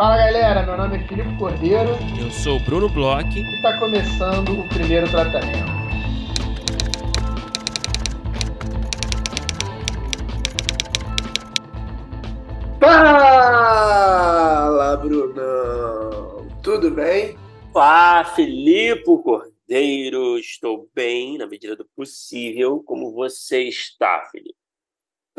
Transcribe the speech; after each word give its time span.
Fala 0.00 0.16
galera, 0.16 0.62
meu 0.62 0.78
nome 0.78 0.96
é 0.96 1.00
Filipe 1.06 1.36
Cordeiro. 1.36 1.90
Eu 2.18 2.30
sou 2.30 2.56
o 2.56 2.60
Bruno 2.60 2.88
Bloch. 2.88 3.38
E 3.38 3.42
está 3.56 3.78
começando 3.78 4.58
o 4.58 4.66
primeiro 4.70 5.06
tratamento. 5.10 5.68
Fala, 12.80 13.76
Brunão! 14.96 16.48
Tudo 16.62 16.90
bem? 16.92 17.36
Olá, 17.74 18.24
Filipe 18.24 19.04
Cordeiro. 19.04 20.38
Estou 20.38 20.88
bem, 20.94 21.36
na 21.36 21.46
medida 21.46 21.76
do 21.76 21.84
possível. 21.94 22.82
Como 22.86 23.12
você 23.12 23.64
está, 23.64 24.22
Felipe? 24.32 24.59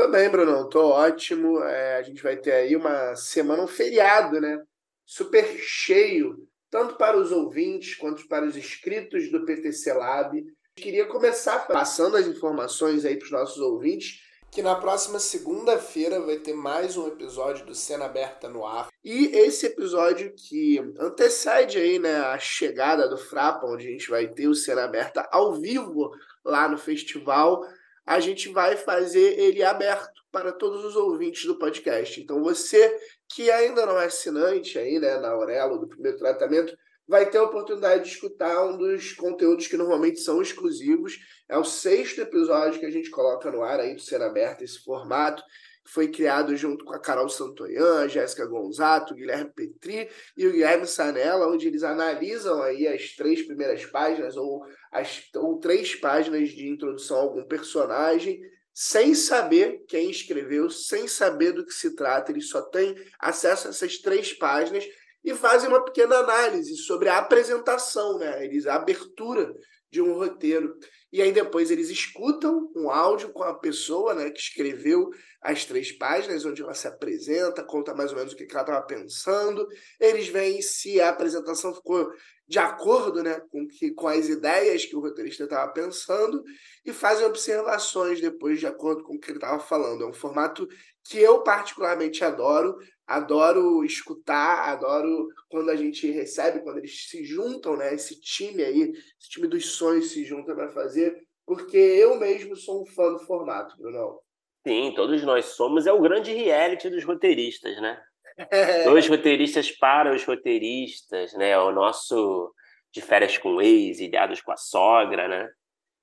Tô 0.01 0.07
bem, 0.07 0.29
Bruno, 0.29 0.67
tô 0.67 0.87
ótimo. 0.87 1.61
É, 1.61 1.97
a 1.97 2.01
gente 2.01 2.23
vai 2.23 2.35
ter 2.35 2.53
aí 2.53 2.75
uma 2.75 3.15
semana, 3.15 3.61
um 3.61 3.67
feriado, 3.67 4.41
né? 4.41 4.59
Super 5.05 5.45
cheio, 5.59 6.37
tanto 6.71 6.95
para 6.95 7.15
os 7.15 7.31
ouvintes 7.31 7.93
quanto 7.93 8.27
para 8.27 8.43
os 8.43 8.57
inscritos 8.57 9.29
do 9.31 9.45
PTC 9.45 9.93
Lab. 9.93 10.43
Queria 10.75 11.05
começar 11.05 11.67
passando 11.67 12.17
as 12.17 12.25
informações 12.25 13.05
aí 13.05 13.15
para 13.15 13.25
os 13.25 13.31
nossos 13.31 13.59
ouvintes 13.59 14.21
que 14.51 14.63
na 14.63 14.75
próxima 14.75 15.19
segunda-feira 15.19 16.19
vai 16.19 16.38
ter 16.38 16.53
mais 16.53 16.97
um 16.97 17.07
episódio 17.07 17.65
do 17.65 17.75
Cena 17.75 18.05
Aberta 18.05 18.49
no 18.49 18.65
ar. 18.65 18.89
E 19.03 19.27
esse 19.27 19.67
episódio 19.67 20.33
que 20.35 20.79
antecede 20.99 21.77
aí, 21.77 21.99
né, 21.99 22.17
a 22.17 22.39
chegada 22.39 23.07
do 23.07 23.17
Frapa, 23.17 23.67
onde 23.67 23.88
a 23.88 23.91
gente 23.91 24.09
vai 24.09 24.27
ter 24.27 24.47
o 24.47 24.55
Cena 24.55 24.83
Aberta 24.83 25.29
ao 25.31 25.53
vivo 25.53 26.09
lá 26.43 26.67
no 26.67 26.77
festival, 26.77 27.61
a 28.05 28.19
gente 28.19 28.49
vai 28.49 28.75
fazer 28.75 29.39
ele 29.39 29.63
aberto 29.63 30.21
para 30.31 30.52
todos 30.52 30.83
os 30.83 30.95
ouvintes 30.95 31.45
do 31.45 31.57
podcast. 31.57 32.21
Então 32.21 32.41
você 32.41 32.97
que 33.33 33.49
ainda 33.49 33.85
não 33.85 33.99
é 33.99 34.05
assinante 34.05 34.77
aí, 34.77 34.99
né, 34.99 35.17
na 35.17 35.30
Aurelo 35.30 35.80
do 35.80 35.88
primeiro 35.88 36.17
tratamento, 36.17 36.75
vai 37.08 37.30
ter 37.30 37.39
a 37.39 37.43
oportunidade 37.43 38.03
de 38.03 38.09
escutar 38.09 38.66
um 38.66 38.77
dos 38.77 39.13
conteúdos 39.13 39.67
que 39.67 39.77
normalmente 39.77 40.21
são 40.21 40.41
exclusivos. 40.41 41.17
É 41.49 41.58
o 41.58 41.63
sexto 41.63 42.21
episódio 42.21 42.80
que 42.80 42.85
a 42.85 42.91
gente 42.91 43.09
coloca 43.09 43.52
no 43.52 43.61
ar 43.61 43.80
aí 43.80 43.95
do 43.95 44.02
Ser 44.02 44.21
Aberto, 44.21 44.63
esse 44.63 44.81
formato 44.83 45.43
que 45.83 45.91
foi 45.91 46.08
criado 46.08 46.55
junto 46.55 46.86
com 46.86 46.93
a 46.93 46.99
Carol 46.99 47.27
Santoyan, 47.27 48.08
Jéssica 48.08 48.45
Gonzato, 48.45 49.15
Guilherme 49.15 49.52
Petri 49.52 50.09
e 50.38 50.47
o 50.47 50.52
Guilherme 50.52 50.86
Sanella, 50.86 51.47
onde 51.47 51.67
eles 51.67 51.83
analisam 51.83 52.61
aí 52.61 52.88
as 52.88 53.15
três 53.15 53.41
primeiras 53.45 53.86
páginas 53.88 54.38
ou, 54.38 54.63
as, 54.92 55.23
ou 55.36 55.59
três 55.59 55.95
páginas 55.95 56.50
de 56.50 56.67
introdução 56.67 57.17
a 57.17 57.22
algum 57.22 57.44
personagem, 57.44 58.42
sem 58.73 59.14
saber 59.16 59.83
quem 59.88 60.09
escreveu, 60.09 60.70
sem 60.70 61.08
saber 61.08 61.53
do 61.53 61.66
que 61.66 61.73
se 61.73 61.95
trata. 61.95 62.31
Eles 62.31 62.50
só 62.50 62.61
têm 62.61 62.95
acesso 63.20 63.67
a 63.67 63.70
essas 63.70 63.98
três 63.98 64.33
páginas 64.33 64.86
e 65.23 65.33
fazem 65.33 65.70
uma 65.70 65.83
pequena 65.83 66.17
análise 66.17 66.75
sobre 66.78 67.09
a 67.09 67.17
apresentação, 67.17 68.17
né? 68.17 68.44
Eles, 68.44 68.66
a 68.66 68.75
abertura 68.75 69.53
de 69.89 70.02
um 70.02 70.14
roteiro. 70.14 70.78
E 71.12 71.22
aí 71.22 71.31
depois 71.31 71.70
eles 71.70 71.90
escutam 71.90 72.72
um 72.76 72.90
áudio 72.90 73.30
com 73.34 73.44
a 73.44 73.54
pessoa 73.54 74.14
né, 74.14 74.30
que 74.30 74.40
escreveu 74.40 75.09
as 75.42 75.66
três 75.66 75.92
páginas, 75.92 76.45
onde 76.45 76.62
ela 76.62 76.73
se 76.73 76.88
apresenta, 76.88 77.64
conta 77.64 77.94
mais 77.94 78.12
ou 78.12 78.17
menos 78.17 78.31
o 78.31 78.36
que 78.36 78.48
ela 78.50 78.62
estava 78.62 78.86
pensando. 78.86 79.67
Eles 80.00 80.28
veem 80.28 80.62
se 80.62 81.02
a 81.02 81.09
apresentação 81.09 81.73
ficou 81.73 82.12
de 82.48 82.59
acordo 82.59 83.23
né, 83.23 83.39
com, 83.50 83.66
que, 83.67 83.92
com 83.92 84.08
as 84.08 84.28
ideias 84.28 84.86
que 84.86 84.95
o 84.95 85.00
roteirista 85.00 85.45
estava 85.45 85.72
pensando 85.72 86.44
e 86.86 86.92
fazem 86.92 87.26
observações 87.26 88.20
depois 88.20 88.59
de 88.59 88.67
acordo 88.67 89.04
com 89.04 89.16
o 89.16 89.20
que 89.20 89.32
ele 89.32 89.38
estava 89.38 89.59
falando. 89.59 90.04
É 90.04 90.08
um 90.08 90.14
formato 90.14 90.67
que 91.04 91.17
eu 91.17 91.44
particularmente 91.44 92.23
adoro, 92.23 92.77
adoro 93.16 93.83
escutar, 93.83 94.70
adoro 94.70 95.27
quando 95.49 95.70
a 95.70 95.76
gente 95.76 96.10
recebe, 96.11 96.61
quando 96.61 96.77
eles 96.77 97.10
se 97.10 97.23
juntam, 97.23 97.77
né? 97.77 97.94
Esse 97.94 98.20
time 98.20 98.64
aí, 98.64 98.82
esse 99.20 99.30
time 99.30 99.48
dos 99.48 99.73
sonhos 99.73 100.11
se 100.11 100.23
junta 100.26 100.54
para 100.54 100.72
fazer, 100.72 101.17
porque 101.45 101.77
eu 101.77 102.20
mesmo 102.20 102.55
sou 102.55 102.83
um 102.83 102.86
fã 102.86 103.11
do 103.11 103.20
formato, 103.20 103.77
Bruno. 103.77 104.20
Sim, 104.67 104.94
todos 104.95 105.23
nós 105.23 105.45
somos. 105.45 105.88
É 105.88 105.92
o 105.92 106.02
grande 106.02 106.32
reality 106.33 106.89
dos 106.89 107.04
roteiristas, 107.04 107.82
né? 107.82 108.02
É. 108.38 108.83
Dois 108.83 109.08
roteiristas 109.08 109.71
para 109.71 110.14
os 110.14 110.23
roteiristas, 110.23 111.33
né? 111.33 111.58
O 111.58 111.71
nosso 111.71 112.54
de 112.92 113.02
férias 113.02 113.38
com 113.38 113.61
ex, 113.61 114.00
ilhados 114.00 114.42
com 114.42 114.52
a 114.52 114.58
sogra, 114.58 115.27
né? 115.27 115.50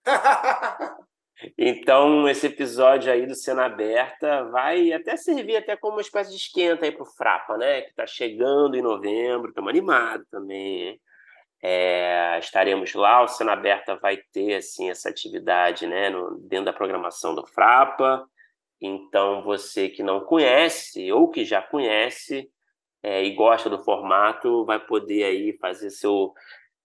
Então, 1.57 2.29
esse 2.29 2.47
episódio 2.47 3.13
aí 3.13 3.27
do 3.27 3.35
Cena 3.35 3.67
Aberta 3.67 4.45
vai 4.45 4.93
até 4.93 5.17
servir 5.17 5.57
até 5.57 5.77
como 5.77 5.95
uma 5.95 6.01
espécie 6.01 6.31
de 6.31 6.37
esquenta 6.37 6.85
aí 6.85 6.93
pro 6.93 7.05
Frapa, 7.05 7.57
né? 7.57 7.83
Que 7.83 7.91
está 7.91 8.07
chegando 8.07 8.77
em 8.77 8.83
novembro, 8.83 9.51
estamos 9.51 9.71
animados 9.71 10.27
também. 10.31 11.01
É, 11.63 12.39
estaremos 12.39 12.95
lá, 12.95 13.23
o 13.23 13.29
Cena 13.29 13.53
Aberta 13.53 13.97
vai 13.97 14.17
ter 14.33 14.57
assim 14.57 14.91
essa 14.91 15.09
atividade 15.09 15.87
né, 15.87 16.09
no, 16.09 16.39
dentro 16.41 16.67
da 16.67 16.73
programação 16.73 17.35
do 17.35 17.47
Frapa. 17.47 18.25
Então, 18.81 19.43
você 19.43 19.89
que 19.89 20.03
não 20.03 20.21
conhece 20.21 21.11
ou 21.13 21.29
que 21.29 21.45
já 21.45 21.61
conhece 21.61 22.49
é, 23.03 23.25
e 23.25 23.35
gosta 23.35 23.69
do 23.69 23.83
formato, 23.83 24.65
vai 24.65 24.79
poder 24.79 25.25
aí 25.25 25.57
fazer 25.61 25.91
seu 25.91 26.33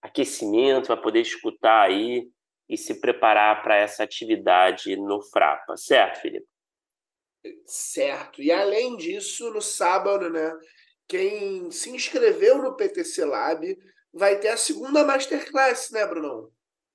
aquecimento, 0.02 0.88
vai 0.88 1.00
poder 1.00 1.20
escutar 1.20 1.82
aí 1.82 2.28
e 2.68 2.76
se 2.76 3.00
preparar 3.00 3.62
para 3.62 3.76
essa 3.76 4.02
atividade 4.02 4.96
no 4.96 5.20
Frapa, 5.20 5.76
certo, 5.76 6.20
Felipe? 6.20 6.46
Certo. 7.66 8.42
E 8.42 8.50
além 8.50 8.96
disso, 8.96 9.50
no 9.50 9.60
sábado, 9.60 10.30
né, 10.30 10.52
quem 11.06 11.70
se 11.70 11.90
inscreveu 11.90 12.62
no 12.62 12.74
PTC 12.74 13.24
Lab 13.24 13.76
vai 14.12 14.38
ter 14.38 14.48
a 14.48 14.56
segunda 14.56 15.04
Masterclass, 15.04 15.90
né, 15.90 16.06
Bruno? 16.06 16.50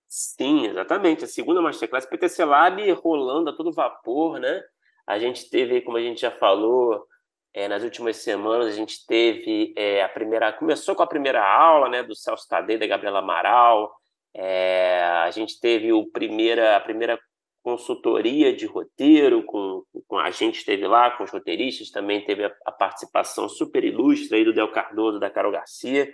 Sim, 0.07 0.67
exatamente. 0.67 1.23
A 1.23 1.27
segunda 1.27 1.61
Masterclass, 1.61 2.07
PTC 2.07 2.43
Lab 2.43 2.91
rolando 2.93 3.51
a 3.51 3.55
todo 3.55 3.71
vapor, 3.71 4.39
né? 4.39 4.63
A 5.05 5.19
gente 5.19 5.49
teve, 5.49 5.81
como 5.81 5.97
a 5.97 6.01
gente 6.01 6.21
já 6.21 6.31
falou, 6.31 7.05
é, 7.53 7.67
nas 7.67 7.83
últimas 7.83 8.17
semanas 8.17 8.67
a 8.67 8.71
gente 8.71 9.05
teve 9.05 9.73
é, 9.75 10.03
a 10.03 10.09
primeira, 10.09 10.51
começou 10.53 10.95
com 10.95 11.03
a 11.03 11.07
primeira 11.07 11.43
aula, 11.43 11.89
né, 11.89 12.03
do 12.03 12.15
Celso 12.15 12.47
Tadei, 12.47 12.77
da 12.77 12.87
Gabriela 12.87 13.19
Amaral, 13.19 13.91
é, 14.35 15.01
a 15.23 15.31
gente 15.31 15.59
teve 15.59 15.91
o 15.91 16.05
primeira, 16.11 16.75
a 16.75 16.79
primeira 16.79 17.19
consultoria 17.61 18.55
de 18.55 18.65
roteiro, 18.65 19.43
com, 19.43 19.83
com 20.07 20.17
a 20.17 20.31
gente 20.31 20.59
esteve 20.59 20.87
lá, 20.87 21.11
com 21.11 21.23
os 21.23 21.31
roteiristas, 21.31 21.91
também 21.91 22.23
teve 22.23 22.45
a, 22.45 22.51
a 22.65 22.71
participação 22.71 23.49
super 23.49 23.83
ilustre 23.83 24.37
aí 24.37 24.45
do 24.45 24.53
Del 24.53 24.71
Cardoso, 24.71 25.19
da 25.19 25.29
Carol 25.29 25.51
Garcia. 25.51 26.11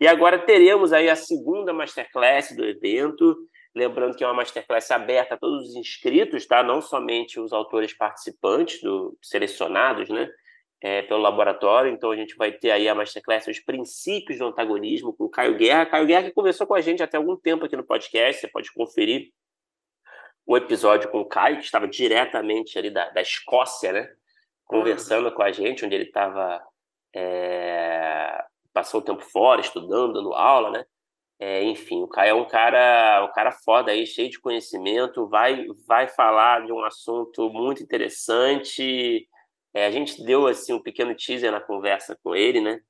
E 0.00 0.06
agora 0.06 0.38
teremos 0.38 0.92
aí 0.92 1.08
a 1.08 1.16
segunda 1.16 1.72
masterclass 1.72 2.54
do 2.54 2.64
evento, 2.64 3.36
lembrando 3.74 4.16
que 4.16 4.24
é 4.24 4.26
uma 4.26 4.34
masterclass 4.34 4.90
aberta 4.90 5.34
a 5.34 5.38
todos 5.38 5.68
os 5.68 5.76
inscritos, 5.76 6.46
tá? 6.46 6.62
Não 6.62 6.80
somente 6.80 7.40
os 7.40 7.52
autores 7.52 7.96
participantes, 7.96 8.80
do, 8.80 9.16
selecionados, 9.22 10.08
né? 10.08 10.28
É, 10.80 11.02
pelo 11.02 11.20
laboratório. 11.20 11.92
Então 11.92 12.10
a 12.10 12.16
gente 12.16 12.36
vai 12.36 12.52
ter 12.52 12.70
aí 12.70 12.88
a 12.88 12.94
Masterclass 12.94 13.46
Os 13.46 13.60
Princípios 13.60 14.38
do 14.38 14.46
Antagonismo 14.46 15.12
com 15.12 15.24
o 15.24 15.30
Caio 15.30 15.56
Guerra. 15.56 15.86
Caio 15.86 16.06
Guerra 16.06 16.24
que 16.24 16.32
conversou 16.32 16.66
com 16.66 16.74
a 16.74 16.80
gente 16.80 17.02
até 17.02 17.16
algum 17.16 17.36
tempo 17.36 17.64
aqui 17.64 17.76
no 17.76 17.84
podcast, 17.84 18.40
você 18.40 18.48
pode 18.48 18.72
conferir 18.72 19.30
o 20.46 20.56
episódio 20.56 21.10
com 21.10 21.20
o 21.20 21.26
Caio, 21.26 21.58
que 21.58 21.64
estava 21.64 21.86
diretamente 21.86 22.78
ali 22.78 22.90
da, 22.90 23.10
da 23.10 23.20
Escócia, 23.20 23.92
né? 23.92 24.10
Conversando 24.64 25.30
com 25.30 25.42
a 25.42 25.52
gente, 25.52 25.84
onde 25.84 25.94
ele 25.94 26.04
estava. 26.04 26.62
É, 27.14 28.44
passou 28.72 29.00
o 29.00 29.04
tempo 29.04 29.22
fora, 29.22 29.60
estudando, 29.60 30.14
dando 30.14 30.32
aula, 30.32 30.70
né? 30.70 30.84
É, 31.38 31.62
enfim, 31.64 32.02
o 32.02 32.08
Caio 32.08 32.30
é 32.30 32.34
um 32.34 32.46
cara, 32.46 33.24
um 33.24 33.32
cara 33.32 33.52
foda 33.52 33.92
aí, 33.92 34.06
cheio 34.06 34.30
de 34.30 34.40
conhecimento, 34.40 35.28
vai, 35.28 35.66
vai 35.86 36.08
falar 36.08 36.64
de 36.64 36.72
um 36.72 36.82
assunto 36.82 37.48
muito 37.50 37.82
interessante, 37.82 39.28
é, 39.74 39.86
a 39.86 39.90
gente 39.90 40.22
deu 40.24 40.46
assim 40.46 40.72
um 40.72 40.82
pequeno 40.82 41.14
teaser 41.14 41.52
na 41.52 41.60
conversa 41.60 42.18
com 42.22 42.34
ele, 42.34 42.60
né? 42.60 42.80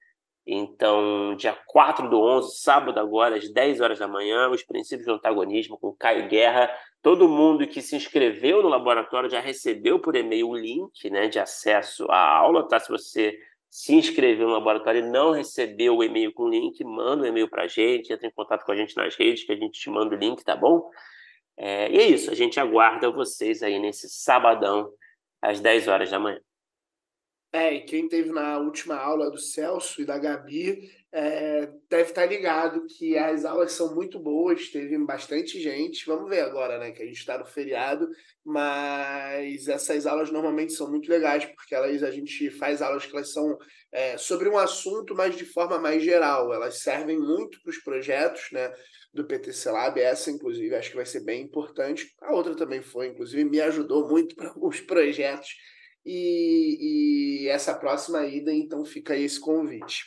Então, 0.51 1.37
dia 1.37 1.53
4 1.67 2.09
do 2.09 2.19
11, 2.19 2.57
sábado 2.61 2.99
agora, 2.99 3.37
às 3.37 3.53
10 3.53 3.83
horas 3.83 3.99
da 3.99 4.09
manhã, 4.09 4.49
os 4.49 4.65
princípios 4.65 5.07
do 5.07 5.13
antagonismo 5.13 5.79
com 5.79 5.95
Caio 5.95 6.27
Guerra. 6.27 6.71
Todo 7.03 7.29
mundo 7.29 7.67
que 7.67 7.83
se 7.83 7.95
inscreveu 7.95 8.63
no 8.63 8.69
laboratório 8.69 9.29
já 9.29 9.41
recebeu 9.41 10.01
por 10.01 10.17
e-mail 10.17 10.49
o 10.49 10.57
link 10.57 11.11
né, 11.11 11.29
de 11.29 11.39
acesso 11.39 12.07
à 12.11 12.19
aula, 12.19 12.67
tá? 12.67 12.81
Se 12.81 12.89
você 12.89 13.39
se 13.69 13.95
inscreveu 13.95 14.47
no 14.47 14.55
laboratório 14.55 15.05
e 15.05 15.11
não 15.11 15.33
recebeu 15.33 15.99
o 15.99 16.03
e-mail 16.03 16.33
com 16.33 16.45
o 16.45 16.49
link, 16.49 16.83
manda 16.83 17.25
um 17.25 17.27
e-mail 17.27 17.51
para 17.51 17.65
a 17.65 17.69
gente, 17.69 18.11
entra 18.11 18.27
em 18.27 18.33
contato 18.33 18.65
com 18.65 18.73
a 18.73 18.77
gente 18.77 18.97
nas 18.97 19.15
redes 19.17 19.45
que 19.45 19.53
a 19.53 19.57
gente 19.57 19.79
te 19.79 19.91
manda 19.91 20.17
o 20.17 20.19
link, 20.19 20.43
tá 20.43 20.57
bom? 20.57 20.89
É, 21.59 21.91
e 21.91 21.99
é 21.99 22.07
isso, 22.07 22.31
a 22.31 22.35
gente 22.35 22.59
aguarda 22.59 23.11
vocês 23.11 23.63
aí 23.63 23.79
nesse 23.79 24.09
sabadão, 24.09 24.91
às 25.43 25.61
10 25.61 25.89
horas 25.89 26.11
da 26.11 26.19
manhã. 26.19 26.41
É, 27.51 27.73
e 27.73 27.81
quem 27.81 28.07
teve 28.07 28.31
na 28.31 28.59
última 28.59 28.95
aula 28.97 29.31
do 29.31 29.39
Celso 29.39 30.03
e 30.03 30.05
da 30.05 30.19
Gabi 30.19 30.91
é, 31.11 31.67
deve 31.89 32.11
estar 32.11 32.27
ligado 32.27 32.85
que 32.87 33.17
as 33.17 33.47
aulas 33.47 33.73
são 33.73 33.95
muito 33.95 34.21
boas, 34.21 34.69
teve 34.69 34.99
bastante 34.99 35.59
gente. 35.59 36.05
Vamos 36.05 36.29
ver 36.29 36.41
agora, 36.41 36.79
né? 36.79 36.91
Que 36.91 37.03
a 37.03 37.07
gente 37.07 37.17
está 37.17 37.39
no 37.39 37.47
feriado, 37.47 38.07
mas 38.45 39.67
essas 39.67 40.07
aulas 40.07 40.31
normalmente 40.31 40.75
são 40.75 40.91
muito 40.91 41.09
legais, 41.09 41.47
porque 41.47 41.75
elas 41.75 42.03
a 42.03 42.11
gente 42.11 42.51
faz 42.51 42.83
aulas 42.83 43.07
que 43.07 43.17
elas 43.17 43.33
são 43.33 43.57
é, 43.91 44.19
sobre 44.19 44.51
um 44.51 44.59
assunto, 44.59 45.15
mas 45.15 45.35
de 45.35 45.47
forma 45.47 45.79
mais 45.79 46.03
geral. 46.03 46.53
Elas 46.53 46.81
servem 46.81 47.19
muito 47.19 47.63
para 47.63 47.71
os 47.71 47.79
projetos, 47.79 48.43
né? 48.53 48.71
Do 49.15 49.27
PTC 49.27 49.71
Lab, 49.71 49.99
essa, 49.99 50.31
inclusive, 50.31 50.75
acho 50.75 50.91
que 50.91 50.97
vai 50.97 51.07
ser 51.07 51.21
bem 51.25 51.43
importante. 51.43 52.15
A 52.21 52.35
outra 52.35 52.55
também 52.55 52.83
foi, 52.83 53.09
inclusive, 53.09 53.43
me 53.43 53.59
ajudou 53.63 54.07
muito 54.07 54.37
para 54.37 54.51
alguns 54.51 54.83
projetos 54.83 55.49
e, 56.05 57.45
e 57.45 57.49
essa 57.49 57.75
próxima 57.75 58.25
ida, 58.27 58.53
então 58.53 58.85
fica 58.85 59.15
aí 59.15 59.25
esse 59.25 59.41
convite. 59.41 60.05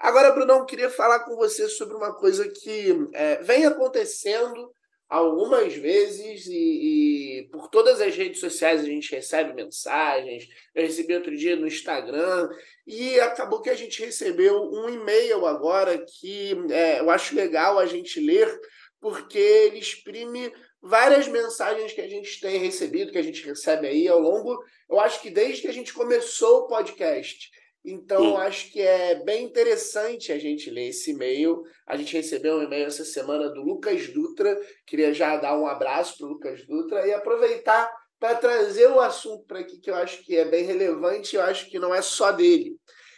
Agora, 0.00 0.32
Brunão, 0.32 0.66
queria 0.66 0.90
falar 0.90 1.20
com 1.20 1.36
você 1.36 1.68
sobre 1.68 1.94
uma 1.94 2.12
coisa 2.14 2.48
que 2.48 3.08
é, 3.12 3.42
vem 3.42 3.64
acontecendo 3.66 4.72
algumas 5.12 5.74
vezes 5.74 6.46
e, 6.46 7.42
e, 7.42 7.48
por 7.52 7.68
todas 7.68 8.00
as 8.00 8.16
redes 8.16 8.40
sociais 8.40 8.80
a 8.80 8.86
gente 8.86 9.14
recebe 9.14 9.52
mensagens. 9.52 10.48
Eu 10.74 10.84
recebi 10.84 11.14
outro 11.14 11.36
dia 11.36 11.54
no 11.54 11.66
Instagram 11.66 12.48
e 12.86 13.20
acabou 13.20 13.60
que 13.60 13.68
a 13.68 13.74
gente 13.74 14.02
recebeu 14.02 14.58
um 14.72 14.88
e-mail 14.88 15.46
agora 15.46 16.02
que 16.18 16.56
é, 16.70 16.98
eu 17.00 17.10
acho 17.10 17.36
legal 17.36 17.78
a 17.78 17.84
gente 17.84 18.18
ler 18.18 18.58
porque 19.00 19.38
ele 19.38 19.78
exprime 19.78 20.50
várias 20.82 21.28
mensagens 21.28 21.92
que 21.92 22.00
a 22.00 22.08
gente 22.08 22.40
tem 22.40 22.58
recebido, 22.58 23.12
que 23.12 23.18
a 23.18 23.22
gente 23.22 23.46
recebe 23.46 23.86
aí 23.86 24.08
ao 24.08 24.18
longo, 24.18 24.58
eu 24.90 24.98
acho 24.98 25.22
que 25.22 25.30
desde 25.30 25.62
que 25.62 25.68
a 25.68 25.72
gente 25.72 25.94
começou 25.94 26.60
o 26.60 26.66
podcast. 26.66 27.50
Então, 27.84 28.36
acho 28.36 28.70
que 28.70 28.80
é 28.80 29.16
bem 29.24 29.44
interessante 29.44 30.30
a 30.30 30.38
gente 30.38 30.70
ler 30.70 30.88
esse 30.88 31.10
e-mail. 31.10 31.62
A 31.86 31.96
gente 31.96 32.16
recebeu 32.16 32.56
um 32.56 32.62
e-mail 32.62 32.86
essa 32.86 33.04
semana 33.04 33.48
do 33.50 33.60
Lucas 33.60 34.08
Dutra. 34.08 34.56
Queria 34.86 35.12
já 35.12 35.36
dar 35.36 35.58
um 35.58 35.66
abraço 35.66 36.16
para 36.16 36.26
o 36.26 36.30
Lucas 36.30 36.64
Dutra 36.66 37.06
e 37.06 37.12
aproveitar 37.12 37.92
para 38.20 38.36
trazer 38.36 38.86
o 38.86 39.00
assunto 39.00 39.44
para 39.46 39.60
aqui 39.60 39.80
que 39.80 39.90
eu 39.90 39.96
acho 39.96 40.22
que 40.24 40.36
é 40.36 40.44
bem 40.44 40.64
relevante 40.64 41.34
e 41.34 41.38
eu 41.38 41.42
acho 41.42 41.68
que 41.68 41.78
não 41.78 41.92
é 41.92 42.00
só 42.00 42.30
dele. 42.30 42.76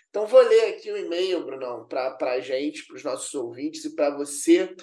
Então, 0.08 0.26
vou 0.26 0.40
ler 0.40 0.68
aqui 0.68 0.90
o 0.90 0.96
e-mail, 0.96 1.44
Brunão, 1.44 1.86
para 1.86 2.16
a 2.20 2.40
gente, 2.40 2.86
para 2.86 2.96
os 2.96 3.04
nossos 3.04 3.34
ouvintes 3.34 3.84
e 3.84 3.94
para 3.94 4.16
você. 4.16 4.74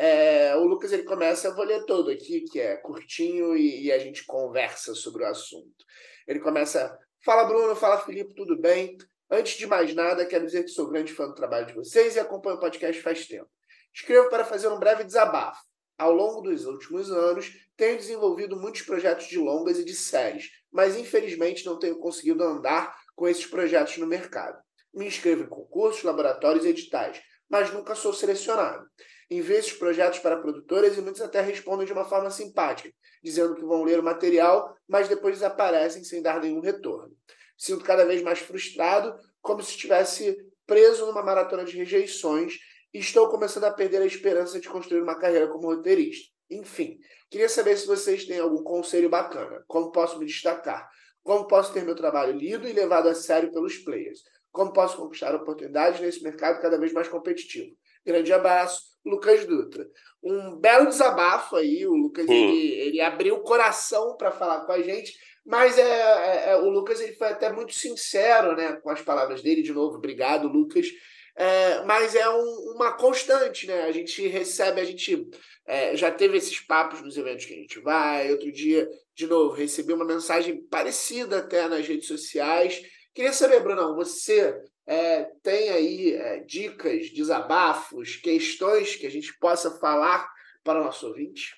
É, 0.00 0.54
o 0.54 0.62
Lucas 0.62 0.92
ele 0.92 1.02
começa, 1.02 1.48
eu 1.48 1.56
vou 1.56 1.64
ler 1.64 1.84
todo 1.84 2.08
aqui, 2.08 2.42
que 2.42 2.60
é 2.60 2.76
curtinho 2.76 3.56
e, 3.56 3.86
e, 3.86 3.92
a 3.92 3.98
gente 3.98 4.24
conversa 4.24 4.94
sobre 4.94 5.24
o 5.24 5.26
assunto. 5.26 5.84
Ele 6.24 6.38
começa: 6.38 6.96
Fala 7.24 7.42
Bruno, 7.42 7.74
fala 7.74 7.98
Felipe, 7.98 8.32
tudo 8.32 8.56
bem? 8.56 8.96
Antes 9.28 9.58
de 9.58 9.66
mais 9.66 9.92
nada, 9.92 10.24
quero 10.24 10.46
dizer 10.46 10.62
que 10.62 10.70
sou 10.70 10.88
grande 10.88 11.12
fã 11.12 11.26
do 11.26 11.34
trabalho 11.34 11.66
de 11.66 11.74
vocês 11.74 12.14
e 12.14 12.20
acompanho 12.20 12.58
o 12.58 12.60
podcast 12.60 13.02
faz 13.02 13.26
tempo. 13.26 13.50
Escrevo 13.92 14.30
para 14.30 14.44
fazer 14.44 14.68
um 14.68 14.78
breve 14.78 15.02
desabafo. 15.02 15.60
Ao 15.98 16.12
longo 16.12 16.42
dos 16.42 16.64
últimos 16.64 17.10
anos, 17.10 17.50
tenho 17.76 17.96
desenvolvido 17.96 18.54
muitos 18.54 18.82
projetos 18.82 19.26
de 19.26 19.36
longas 19.36 19.80
e 19.80 19.84
de 19.84 19.94
séries, 19.94 20.48
mas 20.70 20.96
infelizmente 20.96 21.66
não 21.66 21.76
tenho 21.76 21.98
conseguido 21.98 22.44
andar 22.44 22.96
com 23.16 23.26
esses 23.26 23.46
projetos 23.46 23.96
no 23.96 24.06
mercado. 24.06 24.62
Me 24.94 25.06
inscrevo 25.08 25.42
em 25.42 25.48
concursos, 25.48 26.04
laboratórios 26.04 26.64
e 26.64 26.68
editais, 26.68 27.20
mas 27.50 27.72
nunca 27.72 27.96
sou 27.96 28.12
selecionado 28.12 28.88
envio 29.30 29.56
esses 29.56 29.72
projetos 29.72 30.18
para 30.20 30.38
produtoras 30.38 30.96
e 30.96 31.00
muitos 31.00 31.20
até 31.20 31.40
respondem 31.40 31.86
de 31.86 31.92
uma 31.92 32.04
forma 32.04 32.30
simpática, 32.30 32.90
dizendo 33.22 33.54
que 33.54 33.64
vão 33.64 33.84
ler 33.84 33.98
o 33.98 34.02
material, 34.02 34.74
mas 34.88 35.08
depois 35.08 35.34
desaparecem 35.34 36.02
sem 36.04 36.22
dar 36.22 36.40
nenhum 36.40 36.60
retorno. 36.60 37.14
Sinto 37.56 37.84
cada 37.84 38.04
vez 38.04 38.22
mais 38.22 38.38
frustrado, 38.38 39.14
como 39.42 39.62
se 39.62 39.70
estivesse 39.70 40.36
preso 40.66 41.06
numa 41.06 41.22
maratona 41.22 41.64
de 41.64 41.76
rejeições 41.76 42.58
e 42.92 42.98
estou 42.98 43.28
começando 43.28 43.64
a 43.64 43.70
perder 43.70 44.02
a 44.02 44.06
esperança 44.06 44.60
de 44.60 44.68
construir 44.68 45.02
uma 45.02 45.18
carreira 45.18 45.48
como 45.48 45.66
roteirista. 45.66 46.32
Enfim, 46.50 46.98
queria 47.30 47.48
saber 47.48 47.76
se 47.76 47.86
vocês 47.86 48.24
têm 48.24 48.38
algum 48.38 48.62
conselho 48.62 49.10
bacana. 49.10 49.62
Como 49.66 49.90
posso 49.90 50.18
me 50.18 50.24
destacar? 50.24 50.88
Como 51.22 51.46
posso 51.46 51.72
ter 51.74 51.84
meu 51.84 51.94
trabalho 51.94 52.32
lido 52.32 52.66
e 52.66 52.72
levado 52.72 53.08
a 53.08 53.14
sério 53.14 53.52
pelos 53.52 53.76
players? 53.78 54.22
Como 54.50 54.72
posso 54.72 54.96
conquistar 54.96 55.34
oportunidades 55.34 56.00
nesse 56.00 56.22
mercado 56.22 56.60
cada 56.60 56.78
vez 56.78 56.92
mais 56.92 57.08
competitivo? 57.08 57.76
Grande 58.04 58.32
abraço, 58.32 58.82
Lucas 59.04 59.44
Dutra. 59.44 59.86
Um 60.22 60.56
belo 60.56 60.86
desabafo 60.86 61.56
aí, 61.56 61.86
o 61.86 61.94
Lucas 61.94 62.28
ele, 62.28 62.72
ele, 62.74 63.00
abriu 63.00 63.36
o 63.36 63.42
coração 63.42 64.16
para 64.16 64.32
falar 64.32 64.62
com 64.62 64.72
a 64.72 64.82
gente, 64.82 65.14
mas 65.46 65.78
é, 65.78 65.82
é, 65.82 66.50
é, 66.50 66.56
o 66.56 66.68
Lucas 66.68 67.00
ele 67.00 67.14
foi 67.14 67.28
até 67.28 67.50
muito 67.50 67.72
sincero 67.72 68.56
né, 68.56 68.72
com 68.82 68.90
as 68.90 69.00
palavras 69.00 69.42
dele. 69.42 69.62
De 69.62 69.72
novo, 69.72 69.96
obrigado, 69.96 70.48
Lucas. 70.48 70.86
É, 71.34 71.84
mas 71.84 72.16
é 72.16 72.28
um, 72.28 72.74
uma 72.74 72.92
constante, 72.92 73.66
né? 73.66 73.84
A 73.84 73.92
gente 73.92 74.26
recebe, 74.26 74.80
a 74.80 74.84
gente 74.84 75.28
é, 75.66 75.96
já 75.96 76.10
teve 76.10 76.36
esses 76.36 76.58
papos 76.58 77.00
nos 77.00 77.16
eventos 77.16 77.44
que 77.44 77.54
a 77.54 77.56
gente 77.56 77.78
vai. 77.78 78.30
Outro 78.32 78.50
dia, 78.50 78.88
de 79.14 79.26
novo, 79.26 79.54
recebi 79.54 79.92
uma 79.92 80.04
mensagem 80.04 80.60
parecida 80.66 81.38
até 81.38 81.68
nas 81.68 81.86
redes 81.86 82.08
sociais. 82.08 82.82
Queria 83.14 83.32
saber, 83.32 83.60
Brunão, 83.60 83.94
você 83.94 84.54
é, 84.88 85.24
tem 85.42 85.68
aí 85.68 86.14
é, 86.14 86.38
dicas, 86.38 87.10
desabafos, 87.10 88.16
questões 88.16 88.96
que 88.96 89.06
a 89.06 89.10
gente 89.10 89.38
possa 89.38 89.78
falar 89.78 90.26
para 90.64 90.80
o 90.80 90.84
nosso 90.84 91.06
ouvinte? 91.06 91.54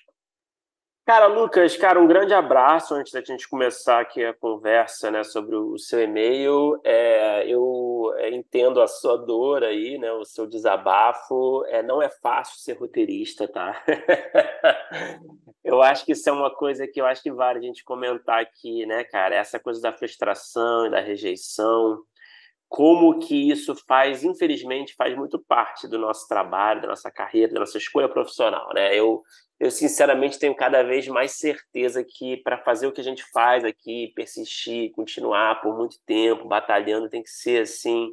Cara, 1.05 1.27
Lucas, 1.27 1.75
cara, 1.77 1.99
um 1.99 2.07
grande 2.07 2.33
abraço 2.33 2.93
antes 2.93 3.11
da 3.13 3.21
gente 3.21 3.47
começar 3.47 4.01
aqui 4.01 4.23
a 4.23 4.33
conversa 4.33 5.09
né, 5.09 5.23
sobre 5.23 5.55
o 5.55 5.77
seu 5.77 6.01
e-mail. 6.01 6.79
É, 6.83 7.47
eu 7.47 8.13
é, 8.17 8.29
entendo 8.29 8.81
a 8.81 8.87
sua 8.87 9.17
dor 9.17 9.63
aí, 9.63 9.97
né, 9.97 10.11
o 10.11 10.25
seu 10.25 10.45
desabafo. 10.45 11.63
É, 11.67 11.81
não 11.81 12.01
é 12.01 12.09
fácil 12.09 12.59
ser 12.59 12.73
roteirista, 12.73 13.47
tá? 13.47 13.81
eu 15.63 15.81
acho 15.81 16.05
que 16.05 16.11
isso 16.11 16.29
é 16.29 16.33
uma 16.33 16.53
coisa 16.53 16.85
que 16.85 16.99
eu 16.99 17.05
acho 17.05 17.23
que 17.23 17.31
vale 17.31 17.59
a 17.59 17.61
gente 17.61 17.83
comentar 17.83 18.41
aqui, 18.41 18.85
né, 18.85 19.03
cara? 19.05 19.35
Essa 19.35 19.57
coisa 19.59 19.81
da 19.81 19.93
frustração 19.93 20.85
e 20.85 20.91
da 20.91 20.99
rejeição 20.99 22.03
como 22.71 23.19
que 23.19 23.51
isso 23.51 23.75
faz, 23.85 24.23
infelizmente, 24.23 24.95
faz 24.95 25.13
muito 25.13 25.37
parte 25.37 25.89
do 25.89 25.99
nosso 25.99 26.25
trabalho, 26.25 26.81
da 26.81 26.87
nossa 26.87 27.11
carreira, 27.11 27.51
da 27.53 27.59
nossa 27.59 27.77
escolha 27.77 28.07
profissional, 28.07 28.69
né? 28.73 28.97
Eu, 28.97 29.21
eu 29.59 29.69
sinceramente 29.69 30.39
tenho 30.39 30.55
cada 30.55 30.81
vez 30.81 31.05
mais 31.09 31.33
certeza 31.33 32.01
que 32.01 32.37
para 32.37 32.57
fazer 32.63 32.87
o 32.87 32.93
que 32.93 33.01
a 33.01 33.03
gente 33.03 33.25
faz 33.33 33.65
aqui, 33.65 34.13
persistir, 34.15 34.89
continuar 34.93 35.59
por 35.59 35.77
muito 35.77 35.97
tempo, 36.05 36.47
batalhando, 36.47 37.09
tem 37.09 37.21
que 37.21 37.29
ser 37.29 37.63
assim, 37.63 38.09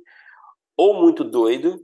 ou 0.76 0.92
muito 1.00 1.22
doido, 1.22 1.78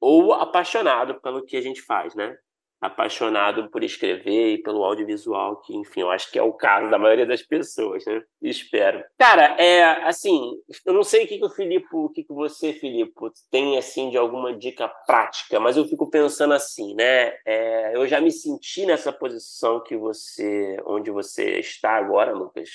ou 0.00 0.32
apaixonado 0.32 1.20
pelo 1.20 1.44
que 1.44 1.58
a 1.58 1.60
gente 1.60 1.82
faz, 1.82 2.14
né? 2.14 2.34
Apaixonado 2.82 3.70
por 3.70 3.84
escrever 3.84 4.54
e 4.54 4.58
pelo 4.58 4.82
audiovisual, 4.82 5.60
que, 5.60 5.72
enfim, 5.76 6.00
eu 6.00 6.10
acho 6.10 6.28
que 6.32 6.38
é 6.38 6.42
o 6.42 6.52
caso 6.52 6.90
da 6.90 6.98
maioria 6.98 7.24
das 7.24 7.40
pessoas, 7.40 8.04
né? 8.04 8.20
Espero. 8.42 9.04
Cara, 9.16 9.54
é 9.56 9.84
assim, 10.02 10.60
eu 10.84 10.92
não 10.92 11.04
sei 11.04 11.24
o 11.24 11.28
que, 11.28 11.38
que 11.38 11.44
o 11.44 11.48
Filipe, 11.48 11.86
o 11.92 12.08
que, 12.08 12.24
que 12.24 12.32
você, 12.32 12.72
Filipe, 12.72 13.12
tem 13.52 13.78
assim 13.78 14.10
de 14.10 14.18
alguma 14.18 14.52
dica 14.52 14.88
prática, 15.06 15.60
mas 15.60 15.76
eu 15.76 15.84
fico 15.84 16.10
pensando 16.10 16.54
assim, 16.54 16.92
né? 16.96 17.34
É, 17.46 17.92
eu 17.94 18.04
já 18.08 18.20
me 18.20 18.32
senti 18.32 18.84
nessa 18.84 19.12
posição 19.12 19.80
que 19.80 19.96
você, 19.96 20.76
onde 20.84 21.08
você 21.12 21.60
está 21.60 21.92
agora, 21.92 22.32
Lucas, 22.32 22.68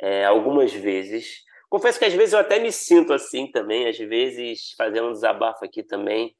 é, 0.00 0.24
algumas 0.24 0.72
vezes. 0.72 1.44
Confesso 1.70 1.96
que 1.96 2.06
às 2.06 2.12
vezes 2.12 2.32
eu 2.32 2.40
até 2.40 2.58
me 2.58 2.72
sinto 2.72 3.12
assim 3.12 3.46
também, 3.46 3.86
às 3.86 3.96
vezes 3.96 4.74
fazendo 4.76 5.10
um 5.10 5.12
desabafo 5.12 5.64
aqui 5.64 5.84
também 5.84 6.34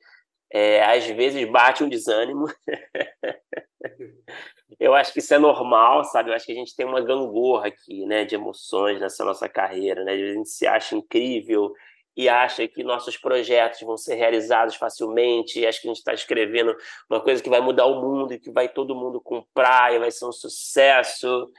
é, 0.53 0.85
às 0.85 1.07
vezes 1.07 1.51
bate 1.51 1.83
um 1.83 1.89
desânimo. 1.89 2.45
eu 4.79 4.95
acho 4.95 5.13
que 5.13 5.21
isso 5.21 5.33
é 5.33 5.39
normal, 5.39 6.05
sabe? 6.05 6.31
Eu 6.31 6.35
acho 6.35 6.45
que 6.45 6.53
a 6.53 6.55
gente 6.55 6.77
tem 6.77 6.85
uma 6.85 7.01
gangorra 7.01 7.69
aqui, 7.69 8.05
né, 8.05 8.27
de 8.27 8.35
emoções 8.35 9.01
nessa 9.01 9.25
nossa 9.25 9.49
carreira, 9.49 10.05
né? 10.05 10.13
A 10.13 10.35
gente 10.35 10.51
se 10.51 10.67
acha 10.67 10.95
incrível 10.95 11.73
e 12.15 12.29
acha 12.29 12.69
que 12.69 12.85
nossos 12.85 13.17
projetos 13.17 13.81
vão 13.81 13.97
ser 13.97 14.17
realizados 14.17 14.77
facilmente, 14.77 15.59
e 15.59 15.67
acha 15.67 15.81
que 15.81 15.89
a 15.89 15.91
gente 15.91 16.01
está 16.01 16.13
escrevendo 16.13 16.77
uma 17.09 17.23
coisa 17.23 17.43
que 17.43 17.49
vai 17.49 17.63
mudar 17.63 17.87
o 17.87 18.03
mundo 18.03 18.35
e 18.35 18.39
que 18.39 18.51
vai 18.51 18.69
todo 18.69 18.95
mundo 18.95 19.23
comprar 19.23 19.95
e 19.95 19.99
vai 19.99 20.11
ser 20.11 20.27
um 20.27 20.33
sucesso. 20.33 21.51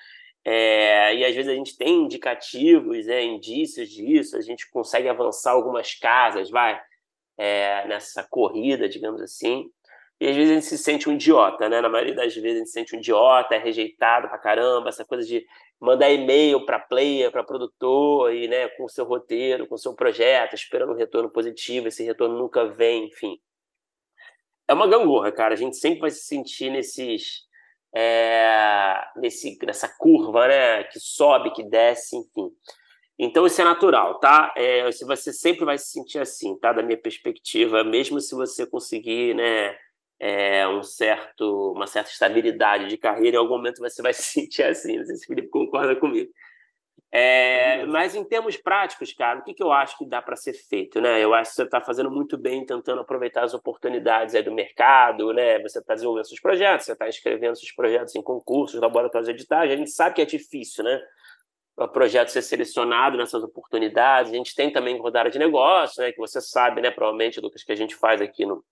É, 0.46 1.16
e 1.16 1.26
às 1.26 1.34
vezes 1.34 1.50
a 1.50 1.56
gente 1.56 1.76
tem 1.76 2.04
indicativos, 2.04 3.08
né, 3.08 3.24
indícios 3.24 3.90
disso, 3.90 4.38
a 4.38 4.42
gente 4.42 4.70
consegue 4.70 5.10
avançar 5.10 5.52
algumas 5.52 5.96
casas, 5.96 6.52
vai 6.52 6.80
é, 7.38 7.88
nessa 7.88 8.24
corrida, 8.24 8.88
digamos 8.88 9.22
assim. 9.22 9.70
E 10.20 10.28
às 10.28 10.36
vezes 10.36 10.52
a 10.52 10.54
gente 10.54 10.66
se 10.66 10.78
sente 10.78 11.10
um 11.10 11.14
idiota, 11.14 11.68
né? 11.68 11.82
Na 11.82 11.90
maioria 11.90 12.16
das 12.16 12.34
vezes 12.34 12.56
a 12.56 12.60
gente 12.60 12.68
se 12.68 12.74
sente 12.74 12.96
um 12.96 13.00
idiota, 13.00 13.56
é 13.56 13.58
rejeitado 13.58 14.30
pra 14.30 14.38
caramba, 14.38 14.90
essa 14.90 15.04
coisa 15.04 15.28
de 15.28 15.46
mandar 15.80 16.10
e-mail 16.10 16.66
para 16.66 16.80
player, 16.80 17.30
para 17.30 17.44
produtor, 17.44 18.34
e, 18.34 18.48
né, 18.48 18.70
com 18.70 18.86
o 18.86 18.90
seu 18.90 19.04
roteiro, 19.04 19.68
com 19.68 19.76
o 19.76 19.78
seu 19.78 19.94
projeto, 19.94 20.56
esperando 20.56 20.94
um 20.94 20.96
retorno 20.96 21.30
positivo, 21.30 21.90
esse 21.90 22.04
retorno 22.04 22.38
nunca 22.38 22.66
vem, 22.66 23.08
enfim. 23.08 23.38
É 24.66 24.74
uma 24.74 24.88
gangorra, 24.88 25.32
cara. 25.32 25.54
A 25.54 25.58
gente 25.58 25.76
sempre 25.76 26.00
vai 26.00 26.10
se 26.10 26.26
sentir 26.26 26.70
nesses. 26.70 27.44
É, 27.96 28.96
nesse, 29.18 29.58
nessa 29.66 29.88
curva, 29.88 30.48
né? 30.48 30.84
Que 30.86 31.00
sobe, 31.00 31.52
que 31.52 31.64
desce, 31.64 32.16
enfim. 32.16 32.50
Então 33.24 33.46
isso 33.46 33.62
é 33.62 33.64
natural, 33.64 34.20
tá? 34.20 34.54
É, 34.56 34.90
você 34.92 35.32
sempre 35.32 35.66
vai 35.66 35.78
se 35.78 35.92
sentir 35.92 36.20
assim, 36.20 36.58
tá? 36.60 36.74
Da 36.74 36.84
minha 36.84 36.98
perspectiva, 36.98 37.84
mesmo 37.84 38.20
se 38.20 38.36
você 38.36 38.66
conseguir, 38.66 39.36
né? 39.36 39.76
É, 40.20 40.68
um 40.68 40.84
certo, 40.84 41.74
uma 41.74 41.88
certa 41.88 42.10
estabilidade 42.12 42.88
de 42.88 42.98
carreira, 42.98 43.36
em 43.38 43.40
algum 43.40 43.58
momento 43.58 43.80
você 43.80 44.02
vai 44.02 44.14
se 44.14 44.24
sentir 44.24 44.64
assim. 44.64 44.98
Não 44.98 45.06
sei 45.06 45.16
se 45.16 45.26
o 45.26 45.28
Felipe 45.28 45.50
concorda 45.50 45.96
comigo. 45.96 46.32
É, 47.16 47.86
mas 47.86 48.16
em 48.16 48.24
termos 48.24 48.58
práticos, 48.58 49.14
cara, 49.14 49.40
o 49.40 49.44
que, 49.44 49.54
que 49.54 49.62
eu 49.62 49.72
acho 49.72 49.96
que 50.00 50.06
dá 50.06 50.20
para 50.20 50.36
ser 50.36 50.54
feito, 50.54 51.00
né? 51.00 51.24
Eu 51.24 51.32
acho 51.34 51.52
que 51.52 51.58
você 51.58 51.64
está 51.64 51.80
fazendo 51.80 52.10
muito 52.10 52.40
bem 52.40 52.66
tentando 52.66 53.02
aproveitar 53.02 53.44
as 53.44 53.54
oportunidades 53.54 54.34
do 54.44 54.52
mercado, 54.52 55.32
né? 55.32 55.60
Você 55.60 55.78
está 55.78 55.94
desenvolvendo 55.94 56.26
seus 56.26 56.40
projetos, 56.40 56.88
você 56.88 56.94
está 56.94 57.08
escrevendo 57.08 57.56
seus 57.56 57.72
projetos 57.72 58.16
em 58.16 58.22
concursos, 58.24 58.82
laboratórios 58.82 59.30
editais. 59.30 59.72
A 59.72 59.76
gente 59.76 59.92
sabe 59.92 60.16
que 60.16 60.22
é 60.24 60.26
difícil, 60.26 60.84
né? 60.84 61.00
Projeto 61.92 62.30
ser 62.30 62.42
selecionado 62.42 63.18
nessas 63.18 63.44
oportunidades. 63.44 64.32
A 64.32 64.36
gente 64.36 64.56
tem 64.56 64.72
também 64.72 65.00
rodada 65.00 65.30
de 65.30 65.40
negócio, 65.40 66.04
né? 66.04 66.12
Que 66.12 66.20
você 66.20 66.40
sabe, 66.40 66.82
né? 66.82 66.92
Provavelmente, 66.92 67.42
Lucas, 67.42 67.64
que 67.64 67.72
a 67.72 67.76
gente 67.76 67.96
faz 67.96 68.22
aqui 68.22 68.46
no, 68.46 68.64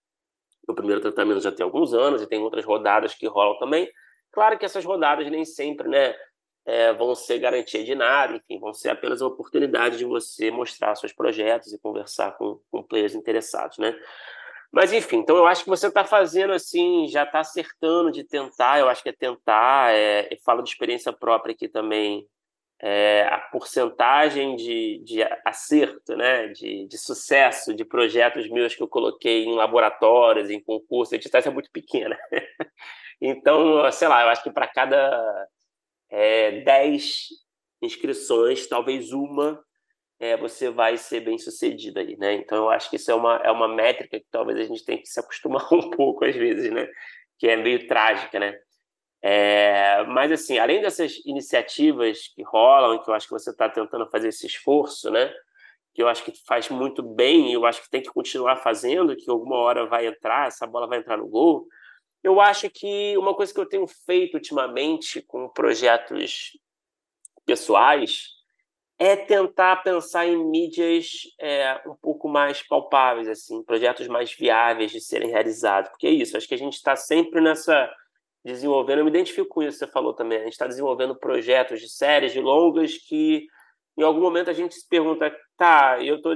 no 0.68 0.76
primeiro 0.76 1.02
tratamento 1.02 1.42
já 1.42 1.52
tem 1.52 1.64
alguns 1.64 1.94
anos 1.94 2.22
e 2.22 2.28
tem 2.28 2.40
outras 2.40 2.64
rodadas 2.64 3.16
que 3.16 3.28
rolam 3.28 3.58
também. 3.58 3.90
Claro 4.32 4.58
que 4.58 4.66
essas 4.66 4.86
rodadas 4.86 5.30
nem 5.30 5.44
sempre, 5.44 5.88
né? 5.90 6.14
é, 6.66 6.94
vão 6.94 7.16
ser 7.16 7.40
garantia 7.40 7.84
de 7.84 7.96
nada, 7.96 8.36
enfim, 8.36 8.60
vão 8.60 8.74
ser 8.74 8.90
apenas 8.90 9.22
uma 9.22 9.30
oportunidade 9.30 9.98
de 9.98 10.06
você 10.06 10.52
mostrar 10.52 10.96
seus 10.96 11.14
projetos 11.14 11.74
e 11.74 11.80
conversar 11.80 12.38
com, 12.38 12.60
com 12.70 12.84
players 12.84 13.16
interessados, 13.16 13.78
né? 13.78 13.96
Mas, 14.72 14.94
enfim, 14.94 15.18
então 15.18 15.36
eu 15.36 15.46
acho 15.48 15.64
que 15.64 15.70
você 15.70 15.88
está 15.88 16.06
fazendo 16.06 16.54
assim, 16.54 17.06
já 17.10 17.24
está 17.24 17.40
acertando 17.42 18.10
de 18.10 18.24
tentar, 18.24 18.80
eu 18.80 18.88
acho 18.88 19.04
que 19.04 19.10
é 19.10 19.14
tentar, 19.14 19.94
é, 19.94 20.30
falo 20.46 20.62
de 20.62 20.70
experiência 20.70 21.12
própria 21.12 21.54
aqui 21.54 21.68
também, 21.68 22.26
é, 22.82 23.28
a 23.30 23.38
porcentagem 23.38 24.56
de, 24.56 25.04
de 25.04 25.22
acerto, 25.46 26.16
né, 26.16 26.48
de, 26.48 26.88
de 26.88 26.98
sucesso 26.98 27.76
de 27.76 27.86
projetos 27.86 28.50
meus 28.50 28.74
que 28.74 28.82
eu 28.82 28.88
coloquei 28.88 29.46
em 29.46 29.56
laboratórios, 29.56 30.50
em 30.50 30.60
concursos, 30.60 31.14
editais 31.14 31.46
é 31.46 31.52
muito 31.52 31.70
pequena. 31.72 32.18
então, 33.22 33.90
sei 33.92 34.08
lá, 34.08 34.24
eu 34.24 34.30
acho 34.30 34.42
que 34.42 34.52
para 34.52 34.68
cada 34.68 35.48
é, 36.10 36.62
10 36.62 37.28
inscrições, 37.84 38.68
talvez 38.68 39.12
uma 39.12 39.64
é, 40.20 40.36
você 40.38 40.70
vai 40.70 40.98
ser 40.98 41.22
bem 41.22 41.38
sucedido 41.38 42.00
aí, 42.00 42.16
né? 42.18 42.34
Então 42.34 42.66
eu 42.66 42.70
acho 42.70 42.90
que 42.90 42.96
isso 42.96 43.10
é 43.10 43.16
uma, 43.16 43.38
é 43.38 43.52
uma 43.52 43.68
métrica 43.68 44.20
que 44.20 44.28
talvez 44.30 44.60
a 44.60 44.64
gente 44.64 44.86
tenha 44.86 45.00
que 45.00 45.08
se 45.08 45.20
acostumar 45.20 45.68
um 45.74 45.90
pouco 45.92 46.26
às 46.26 46.36
vezes, 46.36 46.72
né? 46.72 46.88
Que 47.40 47.48
é 47.48 47.56
meio 47.58 47.88
trágica, 47.88 48.40
né? 48.40 48.56
É, 49.24 50.04
mas 50.06 50.32
assim, 50.32 50.58
além 50.58 50.82
dessas 50.82 51.18
iniciativas 51.26 52.28
que 52.36 52.42
rolam, 52.42 53.02
que 53.02 53.10
eu 53.10 53.14
acho 53.14 53.28
que 53.28 53.34
você 53.34 53.52
está 53.52 53.70
tentando 53.70 54.10
fazer 54.10 54.30
esse 54.30 54.48
esforço, 54.48 55.12
né? 55.12 55.32
Que 55.94 56.02
eu 56.02 56.08
acho 56.08 56.24
que 56.24 56.34
faz 56.48 56.70
muito 56.70 57.04
bem, 57.04 57.52
e 57.52 57.54
eu 57.54 57.66
acho 57.66 57.84
que 57.84 57.90
tem 57.90 58.02
que 58.02 58.10
continuar 58.10 58.58
fazendo, 58.58 59.16
que 59.16 59.30
alguma 59.30 59.58
hora 59.58 59.86
vai 59.86 60.08
entrar, 60.08 60.48
essa 60.48 60.66
bola 60.66 60.88
vai 60.88 61.00
entrar 61.00 61.18
no 61.18 61.28
gol. 61.28 61.68
Eu 62.24 62.40
acho 62.40 62.70
que 62.70 63.16
uma 63.18 63.36
coisa 63.36 63.54
que 63.54 63.60
eu 63.60 63.68
tenho 63.68 63.88
feito 63.88 64.36
ultimamente 64.36 65.22
com 65.22 65.50
projetos 65.50 66.52
pessoais 67.46 68.28
é 68.98 69.16
tentar 69.16 69.78
pensar 69.78 70.28
em 70.28 70.38
mídias 70.38 71.24
é, 71.40 71.82
um 71.88 71.96
pouco 71.96 72.30
mais 72.30 72.62
palpáveis, 72.62 73.28
assim, 73.28 73.64
projetos 73.64 74.08
mais 74.08 74.32
viáveis 74.32 74.92
de 74.92 75.02
serem 75.02 75.32
realizados. 75.32 75.90
Porque 75.90 76.06
é 76.06 76.12
isso, 76.12 76.38
acho 76.38 76.48
que 76.48 76.54
a 76.54 76.58
gente 76.58 76.76
está 76.76 76.96
sempre 76.96 77.42
nessa 77.42 77.92
desenvolvendo, 78.44 79.00
eu 79.00 79.06
me 79.06 79.12
identifico 79.12 79.48
com 79.48 79.62
isso 79.62 79.80
que 79.80 79.86
você 79.86 79.92
falou 79.92 80.14
também, 80.14 80.40
a 80.40 80.44
gente 80.44 80.54
está 80.54 80.68
desenvolvendo 80.68 81.16
projetos 81.16 81.80
de 81.80 81.90
séries, 81.90 82.34
de 82.34 82.40
longas, 82.40 82.98
que 82.98 83.46
em 83.98 84.04
algum 84.04 84.22
momento 84.22 84.50
a 84.50 84.54
gente 84.54 84.74
se 84.74 84.88
pergunta, 84.88 85.36
tá, 85.58 86.04
eu 86.04 86.16
estou 86.16 86.36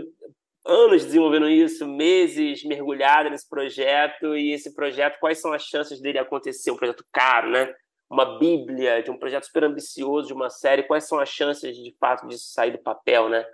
anos 0.66 1.06
desenvolvendo 1.06 1.48
isso, 1.48 1.88
meses 1.88 2.64
mergulhado 2.64 3.30
nesse 3.30 3.48
projeto 3.48 4.36
e 4.36 4.52
esse 4.52 4.74
projeto, 4.74 5.20
quais 5.20 5.40
são 5.40 5.54
as 5.54 5.64
chances 5.64 6.02
dele 6.02 6.18
acontecer? 6.18 6.72
Um 6.72 6.76
projeto 6.76 7.06
caro, 7.12 7.50
né? 7.52 7.72
Uma 8.10 8.38
bíblia 8.40 9.02
de 9.04 9.12
um 9.12 9.18
projeto 9.18 9.46
super 9.46 9.64
ambicioso, 9.64 10.28
de 10.28 10.34
uma 10.34 10.50
série, 10.50 10.84
quais 10.84 11.08
são 11.08 11.20
as 11.20 11.30
chances 11.30 11.76
de 11.76 11.96
fato 12.00 12.28
disso 12.28 12.52
sair 12.52 12.72
do 12.72 12.80
papel, 12.80 13.30
né? 13.30 13.46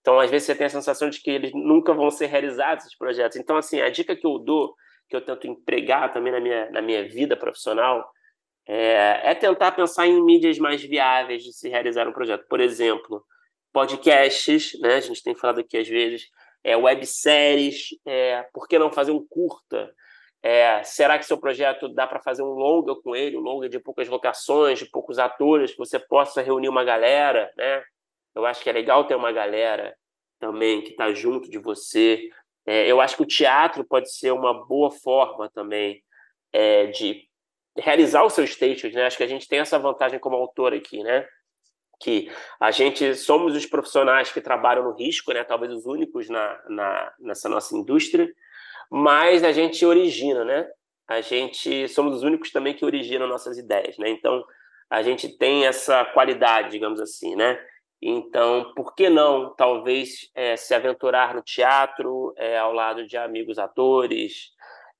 Então, 0.00 0.18
às 0.18 0.30
vezes 0.30 0.46
você 0.46 0.54
tem 0.54 0.66
a 0.66 0.70
sensação 0.70 1.10
de 1.10 1.20
que 1.20 1.30
eles 1.30 1.52
nunca 1.52 1.92
vão 1.92 2.10
ser 2.10 2.26
realizados 2.26 2.84
esses 2.84 2.96
projetos. 2.96 3.36
Então, 3.36 3.56
assim, 3.56 3.80
a 3.80 3.90
dica 3.90 4.16
que 4.16 4.26
eu 4.26 4.38
dou, 4.38 4.74
que 5.10 5.16
eu 5.16 5.20
tento 5.20 5.46
empregar 5.46 6.12
também 6.12 6.32
na 6.32 6.40
minha, 6.40 6.70
na 6.70 6.80
minha 6.80 7.06
vida 7.06 7.36
profissional, 7.36 8.08
é, 8.66 9.20
é 9.24 9.34
tentar 9.34 9.72
pensar 9.72 10.06
em 10.06 10.22
mídias 10.22 10.58
mais 10.58 10.80
viáveis 10.80 11.42
de 11.42 11.52
se 11.52 11.68
realizar 11.68 12.08
um 12.08 12.12
projeto. 12.12 12.46
Por 12.48 12.60
exemplo, 12.60 13.24
podcasts, 13.72 14.78
né? 14.80 14.94
A 14.94 15.00
gente 15.00 15.22
tem 15.22 15.34
falado 15.34 15.58
aqui 15.58 15.76
às 15.76 15.88
vezes 15.88 16.28
é, 16.62 16.76
webséries, 16.76 17.88
é, 18.06 18.46
por 18.52 18.68
que 18.68 18.78
não 18.78 18.92
fazer 18.92 19.10
um 19.10 19.26
curta? 19.26 19.92
É, 20.42 20.82
será 20.84 21.18
que 21.18 21.26
seu 21.26 21.36
projeto 21.36 21.88
dá 21.88 22.06
para 22.06 22.20
fazer 22.20 22.42
um 22.42 22.52
longa 22.52 22.94
com 22.94 23.14
ele, 23.14 23.36
um 23.36 23.40
longa 23.40 23.68
de 23.68 23.78
poucas 23.78 24.08
locações, 24.08 24.78
de 24.78 24.86
poucos 24.86 25.18
atores, 25.18 25.72
que 25.72 25.78
você 25.78 25.98
possa 25.98 26.40
reunir 26.40 26.68
uma 26.68 26.84
galera, 26.84 27.52
né? 27.56 27.82
Eu 28.34 28.46
acho 28.46 28.62
que 28.62 28.70
é 28.70 28.72
legal 28.72 29.04
ter 29.04 29.16
uma 29.16 29.32
galera 29.32 29.94
também 30.38 30.82
que 30.82 30.90
está 30.90 31.12
junto 31.12 31.50
de 31.50 31.58
você. 31.58 32.28
É, 32.66 32.86
eu 32.86 33.00
acho 33.00 33.16
que 33.16 33.22
o 33.22 33.26
teatro 33.26 33.84
pode 33.84 34.12
ser 34.12 34.32
uma 34.32 34.66
boa 34.66 34.90
forma 34.90 35.50
também 35.50 36.02
é, 36.52 36.86
de 36.86 37.28
realizar 37.76 38.24
os 38.24 38.32
seus 38.32 38.56
textos, 38.56 38.92
né? 38.92 39.06
Acho 39.06 39.16
que 39.16 39.22
a 39.22 39.28
gente 39.28 39.48
tem 39.48 39.60
essa 39.60 39.78
vantagem 39.78 40.18
como 40.18 40.36
autor 40.36 40.74
aqui, 40.74 41.02
né? 41.02 41.26
que 42.00 42.32
a 42.58 42.70
gente 42.70 43.14
somos 43.14 43.54
os 43.54 43.66
profissionais 43.66 44.32
que 44.32 44.40
trabalham 44.40 44.82
no 44.84 44.96
risco, 44.96 45.32
né? 45.32 45.44
Talvez 45.44 45.70
os 45.70 45.84
únicos 45.84 46.30
na, 46.30 46.58
na 46.68 47.12
nessa 47.20 47.48
nossa 47.48 47.76
indústria, 47.76 48.26
mas 48.90 49.44
a 49.44 49.52
gente 49.52 49.84
origina, 49.84 50.44
né? 50.44 50.66
A 51.06 51.20
gente 51.20 51.86
somos 51.88 52.16
os 52.16 52.22
únicos 52.22 52.50
também 52.50 52.74
que 52.74 52.84
originam 52.84 53.28
nossas 53.28 53.58
ideias, 53.58 53.98
né? 53.98 54.08
Então 54.08 54.42
a 54.88 55.02
gente 55.02 55.28
tem 55.36 55.66
essa 55.66 56.04
qualidade, 56.06 56.70
digamos 56.70 57.00
assim, 57.00 57.36
né? 57.36 57.60
Então, 58.02 58.72
por 58.74 58.94
que 58.94 59.10
não, 59.10 59.54
talvez, 59.54 60.30
é, 60.34 60.56
se 60.56 60.74
aventurar 60.74 61.34
no 61.34 61.42
teatro 61.42 62.32
é, 62.36 62.56
ao 62.58 62.72
lado 62.72 63.06
de 63.06 63.16
amigos 63.16 63.58
atores, 63.58 64.52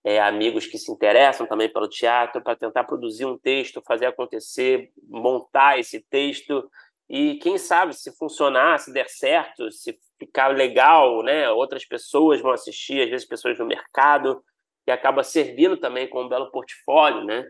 é, 0.04 0.21
amigos 0.21 0.66
que 0.66 0.78
se 0.78 0.92
interessam 0.92 1.47
também 1.47 1.69
pelo 1.73 1.88
teatro, 1.88 2.42
para 2.42 2.57
tentar 2.57 2.85
produzir 2.85 3.25
um 3.25 3.38
texto, 3.38 3.83
fazer 3.87 4.07
acontecer, 4.07 4.92
montar 5.09 5.78
esse 5.78 6.00
texto 6.11 6.71
e 7.09 7.37
quem 7.37 7.57
sabe 7.59 7.95
se 7.95 8.14
funcionar, 8.16 8.78
se 8.78 8.92
der 8.92 9.09
certo, 9.09 9.71
se 9.73 9.99
ficar 10.19 10.49
legal, 10.49 11.23
né? 11.23 11.50
Outras 11.50 11.85
pessoas 11.85 12.40
vão 12.40 12.52
assistir, 12.52 13.02
às 13.02 13.11
vezes 13.11 13.26
pessoas 13.26 13.59
no 13.59 13.66
mercado, 13.66 14.42
que 14.85 14.90
acaba 14.90 15.25
servindo 15.25 15.76
também 15.76 16.09
como 16.09 16.26
um 16.26 16.28
belo 16.28 16.50
portfólio, 16.50 17.25
né? 17.25 17.45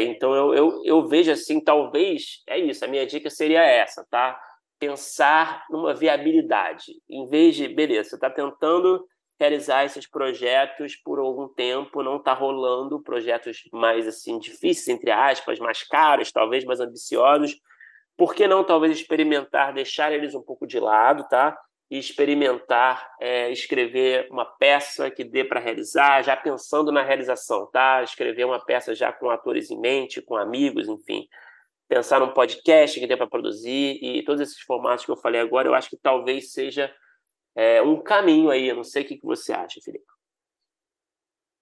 Então 0.00 0.34
eu, 0.34 0.54
eu, 0.54 0.82
eu 0.84 1.08
vejo 1.08 1.30
assim, 1.32 1.60
talvez 1.60 2.42
é 2.48 2.58
isso. 2.58 2.84
A 2.84 2.88
minha 2.88 3.06
dica 3.06 3.28
seria 3.30 3.62
essa, 3.62 4.06
tá? 4.10 4.40
Pensar 4.86 5.64
numa 5.70 5.94
viabilidade, 5.94 6.92
em 7.08 7.26
vez 7.26 7.56
de 7.56 7.68
beleza, 7.68 8.10
você 8.10 8.14
está 8.16 8.30
tentando 8.30 9.04
realizar 9.38 9.84
esses 9.84 10.08
projetos 10.08 10.96
por 10.96 11.18
algum 11.18 11.48
tempo, 11.48 12.02
não 12.02 12.16
está 12.16 12.32
rolando 12.32 13.02
projetos 13.02 13.62
mais 13.72 14.06
assim 14.06 14.38
difíceis 14.38 14.88
entre 14.88 15.10
aspas, 15.10 15.58
mais 15.58 15.82
caros, 15.82 16.30
talvez 16.30 16.64
mais 16.64 16.80
ambiciosos 16.80 17.58
por 18.16 18.34
que 18.34 18.46
não 18.46 18.64
talvez 18.64 18.96
experimentar, 18.96 19.72
deixar 19.72 20.12
eles 20.12 20.34
um 20.34 20.42
pouco 20.42 20.66
de 20.66 20.78
lado, 20.78 21.26
tá? 21.28 21.56
E 21.90 21.98
experimentar 21.98 23.06
é, 23.20 23.50
escrever 23.50 24.28
uma 24.30 24.44
peça 24.44 25.10
que 25.10 25.24
dê 25.24 25.44
para 25.44 25.60
realizar, 25.60 26.22
já 26.22 26.36
pensando 26.36 26.90
na 26.90 27.02
realização, 27.02 27.68
tá? 27.70 28.02
Escrever 28.02 28.44
uma 28.44 28.64
peça 28.64 28.94
já 28.94 29.12
com 29.12 29.30
atores 29.30 29.70
em 29.70 29.80
mente, 29.80 30.22
com 30.22 30.36
amigos, 30.36 30.88
enfim. 30.88 31.26
Pensar 31.94 32.18
num 32.18 32.34
podcast 32.34 32.98
que 32.98 33.06
dê 33.06 33.16
para 33.16 33.28
produzir 33.28 34.02
e 34.02 34.24
todos 34.24 34.40
esses 34.40 34.60
formatos 34.62 35.04
que 35.04 35.12
eu 35.12 35.16
falei 35.16 35.40
agora, 35.40 35.68
eu 35.68 35.74
acho 35.74 35.88
que 35.88 35.96
talvez 35.96 36.50
seja 36.50 36.92
é, 37.54 37.80
um 37.82 38.02
caminho 38.02 38.50
aí. 38.50 38.68
Eu 38.68 38.74
não 38.74 38.82
sei 38.82 39.04
o 39.04 39.06
que 39.06 39.20
você 39.22 39.52
acha, 39.52 39.80
Felipe. 39.80 40.04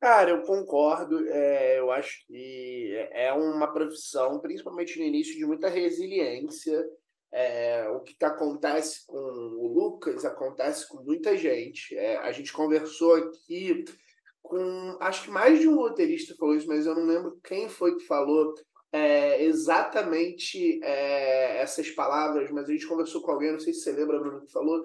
Cara, 0.00 0.30
eu 0.30 0.40
concordo. 0.40 1.28
É, 1.28 1.78
eu 1.78 1.90
acho 1.90 2.26
que 2.26 2.94
é 3.10 3.30
uma 3.34 3.70
profissão, 3.74 4.40
principalmente 4.40 4.98
no 4.98 5.04
início, 5.04 5.36
de 5.36 5.44
muita 5.44 5.68
resiliência. 5.68 6.82
É, 7.30 7.86
o 7.90 8.00
que 8.00 8.16
acontece 8.24 9.06
com 9.06 9.18
o 9.18 9.66
Lucas 9.66 10.24
acontece 10.24 10.88
com 10.88 11.02
muita 11.02 11.36
gente. 11.36 11.94
É, 11.94 12.16
a 12.16 12.32
gente 12.32 12.54
conversou 12.54 13.16
aqui 13.16 13.84
com, 14.40 14.96
acho 14.98 15.24
que 15.24 15.30
mais 15.30 15.60
de 15.60 15.68
um 15.68 15.76
roteirista 15.76 16.34
falou 16.36 16.56
isso, 16.56 16.68
mas 16.68 16.86
eu 16.86 16.94
não 16.94 17.04
lembro 17.04 17.38
quem 17.44 17.68
foi 17.68 17.98
que 17.98 18.06
falou 18.06 18.54
é, 18.92 19.42
exatamente 19.42 20.78
é, 20.84 21.58
essas 21.62 21.90
palavras, 21.90 22.50
mas 22.50 22.68
a 22.68 22.72
gente 22.72 22.86
conversou 22.86 23.22
com 23.22 23.32
alguém, 23.32 23.52
não 23.52 23.58
sei 23.58 23.72
se 23.72 23.80
você 23.80 23.92
lembra, 23.92 24.18
Bruno, 24.18 24.42
que 24.42 24.52
falou 24.52 24.84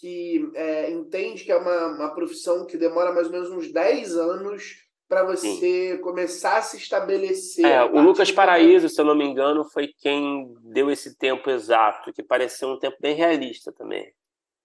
que 0.00 0.48
é, 0.54 0.90
entende 0.90 1.44
que 1.44 1.50
é 1.50 1.56
uma, 1.56 1.86
uma 1.88 2.14
profissão 2.14 2.64
que 2.64 2.76
demora 2.76 3.12
mais 3.12 3.26
ou 3.26 3.32
menos 3.32 3.50
uns 3.50 3.72
10 3.72 4.16
anos 4.16 4.86
para 5.08 5.24
você 5.24 5.96
Sim. 5.96 6.00
começar 6.02 6.58
a 6.58 6.62
se 6.62 6.76
estabelecer. 6.76 7.64
É, 7.64 7.82
o 7.82 8.00
Lucas 8.00 8.30
Paraíso, 8.30 8.88
se 8.88 9.00
eu 9.00 9.04
não 9.04 9.16
me 9.16 9.24
engano, 9.24 9.64
foi 9.64 9.88
quem 9.98 10.54
deu 10.62 10.90
esse 10.90 11.16
tempo 11.16 11.50
exato, 11.50 12.12
que 12.12 12.22
pareceu 12.22 12.68
um 12.68 12.78
tempo 12.78 12.96
bem 13.00 13.14
realista 13.14 13.72
também. 13.72 14.12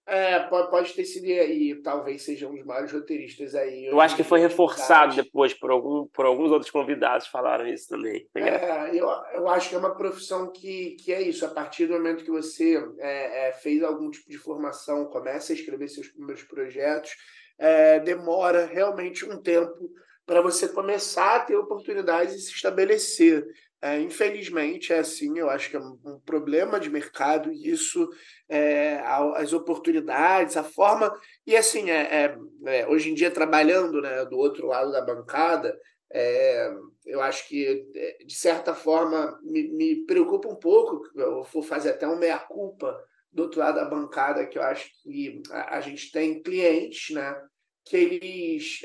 É, 0.06 0.38
pode, 0.40 0.70
pode 0.70 0.92
ter 0.92 1.04
sido 1.04 1.24
aí, 1.24 1.74
talvez 1.82 2.22
seja 2.22 2.46
um 2.46 2.54
dos 2.54 2.64
maiores 2.64 2.92
roteiristas 2.92 3.54
aí. 3.54 3.86
Eu 3.86 4.00
acho 4.02 4.14
que 4.14 4.22
foi 4.22 4.38
reforçado 4.38 5.16
depois 5.16 5.54
por, 5.54 5.70
algum, 5.70 6.06
por 6.08 6.26
alguns 6.26 6.50
outros 6.50 6.70
convidados 6.70 7.26
falaram 7.26 7.66
isso 7.66 7.88
também. 7.88 8.28
É, 8.34 8.90
eu, 8.90 9.08
eu 9.32 9.48
acho 9.48 9.70
que 9.70 9.74
é 9.74 9.78
uma 9.78 9.96
profissão 9.96 10.52
que, 10.52 10.96
que 10.96 11.10
é 11.10 11.22
isso. 11.22 11.46
A 11.46 11.48
partir 11.48 11.86
do 11.86 11.94
momento 11.94 12.22
que 12.22 12.30
você 12.30 12.76
é, 12.98 13.48
é, 13.48 13.52
fez 13.52 13.82
algum 13.82 14.10
tipo 14.10 14.28
de 14.28 14.36
formação, 14.36 15.06
começa 15.06 15.54
a 15.54 15.56
escrever 15.56 15.88
seus 15.88 16.08
primeiros 16.08 16.42
projetos, 16.42 17.12
é, 17.58 17.98
demora 18.00 18.66
realmente 18.66 19.24
um 19.24 19.40
tempo 19.40 19.90
para 20.26 20.42
você 20.42 20.68
começar 20.68 21.36
a 21.36 21.40
ter 21.40 21.56
oportunidades 21.56 22.34
e 22.34 22.40
se 22.40 22.52
estabelecer. 22.52 23.46
É, 23.84 24.00
infelizmente 24.00 24.94
é 24.94 25.00
assim, 25.00 25.38
eu 25.38 25.50
acho 25.50 25.68
que 25.68 25.76
é 25.76 25.78
um 25.78 26.18
problema 26.24 26.80
de 26.80 26.88
mercado 26.88 27.52
isso, 27.52 28.08
é, 28.48 28.96
as 29.34 29.52
oportunidades, 29.52 30.56
a 30.56 30.64
forma 30.64 31.14
e 31.46 31.54
assim 31.54 31.90
é, 31.90 32.24
é, 32.24 32.38
é, 32.64 32.88
hoje 32.88 33.10
em 33.10 33.14
dia 33.14 33.30
trabalhando 33.30 34.00
né, 34.00 34.24
do 34.24 34.38
outro 34.38 34.68
lado 34.68 34.90
da 34.90 35.02
bancada, 35.02 35.78
é, 36.10 36.72
eu 37.04 37.20
acho 37.20 37.46
que 37.46 37.86
é, 37.94 38.24
de 38.24 38.34
certa 38.34 38.74
forma 38.74 39.38
me, 39.42 39.68
me 39.68 40.06
preocupa 40.06 40.48
um 40.48 40.56
pouco, 40.56 41.02
eu 41.14 41.44
vou 41.44 41.62
fazer 41.62 41.90
até 41.90 42.06
uma 42.06 42.16
meia 42.16 42.38
culpa 42.38 42.98
do 43.30 43.42
outro 43.42 43.60
lado 43.60 43.74
da 43.74 43.84
bancada 43.84 44.46
que 44.46 44.56
eu 44.56 44.62
acho 44.62 44.88
que 45.02 45.42
a, 45.50 45.76
a 45.76 45.80
gente 45.82 46.10
tem 46.10 46.42
clientes, 46.42 47.14
né? 47.14 47.36
que 47.84 47.98
eles 47.98 48.80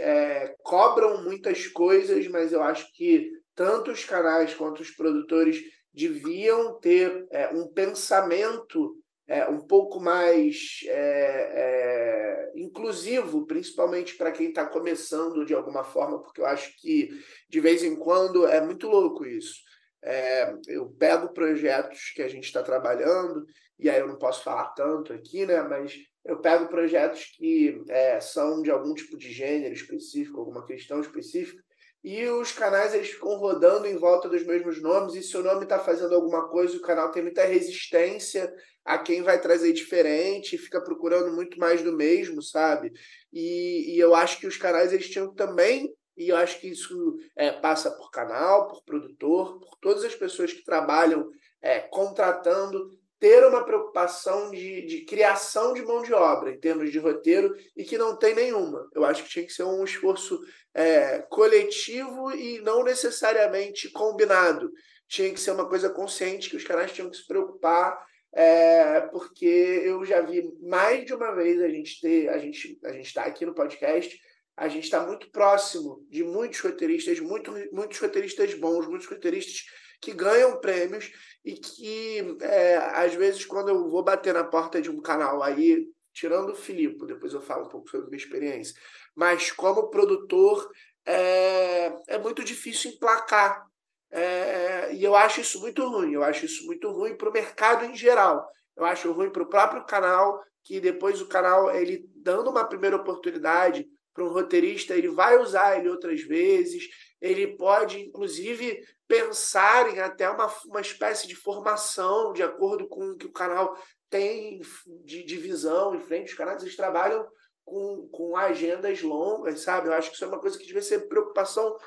cobram 0.62 1.24
muitas 1.24 1.68
coisas, 1.68 2.28
mas 2.28 2.52
eu 2.52 2.62
acho 2.62 2.92
que 2.92 3.32
tanto 3.60 3.92
os 3.92 4.06
canais 4.06 4.54
quanto 4.54 4.82
os 4.82 4.90
produtores 4.90 5.62
deviam 5.94 6.80
ter 6.80 7.28
é, 7.30 7.50
um 7.50 7.68
pensamento 7.68 8.96
é, 9.28 9.50
um 9.50 9.60
pouco 9.60 10.00
mais 10.00 10.80
é, 10.86 10.92
é, 10.96 12.52
inclusivo, 12.56 13.46
principalmente 13.46 14.16
para 14.16 14.32
quem 14.32 14.48
está 14.48 14.66
começando 14.66 15.46
de 15.46 15.54
alguma 15.54 15.84
forma, 15.84 16.22
porque 16.22 16.40
eu 16.40 16.46
acho 16.46 16.74
que 16.80 17.10
de 17.50 17.60
vez 17.60 17.84
em 17.84 17.98
quando 17.98 18.48
é 18.48 18.62
muito 18.62 18.88
louco 18.88 19.26
isso. 19.26 19.56
É, 20.02 20.56
eu 20.70 20.90
pego 20.98 21.34
projetos 21.34 22.14
que 22.16 22.22
a 22.22 22.30
gente 22.30 22.46
está 22.46 22.64
trabalhando, 22.64 23.46
e 23.78 23.90
aí 23.90 24.00
eu 24.00 24.08
não 24.08 24.18
posso 24.18 24.42
falar 24.42 24.70
tanto 24.70 25.12
aqui, 25.12 25.46
né? 25.46 25.62
Mas 25.64 25.98
eu 26.24 26.40
pego 26.40 26.70
projetos 26.70 27.26
que 27.36 27.84
é, 27.90 28.22
são 28.22 28.62
de 28.62 28.72
algum 28.72 28.94
tipo 28.94 29.18
de 29.18 29.30
gênero 29.34 29.74
específico, 29.74 30.40
alguma 30.40 30.66
questão 30.66 31.02
específica, 31.02 31.62
e 32.04 32.26
os 32.28 32.52
canais 32.52 32.94
eles 32.94 33.10
ficam 33.10 33.36
rodando 33.36 33.86
em 33.86 33.98
volta 33.98 34.30
dos 34.30 34.46
mesmos 34.46 34.82
nomes, 34.82 35.16
e 35.16 35.22
se 35.22 35.36
o 35.36 35.44
nome 35.44 35.64
está 35.64 35.80
fazendo 35.80 36.16
alguma 36.16 36.48
coisa, 36.48 36.78
o 36.78 36.82
canal 36.82 37.12
tem 37.12 37.24
muita 37.24 37.44
resistência 37.44 38.52
a 38.86 38.98
quem 38.98 39.22
vai 39.22 39.40
trazer 39.40 39.74
diferente, 39.74 40.58
fica 40.58 40.82
procurando 40.82 41.36
muito 41.36 41.60
mais 41.60 41.82
do 41.82 41.96
mesmo, 41.96 42.42
sabe? 42.42 42.92
E, 43.32 43.96
e 43.96 44.00
eu 44.00 44.16
acho 44.16 44.40
que 44.40 44.48
os 44.48 44.58
canais 44.58 44.94
eles 44.94 45.10
tinham 45.10 45.34
também, 45.34 45.94
e 46.18 46.30
eu 46.30 46.36
acho 46.36 46.60
que 46.60 46.68
isso 46.68 47.18
é, 47.36 47.52
passa 47.52 47.92
por 47.92 48.12
canal, 48.12 48.68
por 48.68 48.84
produtor, 48.84 49.60
por 49.60 49.78
todas 49.80 50.04
as 50.04 50.16
pessoas 50.16 50.52
que 50.52 50.64
trabalham 50.64 51.30
é, 51.62 51.80
contratando, 51.80 52.90
ter 53.20 53.46
uma 53.46 53.66
preocupação 53.66 54.50
de, 54.50 54.86
de 54.86 55.02
criação 55.02 55.74
de 55.74 55.82
mão 55.82 56.02
de 56.02 56.14
obra, 56.14 56.52
em 56.52 56.60
termos 56.60 56.92
de 56.92 57.00
roteiro, 57.00 57.54
e 57.76 57.84
que 57.84 57.98
não 57.98 58.16
tem 58.16 58.34
nenhuma. 58.34 58.90
Eu 58.94 59.04
acho 59.04 59.24
que 59.24 59.30
tinha 59.30 59.46
que 59.46 59.52
ser 59.52 59.64
um 59.64 59.84
esforço 59.84 60.40
é, 60.74 61.20
coletivo 61.30 62.32
e 62.32 62.62
não 62.62 62.84
necessariamente 62.84 63.90
combinado. 63.90 64.72
Tinha 65.08 65.34
que 65.34 65.40
ser 65.40 65.52
uma 65.52 65.68
coisa 65.68 65.90
consciente 65.90 66.50
que 66.50 66.56
os 66.56 66.64
canais 66.64 66.94
tinham 66.94 67.10
que 67.10 67.18
se 67.18 67.28
preocupar, 67.28 68.00
é, 68.32 69.02
porque 69.12 69.46
eu 69.84 70.06
já 70.06 70.22
vi 70.22 70.50
mais 70.62 71.06
de 71.06 71.14
uma 71.14 71.36
vez 71.36 71.62
a 71.62 71.68
gente 71.68 72.00
ter, 72.00 72.30
a 72.30 72.38
gente 72.38 72.80
a 72.86 72.94
gente 72.94 73.08
está 73.08 73.24
aqui 73.24 73.46
no 73.46 73.56
podcast, 73.56 74.18
a 74.56 74.68
gente 74.68 74.84
está 74.84 75.06
muito 75.06 75.30
próximo 75.32 76.06
de 76.10 76.24
muitos 76.24 76.60
roteiristas, 76.60 77.20
muito, 77.20 77.52
muitos 77.74 77.98
roteiristas 78.00 78.54
bons, 78.54 78.88
muitos 78.88 79.08
roteiristas 79.08 79.64
que 80.02 80.14
ganham 80.14 80.60
prêmios 80.60 81.12
e 81.44 81.54
que, 81.54 82.38
é, 82.42 82.78
às 82.78 83.14
vezes, 83.14 83.46
quando 83.46 83.70
eu 83.70 83.90
vou 83.90 84.04
bater 84.04 84.34
na 84.34 84.44
porta 84.44 84.82
de 84.82 84.90
um 84.90 85.02
canal 85.02 85.44
aí, 85.44 85.88
tirando 86.14 86.52
o 86.52 86.56
Filipe, 86.56 87.06
depois 87.06 87.34
eu 87.34 87.42
falo 87.42 87.66
um 87.66 87.70
pouco 87.70 87.90
sobre 87.90 88.08
a 88.08 88.10
minha 88.10 88.22
experiência, 88.22 88.76
mas 89.16 89.52
como 89.52 89.90
produtor, 89.90 90.70
é, 91.06 91.94
é 92.08 92.18
muito 92.18 92.44
difícil 92.44 92.92
emplacar. 92.92 93.66
É, 94.12 94.94
e 94.94 95.04
eu 95.04 95.16
acho 95.16 95.42
isso 95.42 95.60
muito 95.60 95.88
ruim, 95.88 96.14
eu 96.14 96.24
acho 96.24 96.46
isso 96.46 96.66
muito 96.66 96.90
ruim 96.92 97.16
para 97.16 97.30
o 97.30 97.34
mercado 97.34 97.86
em 97.86 97.96
geral. 97.96 98.48
Eu 98.76 98.86
acho 98.86 99.12
ruim 99.12 99.30
para 99.30 99.44
o 99.44 99.50
próprio 99.50 99.86
canal, 99.86 100.42
que 100.64 100.80
depois 100.80 101.22
o 101.22 101.28
canal, 101.28 101.74
ele 101.76 102.06
dando 102.16 102.50
uma 102.50 102.66
primeira 102.66 102.96
oportunidade 102.96 103.88
para 104.14 104.24
um 104.24 104.30
roteirista, 104.30 104.96
ele 104.96 105.10
vai 105.10 105.38
usar 105.38 105.78
ele 105.78 105.90
outras 105.90 106.22
vezes, 106.22 106.88
ele 107.22 107.58
pode, 107.58 108.00
inclusive, 108.00 108.86
pensar 109.08 109.94
em 109.94 110.00
até 110.00 110.30
uma, 110.30 110.48
uma 110.66 110.82
espécie 110.82 111.28
de 111.28 111.36
formação 111.36 112.32
de 112.32 112.44
acordo 112.44 112.88
com 112.88 113.10
o 113.10 113.18
que 113.18 113.26
o 113.26 113.32
canal 113.32 113.78
tem 114.10 114.62
de 115.04 115.24
divisão 115.24 115.96
em 115.96 116.00
frente. 116.00 116.32
Os 116.32 116.38
canais 116.38 116.62
eles 116.62 116.76
trabalham 116.76 117.28
com, 117.66 118.08
com 118.12 118.36
agendas 118.36 119.02
longas, 119.02 119.62
sabe? 119.62 119.88
Eu 119.88 119.94
acho 119.94 120.10
que 120.10 120.16
isso 120.16 120.26
é 120.26 120.28
uma 120.28 120.40
coisa 120.40 120.58
que 120.58 120.68
deve 120.68 120.82
ser 120.82 121.08
preocupação, 121.08 121.78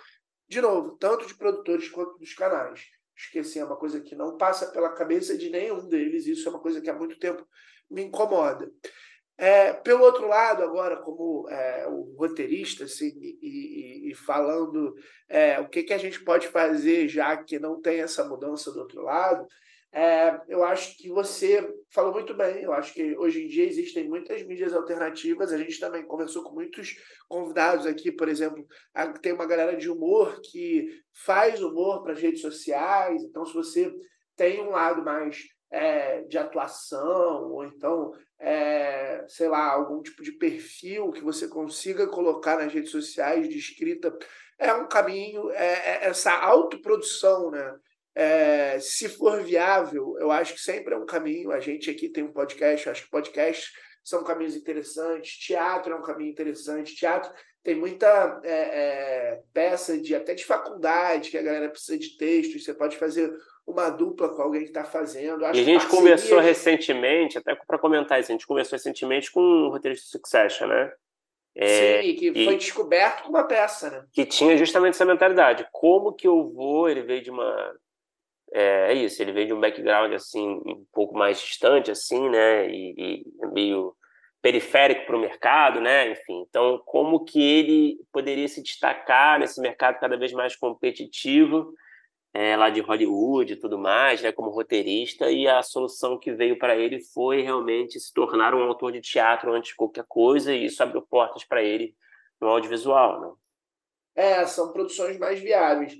de 0.49 0.61
novo, 0.61 0.97
tanto 0.99 1.27
de 1.27 1.35
produtores 1.35 1.89
quanto 1.89 2.19
dos 2.19 2.35
canais. 2.35 2.85
Esqueci, 3.17 3.59
é 3.59 3.65
uma 3.65 3.77
coisa 3.77 4.01
que 4.01 4.15
não 4.15 4.37
passa 4.37 4.71
pela 4.71 4.93
cabeça 4.93 5.37
de 5.37 5.51
nenhum 5.51 5.89
deles, 5.89 6.27
isso 6.27 6.49
é 6.49 6.51
uma 6.51 6.61
coisa 6.61 6.81
que 6.81 6.91
há 6.91 6.95
muito 6.95 7.19
tempo 7.19 7.47
me 7.91 8.03
incomoda. 8.03 8.71
É, 9.43 9.73
pelo 9.73 10.05
outro 10.05 10.29
lado, 10.29 10.63
agora, 10.63 10.99
como 10.99 11.49
é, 11.51 11.89
o 11.89 12.15
roteirista, 12.17 12.85
assim, 12.85 13.09
e, 13.21 13.39
e, 13.43 14.11
e 14.13 14.15
falando 14.15 14.95
é, 15.29 15.59
o 15.59 15.69
que, 15.69 15.83
que 15.83 15.93
a 15.93 15.99
gente 15.99 16.23
pode 16.23 16.47
fazer 16.47 17.09
já 17.09 17.37
que 17.37 17.59
não 17.59 17.81
tem 17.81 17.99
essa 17.99 18.25
mudança 18.25 18.71
do 18.71 18.79
outro 18.79 19.03
lado, 19.03 19.45
é, 19.91 20.41
eu 20.47 20.63
acho 20.63 20.97
que 20.97 21.09
você 21.09 21.69
falou 21.91 22.13
muito 22.13 22.33
bem. 22.35 22.63
Eu 22.63 22.73
acho 22.73 22.95
que 22.95 23.17
hoje 23.19 23.43
em 23.43 23.49
dia 23.49 23.67
existem 23.67 24.09
muitas 24.09 24.45
mídias 24.45 24.73
alternativas. 24.73 25.53
A 25.53 25.59
gente 25.59 25.81
também 25.81 26.07
conversou 26.07 26.45
com 26.45 26.55
muitos 26.55 26.95
convidados 27.29 27.85
aqui, 27.85 28.13
por 28.13 28.29
exemplo, 28.29 28.65
tem 29.21 29.33
uma 29.33 29.45
galera 29.45 29.77
de 29.77 29.91
humor 29.91 30.41
que 30.41 30.87
faz 31.27 31.61
humor 31.61 32.05
para 32.05 32.13
as 32.13 32.21
redes 32.21 32.43
sociais. 32.43 33.25
Então, 33.25 33.45
se 33.45 33.55
você 33.55 33.93
tem 34.37 34.63
um 34.63 34.71
lado 34.71 35.05
mais 35.05 35.43
é, 35.73 36.21
de 36.23 36.39
atuação, 36.39 37.51
ou 37.51 37.65
então, 37.65 38.13
é, 38.43 39.25
sei 39.29 39.49
lá, 39.49 39.71
algum 39.71 40.03
tipo 40.03 40.21
de 40.21 40.33
perfil 40.33 41.13
que 41.13 41.23
você 41.23 41.47
consiga 41.47 42.09
colocar 42.09 42.59
nas 42.59 42.73
redes 42.73 42.91
sociais 42.91 43.49
de 43.49 43.57
escrita, 43.57 44.13
é 44.59 44.75
um 44.75 44.89
caminho, 44.89 45.49
é, 45.53 45.65
é 45.65 46.09
essa 46.09 46.33
autoprodução, 46.33 47.53
né? 47.53 47.75
É, 48.15 48.79
se 48.81 49.09
for 49.09 49.43
viável, 49.43 50.17
eu 50.19 50.31
acho 50.31 50.55
que 50.55 50.61
sempre 50.61 50.93
é 50.93 50.97
um 50.97 51.07
caminho. 51.07 51.53
A 51.53 51.61
gente 51.61 51.89
aqui 51.89 52.09
tem 52.09 52.25
um 52.25 52.33
podcast, 52.33 52.85
eu 52.85 52.93
acho 52.93 53.05
que 53.05 53.11
podcasts 53.11 53.71
são 54.03 54.25
caminhos 54.25 54.57
interessantes, 54.57 55.39
teatro 55.39 55.93
é 55.93 55.97
um 55.97 56.03
caminho 56.03 56.33
interessante, 56.33 56.97
teatro 56.97 57.33
tem 57.63 57.77
muita 57.77 58.41
é, 58.43 58.51
é, 58.51 59.43
peça 59.53 59.97
de 59.97 60.17
até 60.17 60.35
de 60.35 60.45
faculdade 60.45 61.31
que 61.31 61.39
a 61.39 61.43
galera 61.43 61.71
precisa 61.71 61.97
de 61.97 62.17
texto, 62.17 62.59
você 62.59 62.75
pode 62.75 62.97
fazer 62.97 63.33
uma 63.67 63.91
dupla 63.91 64.29
com 64.29 64.43
alguém 64.43 64.63
que 64.63 64.69
está 64.69 64.85
fazendo. 64.85 65.45
Acho 65.45 65.59
e 65.59 65.63
a 65.63 65.65
gente 65.65 65.87
conversou 65.87 66.39
recentemente, 66.41 67.39
até 67.39 67.55
para 67.55 67.79
comentar 67.79 68.21
isso, 68.21 68.31
a 68.31 68.35
gente 68.35 68.47
conversou 68.47 68.77
recentemente 68.77 69.31
com 69.31 69.41
o 69.41 69.71
roteirista 69.71 70.07
Succession, 70.07 70.67
né? 70.67 70.93
É, 71.55 72.03
Sim, 72.03 72.15
que 72.15 72.31
e, 72.31 72.45
foi 72.45 72.57
descoberto 72.57 73.25
com 73.25 73.29
uma 73.29 73.45
peça, 73.45 73.91
né? 73.91 74.07
Que 74.13 74.25
tinha 74.25 74.57
justamente 74.57 74.95
essa 74.95 75.05
mentalidade. 75.05 75.67
Como 75.71 76.13
que 76.13 76.27
eu 76.27 76.51
vou? 76.51 76.89
Ele 76.89 77.03
veio 77.03 77.23
de 77.23 77.31
uma. 77.31 77.75
É, 78.55 78.93
é 78.93 78.95
isso, 78.95 79.23
ele 79.23 79.33
veio 79.33 79.47
de 79.47 79.55
um 79.55 79.61
background 79.61 80.13
assim, 80.13 80.61
um 80.67 80.85
pouco 80.93 81.15
mais 81.15 81.41
distante, 81.41 81.91
assim, 81.91 82.29
né? 82.29 82.69
E, 82.69 82.95
e 82.97 83.47
meio 83.53 83.95
periférico 84.41 85.07
para 85.07 85.17
o 85.17 85.21
mercado, 85.21 85.81
né? 85.81 86.11
Enfim, 86.11 86.45
então 86.49 86.83
como 86.85 87.25
que 87.25 87.41
ele 87.41 87.97
poderia 88.13 88.49
se 88.49 88.63
destacar 88.63 89.39
nesse 89.39 89.61
mercado 89.61 90.01
cada 90.01 90.17
vez 90.17 90.33
mais 90.33 90.57
competitivo 90.57 91.73
é, 92.35 92.57
lá 92.57 92.71
de 92.71 92.81
Hollywood 92.81 93.53
e 93.53 93.57
tudo 93.57 93.79
mais, 93.79 94.23
né, 94.23 94.33
como 94.33 94.51
roteirista, 94.51 95.31
e 95.31 95.47
a 95.47 95.63
solução 95.63 96.19
que 96.19 96.33
veio 96.33 96.59
para 96.59 96.77
ele 96.77 97.01
foi 97.01 97.43
realmente 97.43 98.01
se 98.01 98.13
tornar 98.13 98.55
um 98.55 98.63
autor 98.63 98.93
de 98.93 99.01
teatro 99.01 99.53
antes 99.53 99.71
de 99.71 99.77
qualquer 99.77 100.05
coisa, 100.09 100.55
e 100.55 100.65
isso 100.65 100.83
abriu 100.83 101.03
portas 101.03 101.45
para 101.45 101.63
ele 101.63 101.95
no 102.41 102.49
audiovisual. 102.49 103.21
Né? 103.21 103.33
É, 104.15 104.47
são 104.47 104.73
produções 104.73 105.19
mais 105.19 105.39
viáveis. 105.41 105.95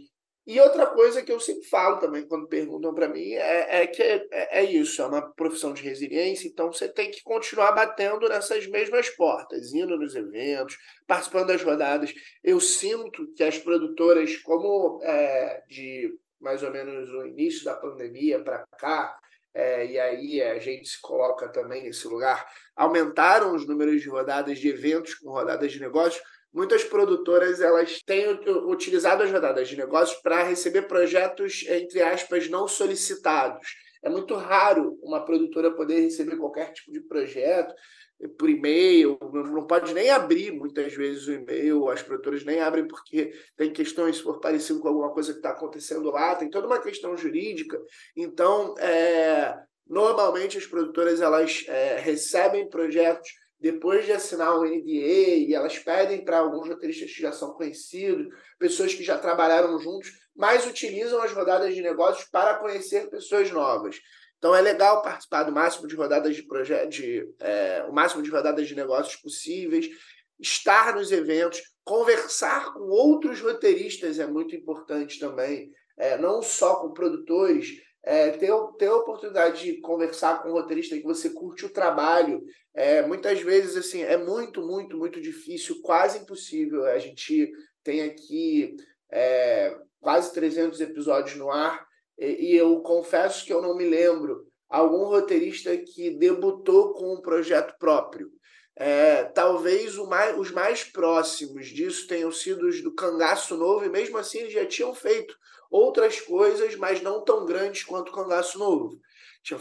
E 0.45 0.59
outra 0.59 0.87
coisa 0.87 1.23
que 1.23 1.31
eu 1.31 1.39
sempre 1.39 1.69
falo 1.69 2.01
também 2.01 2.27
quando 2.27 2.49
perguntam 2.49 2.93
para 2.93 3.07
mim 3.07 3.31
é, 3.33 3.83
é 3.83 3.87
que 3.87 4.03
é, 4.03 4.27
é, 4.33 4.65
isso, 4.65 5.01
é 5.01 5.07
uma 5.07 5.23
profissão 5.23 5.73
de 5.73 5.83
resiliência, 5.83 6.49
então 6.49 6.73
você 6.73 6.89
tem 6.89 7.13
que 7.13 7.23
continuar 7.23 7.71
batendo 7.71 8.29
nessas 8.29 8.67
mesmas 8.67 9.09
portas, 9.11 9.73
indo 9.73 9.97
nos 9.97 10.17
eventos, 10.17 10.77
participando 11.07 11.47
das 11.47 11.63
rodadas. 11.63 12.13
Eu 12.43 12.59
sinto 12.59 13.33
que 13.35 13.45
as 13.45 13.57
produtoras, 13.57 14.37
como 14.39 15.01
é, 15.05 15.63
de 15.69 16.13
mais 16.43 16.63
ou 16.63 16.71
menos 16.71 17.09
o 17.11 17.27
início 17.27 17.65
da 17.65 17.75
pandemia 17.75 18.43
para 18.43 18.65
cá, 18.79 19.17
é, 19.55 19.87
e 19.87 19.99
aí 19.99 20.43
a 20.43 20.59
gente 20.59 20.89
se 20.89 21.01
coloca 21.01 21.49
também 21.49 21.83
nesse 21.83 22.09
lugar, 22.09 22.47
aumentaram 22.75 23.55
os 23.55 23.67
números 23.67 24.01
de 24.01 24.09
rodadas 24.09 24.59
de 24.59 24.69
eventos 24.69 25.15
com 25.15 25.31
rodadas 25.31 25.71
de 25.73 25.81
negócios, 25.81 26.23
muitas 26.53 26.85
produtoras 26.85 27.61
elas 27.61 28.01
têm 28.05 28.29
utilizado 28.67 29.23
as 29.23 29.31
rodadas 29.31 29.69
de 29.69 29.77
negócios 29.77 30.21
para 30.21 30.43
receber 30.43 30.83
projetos, 30.83 31.65
entre 31.69 32.03
aspas, 32.03 32.49
não 32.49 32.67
solicitados. 32.67 33.75
É 34.03 34.09
muito 34.09 34.35
raro 34.35 34.99
uma 35.03 35.25
produtora 35.25 35.71
poder 35.71 36.01
receber 36.01 36.37
qualquer 36.37 36.73
tipo 36.73 36.91
de 36.91 37.01
projeto 37.01 37.73
por 38.29 38.49
e-mail, 38.49 39.19
não 39.33 39.67
pode 39.67 39.93
nem 39.93 40.11
abrir 40.11 40.53
muitas 40.53 40.95
vezes 40.95 41.27
o 41.27 41.33
e-mail, 41.33 41.89
as 41.89 42.03
produtoras 42.03 42.45
nem 42.45 42.61
abrem 42.61 42.87
porque 42.87 43.33
tem 43.57 43.73
questões, 43.73 44.21
for 44.21 44.41
parecido 44.41 44.81
com 44.81 44.89
alguma 44.89 45.11
coisa 45.11 45.33
que 45.33 45.39
está 45.39 45.51
acontecendo 45.51 46.11
lá, 46.11 46.35
tem 46.35 46.51
toda 46.51 46.67
uma 46.67 46.81
questão 46.81 47.17
jurídica. 47.17 47.81
Então, 48.17 48.75
é, 48.79 49.55
normalmente 49.87 50.59
as 50.59 50.67
produtoras 50.67 51.21
elas 51.21 51.65
é, 51.69 51.99
recebem 51.99 52.69
projetos 52.69 53.29
depois 53.63 54.05
de 54.05 54.13
assinar 54.13 54.59
um 54.59 54.65
NDA, 54.65 55.37
e 55.47 55.55
elas 55.55 55.79
pedem 55.79 56.25
para 56.25 56.39
alguns 56.39 56.69
roteiristas 56.69 57.13
que 57.13 57.23
já 57.23 57.31
são 57.31 57.53
conhecidos, 57.53 58.27
pessoas 58.59 58.93
que 58.93 59.05
já 59.05 59.17
trabalharam 59.17 59.79
juntos, 59.79 60.11
mas 60.35 60.67
utilizam 60.67 61.23
as 61.23 61.33
rodadas 61.33 61.73
de 61.73 61.81
negócios 61.81 62.29
para 62.29 62.57
conhecer 62.57 63.09
pessoas 63.09 63.53
novas. 63.53 64.01
Então 64.43 64.57
é 64.57 64.61
legal 64.61 65.03
participar 65.03 65.45
do 65.45 65.53
máximo 65.53 65.87
de 65.87 65.95
rodadas 65.95 66.35
de 66.35 66.43
projeto, 66.43 67.01
é, 67.39 67.87
o 67.89 67.93
máximo 67.93 68.25
de 68.25 68.29
rodadas 68.29 68.67
de 68.67 68.75
negócios 68.75 69.15
possíveis, 69.15 69.89
estar 70.41 70.97
nos 70.97 71.13
eventos, 71.13 71.63
conversar 71.85 72.75
com 72.75 72.81
outros 72.81 73.41
roteiristas 73.41 74.19
é 74.19 74.27
muito 74.27 74.57
importante 74.57 75.21
também, 75.21 75.71
é, 75.97 76.19
não 76.19 76.43
só 76.43 76.81
com 76.81 76.93
produtores, 76.93 77.69
é, 78.03 78.31
ter, 78.31 78.51
ter 78.81 78.87
a 78.87 78.97
oportunidade 78.97 79.63
de 79.63 79.81
conversar 79.81 80.43
com 80.43 80.49
um 80.49 80.55
roteirista 80.55 80.97
que 80.97 81.05
você 81.05 81.31
curte 81.31 81.65
o 81.65 81.73
trabalho. 81.73 82.43
É, 82.75 83.01
muitas 83.03 83.41
vezes 83.43 83.77
assim 83.77 84.03
é 84.03 84.17
muito, 84.17 84.61
muito, 84.61 84.99
muito 84.99 85.21
difícil, 85.21 85.81
quase 85.83 86.19
impossível. 86.19 86.85
A 86.87 86.99
gente 86.99 87.49
tem 87.85 88.03
aqui 88.03 88.75
é, 89.09 89.79
quase 90.01 90.33
300 90.33 90.81
episódios 90.81 91.37
no 91.37 91.49
ar 91.49 91.92
e, 92.31 92.57
eu 92.57 92.81
confesso 92.81 93.45
que 93.45 93.53
eu 93.53 93.61
não 93.61 93.77
me 93.77 93.85
lembro 93.85 94.47
algum 94.69 95.05
roteirista 95.05 95.77
que 95.77 96.11
debutou 96.11 96.95
com 96.95 97.15
um 97.15 97.21
projeto 97.21 97.75
próprio. 97.79 98.31
É, 98.75 99.25
talvez 99.25 99.97
mais, 99.97 100.39
os 100.39 100.51
mais 100.51 100.83
próximos 100.83 101.69
disso 101.69 102.07
tenham 102.07 102.33
sido 102.33 102.67
os 102.67 102.83
do 102.83 102.95
Cangaço 102.95 103.57
Novo, 103.57 103.85
e 103.85 103.91
mesmo 103.91 104.17
assim 104.17 104.39
eles 104.39 104.53
já 104.53 104.65
tinham 104.65 104.95
feito 104.95 105.35
outras 105.71 106.21
coisas, 106.21 106.75
mas 106.77 107.03
não 107.03 107.23
tão 107.23 107.45
grandes 107.45 107.85
quanto 107.85 108.09
o 108.09 108.13
Cangaço 108.13 108.59
Novo. 108.59 108.99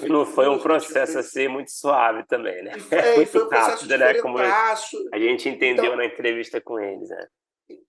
Não 0.07 0.25
foi 0.25 0.47
um 0.47 0.59
processo 0.59 1.17
assim 1.17 1.47
muito 1.47 1.71
suave 1.71 2.23
também, 2.27 2.63
né? 2.63 2.73
É, 2.91 3.15
muito 3.17 3.31
foi 3.31 3.43
um 3.43 3.47
processo 3.47 3.87
rápido, 3.87 3.97
né? 3.97 4.13
Como 4.21 4.37
a 4.37 5.19
gente 5.19 5.49
entendeu 5.49 5.85
então, 5.85 5.97
na 5.97 6.05
entrevista 6.05 6.61
com 6.61 6.79
eles, 6.79 7.09
né? 7.09 7.27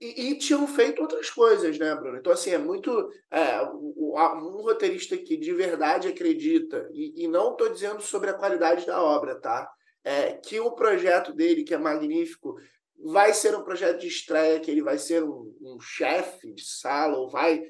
E, 0.01 0.31
e, 0.31 0.39
tinham 0.39 0.67
feito 0.67 1.01
outras 1.03 1.31
coisas, 1.31 1.79
né, 1.79 1.95
Bruno? 1.95 2.19
Então, 2.19 2.33
assim, 2.33 2.51
é 2.51 2.59
muito. 2.59 3.11
É, 3.31 3.63
um 3.63 4.63
roteirista 4.63 5.17
que 5.17 5.37
de 5.37 5.53
verdade 5.53 6.09
acredita, 6.09 6.89
e, 6.93 7.25
e 7.25 7.29
não 7.29 7.53
estou 7.53 7.69
dizendo 7.69 8.03
sobre 8.03 8.31
a 8.31 8.35
qualidade 8.35 8.87
da 8.87 9.03
obra, 9.03 9.41
tá? 9.41 9.71
É, 10.05 10.33
que 10.33 10.61
o 10.61 10.73
projeto 10.73 11.33
dele, 11.33 11.65
que 11.65 11.73
é 11.73 11.79
magnífico, 11.79 12.57
vai 13.05 13.33
ser 13.33 13.55
um 13.57 13.65
projeto 13.65 14.01
de 14.01 14.09
estreia, 14.09 14.61
que 14.61 14.71
ele 14.71 14.83
vai 14.83 14.99
ser 14.99 15.25
um, 15.25 15.55
um 15.61 15.81
chefe 15.81 16.53
de 16.53 16.65
sala, 16.65 17.17
ou 17.17 17.29
vai. 17.29 17.63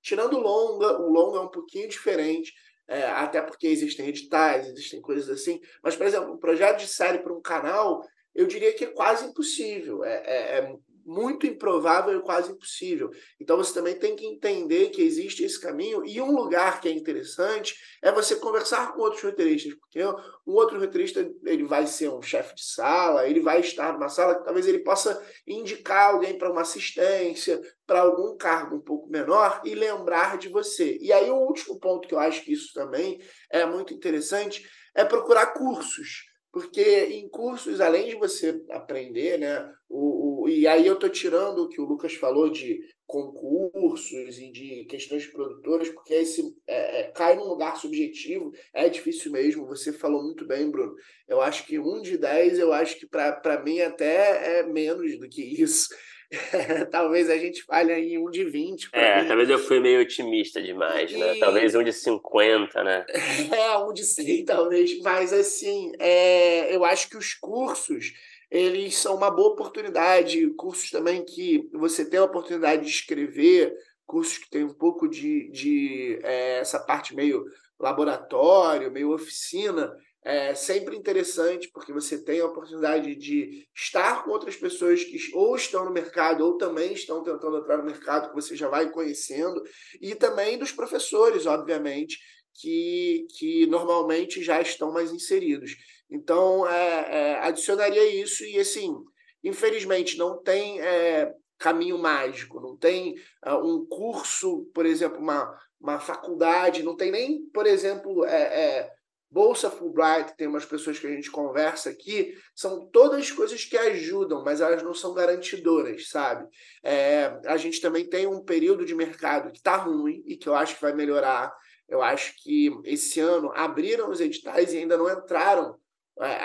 Tirando 0.00 0.38
o 0.38 0.40
longa, 0.40 1.00
o 1.00 1.10
longa 1.10 1.38
é 1.38 1.42
um 1.42 1.50
pouquinho 1.50 1.88
diferente, 1.88 2.52
é, 2.88 3.04
até 3.04 3.40
porque 3.40 3.68
existem 3.68 4.08
editais, 4.08 4.66
existem 4.66 5.00
coisas 5.00 5.28
assim. 5.28 5.60
Mas, 5.82 5.96
por 5.96 6.06
exemplo, 6.06 6.32
um 6.32 6.38
projeto 6.38 6.78
de 6.78 6.88
série 6.88 7.18
para 7.18 7.32
um 7.32 7.40
canal, 7.40 8.02
eu 8.34 8.46
diria 8.46 8.72
que 8.72 8.84
é 8.84 8.90
quase 8.90 9.26
impossível. 9.26 10.04
É, 10.04 10.14
é, 10.24 10.58
é 10.58 10.76
muito 11.04 11.46
improvável 11.46 12.18
e 12.18 12.22
quase 12.22 12.52
impossível. 12.52 13.10
Então 13.40 13.56
você 13.56 13.72
também 13.74 13.94
tem 13.94 14.16
que 14.16 14.26
entender 14.26 14.90
que 14.90 15.02
existe 15.02 15.44
esse 15.44 15.60
caminho 15.60 16.04
e 16.04 16.20
um 16.20 16.34
lugar 16.34 16.80
que 16.80 16.88
é 16.88 16.92
interessante 16.92 17.74
é 18.02 18.10
você 18.10 18.36
conversar 18.36 18.92
com 18.92 19.02
outros 19.02 19.22
roteiristas, 19.22 19.74
porque 19.74 20.02
um 20.46 20.52
outro 20.52 20.78
roteirista 20.78 21.28
ele 21.44 21.64
vai 21.64 21.86
ser 21.86 22.10
um 22.10 22.22
chefe 22.22 22.54
de 22.54 22.64
sala, 22.64 23.28
ele 23.28 23.40
vai 23.40 23.60
estar 23.60 23.92
numa 23.92 24.08
sala 24.08 24.36
que 24.36 24.44
talvez 24.44 24.66
ele 24.66 24.80
possa 24.80 25.22
indicar 25.46 26.14
alguém 26.14 26.38
para 26.38 26.50
uma 26.50 26.62
assistência, 26.62 27.60
para 27.86 28.00
algum 28.00 28.36
cargo 28.36 28.76
um 28.76 28.80
pouco 28.80 29.10
menor 29.10 29.60
e 29.64 29.74
lembrar 29.74 30.38
de 30.38 30.48
você. 30.48 30.98
E 31.00 31.12
aí 31.12 31.30
o 31.30 31.36
último 31.36 31.78
ponto 31.78 32.08
que 32.08 32.14
eu 32.14 32.18
acho 32.18 32.44
que 32.44 32.52
isso 32.52 32.72
também 32.74 33.20
é 33.50 33.66
muito 33.66 33.92
interessante 33.92 34.68
é 34.94 35.04
procurar 35.04 35.46
cursos 35.54 36.31
porque 36.52 36.82
em 37.06 37.28
cursos, 37.28 37.80
além 37.80 38.08
de 38.08 38.16
você 38.16 38.62
aprender, 38.70 39.38
né, 39.38 39.72
o, 39.88 40.42
o 40.42 40.48
e 40.48 40.66
aí 40.66 40.86
eu 40.86 40.94
estou 40.94 41.08
tirando 41.08 41.60
o 41.60 41.68
que 41.68 41.80
o 41.80 41.84
Lucas 41.84 42.14
falou 42.14 42.50
de 42.50 42.80
concursos 43.06 44.38
e 44.38 44.50
de 44.50 44.84
questões 44.86 45.26
produtoras, 45.26 45.88
porque 45.90 46.14
esse 46.14 46.42
é, 46.66 47.00
é, 47.00 47.02
cai 47.10 47.36
num 47.36 47.44
lugar 47.44 47.76
subjetivo, 47.76 48.50
é 48.72 48.88
difícil 48.88 49.30
mesmo. 49.32 49.66
Você 49.66 49.92
falou 49.92 50.22
muito 50.22 50.46
bem, 50.46 50.70
Bruno. 50.70 50.94
Eu 51.28 51.40
acho 51.40 51.66
que 51.66 51.78
um 51.78 52.00
de 52.00 52.16
dez, 52.16 52.58
eu 52.58 52.72
acho 52.72 52.98
que 52.98 53.06
para 53.06 53.62
mim 53.62 53.80
até 53.80 54.60
é 54.60 54.62
menos 54.62 55.18
do 55.18 55.28
que 55.28 55.42
isso. 55.42 55.88
talvez 56.90 57.28
a 57.28 57.36
gente 57.36 57.62
falhe 57.62 57.92
em 57.92 58.18
um 58.18 58.30
de 58.30 58.44
20. 58.44 58.88
É, 58.92 59.22
mim. 59.22 59.28
talvez 59.28 59.50
eu 59.50 59.58
fui 59.58 59.80
meio 59.80 60.00
otimista 60.00 60.62
demais, 60.62 61.12
né? 61.12 61.36
Talvez 61.38 61.74
um 61.74 61.82
de 61.82 61.92
50, 61.92 62.82
né? 62.82 63.04
É, 63.52 63.76
um 63.78 63.92
de 63.92 64.04
100 64.04 64.44
talvez. 64.44 65.00
Mas, 65.00 65.32
assim, 65.32 65.92
é, 65.98 66.74
eu 66.74 66.84
acho 66.84 67.08
que 67.08 67.16
os 67.16 67.34
cursos, 67.34 68.12
eles 68.50 68.96
são 68.96 69.16
uma 69.16 69.30
boa 69.30 69.50
oportunidade. 69.50 70.48
Cursos 70.56 70.90
também 70.90 71.24
que 71.24 71.68
você 71.72 72.08
tem 72.08 72.18
a 72.18 72.24
oportunidade 72.24 72.82
de 72.82 72.90
escrever, 72.90 73.74
cursos 74.06 74.38
que 74.38 74.50
tem 74.50 74.64
um 74.64 74.74
pouco 74.74 75.08
de, 75.08 75.50
de 75.50 76.18
é, 76.22 76.58
essa 76.58 76.78
parte 76.78 77.14
meio 77.14 77.44
laboratório, 77.78 78.90
meio 78.90 79.12
oficina, 79.12 79.92
é 80.24 80.54
sempre 80.54 80.96
interessante, 80.96 81.68
porque 81.72 81.92
você 81.92 82.22
tem 82.22 82.40
a 82.40 82.46
oportunidade 82.46 83.14
de 83.16 83.66
estar 83.74 84.22
com 84.22 84.30
outras 84.30 84.56
pessoas 84.56 85.02
que 85.02 85.18
ou 85.34 85.56
estão 85.56 85.84
no 85.84 85.92
mercado 85.92 86.44
ou 86.44 86.56
também 86.56 86.92
estão 86.92 87.22
tentando 87.22 87.58
entrar 87.58 87.78
no 87.78 87.84
mercado, 87.84 88.28
que 88.28 88.34
você 88.34 88.54
já 88.54 88.68
vai 88.68 88.88
conhecendo, 88.90 89.60
e 90.00 90.14
também 90.14 90.58
dos 90.58 90.70
professores, 90.70 91.44
obviamente, 91.44 92.18
que, 92.54 93.26
que 93.36 93.66
normalmente 93.66 94.42
já 94.42 94.60
estão 94.60 94.92
mais 94.92 95.10
inseridos. 95.10 95.72
Então, 96.08 96.68
é, 96.68 97.08
é, 97.10 97.34
adicionaria 97.40 98.22
isso, 98.22 98.44
e 98.44 98.58
assim, 98.58 98.94
infelizmente, 99.42 100.16
não 100.16 100.40
tem 100.40 100.80
é, 100.80 101.32
caminho 101.58 101.98
mágico, 101.98 102.60
não 102.60 102.76
tem 102.76 103.14
uh, 103.46 103.56
um 103.56 103.86
curso, 103.86 104.68
por 104.74 104.84
exemplo, 104.84 105.18
uma, 105.18 105.56
uma 105.80 105.98
faculdade, 105.98 106.82
não 106.82 106.96
tem 106.96 107.10
nem, 107.10 107.46
por 107.50 107.66
exemplo, 107.66 108.24
é, 108.24 108.42
é 108.42 108.90
Bolsa 109.32 109.70
Fulbright, 109.70 110.36
tem 110.36 110.46
umas 110.46 110.66
pessoas 110.66 110.98
que 110.98 111.06
a 111.06 111.10
gente 111.10 111.30
conversa 111.30 111.88
aqui, 111.88 112.36
são 112.54 112.86
todas 112.90 113.32
coisas 113.32 113.64
que 113.64 113.78
ajudam, 113.78 114.44
mas 114.44 114.60
elas 114.60 114.82
não 114.82 114.92
são 114.92 115.14
garantidoras, 115.14 116.10
sabe? 116.10 116.46
É, 116.84 117.40
a 117.46 117.56
gente 117.56 117.80
também 117.80 118.06
tem 118.06 118.26
um 118.26 118.44
período 118.44 118.84
de 118.84 118.94
mercado 118.94 119.50
que 119.50 119.56
está 119.56 119.76
ruim 119.76 120.22
e 120.26 120.36
que 120.36 120.50
eu 120.50 120.54
acho 120.54 120.74
que 120.74 120.82
vai 120.82 120.92
melhorar. 120.92 121.50
Eu 121.88 122.02
acho 122.02 122.34
que 122.42 122.70
esse 122.84 123.20
ano 123.20 123.50
abriram 123.54 124.10
os 124.10 124.20
editais 124.20 124.74
e 124.74 124.78
ainda 124.78 124.98
não 124.98 125.10
entraram 125.10 125.80
é, 126.20 126.38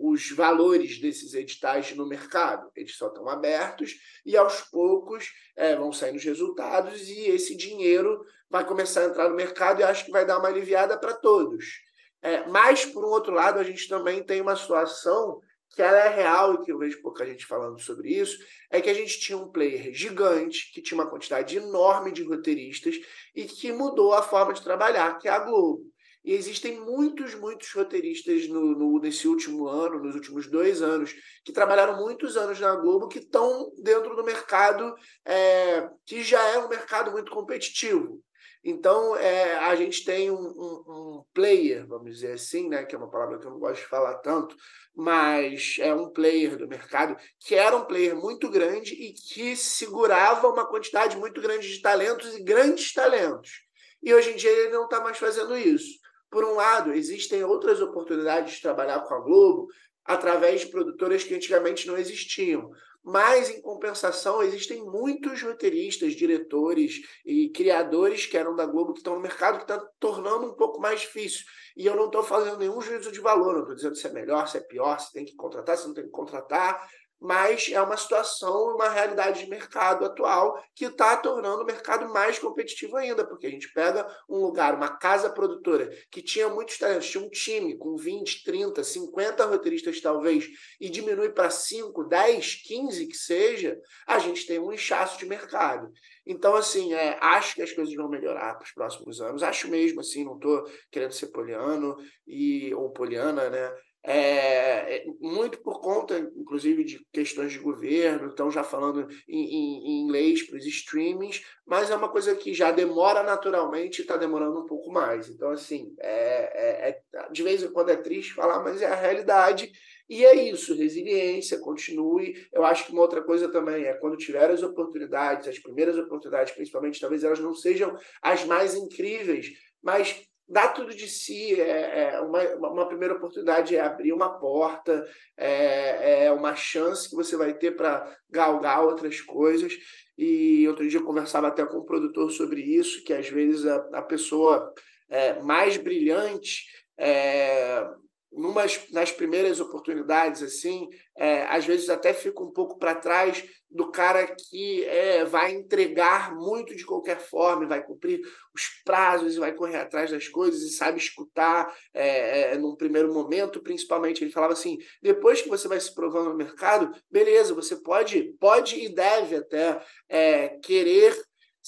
os, 0.00 0.30
valores 0.30 0.98
desses 0.98 1.34
editais 1.34 1.94
no 1.94 2.08
mercado. 2.08 2.70
Eles 2.74 2.96
só 2.96 3.08
estão 3.08 3.28
abertos 3.28 3.96
e 4.24 4.34
aos 4.34 4.62
poucos 4.62 5.30
é, 5.54 5.76
vão 5.76 5.92
saindo 5.92 6.16
os 6.16 6.24
resultados 6.24 7.06
e 7.06 7.26
esse 7.26 7.54
dinheiro 7.54 8.24
vai 8.48 8.66
começar 8.66 9.02
a 9.02 9.08
entrar 9.08 9.28
no 9.28 9.36
mercado 9.36 9.80
e 9.80 9.84
acho 9.84 10.06
que 10.06 10.10
vai 10.10 10.24
dar 10.24 10.38
uma 10.38 10.48
aliviada 10.48 10.98
para 10.98 11.12
todos. 11.12 11.86
É, 12.22 12.46
mas, 12.48 12.84
por 12.84 13.04
um 13.04 13.08
outro 13.08 13.32
lado, 13.32 13.58
a 13.58 13.64
gente 13.64 13.88
também 13.88 14.22
tem 14.22 14.40
uma 14.40 14.56
situação 14.56 15.40
que 15.70 15.82
ela 15.82 15.98
é 15.98 16.08
real 16.08 16.54
e 16.54 16.64
que 16.64 16.72
eu 16.72 16.78
vejo 16.78 17.00
pouca 17.02 17.26
gente 17.26 17.46
falando 17.46 17.78
sobre 17.78 18.10
isso, 18.10 18.36
é 18.70 18.80
que 18.80 18.90
a 18.90 18.94
gente 18.94 19.20
tinha 19.20 19.38
um 19.38 19.50
player 19.50 19.92
gigante, 19.92 20.72
que 20.72 20.82
tinha 20.82 20.98
uma 20.98 21.08
quantidade 21.08 21.56
enorme 21.56 22.10
de 22.10 22.22
roteiristas 22.22 22.96
e 23.34 23.44
que 23.44 23.70
mudou 23.72 24.12
a 24.14 24.22
forma 24.22 24.52
de 24.52 24.62
trabalhar, 24.62 25.18
que 25.18 25.28
é 25.28 25.30
a 25.30 25.38
Globo. 25.38 25.84
E 26.24 26.32
existem 26.32 26.80
muitos, 26.80 27.34
muitos 27.34 27.72
roteiristas 27.72 28.48
no, 28.48 28.76
no, 28.76 28.98
nesse 29.00 29.28
último 29.28 29.68
ano, 29.68 30.02
nos 30.02 30.14
últimos 30.14 30.46
dois 30.46 30.82
anos, 30.82 31.14
que 31.44 31.52
trabalharam 31.52 31.96
muitos 31.96 32.36
anos 32.36 32.58
na 32.58 32.74
Globo, 32.74 33.08
que 33.08 33.18
estão 33.18 33.72
dentro 33.78 34.16
do 34.16 34.24
mercado 34.24 34.94
é, 35.24 35.88
que 36.04 36.22
já 36.22 36.42
é 36.48 36.58
um 36.58 36.68
mercado 36.68 37.12
muito 37.12 37.30
competitivo. 37.30 38.20
Então, 38.64 39.16
é, 39.16 39.56
a 39.58 39.74
gente 39.76 40.04
tem 40.04 40.30
um, 40.30 40.34
um, 40.34 40.84
um, 40.86 41.24
player, 41.32 41.86
vamos 41.86 42.10
dizer 42.12 42.32
assim, 42.32 42.68
né, 42.68 42.84
que 42.84 42.94
é 42.94 42.98
uma 42.98 43.10
palavra 43.10 43.38
que 43.38 43.46
eu 43.46 43.50
não 43.50 43.58
gosto 43.58 43.80
de 43.80 43.88
falar 43.88 44.14
tanto, 44.18 44.56
mas 44.94 45.76
é 45.78 45.94
um 45.94 46.10
player 46.10 46.56
do 46.56 46.66
mercado 46.66 47.16
que 47.38 47.54
era 47.54 47.76
um 47.76 47.84
player 47.84 48.16
muito 48.16 48.50
grande 48.50 48.94
e 48.94 49.12
que 49.12 49.54
segurava 49.56 50.48
uma 50.48 50.66
quantidade 50.66 51.16
muito 51.16 51.40
grande 51.40 51.68
de 51.68 51.80
talentos 51.80 52.34
e 52.36 52.42
grandes 52.42 52.92
talentos. 52.92 53.62
E 54.02 54.12
hoje 54.12 54.32
em 54.32 54.36
dia 54.36 54.50
ele 54.50 54.72
não 54.72 54.84
está 54.84 55.00
mais 55.00 55.18
fazendo 55.18 55.56
isso. 55.56 55.98
Por 56.30 56.44
um 56.44 56.54
lado, 56.54 56.92
existem 56.92 57.42
outras 57.44 57.80
oportunidades 57.80 58.56
de 58.56 58.62
trabalhar 58.62 59.00
com 59.00 59.14
a 59.14 59.20
Globo 59.20 59.68
através 60.04 60.62
de 60.62 60.68
produtoras 60.68 61.22
que 61.22 61.34
antigamente 61.34 61.86
não 61.86 61.96
existiam. 61.96 62.70
Mas, 63.10 63.48
em 63.48 63.62
compensação, 63.62 64.42
existem 64.42 64.84
muitos 64.84 65.40
roteiristas, 65.40 66.12
diretores 66.14 67.00
e 67.24 67.48
criadores 67.48 68.26
que 68.26 68.36
eram 68.36 68.54
da 68.54 68.66
Globo 68.66 68.92
que 68.92 68.98
estão 68.98 69.14
no 69.14 69.22
mercado 69.22 69.56
que 69.56 69.64
está 69.64 69.78
tornando 69.98 70.44
um 70.44 70.54
pouco 70.54 70.78
mais 70.78 71.00
difícil. 71.00 71.46
E 71.74 71.86
eu 71.86 71.96
não 71.96 72.04
estou 72.04 72.22
fazendo 72.22 72.58
nenhum 72.58 72.82
juízo 72.82 73.10
de 73.10 73.20
valor, 73.20 73.54
não 73.54 73.60
estou 73.60 73.74
dizendo 73.76 73.96
se 73.96 74.06
é 74.06 74.12
melhor, 74.12 74.46
se 74.46 74.58
é 74.58 74.60
pior, 74.60 75.00
se 75.00 75.10
tem 75.10 75.24
que 75.24 75.34
contratar, 75.36 75.78
se 75.78 75.86
não 75.86 75.94
tem 75.94 76.04
que 76.04 76.10
contratar 76.10 76.86
mas 77.20 77.68
é 77.72 77.80
uma 77.80 77.96
situação, 77.96 78.74
uma 78.74 78.88
realidade 78.88 79.44
de 79.44 79.50
mercado 79.50 80.04
atual 80.04 80.62
que 80.74 80.86
está 80.86 81.16
tornando 81.16 81.62
o 81.62 81.66
mercado 81.66 82.12
mais 82.12 82.38
competitivo 82.38 82.96
ainda, 82.96 83.26
porque 83.26 83.46
a 83.46 83.50
gente 83.50 83.72
pega 83.72 84.06
um 84.28 84.38
lugar, 84.38 84.74
uma 84.74 84.96
casa 84.96 85.30
produtora 85.30 85.90
que 86.10 86.22
tinha 86.22 86.48
muitos 86.48 86.78
talentos, 86.78 87.10
tinha 87.10 87.24
um 87.24 87.30
time 87.30 87.76
com 87.76 87.96
20, 87.96 88.44
30, 88.44 88.84
50 88.84 89.44
roteiristas 89.46 90.00
talvez, 90.00 90.46
e 90.80 90.88
diminui 90.88 91.30
para 91.30 91.50
5, 91.50 92.04
10, 92.04 92.62
15 92.62 93.06
que 93.06 93.16
seja, 93.16 93.78
a 94.06 94.18
gente 94.18 94.46
tem 94.46 94.58
um 94.58 94.72
inchaço 94.72 95.18
de 95.18 95.26
mercado. 95.26 95.90
Então, 96.26 96.54
assim, 96.54 96.92
é, 96.92 97.18
acho 97.22 97.54
que 97.54 97.62
as 97.62 97.72
coisas 97.72 97.94
vão 97.94 98.08
melhorar 98.08 98.54
para 98.54 98.64
os 98.64 98.72
próximos 98.72 99.18
anos. 99.20 99.42
Acho 99.42 99.66
mesmo, 99.68 100.00
assim, 100.00 100.24
não 100.24 100.34
estou 100.34 100.62
querendo 100.90 101.12
ser 101.12 101.28
poliano 101.28 101.96
e, 102.26 102.72
ou 102.74 102.90
poliana, 102.90 103.48
né? 103.48 103.74
É, 104.10 104.96
é, 104.96 105.04
muito 105.20 105.58
por 105.58 105.82
conta, 105.82 106.18
inclusive, 106.34 106.82
de 106.82 106.98
questões 107.12 107.52
de 107.52 107.58
governo, 107.58 108.30
estão 108.30 108.50
já 108.50 108.64
falando 108.64 109.06
em, 109.28 110.06
em, 110.06 110.08
em 110.08 110.46
para 110.46 110.56
os 110.56 110.64
streamings, 110.64 111.42
mas 111.66 111.90
é 111.90 111.94
uma 111.94 112.08
coisa 112.08 112.34
que 112.34 112.54
já 112.54 112.72
demora 112.72 113.22
naturalmente 113.22 113.98
e 113.98 114.00
está 114.00 114.16
demorando 114.16 114.60
um 114.60 114.66
pouco 114.66 114.90
mais. 114.90 115.28
Então, 115.28 115.50
assim, 115.50 115.94
é, 116.00 116.88
é, 116.88 116.88
é, 116.88 117.30
de 117.30 117.42
vez 117.42 117.62
em 117.62 117.70
quando 117.70 117.90
é 117.90 117.96
triste 117.96 118.32
falar, 118.32 118.62
mas 118.64 118.80
é 118.80 118.86
a 118.86 118.94
realidade. 118.94 119.70
E 120.08 120.24
é 120.24 120.34
isso, 120.34 120.74
resiliência, 120.74 121.60
continue. 121.60 122.34
Eu 122.50 122.64
acho 122.64 122.86
que 122.86 122.92
uma 122.92 123.02
outra 123.02 123.20
coisa 123.20 123.50
também 123.50 123.84
é 123.84 123.92
quando 123.92 124.16
tiver 124.16 124.50
as 124.50 124.62
oportunidades, 124.62 125.46
as 125.46 125.58
primeiras 125.58 125.98
oportunidades, 125.98 126.54
principalmente, 126.54 126.98
talvez 126.98 127.24
elas 127.24 127.40
não 127.40 127.54
sejam 127.54 127.94
as 128.22 128.42
mais 128.46 128.74
incríveis, 128.74 129.52
mas 129.82 130.27
dá 130.48 130.68
tudo 130.68 130.94
de 130.94 131.06
si. 131.06 131.60
É, 131.60 132.14
é 132.14 132.20
uma, 132.20 132.42
uma 132.70 132.88
primeira 132.88 133.14
oportunidade 133.14 133.76
é 133.76 133.80
abrir 133.80 134.12
uma 134.12 134.38
porta, 134.38 135.06
é, 135.36 136.24
é 136.26 136.32
uma 136.32 136.54
chance 136.54 137.08
que 137.08 137.16
você 137.16 137.36
vai 137.36 137.54
ter 137.54 137.76
para 137.76 138.16
galgar 138.30 138.82
outras 138.84 139.20
coisas. 139.20 139.72
E 140.16 140.66
outro 140.66 140.88
dia 140.88 140.98
eu 140.98 141.04
conversava 141.04 141.48
até 141.48 141.64
com 141.64 141.78
um 141.78 141.84
produtor 141.84 142.30
sobre 142.30 142.60
isso, 142.60 143.04
que 143.04 143.12
às 143.12 143.28
vezes 143.28 143.66
a, 143.66 143.76
a 143.94 144.02
pessoa 144.02 144.72
é, 145.08 145.40
mais 145.40 145.76
brilhante 145.76 146.64
é, 146.98 147.86
numas, 148.32 148.88
nas 148.90 149.10
primeiras 149.10 149.60
oportunidades, 149.60 150.42
assim, 150.42 150.88
é, 151.16 151.42
às 151.44 151.64
vezes 151.64 151.88
até 151.88 152.12
fica 152.12 152.42
um 152.42 152.52
pouco 152.52 152.78
para 152.78 152.94
trás 152.94 153.44
do 153.70 153.90
cara 153.90 154.26
que 154.26 154.84
é, 154.84 155.24
vai 155.24 155.52
entregar 155.52 156.34
muito 156.34 156.74
de 156.74 156.84
qualquer 156.84 157.20
forma, 157.20 157.66
vai 157.66 157.84
cumprir 157.84 158.20
os 158.54 158.62
prazos 158.84 159.34
e 159.34 159.38
vai 159.38 159.52
correr 159.52 159.76
atrás 159.76 160.10
das 160.10 160.26
coisas 160.28 160.62
e 160.62 160.70
sabe 160.70 160.98
escutar 160.98 161.74
é, 161.92 162.52
é, 162.52 162.58
num 162.58 162.76
primeiro 162.76 163.12
momento, 163.12 163.60
principalmente. 163.60 164.24
Ele 164.24 164.32
falava 164.32 164.54
assim: 164.54 164.78
depois 165.02 165.42
que 165.42 165.48
você 165.48 165.68
vai 165.68 165.78
se 165.80 165.94
provando 165.94 166.30
no 166.30 166.36
mercado, 166.36 166.90
beleza, 167.10 167.54
você 167.54 167.76
pode, 167.76 168.34
pode 168.40 168.76
e 168.76 168.88
deve 168.88 169.36
até 169.36 169.82
é, 170.08 170.48
querer 170.62 171.14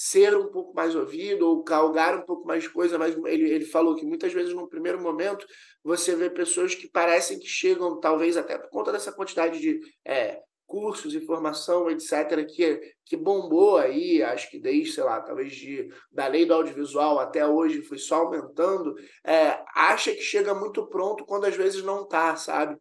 ser 0.02 0.34
um 0.34 0.46
pouco 0.46 0.72
mais 0.72 0.94
ouvido 0.94 1.46
ou 1.46 1.62
galgar 1.62 2.16
um 2.16 2.22
pouco 2.22 2.46
mais 2.46 2.62
de 2.62 2.70
coisa, 2.70 2.98
mas 2.98 3.14
ele, 3.26 3.50
ele 3.50 3.66
falou 3.66 3.94
que 3.94 4.06
muitas 4.06 4.32
vezes 4.32 4.54
no 4.54 4.66
primeiro 4.66 4.98
momento 4.98 5.46
você 5.84 6.16
vê 6.16 6.30
pessoas 6.30 6.74
que 6.74 6.88
parecem 6.88 7.38
que 7.38 7.46
chegam, 7.46 8.00
talvez 8.00 8.38
até 8.38 8.56
por 8.56 8.70
conta 8.70 8.92
dessa 8.92 9.12
quantidade 9.12 9.60
de 9.60 9.78
é, 10.02 10.40
cursos 10.66 11.14
e 11.14 11.20
formação, 11.20 11.90
etc., 11.90 12.46
que, 12.48 12.80
que 13.04 13.14
bombou 13.14 13.76
aí, 13.76 14.22
acho 14.22 14.50
que 14.50 14.58
desde, 14.58 14.92
sei 14.92 15.04
lá, 15.04 15.20
talvez 15.20 15.52
de, 15.52 15.92
da 16.10 16.26
lei 16.28 16.46
do 16.46 16.54
audiovisual 16.54 17.18
até 17.18 17.46
hoje 17.46 17.82
foi 17.82 17.98
só 17.98 18.22
aumentando, 18.22 18.94
é, 19.22 19.62
acha 19.74 20.14
que 20.14 20.22
chega 20.22 20.54
muito 20.54 20.86
pronto 20.86 21.26
quando 21.26 21.44
às 21.44 21.56
vezes 21.56 21.82
não 21.82 22.04
está, 22.04 22.34
sabe? 22.36 22.74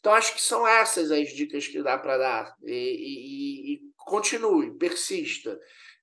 Então 0.00 0.12
acho 0.12 0.34
que 0.34 0.42
são 0.42 0.66
essas 0.66 1.12
as 1.12 1.28
dicas 1.28 1.68
que 1.68 1.80
dá 1.80 1.96
para 1.96 2.18
dar. 2.18 2.56
E, 2.64 2.72
e, 2.74 3.74
e 3.74 3.80
continue, 3.96 4.76
persista. 4.76 5.56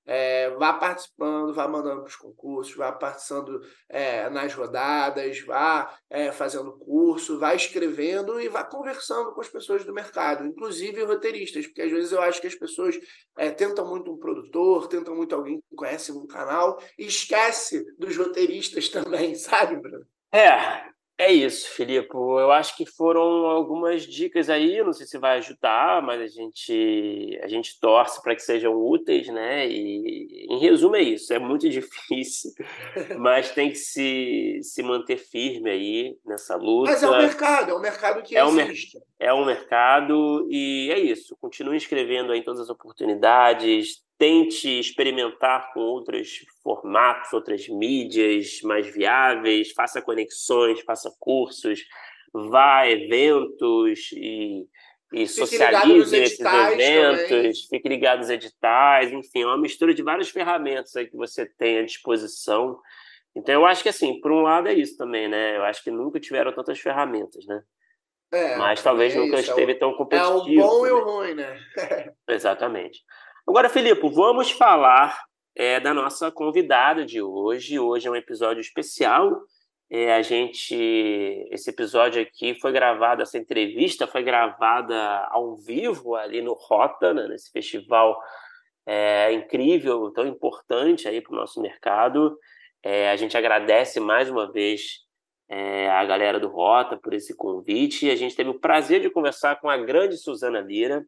É, 0.06 0.50
vá 0.50 0.74
participando, 0.74 1.54
vá 1.54 1.66
mandando 1.66 2.02
para 2.02 2.08
os 2.08 2.16
concursos, 2.16 2.74
vá 2.76 2.92
participando 2.92 3.60
é, 3.88 4.28
nas 4.28 4.52
rodadas, 4.52 5.40
vá 5.40 5.96
é, 6.10 6.30
fazendo 6.30 6.72
curso, 6.78 7.38
vá 7.38 7.54
escrevendo 7.54 8.40
e 8.40 8.48
vá 8.48 8.62
conversando 8.64 9.32
com 9.32 9.40
as 9.40 9.48
pessoas 9.48 9.84
do 9.84 9.94
mercado, 9.94 10.46
inclusive 10.46 11.02
roteiristas, 11.04 11.66
porque 11.66 11.82
às 11.82 11.90
vezes 11.90 12.12
eu 12.12 12.20
acho 12.20 12.40
que 12.40 12.46
as 12.46 12.54
pessoas 12.54 12.98
é, 13.38 13.50
tentam 13.50 13.86
muito 13.88 14.12
um 14.12 14.18
produtor, 14.18 14.88
tentam 14.88 15.14
muito 15.14 15.34
alguém 15.34 15.58
que 15.58 15.76
conhece 15.76 16.12
um 16.12 16.26
canal 16.26 16.78
e 16.98 17.06
esquece 17.06 17.84
dos 17.98 18.16
roteiristas 18.16 18.88
também, 18.90 19.34
sabe, 19.34 19.76
Bruno? 19.76 20.06
É, 20.32 20.93
é 21.16 21.32
isso, 21.32 21.70
Filipe. 21.70 22.12
Eu 22.12 22.50
acho 22.50 22.76
que 22.76 22.84
foram 22.84 23.22
algumas 23.22 24.02
dicas 24.02 24.50
aí. 24.50 24.82
Não 24.82 24.92
sei 24.92 25.06
se 25.06 25.16
vai 25.16 25.38
ajudar, 25.38 26.02
mas 26.02 26.20
a 26.20 26.26
gente 26.26 27.38
a 27.40 27.46
gente 27.46 27.78
torce 27.78 28.20
para 28.20 28.34
que 28.34 28.42
sejam 28.42 28.74
úteis, 28.74 29.28
né? 29.28 29.68
E 29.68 30.46
em 30.50 30.58
resumo 30.58 30.96
é 30.96 31.02
isso. 31.02 31.32
É 31.32 31.38
muito 31.38 31.68
difícil, 31.70 32.50
mas 33.16 33.52
tem 33.52 33.70
que 33.70 33.76
se, 33.76 34.58
se 34.62 34.82
manter 34.82 35.16
firme 35.16 35.70
aí 35.70 36.18
nessa 36.26 36.56
luta. 36.56 36.90
Mas 36.90 37.02
é 37.02 37.08
um 37.08 37.18
mercado, 37.18 37.70
é 37.70 37.74
um 37.74 37.80
mercado 37.80 38.22
que 38.22 38.36
é 38.36 38.44
existe. 38.44 38.98
Um, 38.98 39.02
é 39.20 39.32
um 39.32 39.44
mercado 39.44 40.48
e 40.50 40.90
é 40.90 40.98
isso. 40.98 41.36
Continue 41.40 41.76
escrevendo 41.76 42.32
aí 42.32 42.42
todas 42.42 42.60
as 42.60 42.70
oportunidades 42.70 44.03
tente 44.18 44.68
experimentar 44.78 45.72
com 45.72 45.80
outros 45.80 46.44
formatos, 46.62 47.32
outras 47.32 47.68
mídias 47.68 48.60
mais 48.62 48.86
viáveis, 48.86 49.72
faça 49.72 50.00
conexões, 50.00 50.80
faça 50.82 51.12
cursos, 51.18 51.80
vá 52.32 52.80
a 52.80 52.90
eventos 52.90 54.10
e, 54.12 54.66
e 55.12 55.26
socialize 55.26 56.16
esses 56.16 56.40
eventos, 56.40 57.28
também. 57.28 57.52
fique 57.70 57.88
ligado 57.88 58.18
nos 58.18 58.30
editais, 58.30 59.12
enfim, 59.12 59.42
é 59.42 59.46
uma 59.46 59.58
mistura 59.58 59.92
de 59.92 60.02
várias 60.02 60.30
ferramentas 60.30 60.94
aí 60.96 61.06
que 61.06 61.16
você 61.16 61.46
tem 61.46 61.78
à 61.78 61.84
disposição. 61.84 62.78
Então, 63.36 63.54
eu 63.54 63.66
acho 63.66 63.82
que, 63.82 63.88
assim, 63.88 64.20
por 64.20 64.30
um 64.30 64.42
lado 64.42 64.68
é 64.68 64.74
isso 64.74 64.96
também, 64.96 65.28
né? 65.28 65.56
Eu 65.56 65.64
acho 65.64 65.82
que 65.82 65.90
nunca 65.90 66.20
tiveram 66.20 66.52
tantas 66.52 66.78
ferramentas, 66.78 67.44
né? 67.46 67.62
É, 68.32 68.56
Mas 68.56 68.82
talvez 68.82 69.14
é 69.14 69.18
nunca 69.18 69.38
isso, 69.40 69.50
esteve 69.50 69.72
é 69.72 69.74
o, 69.76 69.78
tão 69.78 69.94
competitivo. 69.94 70.60
É 70.60 70.64
o 70.64 70.68
bom 70.68 70.86
e 70.86 70.90
o 70.90 71.04
ruim, 71.04 71.34
né? 71.34 71.60
Exatamente. 72.28 73.00
Agora, 73.46 73.68
Filipe, 73.68 74.08
vamos 74.08 74.50
falar 74.50 75.22
é, 75.54 75.78
da 75.78 75.92
nossa 75.92 76.32
convidada 76.32 77.04
de 77.04 77.20
hoje. 77.20 77.78
Hoje 77.78 78.08
é 78.08 78.10
um 78.10 78.16
episódio 78.16 78.62
especial. 78.62 79.42
É, 79.90 80.14
a 80.14 80.22
gente, 80.22 80.74
esse 81.50 81.68
episódio 81.68 82.22
aqui 82.22 82.58
foi 82.58 82.72
gravado, 82.72 83.20
essa 83.20 83.36
entrevista 83.36 84.06
foi 84.06 84.22
gravada 84.22 85.28
ao 85.30 85.56
vivo 85.56 86.14
ali 86.14 86.40
no 86.40 86.54
Rota, 86.54 87.12
né, 87.12 87.28
nesse 87.28 87.50
festival 87.52 88.18
é, 88.86 89.30
incrível, 89.32 90.10
tão 90.10 90.26
importante 90.26 91.06
aí 91.06 91.20
para 91.20 91.34
o 91.34 91.36
nosso 91.36 91.60
mercado. 91.60 92.38
É, 92.82 93.10
a 93.10 93.16
gente 93.16 93.36
agradece 93.36 94.00
mais 94.00 94.30
uma 94.30 94.50
vez 94.50 95.00
é, 95.50 95.90
a 95.90 96.02
galera 96.06 96.40
do 96.40 96.48
Rota 96.48 96.96
por 96.96 97.12
esse 97.12 97.36
convite. 97.36 98.10
A 98.10 98.16
gente 98.16 98.34
teve 98.34 98.48
o 98.48 98.58
prazer 98.58 99.02
de 99.02 99.10
conversar 99.10 99.60
com 99.60 99.68
a 99.68 99.76
grande 99.76 100.16
Suzana 100.16 100.60
Lira. 100.60 101.04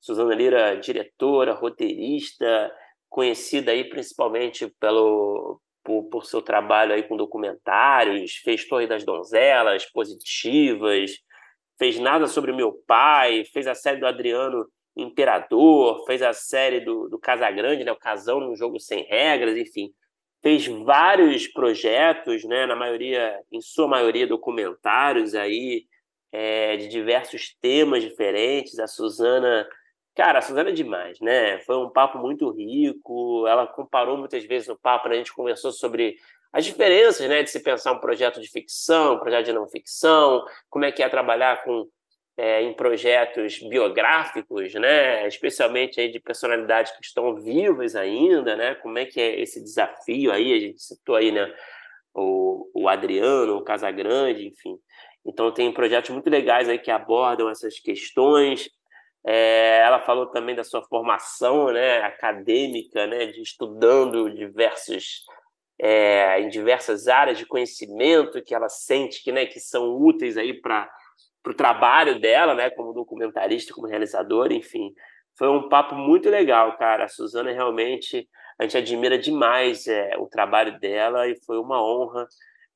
Suzana 0.00 0.34
Lira, 0.34 0.76
diretora, 0.76 1.52
roteirista, 1.52 2.72
conhecida 3.08 3.72
aí 3.72 3.84
principalmente 3.84 4.68
pelo, 4.80 5.60
por, 5.84 6.04
por, 6.04 6.24
seu 6.24 6.40
trabalho 6.40 6.94
aí 6.94 7.02
com 7.02 7.16
documentários, 7.16 8.36
fez 8.36 8.66
Torre 8.66 8.86
das 8.86 9.04
Donzelas, 9.04 9.84
Positivas, 9.90 11.12
fez 11.78 11.98
Nada 11.98 12.26
Sobre 12.26 12.52
Meu 12.52 12.72
Pai, 12.86 13.44
fez 13.52 13.66
a 13.66 13.74
série 13.74 13.98
do 13.98 14.06
Adriano 14.06 14.66
Imperador, 14.96 16.04
fez 16.06 16.22
a 16.22 16.32
série 16.32 16.80
do, 16.80 17.08
do 17.08 17.18
Casagrande, 17.18 17.84
né, 17.84 17.92
o 17.92 17.96
Casão 17.96 18.40
num 18.40 18.56
Jogo 18.56 18.78
Sem 18.78 19.04
Regras, 19.04 19.56
enfim. 19.56 19.92
fez 20.42 20.66
vários 20.66 21.46
projetos, 21.48 22.44
né, 22.44 22.66
na 22.66 22.76
maioria, 22.76 23.38
em 23.52 23.60
sua 23.60 23.88
maioria 23.88 24.26
documentários 24.26 25.34
aí, 25.34 25.84
é, 26.32 26.76
de 26.76 26.88
diversos 26.88 27.56
temas 27.60 28.02
diferentes. 28.02 28.78
A 28.78 28.86
Suzana, 28.86 29.66
cara, 30.20 30.40
a 30.40 30.42
Suzana 30.42 30.68
é 30.68 30.72
demais, 30.72 31.18
né? 31.18 31.60
Foi 31.60 31.78
um 31.78 31.88
papo 31.88 32.18
muito 32.18 32.50
rico. 32.50 33.46
Ela 33.46 33.66
comparou 33.66 34.18
muitas 34.18 34.44
vezes 34.44 34.68
no 34.68 34.78
papo, 34.78 35.08
né? 35.08 35.14
a 35.14 35.18
gente 35.18 35.32
conversou 35.32 35.72
sobre 35.72 36.16
as 36.52 36.66
diferenças, 36.66 37.26
né, 37.26 37.42
de 37.42 37.48
se 37.48 37.62
pensar 37.62 37.92
um 37.92 38.00
projeto 38.00 38.38
de 38.38 38.50
ficção, 38.50 39.14
um 39.14 39.18
projeto 39.18 39.46
de 39.46 39.52
não 39.52 39.66
ficção, 39.66 40.44
como 40.68 40.84
é 40.84 40.92
que 40.92 41.02
é 41.02 41.08
trabalhar 41.08 41.64
com 41.64 41.88
é, 42.36 42.60
em 42.60 42.74
projetos 42.74 43.60
biográficos, 43.60 44.74
né, 44.74 45.26
especialmente 45.26 46.00
aí 46.00 46.10
de 46.10 46.18
personalidades 46.20 46.92
que 46.92 47.04
estão 47.04 47.36
vivas 47.36 47.94
ainda, 47.94 48.56
né, 48.56 48.74
como 48.74 48.98
é 48.98 49.06
que 49.06 49.20
é 49.20 49.40
esse 49.40 49.62
desafio 49.62 50.32
aí, 50.32 50.52
a 50.52 50.58
gente 50.58 50.82
citou 50.82 51.14
aí, 51.14 51.30
né, 51.30 51.50
o, 52.12 52.68
o 52.74 52.88
Adriano, 52.88 53.56
o 53.56 53.64
Casagrande, 53.64 54.48
enfim. 54.48 54.76
Então 55.24 55.52
tem 55.52 55.72
projetos 55.72 56.10
muito 56.10 56.28
legais 56.28 56.68
aí 56.68 56.78
que 56.78 56.90
abordam 56.90 57.48
essas 57.48 57.78
questões. 57.78 58.68
É, 59.26 59.82
ela 59.84 60.00
falou 60.00 60.26
também 60.26 60.54
da 60.54 60.64
sua 60.64 60.82
formação, 60.82 61.70
né, 61.72 61.98
acadêmica, 62.02 63.06
né, 63.06 63.26
de 63.26 63.42
estudando 63.42 64.34
diversos 64.34 65.24
é, 65.82 66.40
em 66.40 66.48
diversas 66.48 67.08
áreas 67.08 67.38
de 67.38 67.46
conhecimento 67.46 68.42
que 68.42 68.54
ela 68.54 68.68
sente 68.68 69.22
que, 69.22 69.32
né, 69.32 69.46
que 69.46 69.58
são 69.58 69.96
úteis 69.96 70.36
para 70.60 70.88
o 71.46 71.54
trabalho 71.54 72.20
dela, 72.20 72.54
né, 72.54 72.70
como 72.70 72.92
documentarista, 72.92 73.72
como 73.74 73.86
realizadora, 73.86 74.52
enfim. 74.52 74.92
Foi 75.38 75.48
um 75.48 75.68
papo 75.68 75.94
muito 75.94 76.28
legal, 76.28 76.76
cara. 76.76 77.04
A 77.04 77.08
Suzana 77.08 77.50
realmente, 77.50 78.28
a 78.58 78.64
gente 78.64 78.76
admira 78.76 79.18
demais 79.18 79.86
é, 79.86 80.16
o 80.18 80.26
trabalho 80.26 80.78
dela 80.78 81.26
e 81.28 81.34
foi 81.46 81.58
uma 81.58 81.82
honra 81.82 82.26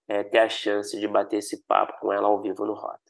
é, 0.09 0.23
ter 0.25 0.39
a 0.39 0.49
chance 0.49 0.99
de 0.99 1.07
bater 1.07 1.39
esse 1.39 1.63
papo 1.67 1.99
com 2.01 2.13
ela 2.13 2.27
ao 2.27 2.41
vivo 2.41 2.65
no 2.65 2.73
Rota. 2.73 3.04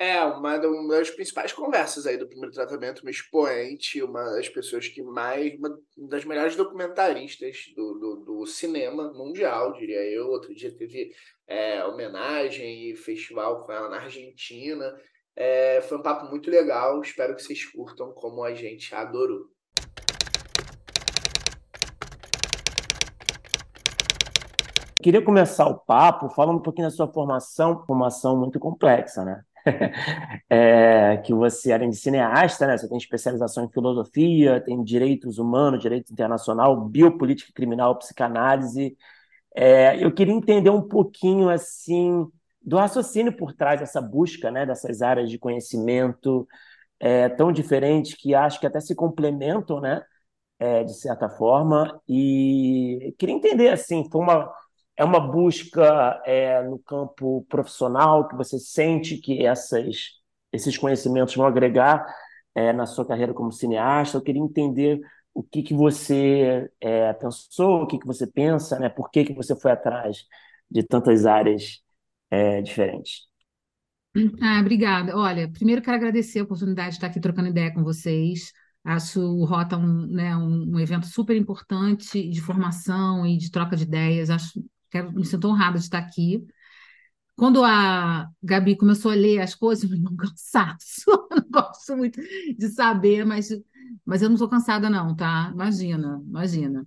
É, 0.00 0.22
uma, 0.22 0.56
das 0.56 1.10
principais 1.10 1.52
conversas 1.52 2.06
aí 2.06 2.16
do 2.16 2.28
primeiro 2.28 2.54
tratamento, 2.54 3.00
uma 3.00 3.10
expoente, 3.10 4.00
uma 4.00 4.22
das 4.30 4.48
pessoas 4.48 4.86
que 4.86 5.02
mais, 5.02 5.52
uma 5.58 5.76
das 6.08 6.24
melhores 6.24 6.54
documentaristas 6.54 7.64
do, 7.74 7.94
do, 7.94 8.16
do 8.24 8.46
cinema 8.46 9.12
mundial, 9.12 9.72
diria 9.72 10.04
eu. 10.04 10.28
Outro 10.28 10.54
dia 10.54 10.70
teve 10.70 11.12
é, 11.48 11.84
homenagem 11.84 12.90
e 12.90 12.96
festival 12.96 13.66
com 13.66 13.72
ela 13.72 13.88
na 13.88 13.96
Argentina. 13.96 14.96
É, 15.34 15.80
foi 15.80 15.98
um 15.98 16.02
papo 16.02 16.26
muito 16.26 16.48
legal, 16.48 17.00
espero 17.02 17.34
que 17.34 17.42
vocês 17.42 17.64
curtam 17.64 18.12
como 18.12 18.44
a 18.44 18.54
gente 18.54 18.94
adorou. 18.94 19.50
Queria 25.02 25.22
começar 25.22 25.66
o 25.66 25.78
papo 25.78 26.28
falando 26.28 26.58
um 26.58 26.62
pouquinho 26.62 26.88
da 26.88 26.94
sua 26.94 27.06
formação, 27.06 27.84
formação 27.84 28.36
muito 28.36 28.60
complexa, 28.60 29.24
né? 29.24 29.44
é, 30.50 31.16
que 31.18 31.32
você, 31.34 31.72
além 31.72 31.90
de 31.90 31.96
cineasta, 31.96 32.66
né, 32.66 32.76
você 32.76 32.88
tem 32.88 32.98
especialização 32.98 33.64
em 33.64 33.70
filosofia, 33.70 34.60
tem 34.60 34.82
direitos 34.82 35.38
humanos, 35.38 35.80
direito 35.80 36.12
internacional, 36.12 36.88
biopolítica 36.88 37.52
criminal, 37.54 37.96
psicanálise. 37.98 38.96
É, 39.56 40.02
eu 40.02 40.12
queria 40.14 40.34
entender 40.34 40.70
um 40.70 40.82
pouquinho 40.82 41.48
assim 41.50 42.26
do 42.62 42.76
raciocínio 42.76 43.36
por 43.36 43.52
trás 43.54 43.80
dessa 43.80 44.00
busca, 44.00 44.50
né, 44.50 44.66
dessas 44.66 45.02
áreas 45.02 45.30
de 45.30 45.38
conhecimento 45.38 46.46
é, 47.00 47.28
tão 47.28 47.52
diferentes 47.52 48.14
que 48.14 48.34
acho 48.34 48.60
que 48.60 48.66
até 48.66 48.80
se 48.80 48.94
complementam, 48.94 49.80
né, 49.80 50.02
é, 50.58 50.84
de 50.84 50.94
certa 50.94 51.28
forma. 51.28 52.00
E 52.08 53.14
queria 53.18 53.34
entender 53.34 53.68
assim, 53.70 54.08
foi 54.10 54.20
uma 54.22 54.52
é 54.98 55.04
uma 55.04 55.20
busca 55.20 56.20
é, 56.26 56.60
no 56.64 56.76
campo 56.80 57.46
profissional 57.48 58.26
que 58.26 58.34
você 58.34 58.58
sente 58.58 59.16
que 59.18 59.46
essas, 59.46 60.18
esses 60.52 60.76
conhecimentos 60.76 61.36
vão 61.36 61.46
agregar 61.46 62.04
é, 62.52 62.72
na 62.72 62.84
sua 62.84 63.06
carreira 63.06 63.32
como 63.32 63.52
cineasta. 63.52 64.18
Eu 64.18 64.22
queria 64.22 64.42
entender 64.42 65.00
o 65.32 65.40
que, 65.40 65.62
que 65.62 65.72
você 65.72 66.68
é, 66.80 67.12
pensou, 67.12 67.82
o 67.82 67.86
que, 67.86 67.96
que 67.96 68.06
você 68.06 68.26
pensa, 68.26 68.76
né? 68.80 68.88
por 68.88 69.08
que, 69.08 69.24
que 69.24 69.32
você 69.32 69.54
foi 69.54 69.70
atrás 69.70 70.26
de 70.68 70.82
tantas 70.82 71.24
áreas 71.26 71.80
é, 72.28 72.60
diferentes. 72.60 73.28
Ah, 74.42 74.58
obrigada. 74.60 75.16
Olha, 75.16 75.48
primeiro 75.48 75.80
quero 75.80 75.96
agradecer 75.96 76.40
a 76.40 76.42
oportunidade 76.42 76.90
de 76.90 76.94
estar 76.96 77.06
aqui 77.06 77.20
trocando 77.20 77.48
ideia 77.50 77.72
com 77.72 77.84
vocês. 77.84 78.52
Acho 78.82 79.20
o 79.20 79.44
Rota 79.44 79.76
um, 79.76 80.06
né, 80.08 80.36
um, 80.36 80.72
um 80.72 80.80
evento 80.80 81.06
super 81.06 81.36
importante 81.36 82.28
de 82.28 82.40
formação 82.40 83.24
e 83.24 83.36
de 83.36 83.48
troca 83.48 83.76
de 83.76 83.84
ideias. 83.84 84.28
Acho 84.28 84.60
Quero, 84.90 85.12
me 85.12 85.24
sinto 85.24 85.48
honrada 85.48 85.78
de 85.78 85.84
estar 85.84 85.98
aqui. 85.98 86.46
Quando 87.36 87.64
a 87.64 88.28
Gabi 88.42 88.76
começou 88.76 89.12
a 89.12 89.14
ler 89.14 89.40
as 89.40 89.54
coisas, 89.54 89.90
eu 89.90 89.98
não, 89.98 90.16
cansaço. 90.16 91.04
Eu 91.08 91.28
não 91.36 91.50
gosto 91.50 91.96
muito 91.96 92.20
de 92.56 92.68
saber, 92.68 93.24
mas, 93.24 93.50
mas 94.04 94.22
eu 94.22 94.28
não 94.28 94.34
estou 94.34 94.48
cansada, 94.48 94.90
não, 94.90 95.14
tá? 95.14 95.50
Imagina, 95.54 96.20
imagina. 96.26 96.86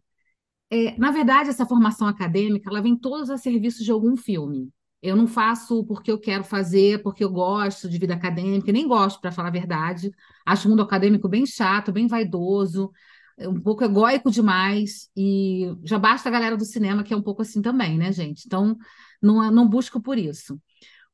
É, 0.69 0.97
na 0.97 1.11
verdade, 1.11 1.49
essa 1.49 1.65
formação 1.65 2.07
acadêmica, 2.07 2.69
ela 2.69 2.81
vem 2.81 2.95
todos 2.97 3.29
a 3.29 3.37
serviço 3.37 3.83
de 3.83 3.91
algum 3.91 4.15
filme. 4.15 4.69
Eu 5.01 5.15
não 5.15 5.27
faço 5.27 5.83
porque 5.85 6.11
eu 6.11 6.19
quero 6.19 6.43
fazer, 6.43 7.01
porque 7.01 7.23
eu 7.23 7.29
gosto 7.31 7.89
de 7.89 7.97
vida 7.97 8.13
acadêmica, 8.13 8.71
nem 8.71 8.87
gosto, 8.87 9.19
para 9.19 9.31
falar 9.31 9.49
a 9.49 9.51
verdade. 9.51 10.11
Acho 10.45 10.67
o 10.67 10.71
mundo 10.71 10.83
acadêmico 10.83 11.27
bem 11.27 11.45
chato, 11.45 11.91
bem 11.91 12.07
vaidoso 12.07 12.91
um 13.39 13.59
pouco 13.59 13.83
egóico 13.83 14.29
demais, 14.29 15.09
e 15.15 15.73
já 15.83 15.97
basta 15.97 16.29
a 16.29 16.31
galera 16.31 16.57
do 16.57 16.65
cinema, 16.65 17.03
que 17.03 17.13
é 17.13 17.17
um 17.17 17.21
pouco 17.21 17.41
assim 17.41 17.61
também, 17.61 17.97
né, 17.97 18.11
gente? 18.11 18.43
Então, 18.45 18.77
não, 19.21 19.51
não 19.51 19.67
busco 19.67 20.01
por 20.01 20.17
isso. 20.17 20.59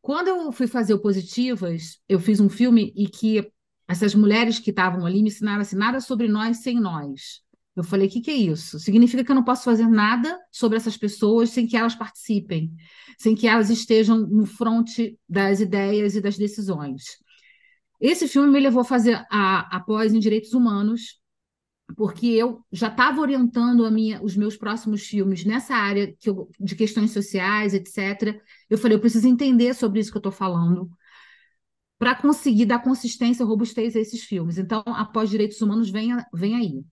Quando 0.02 0.30
eu 0.30 0.52
fui 0.52 0.68
fazer 0.68 0.94
o 0.94 1.02
Positivas, 1.02 2.00
eu 2.08 2.20
fiz 2.20 2.40
um 2.40 2.50
filme 2.50 2.94
e 2.96 3.08
que 3.08 3.52
essas 3.88 4.14
mulheres 4.14 4.60
que 4.60 4.70
estavam 4.70 5.06
ali 5.06 5.22
me 5.22 5.30
ensinaram 5.30 5.62
assim, 5.62 5.76
nada 5.76 6.00
sobre 6.00 6.28
nós 6.28 6.58
sem 6.58 6.80
nós. 6.80 7.42
Eu 7.76 7.84
falei, 7.84 8.08
o 8.08 8.10
que, 8.10 8.22
que 8.22 8.32
é 8.32 8.36
isso? 8.36 8.80
Significa 8.80 9.24
que 9.24 9.30
eu 9.32 9.36
não 9.36 9.44
posso 9.44 9.64
fazer 9.64 9.88
nada 9.88 10.38
sobre 10.52 10.78
essas 10.78 10.98
pessoas 10.98 11.52
sem 11.52 11.68
que 11.68 11.78
elas 11.78 11.94
participem, 11.94 12.72
sem 13.20 13.36
que 13.36 13.48
elas 13.48 13.70
estejam 13.70 14.18
no 14.18 14.46
fronte 14.46 15.18
das 15.30 15.60
ideias 15.60 16.16
e 16.16 16.22
das 16.22 16.38
decisões. 16.38 17.04
Esse 18.02 18.28
filme 18.28 18.50
me 18.52 18.60
levou 18.60 18.82
a 18.82 18.86
fazer 18.86 19.24
a, 19.32 19.78
a 19.78 19.80
pós 19.80 20.14
em 20.14 20.20
Direitos 20.20 20.54
Humanos, 20.54 21.20
porque 21.96 22.28
eu 22.28 22.66
já 22.72 22.88
estava 22.88 23.22
orientando 23.22 23.86
a 23.86 23.92
minha, 23.92 24.22
os 24.22 24.36
meus 24.36 24.58
próximos 24.58 25.04
filmes 25.08 25.46
nessa 25.46 25.76
área 25.76 26.14
que 26.20 26.30
eu, 26.30 26.50
de 26.60 26.76
questões 26.76 27.12
sociais, 27.12 27.74
etc. 27.74 28.42
Eu 28.70 28.78
falei, 28.78 28.98
eu 28.98 29.02
preciso 29.02 29.28
entender 29.28 29.74
sobre 29.74 30.00
isso 30.00 30.12
que 30.12 30.18
eu 30.18 30.20
estou 30.20 30.32
falando 30.32 30.90
para 31.98 32.16
conseguir 32.16 32.66
dar 32.66 32.80
consistência, 32.80 33.46
robustez 33.46 33.96
a 33.96 34.00
esses 34.00 34.24
filmes. 34.24 34.58
Então, 34.58 34.84
após 34.86 35.30
Direitos 35.30 35.62
Humanos, 35.62 35.90
vem, 35.90 36.16
vem 36.34 36.56
aí. 36.56 36.84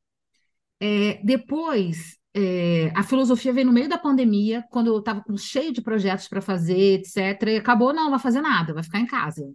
É, 0.80 1.22
depois, 1.24 2.18
é, 2.34 2.92
a 2.96 3.04
filosofia 3.04 3.54
veio 3.54 3.68
no 3.68 3.74
meio 3.74 3.88
da 3.88 3.98
pandemia, 3.98 4.64
quando 4.72 4.88
eu 4.88 5.00
estava 5.00 5.24
cheio 5.38 5.72
de 5.72 5.82
projetos 5.82 6.28
para 6.28 6.42
fazer, 6.42 7.00
etc. 7.00 7.18
E 7.50 7.58
acabou, 7.58 7.94
não, 7.94 8.06
não 8.06 8.12
vai 8.12 8.20
fazer 8.20 8.42
nada, 8.42 8.74
vai 8.74 8.84
ficar 8.84 9.00
em 9.00 9.06
casa. 9.06 9.46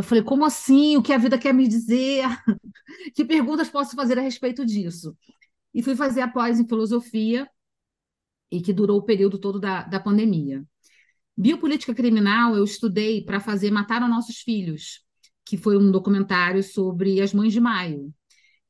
Eu 0.00 0.04
falei, 0.04 0.24
como 0.24 0.46
assim? 0.46 0.96
O 0.96 1.02
que 1.02 1.12
a 1.12 1.18
vida 1.18 1.36
quer 1.36 1.52
me 1.52 1.68
dizer? 1.68 2.24
que 3.14 3.22
perguntas 3.22 3.68
posso 3.68 3.94
fazer 3.94 4.18
a 4.18 4.22
respeito 4.22 4.64
disso? 4.64 5.14
E 5.74 5.82
fui 5.82 5.94
fazer 5.94 6.22
a 6.22 6.28
pós 6.28 6.58
em 6.58 6.66
filosofia, 6.66 7.46
e 8.50 8.62
que 8.62 8.72
durou 8.72 8.98
o 8.98 9.02
período 9.02 9.38
todo 9.38 9.60
da, 9.60 9.82
da 9.82 10.00
pandemia. 10.00 10.64
Biopolítica 11.36 11.94
criminal 11.94 12.56
eu 12.56 12.64
estudei 12.64 13.22
para 13.22 13.40
fazer 13.40 13.70
Mataram 13.70 14.08
Nossos 14.08 14.38
Filhos, 14.38 15.04
que 15.44 15.58
foi 15.58 15.76
um 15.76 15.90
documentário 15.90 16.62
sobre 16.62 17.20
as 17.20 17.34
mães 17.34 17.52
de 17.52 17.60
maio, 17.60 18.10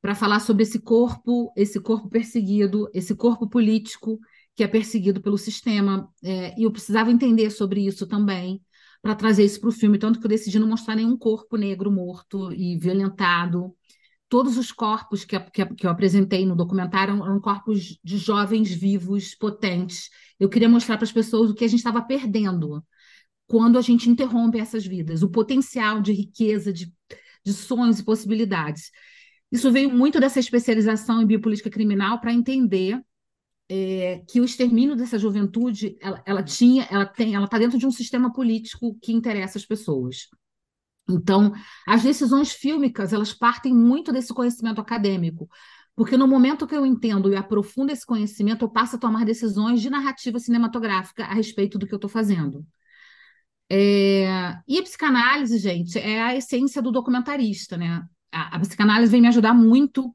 para 0.03 0.17
falar 0.17 0.41
sobre 0.41 0.65
esse 0.65 0.81
corpo, 0.81 1.53
esse 1.57 1.79
corpo 1.79 2.09
perseguido, 2.09 2.91
esse 2.93 3.15
corpo 3.15 3.49
político 3.49 4.19
que 4.57 4.65
é 4.65 4.69
perseguido 4.69 5.23
pelo 5.23 5.39
sistema. 5.39 6.13
É, 6.25 6.59
e 6.59 6.65
eu 6.65 6.73
precisava 6.73 7.13
entender 7.13 7.51
sobre 7.51 7.87
isso 7.87 8.05
também 8.05 8.61
para 9.03 9.15
trazer 9.15 9.45
isso 9.45 9.61
para 9.61 9.71
o 9.71 9.73
filme, 9.73 9.99
tanto 9.99 10.19
que 10.19 10.27
eu 10.27 10.29
decidi 10.29 10.59
não 10.59 10.69
mostrar 10.69 10.95
nenhum 10.95 11.17
corpo 11.17 11.57
negro 11.57 11.91
morto 11.91 12.53
e 12.53 12.79
violentado. 12.79 13.75
Todos 14.29 14.57
os 14.57 14.71
corpos 14.71 15.25
que, 15.25 15.39
que, 15.41 15.67
que 15.75 15.87
eu 15.87 15.91
apresentei 15.91 16.47
no 16.47 16.55
documentário 16.55 17.15
eram 17.15 17.41
corpos 17.41 17.99
de 18.05 18.17
jovens 18.19 18.73
vivos, 18.73 19.35
potentes. 19.35 20.09
Eu 20.39 20.49
queria 20.49 20.69
mostrar 20.69 20.97
para 20.97 21.05
as 21.05 21.13
pessoas 21.13 21.51
o 21.51 21.55
que 21.55 21.65
a 21.65 21.69
gente 21.69 21.81
estava 21.81 22.03
perdendo 22.03 22.85
quando 23.47 23.79
a 23.79 23.83
gente 23.83 24.09
interrompe 24.09 24.61
essas 24.61 24.87
vidas, 24.87 25.25
o 25.25 25.29
potencial 25.29 26.01
de 26.01 26.13
riqueza, 26.13 26.73
de, 26.73 26.93
de 27.45 27.53
sonhos 27.53 27.99
e 27.99 28.05
possibilidades. 28.05 28.93
Isso 29.51 29.73
veio 29.73 29.91
muito 29.91 30.21
dessa 30.21 30.39
especialização 30.39 31.21
em 31.21 31.27
biopolítica 31.27 31.69
criminal 31.69 32.21
para 32.21 32.33
entender 32.33 33.01
é, 33.71 34.25
que 34.29 34.41
o 34.41 34.45
extermínio 34.45 34.97
dessa 34.97 35.17
juventude 35.17 35.97
ela, 36.01 36.21
ela 36.27 36.43
tinha, 36.43 36.89
ela 36.91 37.07
tem, 37.07 37.37
ela 37.37 37.45
está 37.45 37.57
dentro 37.57 37.79
de 37.79 37.87
um 37.87 37.93
sistema 37.93 38.33
político 38.33 38.99
que 39.01 39.13
interessa 39.13 39.59
as 39.59 39.65
pessoas. 39.65 40.29
Então, 41.09 41.53
as 41.87 42.03
decisões 42.03 42.53
fílmicas 42.53 43.13
elas 43.13 43.33
partem 43.33 43.75
muito 43.75 44.13
desse 44.13 44.35
conhecimento 44.35 44.81
acadêmico, 44.81 45.49
Porque 45.97 46.17
no 46.17 46.27
momento 46.29 46.67
que 46.67 46.75
eu 46.75 46.87
entendo 46.87 47.33
e 47.33 47.37
aprofundo 47.37 47.93
esse 47.93 48.07
conhecimento, 48.07 48.65
eu 48.65 48.71
passo 48.71 48.97
a 48.97 48.99
tomar 48.99 49.25
decisões 49.25 49.81
de 49.83 49.91
narrativa 49.91 50.39
cinematográfica 50.39 51.25
a 51.25 51.35
respeito 51.35 51.79
do 51.79 51.87
que 51.87 51.95
eu 51.95 51.99
estou 51.99 52.11
fazendo. 52.11 52.65
É... 53.71 54.57
E 54.67 54.79
a 54.79 54.83
psicanálise, 54.83 55.59
gente, 55.59 55.99
é 55.99 56.21
a 56.23 56.37
essência 56.37 56.83
do 56.83 56.91
documentarista, 56.91 57.77
né? 57.77 58.03
A, 58.33 58.57
a 58.57 58.61
psicanálise 58.61 59.13
vem 59.13 59.21
me 59.21 59.29
ajudar 59.29 59.55
muito, 59.55 60.15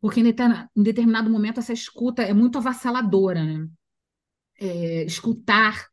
porque 0.00 0.20
em, 0.20 0.82
determinado 0.82 1.30
momento 1.30 1.60
essa 1.60 1.72
escuta 1.72 2.22
é 2.22 2.32
muito 2.32 2.58
avassaladora, 2.58 3.44
né? 3.44 3.68
É, 4.60 5.04
escutar 5.04 5.86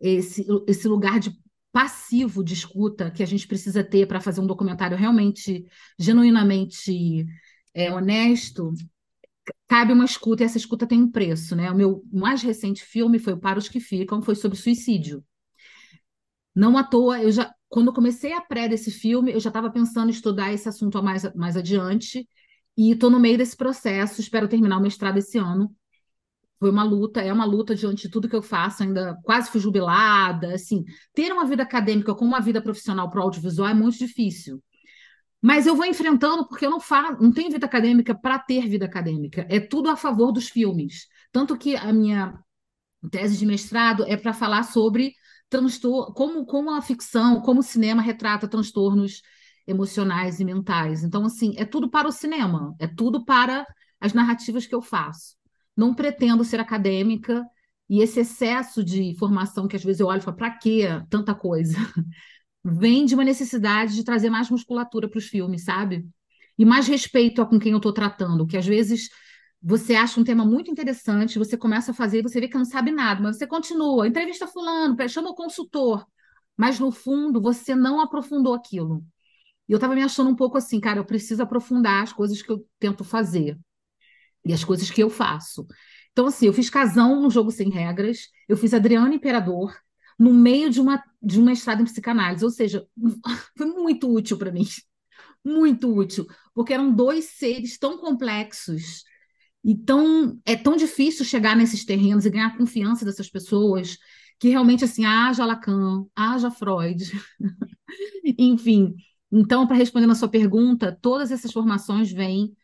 esse, 0.00 0.46
esse 0.66 0.88
lugar 0.88 1.20
de 1.20 1.36
passivo 1.72 2.42
de 2.42 2.54
escuta 2.54 3.10
que 3.10 3.22
a 3.22 3.26
gente 3.26 3.46
precisa 3.46 3.84
ter 3.84 4.06
para 4.06 4.20
fazer 4.20 4.40
um 4.40 4.46
documentário 4.46 4.96
realmente, 4.96 5.66
genuinamente 5.98 7.26
é, 7.74 7.92
honesto, 7.92 8.72
cabe 9.68 9.92
uma 9.92 10.04
escuta 10.04 10.42
e 10.42 10.46
essa 10.46 10.58
escuta 10.58 10.86
tem 10.86 11.02
um 11.02 11.10
preço, 11.10 11.54
né? 11.54 11.70
O 11.70 11.74
meu 11.76 12.02
mais 12.12 12.42
recente 12.42 12.84
filme 12.84 13.18
foi 13.18 13.34
o 13.34 13.38
Para 13.38 13.58
os 13.58 13.68
que 13.68 13.80
Ficam, 13.80 14.22
foi 14.22 14.34
sobre 14.34 14.56
suicídio. 14.58 15.24
Não 16.54 16.76
à 16.78 16.84
toa, 16.84 17.22
eu 17.22 17.30
já, 17.30 17.52
quando 17.68 17.92
comecei 17.92 18.32
a 18.32 18.40
pré 18.40 18.68
desse 18.68 18.90
filme, 18.90 19.32
eu 19.32 19.40
já 19.40 19.50
estava 19.50 19.70
pensando 19.70 20.08
em 20.08 20.12
estudar 20.12 20.52
esse 20.52 20.68
assunto 20.68 21.02
mais, 21.02 21.22
mais 21.34 21.56
adiante, 21.56 22.26
e 22.76 22.92
estou 22.92 23.10
no 23.10 23.20
meio 23.20 23.38
desse 23.38 23.56
processo, 23.56 24.20
espero 24.20 24.48
terminar 24.48 24.78
o 24.78 24.82
mestrado 24.82 25.18
esse 25.18 25.38
ano, 25.38 25.74
foi 26.58 26.70
uma 26.70 26.82
luta, 26.82 27.20
é 27.20 27.32
uma 27.32 27.44
luta 27.44 27.74
diante 27.74 28.02
de 28.02 28.10
tudo 28.10 28.28
que 28.28 28.36
eu 28.36 28.42
faço, 28.42 28.82
ainda 28.82 29.18
quase 29.22 29.50
fui 29.50 29.60
jubilada, 29.60 30.54
assim, 30.54 30.84
ter 31.14 31.32
uma 31.32 31.46
vida 31.46 31.62
acadêmica 31.62 32.14
com 32.14 32.24
uma 32.24 32.40
vida 32.40 32.62
profissional 32.62 33.10
para 33.10 33.20
o 33.20 33.22
audiovisual 33.24 33.68
é 33.68 33.74
muito 33.74 33.98
difícil. 33.98 34.62
Mas 35.40 35.66
eu 35.66 35.76
vou 35.76 35.84
enfrentando 35.84 36.48
porque 36.48 36.66
eu 36.66 36.70
não 36.70 36.80
faço, 36.80 37.22
não 37.22 37.30
tenho 37.32 37.50
vida 37.50 37.66
acadêmica 37.66 38.14
para 38.14 38.38
ter 38.38 38.66
vida 38.66 38.86
acadêmica. 38.86 39.46
É 39.48 39.60
tudo 39.60 39.88
a 39.90 39.96
favor 39.96 40.32
dos 40.32 40.48
filmes. 40.48 41.06
Tanto 41.30 41.56
que 41.56 41.76
a 41.76 41.92
minha 41.92 42.38
tese 43.10 43.36
de 43.36 43.46
mestrado 43.46 44.04
é 44.08 44.16
para 44.16 44.32
falar 44.32 44.64
sobre 44.64 45.14
transtorno, 45.48 46.12
como, 46.14 46.44
como 46.46 46.70
a 46.72 46.82
ficção, 46.82 47.40
como 47.42 47.60
o 47.60 47.62
cinema 47.62 48.02
retrata 48.02 48.48
transtornos 48.48 49.22
emocionais 49.66 50.40
e 50.40 50.44
mentais. 50.44 51.02
Então, 51.04 51.24
assim, 51.24 51.54
é 51.56 51.64
tudo 51.64 51.90
para 51.90 52.08
o 52.08 52.12
cinema, 52.12 52.74
é 52.78 52.86
tudo 52.86 53.24
para 53.24 53.66
as 54.00 54.12
narrativas 54.12 54.66
que 54.66 54.74
eu 54.74 54.82
faço 54.82 55.36
não 55.76 55.94
pretendo 55.94 56.42
ser 56.42 56.58
acadêmica, 56.58 57.44
e 57.88 58.00
esse 58.00 58.20
excesso 58.20 58.82
de 58.82 59.14
formação 59.18 59.68
que 59.68 59.76
às 59.76 59.84
vezes 59.84 60.00
eu 60.00 60.06
olho 60.08 60.18
e 60.18 60.22
falo, 60.22 60.36
para 60.36 60.50
quê 60.50 60.88
tanta 61.10 61.34
coisa? 61.34 61.76
Vem 62.64 63.04
de 63.04 63.14
uma 63.14 63.22
necessidade 63.22 63.94
de 63.94 64.02
trazer 64.02 64.30
mais 64.30 64.50
musculatura 64.50 65.08
para 65.08 65.18
os 65.18 65.26
filmes, 65.26 65.64
sabe? 65.64 66.04
E 66.58 66.64
mais 66.64 66.88
respeito 66.88 67.40
a 67.40 67.46
com 67.46 67.58
quem 67.58 67.72
eu 67.72 67.76
estou 67.76 67.92
tratando, 67.92 68.46
que 68.46 68.56
às 68.56 68.66
vezes 68.66 69.08
você 69.62 69.94
acha 69.94 70.20
um 70.20 70.24
tema 70.24 70.44
muito 70.44 70.70
interessante, 70.70 71.38
você 71.38 71.56
começa 71.56 71.92
a 71.92 71.94
fazer 71.94 72.20
e 72.20 72.22
você 72.22 72.40
vê 72.40 72.48
que 72.48 72.58
não 72.58 72.64
sabe 72.64 72.90
nada, 72.90 73.22
mas 73.22 73.36
você 73.38 73.46
continua, 73.46 74.08
entrevista 74.08 74.46
fulano, 74.46 74.96
chama 75.08 75.30
o 75.30 75.34
consultor, 75.34 76.04
mas 76.56 76.80
no 76.80 76.90
fundo 76.90 77.40
você 77.40 77.74
não 77.74 78.00
aprofundou 78.00 78.54
aquilo. 78.54 79.04
E 79.68 79.72
eu 79.72 79.76
estava 79.76 79.94
me 79.94 80.02
achando 80.02 80.30
um 80.30 80.36
pouco 80.36 80.56
assim, 80.58 80.80
cara, 80.80 80.98
eu 81.00 81.04
preciso 81.04 81.42
aprofundar 81.42 82.02
as 82.02 82.12
coisas 82.12 82.40
que 82.42 82.50
eu 82.50 82.66
tento 82.78 83.04
fazer 83.04 83.58
e 84.44 84.52
as 84.52 84.64
coisas 84.64 84.90
que 84.90 85.02
eu 85.02 85.10
faço. 85.10 85.66
Então, 86.12 86.26
assim, 86.26 86.46
eu 86.46 86.52
fiz 86.52 86.70
casão 86.70 87.20
no 87.20 87.30
Jogo 87.30 87.50
Sem 87.50 87.68
Regras, 87.70 88.28
eu 88.48 88.56
fiz 88.56 88.72
Adriano 88.72 89.12
Imperador 89.12 89.76
no 90.18 90.32
meio 90.32 90.70
de 90.70 90.80
uma 90.80 91.02
de 91.22 91.40
um 91.40 91.44
mestrado 91.44 91.82
em 91.82 91.84
psicanálise, 91.84 92.44
ou 92.44 92.50
seja, 92.50 92.86
foi 93.56 93.66
muito 93.66 94.10
útil 94.12 94.38
para 94.38 94.52
mim, 94.52 94.64
muito 95.44 95.92
útil, 95.94 96.26
porque 96.54 96.72
eram 96.74 96.92
dois 96.92 97.26
seres 97.26 97.78
tão 97.78 97.98
complexos 97.98 99.04
e 99.64 99.76
tão, 99.76 100.40
é 100.46 100.56
tão 100.56 100.76
difícil 100.76 101.24
chegar 101.24 101.56
nesses 101.56 101.84
terrenos 101.84 102.26
e 102.26 102.30
ganhar 102.30 102.48
a 102.48 102.58
confiança 102.58 103.04
dessas 103.04 103.30
pessoas 103.30 103.98
que 104.38 104.48
realmente 104.48 104.84
assim 104.84 105.04
haja 105.04 105.44
Lacan, 105.44 106.06
haja 106.16 106.50
Freud, 106.50 107.04
enfim. 108.38 108.94
Então, 109.30 109.66
para 109.66 109.76
responder 109.76 110.06
na 110.06 110.14
sua 110.14 110.28
pergunta, 110.28 110.96
todas 111.00 111.30
essas 111.30 111.52
formações 111.52 112.12
vêm 112.12 112.54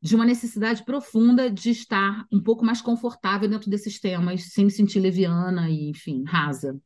de 0.00 0.14
uma 0.14 0.24
necessidade 0.24 0.84
profunda 0.84 1.50
de 1.50 1.70
estar 1.70 2.26
um 2.30 2.40
pouco 2.40 2.64
mais 2.64 2.80
confortável 2.80 3.48
dentro 3.48 3.70
desses 3.70 3.98
temas, 3.98 4.52
sem 4.52 4.66
me 4.66 4.70
sentir 4.70 5.00
leviana 5.00 5.68
e, 5.70 5.90
enfim, 5.90 6.22
rasa. 6.24 6.78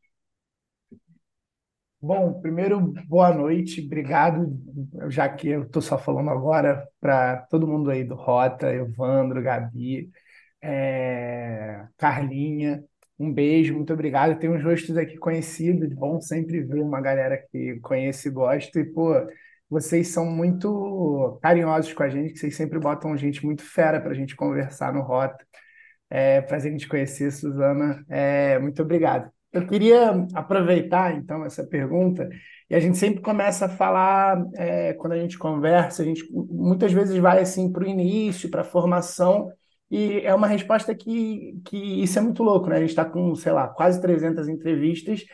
Bom, 2.02 2.40
primeiro, 2.40 2.80
boa 3.06 3.34
noite, 3.34 3.84
obrigado, 3.84 4.58
já 5.10 5.28
que 5.28 5.48
eu 5.48 5.64
estou 5.64 5.82
só 5.82 5.98
falando 5.98 6.30
agora 6.30 6.88
para 6.98 7.42
todo 7.50 7.66
mundo 7.68 7.90
aí 7.90 8.04
do 8.04 8.14
Rota, 8.14 8.72
Evandro, 8.72 9.42
Gabi, 9.42 10.10
é... 10.62 11.86
Carlinha, 11.98 12.82
um 13.20 13.32
beijo, 13.32 13.74
muito 13.74 13.92
obrigado. 13.92 14.38
Tem 14.38 14.48
uns 14.50 14.64
rostos 14.64 14.96
aqui 14.96 15.18
conhecidos, 15.18 15.92
bom 15.92 16.20
sempre 16.20 16.62
ver 16.62 16.80
uma 16.80 17.00
galera 17.02 17.36
que 17.36 17.78
conhece 17.80 18.28
e 18.28 18.30
gosta, 18.30 18.80
e, 18.80 18.84
pô, 18.84 19.12
vocês 19.68 20.08
são 20.08 20.24
muito 20.24 21.38
carinhosos 21.42 21.92
com 21.92 22.02
a 22.02 22.08
gente, 22.08 22.32
que 22.32 22.38
vocês 22.38 22.56
sempre 22.56 22.78
botam 22.78 23.14
gente 23.18 23.44
muito 23.44 23.62
fera 23.62 24.00
para 24.00 24.12
a 24.12 24.14
gente 24.14 24.34
conversar 24.34 24.94
no 24.94 25.02
Rota. 25.02 25.44
É, 26.08 26.40
prazer 26.40 26.72
em 26.72 26.76
te 26.76 26.88
conhecer, 26.88 27.30
Suzana. 27.30 28.04
É, 28.08 28.58
muito 28.58 28.82
obrigado. 28.82 29.30
Eu 29.52 29.66
queria 29.66 30.26
aproveitar, 30.34 31.14
então, 31.14 31.44
essa 31.44 31.64
pergunta, 31.64 32.28
e 32.70 32.74
a 32.74 32.80
gente 32.80 32.96
sempre 32.96 33.20
começa 33.20 33.66
a 33.66 33.68
falar, 33.68 34.42
é, 34.54 34.94
quando 34.94 35.12
a 35.12 35.18
gente 35.18 35.36
conversa, 35.38 36.02
a 36.02 36.04
gente 36.06 36.24
muitas 36.32 36.92
vezes 36.92 37.16
vai 37.18 37.40
assim 37.40 37.70
para 37.70 37.84
o 37.84 37.88
início, 37.88 38.50
para 38.50 38.62
a 38.62 38.64
formação, 38.64 39.52
e 39.90 40.20
é 40.20 40.34
uma 40.34 40.46
resposta 40.46 40.94
que, 40.94 41.60
que 41.64 41.76
isso 41.76 42.18
é 42.18 42.22
muito 42.22 42.42
louco, 42.42 42.68
né? 42.68 42.76
A 42.76 42.80
gente 42.80 42.90
está 42.90 43.04
com, 43.04 43.34
sei 43.34 43.52
lá, 43.52 43.68
quase 43.68 44.00
300 44.00 44.48
entrevistas, 44.48 45.24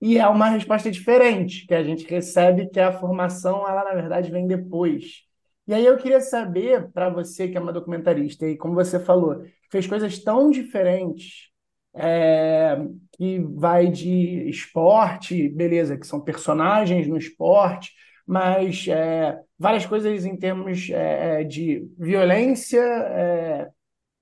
e 0.00 0.18
é 0.18 0.28
uma 0.28 0.48
resposta 0.50 0.90
diferente 0.90 1.66
que 1.66 1.74
a 1.74 1.82
gente 1.82 2.06
recebe, 2.06 2.68
que 2.68 2.78
a 2.78 2.92
formação, 2.92 3.66
ela 3.68 3.84
na 3.84 3.94
verdade 3.94 4.30
vem 4.30 4.46
depois. 4.46 5.22
E 5.66 5.74
aí 5.74 5.84
eu 5.84 5.96
queria 5.96 6.20
saber, 6.20 6.90
para 6.92 7.08
você 7.08 7.48
que 7.48 7.56
é 7.56 7.60
uma 7.60 7.72
documentarista, 7.72 8.46
e 8.46 8.56
como 8.56 8.74
você 8.74 9.00
falou, 9.00 9.42
fez 9.70 9.86
coisas 9.86 10.18
tão 10.18 10.50
diferentes, 10.50 11.48
é, 11.94 12.76
que 13.16 13.38
vai 13.40 13.88
de 13.88 14.48
esporte, 14.48 15.48
beleza, 15.48 15.96
que 15.96 16.06
são 16.06 16.20
personagens 16.20 17.06
no 17.08 17.16
esporte, 17.16 17.92
mas 18.26 18.86
é, 18.88 19.38
várias 19.58 19.86
coisas 19.86 20.24
em 20.24 20.36
termos 20.36 20.90
é, 20.90 21.40
é 21.40 21.44
de 21.44 21.88
violência, 21.98 22.80
é, 22.80 23.70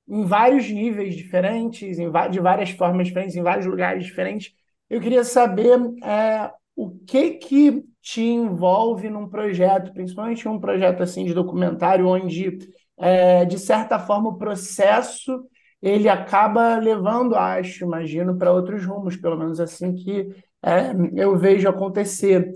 em 0.08 0.24
vários 0.24 0.68
níveis 0.70 1.14
diferentes, 1.14 1.98
em, 1.98 2.10
de 2.30 2.40
várias 2.40 2.70
formas 2.70 3.06
diferentes, 3.06 3.36
em 3.36 3.42
vários 3.42 3.66
lugares 3.66 4.04
diferentes. 4.04 4.52
Eu 4.90 5.00
queria 5.00 5.24
saber 5.24 5.78
é, 6.04 6.50
o 6.76 6.90
que 7.06 7.32
que 7.32 7.84
te 8.00 8.20
envolve 8.22 9.08
num 9.08 9.28
projeto, 9.28 9.92
principalmente 9.92 10.48
um 10.48 10.58
projeto 10.58 11.02
assim 11.02 11.24
de 11.24 11.32
documentário, 11.32 12.08
onde, 12.08 12.58
é, 12.98 13.44
de 13.44 13.58
certa 13.58 13.98
forma, 13.98 14.30
o 14.30 14.38
processo 14.38 15.44
ele 15.80 16.08
acaba 16.08 16.78
levando, 16.78 17.34
acho, 17.34 17.84
imagino, 17.84 18.36
para 18.36 18.52
outros 18.52 18.84
rumos, 18.84 19.16
pelo 19.16 19.36
menos 19.36 19.58
assim 19.60 19.94
que 19.94 20.28
é, 20.62 20.92
eu 21.14 21.36
vejo 21.36 21.68
acontecer. 21.68 22.52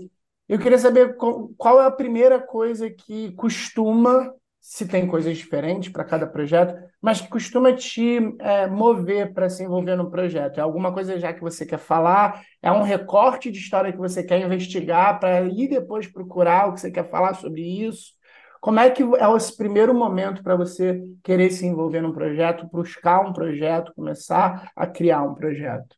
Eu 0.47 0.59
queria 0.59 0.77
saber 0.77 1.17
qual, 1.17 1.49
qual 1.57 1.81
é 1.81 1.85
a 1.85 1.91
primeira 1.91 2.39
coisa 2.39 2.89
que 2.89 3.33
costuma 3.33 4.33
se 4.69 4.85
tem 4.85 5.07
coisas 5.07 5.37
diferentes 5.37 5.89
para 5.89 6.03
cada 6.03 6.27
projeto, 6.27 6.75
mas 7.01 7.21
que 7.21 7.29
costuma 7.29 7.71
te 7.71 8.17
é, 8.37 8.67
mover 8.67 9.33
para 9.33 9.49
se 9.49 9.63
envolver 9.63 9.95
no 9.95 10.11
projeto? 10.11 10.57
É 10.57 10.61
alguma 10.61 10.93
coisa 10.93 11.17
já 11.17 11.31
que 11.31 11.39
você 11.39 11.65
quer 11.65 11.79
falar? 11.79 12.43
É 12.61 12.69
um 12.69 12.81
recorte 12.81 13.49
de 13.49 13.59
história 13.59 13.93
que 13.93 13.97
você 13.97 14.21
quer 14.21 14.41
investigar 14.41 15.21
para 15.21 15.39
ir 15.43 15.69
depois 15.69 16.05
procurar 16.07 16.67
o 16.67 16.73
que 16.73 16.81
você 16.81 16.91
quer 16.91 17.09
falar 17.09 17.35
sobre 17.35 17.61
isso? 17.61 18.11
Como 18.59 18.77
é 18.77 18.89
que 18.89 19.03
é 19.03 19.35
esse 19.37 19.55
primeiro 19.55 19.93
momento 19.93 20.43
para 20.43 20.57
você 20.57 21.01
querer 21.23 21.49
se 21.49 21.65
envolver 21.65 22.01
num 22.01 22.11
projeto, 22.11 22.67
buscar 22.69 23.21
um 23.21 23.31
projeto, 23.31 23.93
começar 23.95 24.69
a 24.75 24.85
criar 24.85 25.23
um 25.23 25.33
projeto? 25.33 25.95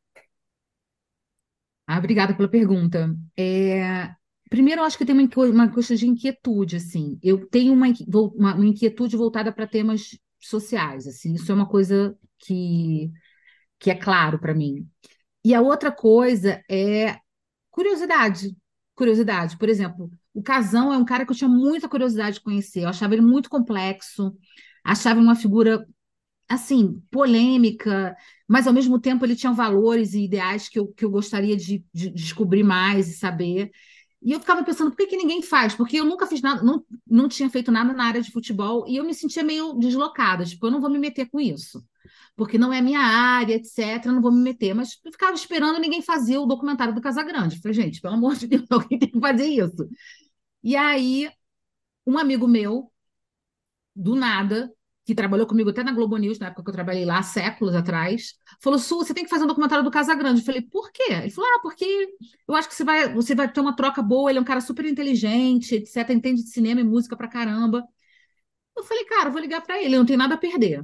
Ah, 1.88 1.98
obrigada 1.98 2.36
pela 2.36 2.48
pergunta. 2.48 3.16
É, 3.36 4.14
Primeiro, 4.50 4.82
eu 4.82 4.86
acho 4.86 4.98
que 4.98 5.06
tem 5.06 5.16
uma, 5.16 5.30
uma 5.48 5.72
questão 5.72 5.96
de 5.96 6.08
inquietude, 6.08 6.78
assim. 6.78 7.20
Eu 7.22 7.48
tenho 7.48 7.74
uma, 7.74 7.88
uma, 8.36 8.56
uma 8.56 8.66
inquietude 8.66 9.16
voltada 9.16 9.52
para 9.52 9.68
temas 9.68 10.18
sociais, 10.40 11.06
assim. 11.08 11.34
Isso 11.34 11.52
é 11.52 11.56
uma 11.56 11.68
coisa 11.68 12.18
que, 12.40 13.12
que 13.80 13.92
é 13.92 13.96
claro 13.96 14.40
para 14.40 14.54
mim. 14.54 14.88
E 15.44 15.54
a 15.56 15.62
outra 15.62 15.92
coisa 15.92 16.64
é 16.70 17.18
curiosidade. 17.72 18.56
Curiosidade. 18.96 19.58
Por 19.58 19.70
exemplo, 19.70 20.10
o 20.34 20.44
Casão 20.44 20.94
é 20.94 20.98
um 20.98 21.06
cara 21.06 21.26
que 21.26 21.32
eu 21.32 21.36
tinha 21.36 21.50
muita 21.50 21.90
curiosidade 21.90 22.38
de 22.38 22.44
conhecer. 22.44 22.82
Eu 22.84 22.90
achava 22.90 23.14
ele 23.14 23.22
muito 23.24 23.50
complexo, 23.50 24.36
achava 24.84 25.20
uma 25.20 25.36
figura, 25.36 25.86
assim, 26.50 27.02
polêmica, 27.12 28.16
mas 28.48 28.68
ao 28.68 28.74
mesmo 28.74 29.00
tempo 29.00 29.26
ele 29.26 29.36
tinha 29.36 29.54
valores 29.54 30.14
e 30.14 30.26
ideais 30.26 30.70
que 30.70 30.80
eu, 30.80 30.88
que 30.88 31.06
eu 31.06 31.12
gostaria 31.12 31.56
de, 31.58 31.86
de 31.94 32.10
descobrir 32.12 32.64
mais 32.64 33.10
e 33.10 33.14
saber. 33.14 33.72
E 34.22 34.34
eu 34.34 34.40
ficava 34.40 34.64
pensando, 34.64 34.92
por 34.92 34.98
que, 34.98 35.08
que 35.08 35.18
ninguém 35.18 35.42
faz? 35.42 35.74
Porque 35.74 35.98
eu 35.98 36.06
nunca 36.06 36.28
fiz 36.28 36.42
nada, 36.42 36.62
não, 36.62 36.84
não 37.08 37.30
tinha 37.30 37.50
feito 37.50 37.72
nada 37.72 37.94
na 37.94 38.06
área 38.06 38.22
de 38.22 38.32
futebol 38.32 38.86
e 38.88 38.98
eu 38.98 39.04
me 39.06 39.14
sentia 39.14 39.44
meio 39.44 39.74
deslocada, 39.74 40.46
tipo, 40.46 40.68
eu 40.68 40.72
não 40.72 40.82
vou 40.82 40.90
me 40.90 41.00
meter 41.00 41.30
com 41.30 41.40
isso, 41.40 41.82
porque 42.36 42.58
não 42.58 42.74
é 42.74 42.82
minha 42.82 43.00
área, 43.00 43.56
etc, 43.56 44.06
eu 44.06 44.12
não 44.14 44.22
vou 44.22 44.32
me 44.32 44.42
meter. 44.42 44.74
Mas 44.74 45.00
eu 45.06 45.12
ficava 45.12 45.34
esperando 45.34 45.80
ninguém 45.80 46.02
fazia 46.02 46.40
o 46.42 46.46
documentário 46.46 46.94
do 46.94 47.02
Casagrande. 47.02 47.62
Falei, 47.62 47.76
gente, 47.76 48.02
pelo 48.02 48.16
amor 48.16 48.36
de 48.36 48.48
Deus, 48.48 48.66
alguém 48.72 49.00
tem 49.00 49.10
que 49.12 49.20
fazer 49.20 49.46
isso. 49.46 49.88
E 50.64 50.76
aí, 50.76 51.32
um 52.08 52.18
amigo 52.18 52.48
meu, 52.48 52.92
do 53.96 54.16
nada, 54.16 54.72
que 55.10 55.16
trabalhou 55.16 55.48
comigo 55.48 55.72
até 55.72 55.84
na 55.84 55.92
Globo 55.92 56.16
News, 56.18 56.38
na 56.38 56.48
época 56.48 56.64
que 56.64 56.70
eu 56.70 56.74
trabalhei 56.74 57.04
lá, 57.04 57.24
séculos 57.24 57.74
atrás, 57.74 58.36
falou: 58.62 58.78
Su, 58.78 58.98
você 58.98 59.12
tem 59.12 59.24
que 59.24 59.30
fazer 59.30 59.44
um 59.44 59.48
documentário 59.48 59.84
do 59.84 59.90
Casagrande. 59.90 60.42
Eu 60.42 60.46
falei: 60.46 60.62
por 60.62 60.92
quê? 60.92 61.12
Ele 61.12 61.32
falou: 61.32 61.50
ah, 61.50 61.60
porque 61.64 61.86
eu 62.48 62.56
acho 62.56 62.70
que 62.70 62.76
você 62.76 62.84
vai, 62.84 63.12
você 63.12 63.34
vai 63.34 63.52
ter 63.52 63.60
uma 63.60 63.76
troca 63.76 64.04
boa, 64.04 64.30
ele 64.30 64.38
é 64.38 64.42
um 64.42 64.46
cara 64.46 64.62
super 64.62 64.86
inteligente, 64.86 65.76
etc., 65.76 66.12
entende 66.12 66.44
de 66.44 66.50
cinema 66.50 66.80
e 66.82 66.84
música 66.84 67.18
pra 67.18 67.28
caramba. 67.28 67.84
Eu 68.78 68.84
falei: 68.84 69.06
cara, 69.06 69.30
vou 69.32 69.42
ligar 69.42 69.62
para 69.62 69.82
ele, 69.82 69.96
eu 69.96 70.00
não 70.00 70.06
tenho 70.06 70.20
nada 70.20 70.36
a 70.36 70.38
perder. 70.38 70.80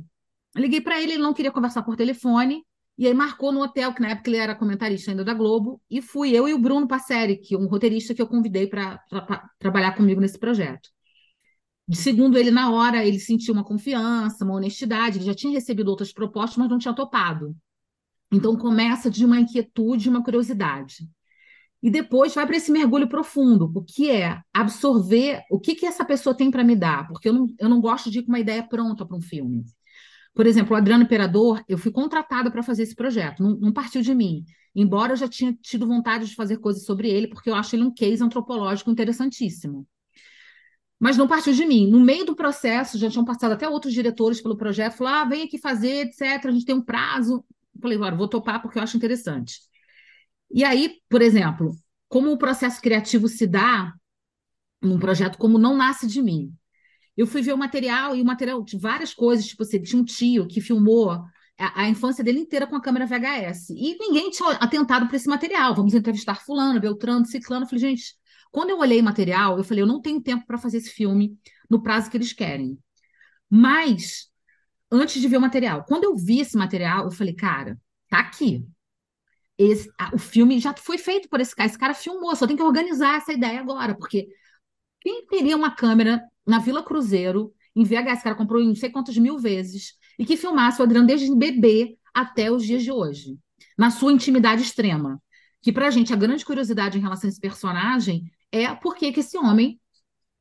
Eu 0.55 0.61
liguei 0.61 0.81
para 0.81 0.99
ele, 1.01 1.13
ele 1.13 1.23
não 1.23 1.33
queria 1.33 1.51
conversar 1.51 1.83
por 1.83 1.95
telefone, 1.95 2.63
e 2.97 3.05
aí 3.07 3.13
marcou 3.13 3.51
no 3.51 3.61
hotel, 3.61 3.93
que 3.93 4.01
na 4.01 4.09
época 4.09 4.29
ele 4.29 4.37
era 4.37 4.55
comentarista 4.55 5.11
ainda 5.11 5.23
da 5.23 5.33
Globo, 5.35 5.81
e 5.89 6.01
fui 6.01 6.31
eu 6.31 6.47
e 6.47 6.53
o 6.53 6.59
Bruno 6.59 6.87
Passeri, 6.87 7.37
que 7.37 7.53
é 7.55 7.57
um 7.57 7.67
roteirista 7.67 8.15
que 8.15 8.21
eu 8.21 8.27
convidei 8.27 8.67
para 8.67 8.99
trabalhar 9.59 9.93
comigo 9.95 10.19
nesse 10.21 10.39
projeto. 10.39 10.94
Segundo 11.93 12.37
ele, 12.37 12.49
na 12.49 12.71
hora, 12.71 13.05
ele 13.05 13.19
sentiu 13.19 13.53
uma 13.53 13.63
confiança, 13.63 14.43
uma 14.43 14.55
honestidade, 14.55 15.19
ele 15.19 15.25
já 15.25 15.35
tinha 15.35 15.53
recebido 15.53 15.89
outras 15.89 16.11
propostas, 16.11 16.57
mas 16.57 16.69
não 16.69 16.79
tinha 16.79 16.95
topado. 16.95 17.55
Então 18.31 18.57
começa 18.57 19.09
de 19.09 19.23
uma 19.23 19.39
inquietude, 19.39 20.09
uma 20.09 20.23
curiosidade. 20.23 21.07
E 21.83 21.91
depois 21.91 22.33
vai 22.33 22.47
para 22.47 22.57
esse 22.57 22.71
mergulho 22.71 23.07
profundo, 23.07 23.71
o 23.75 23.83
que 23.83 24.09
é 24.09 24.41
absorver 24.51 25.43
o 25.51 25.59
que, 25.59 25.75
que 25.75 25.85
essa 25.85 26.03
pessoa 26.03 26.35
tem 26.35 26.49
para 26.49 26.63
me 26.63 26.75
dar, 26.75 27.07
porque 27.07 27.29
eu 27.29 27.33
não, 27.33 27.47
eu 27.59 27.69
não 27.69 27.79
gosto 27.79 28.09
de 28.09 28.19
ir 28.19 28.23
com 28.23 28.29
uma 28.29 28.39
ideia 28.39 28.63
pronta 28.63 29.05
para 29.05 29.15
um 29.15 29.21
filme. 29.21 29.63
Por 30.33 30.47
exemplo, 30.47 30.73
o 30.73 30.75
Adriano 30.75 31.03
Imperador, 31.03 31.63
eu 31.69 31.77
fui 31.77 31.91
contratada 31.91 32.49
para 32.49 32.63
fazer 32.63 32.83
esse 32.83 32.95
projeto, 32.95 33.43
não, 33.43 33.55
não 33.57 33.71
partiu 33.71 34.01
de 34.01 34.15
mim. 34.15 34.43
Embora 34.73 35.13
eu 35.13 35.17
já 35.17 35.27
tinha 35.27 35.53
tido 35.61 35.85
vontade 35.85 36.25
de 36.25 36.35
fazer 36.35 36.57
coisas 36.57 36.83
sobre 36.83 37.09
ele, 37.09 37.27
porque 37.27 37.49
eu 37.49 37.55
acho 37.55 37.75
ele 37.75 37.83
um 37.83 37.93
case 37.93 38.23
antropológico 38.23 38.89
interessantíssimo 38.89 39.87
mas 41.05 41.17
não 41.17 41.27
partiu 41.27 41.53
de 41.53 41.63
mim. 41.67 41.87
No 41.87 41.99
meio 41.99 42.25
do 42.25 42.35
processo, 42.35 42.97
já 42.97 43.07
tinham 43.11 43.23
passado 43.23 43.51
até 43.51 43.69
outros 43.69 43.93
diretores 43.93 44.41
pelo 44.41 44.57
projeto, 44.57 44.93
falaram, 44.93 45.19
ah, 45.19 45.25
vem 45.25 45.43
aqui 45.43 45.59
fazer, 45.59 46.07
etc., 46.07 46.47
a 46.47 46.51
gente 46.51 46.65
tem 46.65 46.73
um 46.73 46.81
prazo. 46.81 47.45
Falei, 47.79 47.95
agora 47.95 48.15
vou 48.15 48.27
topar 48.27 48.59
porque 48.59 48.79
eu 48.79 48.81
acho 48.81 48.97
interessante. 48.97 49.59
E 50.51 50.63
aí, 50.63 50.95
por 51.07 51.21
exemplo, 51.21 51.75
como 52.09 52.31
o 52.31 52.39
processo 52.39 52.81
criativo 52.81 53.27
se 53.27 53.45
dá 53.45 53.93
num 54.81 54.97
projeto 54.97 55.37
como 55.37 55.59
Não 55.59 55.77
Nasce 55.77 56.07
de 56.07 56.23
Mim. 56.23 56.51
Eu 57.15 57.27
fui 57.27 57.43
ver 57.43 57.53
o 57.53 57.57
material 57.57 58.15
e 58.15 58.21
o 58.23 58.25
material 58.25 58.63
de 58.63 58.75
várias 58.75 59.13
coisas, 59.13 59.45
tipo 59.45 59.61
assim, 59.61 59.79
tinha 59.83 60.01
um 60.01 60.03
tio 60.03 60.47
que 60.47 60.59
filmou 60.59 61.11
a, 61.11 61.83
a, 61.83 61.87
infância 61.87 62.23
dele 62.23 62.39
inteira 62.39 62.65
com 62.65 62.75
a 62.75 62.81
câmera 62.81 63.05
VHS. 63.05 63.69
E 63.69 63.95
ninguém 63.99 64.31
tinha 64.31 64.49
atentado 64.53 65.05
para 65.05 65.17
esse 65.17 65.29
material. 65.29 65.75
Vamos 65.75 65.93
entrevistar 65.93 66.43
fulano, 66.43 66.79
Beltrano, 66.79 67.27
Ciclano. 67.27 67.65
Eu 67.65 67.69
falei, 67.69 67.81
gente, 67.81 68.15
quando 68.55 68.69
eu 68.69 68.79
olhei 68.79 69.01
material, 69.01 69.57
eu 69.57 69.65
falei, 69.65 69.83
eu 69.83 69.87
não 69.87 70.01
tenho 70.01 70.21
tempo 70.21 70.45
para 70.47 70.57
fazer 70.57 70.77
esse 70.77 70.89
filme 70.89 71.37
no 71.69 71.83
prazo 71.83 72.09
que 72.09 72.15
eles 72.15 72.31
querem. 72.31 72.79
Mas, 73.49 74.29
antes 74.89 75.21
de 75.21 75.27
ver 75.27 75.35
o 75.35 75.41
material, 75.41 75.83
quando 75.83 76.05
eu 76.05 76.15
vi 76.15 76.39
esse 76.39 76.55
material, 76.55 77.03
eu 77.03 77.11
falei, 77.11 77.33
cara, 77.35 77.77
tá 78.07 78.19
aqui. 78.19 78.65
Esse, 79.57 79.91
a, 79.99 80.15
o 80.15 80.17
filme 80.17 80.57
já 80.57 80.73
foi 80.73 80.97
feito 80.97 81.27
por 81.27 81.41
esse 81.41 81.53
cara. 81.53 81.67
Esse 81.67 81.77
cara 81.77 81.93
filmou, 81.93 82.33
só 82.33 82.47
tem 82.47 82.55
que 82.55 82.63
organizar 82.63 83.17
essa 83.17 83.33
ideia 83.33 83.59
agora, 83.59 83.93
porque 83.93 84.29
quem 85.01 85.25
teria 85.27 85.57
uma 85.57 85.75
câmera 85.75 86.23
na 86.47 86.59
Vila 86.59 86.81
Cruzeiro, 86.81 87.53
em 87.75 87.83
VHS, 87.83 88.13
esse 88.13 88.23
cara 88.23 88.37
comprou 88.37 88.63
não 88.63 88.73
sei 88.73 88.89
quantas 88.89 89.17
mil 89.17 89.37
vezes, 89.37 89.95
e 90.17 90.23
que 90.23 90.37
filmasse 90.37 90.79
o 90.79 90.85
Adriano 90.85 91.05
desde 91.05 91.29
bebê 91.35 91.97
até 92.13 92.49
os 92.49 92.63
dias 92.63 92.83
de 92.83 92.91
hoje, 92.91 93.37
na 93.77 93.91
sua 93.91 94.13
intimidade 94.13 94.61
extrema. 94.61 95.21
Que 95.61 95.73
pra 95.73 95.89
gente, 95.89 96.13
a 96.13 96.15
grande 96.15 96.45
curiosidade 96.45 96.97
em 96.97 97.01
relação 97.01 97.27
a 97.27 97.31
esse 97.31 97.41
personagem 97.41 98.31
é 98.63 98.75
porque 98.75 99.11
que 99.11 99.19
esse 99.19 99.37
homem 99.37 99.79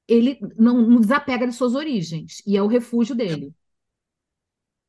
ele 0.06 0.38
não, 0.56 0.80
não 0.82 1.00
desapega 1.00 1.46
de 1.46 1.54
suas 1.54 1.74
origens 1.74 2.42
e 2.46 2.56
é 2.56 2.62
o 2.62 2.66
refúgio 2.66 3.14
dele. 3.14 3.54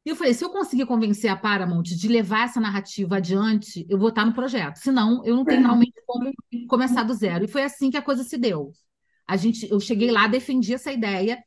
E 0.06 0.10
eu 0.10 0.16
falei, 0.16 0.36
se 0.36 0.46
eu 0.46 0.52
conseguir 0.52 0.86
convencer 0.86 1.32
a 1.32 1.36
Paramount 1.36 1.84
de 1.84 2.08
levar 2.08 2.46
essa 2.46 2.60
narrativa 2.60 3.18
adiante, 3.18 3.86
eu 3.90 3.98
vou 3.98 4.10
estar 4.10 4.24
no 4.24 4.36
projeto. 4.36 4.78
Senão, 4.78 5.26
eu 5.26 5.36
não 5.36 5.44
tenho 5.44 5.62
realmente 5.62 6.00
como 6.06 6.32
começar 6.68 7.02
do 7.02 7.14
zero. 7.14 7.46
E 7.46 7.48
foi 7.48 7.64
assim 7.64 7.90
que 7.90 7.98
a 7.98 8.04
coisa 8.04 8.24
se 8.24 8.38
deu. 8.38 8.72
A 9.28 9.36
gente, 9.36 9.68
eu 9.68 9.80
cheguei 9.80 10.12
lá, 10.12 10.28
defendi 10.28 10.76
essa 10.76 10.92
ideia. 10.92 11.44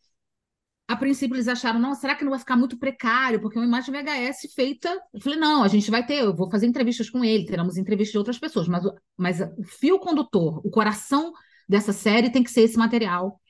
A 0.88 0.96
princípio, 0.96 1.36
eles 1.36 1.46
acharam, 1.46 1.78
não, 1.78 1.94
será 1.94 2.16
que 2.16 2.24
não 2.24 2.30
vai 2.30 2.40
ficar 2.40 2.56
muito 2.56 2.76
precário? 2.76 3.40
Porque 3.40 3.56
é 3.56 3.60
uma 3.60 3.66
imagem 3.66 3.94
VHS 3.94 4.52
feita. 4.52 4.88
Eu 5.14 5.20
falei, 5.20 5.38
não, 5.38 5.62
a 5.62 5.68
gente 5.68 5.88
vai 5.88 6.04
ter, 6.04 6.24
eu 6.24 6.34
vou 6.34 6.50
fazer 6.50 6.66
entrevistas 6.66 7.08
com 7.08 7.24
ele, 7.24 7.46
teremos 7.46 7.76
entrevistas 7.76 8.12
de 8.12 8.18
outras 8.18 8.38
pessoas, 8.40 8.66
mas, 8.66 8.82
mas 9.16 9.40
o 9.56 9.62
fio 9.62 10.00
condutor, 10.00 10.66
o 10.66 10.70
coração 10.70 11.32
dessa 11.68 11.92
série 11.92 12.30
tem 12.30 12.42
que 12.42 12.50
ser 12.50 12.62
esse 12.62 12.78
material. 12.78 13.40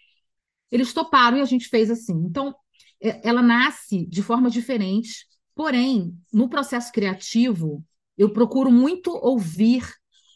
Eles 0.71 0.93
toparam 0.93 1.39
e 1.39 1.41
a 1.41 1.45
gente 1.45 1.69
fez 1.69 1.91
assim. 1.91 2.15
Então, 2.27 2.55
é, 3.01 3.27
ela 3.27 3.43
nasce 3.43 4.07
de 4.07 4.23
forma 4.23 4.51
diferente, 4.51 5.27
porém, 5.55 6.15
no 6.33 6.49
processo 6.49 6.93
criativo, 6.93 7.85
eu 8.17 8.33
procuro 8.33 8.71
muito 8.71 9.11
ouvir 9.11 9.85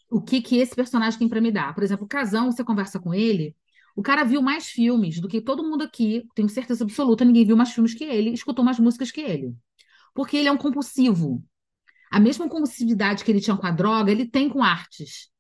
o 0.09 0.21
que, 0.21 0.41
que 0.41 0.59
esse 0.59 0.75
personagem 0.75 1.19
tem 1.19 1.29
para 1.29 1.41
me 1.41 1.51
dar. 1.51 1.75
Por 1.75 1.83
exemplo, 1.83 2.05
o 2.05 2.09
Casão, 2.09 2.53
você 2.53 2.63
conversa 2.63 3.01
com 3.01 3.13
ele, 3.15 3.57
o 3.97 4.03
cara 4.03 4.25
viu 4.25 4.41
mais 4.41 4.67
filmes 4.67 5.21
do 5.21 5.29
que 5.29 5.41
todo 5.41 5.63
mundo 5.63 5.83
aqui, 5.83 6.25
tenho 6.35 6.49
certeza 6.49 6.85
absoluta, 6.85 7.25
ninguém 7.25 7.45
viu 7.45 7.57
mais 7.57 7.73
filmes 7.73 7.95
que 7.95 8.05
ele, 8.05 8.31
escutou 8.31 8.65
mais 8.65 8.79
músicas 8.79 9.11
que 9.11 9.21
ele. 9.21 9.55
Porque 10.15 10.37
ele 10.37 10.49
é 10.49 10.53
um 10.53 10.57
compulsivo. 10.59 11.43
A 12.11 12.21
mesma 12.21 12.49
compulsividade 12.49 13.25
que 13.25 13.31
ele 13.31 13.41
tinha 13.41 13.57
com 13.57 13.67
a 13.67 13.71
droga, 13.71 14.11
ele 14.13 14.27
tem 14.27 14.49
com 14.49 14.63
artes. 14.63 15.32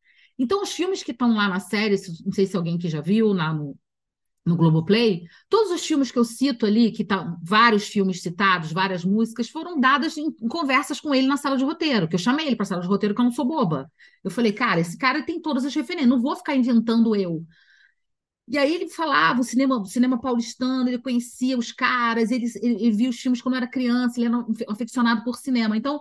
Então, 0.42 0.60
os 0.62 0.72
filmes 0.72 1.04
que 1.04 1.12
estão 1.12 1.34
lá 1.36 1.48
na 1.48 1.60
série, 1.60 1.94
não 2.24 2.32
sei 2.32 2.46
se 2.46 2.56
alguém 2.56 2.76
que 2.76 2.88
já 2.88 3.00
viu 3.00 3.28
lá 3.32 3.54
no, 3.54 3.76
no 4.44 4.56
Globoplay, 4.56 5.24
todos 5.48 5.70
os 5.72 5.86
filmes 5.86 6.10
que 6.10 6.18
eu 6.18 6.24
cito 6.24 6.66
ali, 6.66 6.90
que 6.92 7.04
tá, 7.04 7.36
vários 7.42 7.86
filmes 7.88 8.22
citados, 8.22 8.72
várias 8.72 9.04
músicas, 9.04 9.48
foram 9.48 9.78
dadas 9.80 10.16
em, 10.18 10.32
conversas 10.48 11.00
com 11.00 11.14
ele 11.14 11.28
na 11.28 11.36
sala 11.36 11.56
de 11.56 11.64
roteiro, 11.64 12.08
que 12.08 12.16
eu 12.16 12.18
chamei 12.18 12.48
ele 12.48 12.56
para 12.56 12.66
sala 12.66 12.82
de 12.82 12.88
roteiro, 12.88 13.14
que 13.14 13.20
eu 13.20 13.24
não 13.24 13.32
sou 13.32 13.46
boba. 13.46 13.90
Eu 14.24 14.32
falei, 14.32 14.52
cara, 14.52 14.80
esse 14.80 14.98
cara 14.98 15.22
tem 15.24 15.40
todas 15.40 15.64
as 15.64 15.74
referências, 15.74 16.10
não 16.10 16.20
vou 16.20 16.34
ficar 16.36 16.56
inventando 16.56 17.14
eu. 17.14 17.46
E 18.48 18.58
aí 18.58 18.74
ele 18.74 18.88
falava 18.88 19.40
o 19.40 19.44
cinema, 19.44 19.78
o 19.80 19.86
cinema 19.86 20.20
paulistano, 20.20 20.88
ele 20.88 20.98
conhecia 20.98 21.56
os 21.56 21.72
caras, 21.72 22.30
ele, 22.30 22.46
ele, 22.60 22.74
ele 22.74 22.90
via 22.90 23.08
os 23.10 23.18
filmes 23.20 23.40
quando 23.40 23.54
era 23.56 23.66
criança, 23.68 24.18
ele 24.18 24.26
era 24.26 24.36
um 24.38 24.46
aficionado 24.68 25.22
por 25.24 25.36
cinema. 25.36 25.76
Então, 25.76 26.00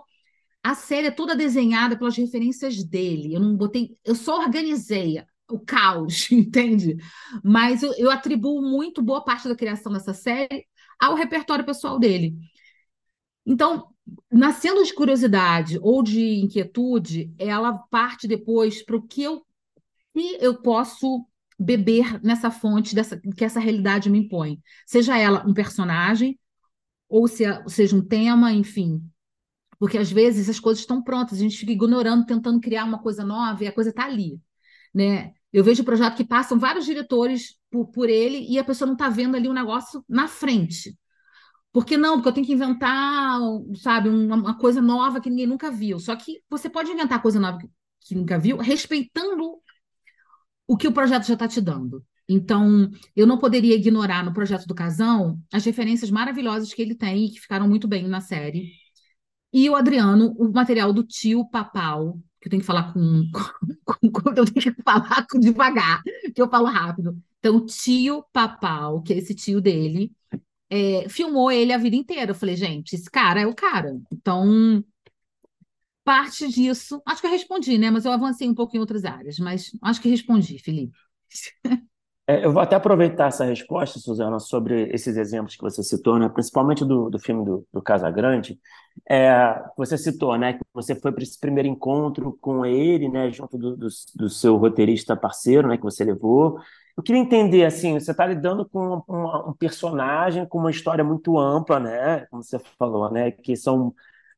a 0.62 0.74
série 0.74 1.08
é 1.08 1.10
toda 1.10 1.34
desenhada 1.34 1.96
pelas 1.96 2.16
referências 2.16 2.84
dele. 2.84 3.34
Eu 3.34 3.40
não 3.40 3.56
botei, 3.56 3.96
eu 4.04 4.14
só 4.14 4.38
organizei 4.40 5.22
o 5.50 5.58
caos, 5.58 6.28
entende? 6.32 6.96
Mas 7.42 7.82
eu, 7.82 7.92
eu 7.94 8.10
atribuo 8.10 8.62
muito 8.62 9.02
boa 9.02 9.24
parte 9.24 9.48
da 9.48 9.56
criação 9.56 9.92
dessa 9.92 10.14
série 10.14 10.66
ao 11.00 11.14
repertório 11.14 11.64
pessoal 11.64 11.98
dele. 11.98 12.36
Então, 13.44 13.88
nascendo 14.30 14.84
de 14.84 14.94
curiosidade 14.94 15.78
ou 15.82 16.02
de 16.02 16.40
inquietude, 16.40 17.34
ela 17.38 17.78
parte 17.90 18.28
depois 18.28 18.84
para 18.84 18.96
o 18.96 19.02
que 19.02 19.22
eu, 19.22 19.44
que 20.14 20.38
eu 20.40 20.60
posso 20.62 21.26
beber 21.58 22.22
nessa 22.22 22.50
fonte 22.50 22.94
dessa, 22.94 23.20
que 23.36 23.44
essa 23.44 23.60
realidade 23.60 24.10
me 24.10 24.18
impõe. 24.18 24.60
Seja 24.86 25.18
ela 25.18 25.44
um 25.46 25.54
personagem, 25.54 26.38
ou 27.08 27.28
se, 27.28 27.44
seja 27.68 27.96
um 27.96 28.02
tema, 28.02 28.52
enfim. 28.52 29.02
Porque 29.82 29.98
às 29.98 30.12
vezes 30.12 30.48
as 30.48 30.60
coisas 30.60 30.80
estão 30.80 31.02
prontas, 31.02 31.38
a 31.38 31.42
gente 31.42 31.58
fica 31.58 31.72
ignorando, 31.72 32.24
tentando 32.24 32.60
criar 32.60 32.84
uma 32.84 33.00
coisa 33.00 33.24
nova 33.24 33.64
e 33.64 33.66
a 33.66 33.72
coisa 33.72 33.90
está 33.90 34.04
ali. 34.04 34.40
Né? 34.94 35.32
Eu 35.52 35.64
vejo 35.64 35.82
o 35.82 35.84
projeto 35.84 36.14
que 36.14 36.24
passam 36.24 36.56
vários 36.56 36.84
diretores 36.84 37.56
por, 37.68 37.88
por 37.88 38.08
ele 38.08 38.46
e 38.48 38.60
a 38.60 38.62
pessoa 38.62 38.86
não 38.86 38.92
está 38.92 39.08
vendo 39.08 39.34
ali 39.34 39.48
o 39.48 39.50
um 39.50 39.54
negócio 39.54 40.04
na 40.08 40.28
frente. 40.28 40.96
Por 41.72 41.84
que 41.84 41.96
não? 41.96 42.14
Porque 42.14 42.28
eu 42.28 42.32
tenho 42.32 42.46
que 42.46 42.52
inventar, 42.52 43.40
sabe, 43.74 44.08
uma, 44.08 44.56
coisa 44.56 44.80
nova 44.80 45.20
que 45.20 45.28
ninguém 45.28 45.48
nunca 45.48 45.68
viu. 45.68 45.98
Só 45.98 46.14
que 46.14 46.40
você 46.48 46.70
pode 46.70 46.92
inventar 46.92 47.20
coisa 47.20 47.40
nova 47.40 47.58
que, 47.58 47.68
que 48.02 48.14
nunca 48.14 48.38
viu, 48.38 48.58
respeitando 48.58 49.56
o 50.64 50.76
que 50.76 50.86
o 50.86 50.92
projeto 50.92 51.26
já 51.26 51.34
está 51.34 51.48
te 51.48 51.60
dando. 51.60 52.04
Então, 52.28 52.88
eu 53.16 53.26
não 53.26 53.36
poderia 53.36 53.74
ignorar 53.74 54.24
no 54.24 54.32
projeto 54.32 54.64
do 54.64 54.76
Casão 54.76 55.42
as 55.52 55.64
referências 55.64 56.08
maravilhosas 56.08 56.72
que 56.72 56.80
ele 56.80 56.94
tem 56.94 57.24
e 57.24 57.30
que 57.32 57.40
ficaram 57.40 57.68
muito 57.68 57.88
bem 57.88 58.06
na 58.06 58.20
série. 58.20 58.80
E 59.52 59.68
o 59.68 59.76
Adriano, 59.76 60.34
o 60.38 60.50
material 60.50 60.92
do 60.92 61.04
tio 61.04 61.48
Papal, 61.48 62.18
que 62.40 62.48
eu 62.48 62.50
tenho 62.50 62.60
que 62.60 62.66
falar 62.66 62.92
com, 62.92 63.30
com, 63.84 64.10
com 64.10 64.30
eu 64.30 64.44
tenho 64.44 64.74
que 64.74 64.82
falar 64.82 65.26
com 65.30 65.38
devagar, 65.38 66.02
que 66.34 66.40
eu 66.40 66.48
falo 66.48 66.66
rápido. 66.66 67.16
Então, 67.38 67.56
o 67.56 67.66
tio 67.66 68.24
Papal, 68.32 69.02
que 69.02 69.12
é 69.12 69.18
esse 69.18 69.34
tio 69.34 69.60
dele, 69.60 70.12
é, 70.70 71.08
filmou 71.08 71.50
ele 71.52 71.72
a 71.72 71.78
vida 71.78 71.96
inteira. 71.96 72.32
Eu 72.32 72.34
falei, 72.34 72.56
gente, 72.56 72.94
esse 72.94 73.10
cara 73.10 73.40
é 73.42 73.46
o 73.46 73.54
cara. 73.54 74.00
Então, 74.12 74.82
parte 76.04 76.48
disso, 76.48 77.02
acho 77.06 77.20
que 77.20 77.26
eu 77.26 77.30
respondi, 77.30 77.78
né? 77.78 77.90
Mas 77.90 78.04
eu 78.04 78.12
avancei 78.12 78.48
um 78.48 78.54
pouco 78.54 78.76
em 78.76 78.80
outras 78.80 79.04
áreas, 79.04 79.38
mas 79.38 79.70
acho 79.82 80.00
que 80.00 80.08
respondi, 80.08 80.58
Felipe. 80.58 80.96
É, 82.32 82.44
eu 82.46 82.52
vou 82.52 82.62
até 82.62 82.74
aproveitar 82.76 83.26
essa 83.26 83.44
resposta, 83.44 83.98
Suzana, 83.98 84.40
sobre 84.40 84.88
esses 84.94 85.16
exemplos 85.18 85.54
que 85.54 85.62
você 85.62 85.82
citou, 85.82 86.18
né? 86.18 86.30
principalmente 86.30 86.82
do, 86.82 87.10
do 87.10 87.18
filme 87.18 87.44
do, 87.44 87.66
do 87.70 87.82
Casagrande. 87.82 88.58
É, 89.08 89.62
você 89.76 89.98
citou 89.98 90.38
né, 90.38 90.54
que 90.54 90.60
você 90.72 90.94
foi 90.94 91.12
para 91.12 91.22
esse 91.22 91.38
primeiro 91.38 91.68
encontro 91.68 92.38
com 92.40 92.64
ele, 92.64 93.08
né, 93.08 93.30
junto 93.30 93.58
do, 93.58 93.76
do, 93.76 93.88
do, 94.14 94.28
seu 94.30 94.56
roteirista 94.56 95.16
parceiro, 95.16 95.68
né, 95.68 95.76
que 95.76 95.82
você 95.82 96.04
levou. 96.04 96.58
Eu 96.96 97.02
queria 97.02 97.20
entender, 97.20 97.64
assim, 97.64 97.98
você 97.98 98.12
está 98.12 98.26
lidando 98.26 98.66
com 98.68 99.02
um, 99.08 99.52
personagem 99.54 100.46
com 100.46 100.58
uma 100.58 100.70
história 100.70 101.04
muito 101.04 101.38
ampla, 101.38 101.80
né, 101.80 102.26
como 102.30 102.42
você 102.42 102.58
falou, 102.78 103.10
né, 103.10 103.30
que 103.30 103.56
são 103.56 103.94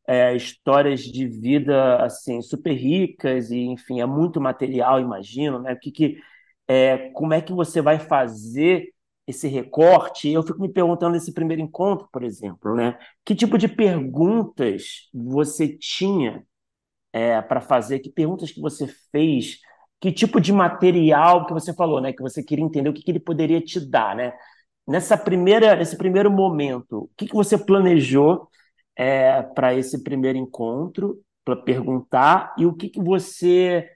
é, 0.07 0.35
histórias 0.35 1.01
de 1.01 1.27
vida 1.27 1.97
assim 2.05 2.43
super 2.43 2.73
ricas 2.75 3.51
e, 3.51 3.59
enfim, 3.59 4.01
é 4.01 4.07
muito 4.07 4.41
material, 4.41 5.01
imagino, 5.01 5.59
né? 5.59 5.73
O 5.73 5.79
que, 5.79 5.91
que 5.91 6.19
é, 6.69 7.11
como 7.11 7.35
é 7.35 7.41
que 7.41 7.53
você 7.53 7.81
vai 7.81 7.99
fazer 7.99 8.93
esse 9.27 9.49
recorte? 9.49 10.31
Eu 10.31 10.43
fico 10.43 10.61
me 10.61 10.69
perguntando 10.69 11.13
nesse 11.15 11.33
primeiro 11.33 11.63
encontro, 11.63 12.09
por 12.13 12.23
exemplo, 12.23 12.75
né? 12.75 12.99
Que 13.25 13.35
tipo 13.35 13.59
de 13.59 13.69
perguntas 13.69 15.09
você 15.13 15.69
tinha 15.69 16.45
é, 17.13 17.41
para 17.43 17.61
fazer? 17.61 18.01
Que 18.01 18.11
perguntas 18.11 18.51
que 18.53 18.61
você 18.61 18.87
fez? 19.13 19.59
Que 20.01 20.13
tipo 20.13 20.41
de 20.41 20.53
material 20.53 21.47
que 21.47 21.53
você 21.53 21.73
falou, 21.75 22.01
né? 22.01 22.13
Que 22.13 22.23
você 22.23 22.43
queria 22.43 22.65
entender 22.65 22.89
o 22.89 22.93
que, 22.93 23.03
que 23.03 23.11
ele 23.11 23.21
poderia 23.21 23.61
te 23.61 23.81
dar, 23.81 24.17
né? 24.17 24.33
Nessa 24.87 25.17
primeira, 25.17 25.75
nesse 25.77 25.97
primeiro 25.97 26.31
momento, 26.31 27.05
o 27.05 27.11
que, 27.17 27.27
que 27.27 27.35
você 27.35 27.57
planejou 27.57 28.49
é, 28.97 29.43
para 29.43 29.75
esse 29.75 30.03
primeiro 30.03 30.39
encontro, 30.39 31.21
para 31.45 31.57
perguntar, 31.57 32.55
e 32.59 32.67
o 32.67 32.75
que, 32.75 32.89
que 32.89 33.01
você 33.03 33.89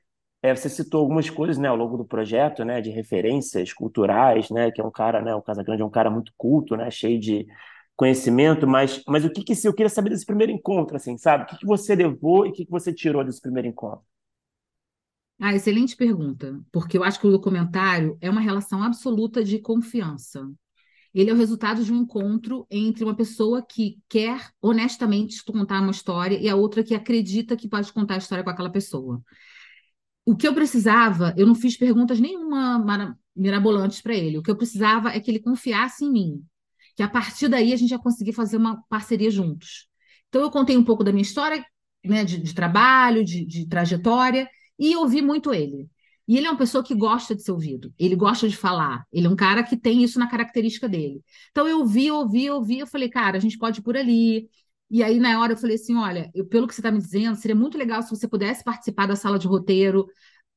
é, 0.43 0.55
você 0.55 0.69
citou 0.69 1.01
algumas 1.01 1.29
coisas, 1.29 1.59
né, 1.59 1.69
ao 1.69 1.77
longo 1.77 1.97
do 1.97 2.05
projeto, 2.05 2.65
né, 2.65 2.81
de 2.81 2.91
referências 2.91 3.73
culturais, 3.73 4.51
né, 4.51 4.71
que 4.71 4.81
é 4.81 4.85
um 4.85 4.91
cara, 4.91 5.21
né, 5.21 5.35
o 5.35 5.43
Casagrande 5.43 5.83
é 5.83 5.85
um 5.85 5.91
cara 5.91 6.11
muito 6.11 6.33
culto, 6.37 6.77
né, 6.77 6.91
cheio 6.91 7.19
de 7.19 7.47
conhecimento, 7.97 8.67
mas, 8.67 9.03
mas 9.09 9.25
o 9.25 9.31
que 9.31 9.43
que 9.43 9.55
eu 9.67 9.75
queria 9.75 9.91
saber 9.91 10.11
desse 10.11 10.25
primeiro 10.25 10.53
encontro, 10.53 10.97
assim, 10.97 11.19
sabe? 11.19 11.43
O 11.43 11.47
que 11.49 11.59
que 11.59 11.67
você 11.67 11.97
levou 11.97 12.47
e 12.47 12.51
o 12.51 12.53
que 12.53 12.65
que 12.65 12.71
você 12.71 12.93
tirou 12.93 13.25
desse 13.25 13.41
primeiro 13.43 13.67
encontro? 13.67 14.05
Ah, 15.41 15.53
excelente 15.55 15.97
pergunta, 15.97 16.61
porque 16.71 16.97
eu 16.97 17.03
acho 17.03 17.21
que 17.21 17.27
o 17.27 17.31
documentário 17.31 18.17
é 18.21 18.31
uma 18.31 18.41
relação 18.41 18.83
absoluta 18.83 19.43
de 19.43 19.59
confiança. 19.59 20.49
Ele 21.15 21.31
é 21.31 21.33
o 21.33 21.37
resultado 21.37 21.85
de 21.85 21.93
um 21.93 21.97
encontro 22.03 22.67
entre 22.71 23.05
uma 23.05 23.17
pessoa 23.17 23.65
que 23.65 23.99
quer 24.09 24.51
honestamente 24.63 25.45
contar 25.45 25.81
uma 25.81 25.91
história 25.91 26.39
e 26.39 26.49
a 26.49 26.57
outra 26.57 26.85
que 26.85 26.95
acredita 26.95 27.57
que 27.57 27.69
pode 27.69 27.93
contar 27.93 28.15
a 28.15 28.19
história 28.19 28.45
com 28.45 28.51
aquela 28.51 28.71
pessoa 28.71 29.23
o 30.29 30.37
que 30.37 30.47
eu 30.47 30.53
precisava, 30.53 31.33
eu 31.39 31.47
não 31.47 31.55
fiz 31.55 31.75
perguntas 31.75 32.21
nenhuma 32.21 33.17
mirabolantes 33.35 34.03
para 34.03 34.15
ele. 34.15 34.37
O 34.37 34.43
que 34.43 34.51
eu 34.51 34.57
precisava 34.57 35.09
é 35.09 35.19
que 35.19 35.31
ele 35.31 35.41
confiasse 35.41 36.05
em 36.05 36.13
mim, 36.13 36.45
que 36.95 37.03
a 37.03 37.09
partir 37.09 37.49
daí 37.49 37.73
a 37.73 37.77
gente 37.77 37.93
ia 37.93 37.99
conseguir 37.99 38.35
fazer 38.35 38.59
uma 38.59 38.83
parceria 38.91 39.31
juntos. 39.31 39.89
Então 40.29 40.43
eu 40.43 40.51
contei 40.51 40.77
um 40.77 40.85
pouco 40.85 41.03
da 41.03 41.13
minha 41.13 41.23
história, 41.23 41.65
né, 42.05 42.27
de, 42.27 42.37
de 42.37 42.55
trabalho, 42.55 43.25
de, 43.25 43.47
de 43.47 43.67
trajetória, 43.67 44.47
e 44.79 44.95
ouvi 44.97 45.23
muito 45.23 45.55
ele. 45.55 45.89
E 46.27 46.37
ele 46.37 46.47
é 46.47 46.51
uma 46.51 46.59
pessoa 46.59 46.85
que 46.85 46.95
gosta 46.95 47.35
de 47.35 47.43
ser 47.43 47.53
ouvido, 47.53 47.91
ele 47.99 48.15
gosta 48.15 48.47
de 48.47 48.55
falar, 48.55 49.07
ele 49.11 49.27
é 49.27 49.31
um 49.31 49.37
cara 49.37 49.63
que 49.63 49.79
tem 49.79 50.03
isso 50.03 50.19
na 50.19 50.29
característica 50.29 50.87
dele. 50.87 51.23
Então 51.51 51.67
eu 51.67 51.79
ouvi, 51.79 52.11
ouvi, 52.11 52.51
ouvi, 52.51 52.81
eu 52.81 52.87
falei, 52.87 53.09
cara, 53.09 53.39
a 53.39 53.41
gente 53.41 53.57
pode 53.57 53.81
ir 53.81 53.83
por 53.83 53.97
ali, 53.97 54.47
e 54.91 55.03
aí, 55.03 55.19
na 55.19 55.41
hora, 55.41 55.53
eu 55.53 55.57
falei 55.57 55.77
assim: 55.77 55.97
olha, 55.97 56.31
eu, 56.35 56.47
pelo 56.47 56.67
que 56.67 56.75
você 56.75 56.81
está 56.81 56.91
me 56.91 56.99
dizendo, 56.99 57.37
seria 57.37 57.55
muito 57.55 57.77
legal 57.77 58.03
se 58.03 58.11
você 58.11 58.27
pudesse 58.27 58.65
participar 58.65 59.07
da 59.07 59.17
sala 59.17 59.39
de 59.39 59.47
roteiro, 59.47 60.07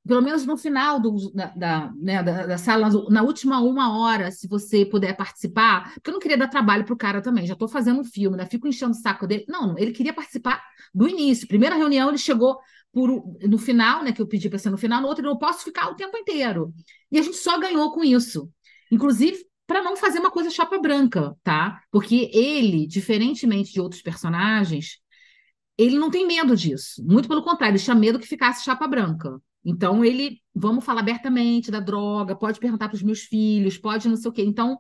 pelo 0.08 0.22
menos 0.22 0.46
no 0.46 0.58
final 0.58 1.00
do, 1.00 1.32
da, 1.34 1.48
da, 1.48 1.94
né, 1.96 2.24
da, 2.24 2.48
da, 2.48 2.58
sala, 2.58 2.90
na 3.10 3.22
última 3.22 3.60
uma 3.62 4.00
hora, 4.00 4.32
se 4.32 4.48
você 4.48 4.86
puder 4.86 5.16
participar, 5.16 5.94
porque 5.96 6.10
eu 6.10 6.14
não 6.14 6.20
queria 6.20 6.38
dar 6.38 6.48
trabalho 6.48 6.84
para 6.86 6.94
o 6.94 6.98
cara 6.98 7.22
também, 7.22 7.46
já 7.46 7.54
estou 7.54 7.68
fazendo 7.68 8.00
um 8.02 8.04
filme, 8.04 8.36
né? 8.38 8.46
Fico 8.46 8.68
enchendo 8.68 8.92
o 8.92 8.96
saco 8.96 9.28
dele. 9.28 9.46
Não, 9.48 9.78
ele 9.78 9.92
queria 9.92 10.14
participar 10.14 10.64
do 10.94 11.08
início. 11.08 11.48
Primeira 11.48 11.76
reunião, 11.76 12.10
ele 12.10 12.18
chegou 12.18 12.58
por, 12.92 13.10
no 13.48 13.58
final, 13.58 14.04
né? 14.04 14.12
Que 14.12 14.22
eu 14.22 14.28
pedi 14.28 14.50
para 14.50 14.60
ser 14.60 14.70
no 14.70 14.78
final, 14.78 15.02
no 15.02 15.08
outro, 15.08 15.24
eu 15.26 15.30
não 15.30 15.38
posso 15.38 15.64
ficar 15.64 15.90
o 15.90 15.96
tempo 15.96 16.18
inteiro. 16.18 16.74
E 17.12 17.20
a 17.20 17.22
gente 17.22 17.38
só 17.38 17.60
ganhou 17.60 17.92
com 17.92 18.04
isso. 18.04 18.50
Inclusive, 18.92 19.46
para 19.72 19.82
não 19.82 19.96
fazer 19.96 20.20
uma 20.20 20.30
coisa 20.30 20.50
chapa 20.50 20.78
branca, 20.80 21.34
tá? 21.42 21.82
Porque 21.90 22.30
ele, 22.34 22.86
diferentemente 22.86 23.72
de 23.72 23.80
outros 23.80 24.02
personagens, 24.02 25.00
ele 25.78 25.98
não 25.98 26.12
tem 26.12 26.28
medo 26.28 26.58
disso. 26.58 27.02
Muito 27.06 27.30
pelo 27.30 27.42
contrário, 27.42 27.78
ele 27.78 27.84
tinha 27.84 27.96
medo 27.96 28.20
que 28.20 28.28
ficasse 28.28 28.66
chapa 28.66 28.86
branca. 28.86 29.42
Então, 29.64 30.04
ele, 30.04 30.42
vamos 30.54 30.84
falar 30.84 31.00
abertamente 31.00 31.72
da 31.72 31.80
droga, 31.80 32.36
pode 32.36 32.60
perguntar 32.60 32.90
para 32.90 32.98
os 32.98 33.02
meus 33.02 33.22
filhos, 33.22 33.78
pode 33.78 34.10
não 34.10 34.18
sei 34.18 34.30
o 34.30 34.34
quê. 34.34 34.44
Então, 34.44 34.78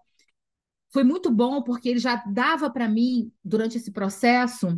foi 0.91 1.05
muito 1.05 1.31
bom 1.31 1.63
porque 1.63 1.87
ele 1.87 1.99
já 1.99 2.17
dava 2.29 2.69
para 2.69 2.89
mim, 2.89 3.31
durante 3.41 3.77
esse 3.77 3.93
processo, 3.93 4.77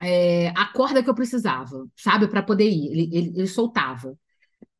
é, 0.00 0.48
a 0.56 0.66
corda 0.72 1.04
que 1.04 1.08
eu 1.08 1.14
precisava, 1.14 1.86
sabe, 1.96 2.26
para 2.26 2.42
poder 2.42 2.68
ir. 2.68 2.90
Ele, 2.90 3.10
ele, 3.16 3.28
ele 3.36 3.46
soltava. 3.46 4.18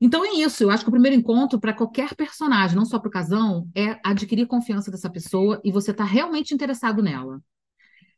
Então 0.01 0.25
é 0.25 0.33
isso, 0.33 0.63
eu 0.63 0.71
acho 0.71 0.83
que 0.83 0.89
o 0.89 0.93
primeiro 0.93 1.17
encontro 1.17 1.61
para 1.61 1.75
qualquer 1.75 2.15
personagem, 2.15 2.75
não 2.75 2.87
só 2.87 2.99
para 2.99 3.09
o 3.09 3.13
casão, 3.13 3.69
é 3.75 3.99
adquirir 4.03 4.47
confiança 4.47 4.91
dessa 4.91 5.11
pessoa 5.11 5.61
e 5.63 5.71
você 5.71 5.91
está 5.91 6.05
realmente 6.05 6.55
interessado 6.55 7.03
nela. 7.03 7.41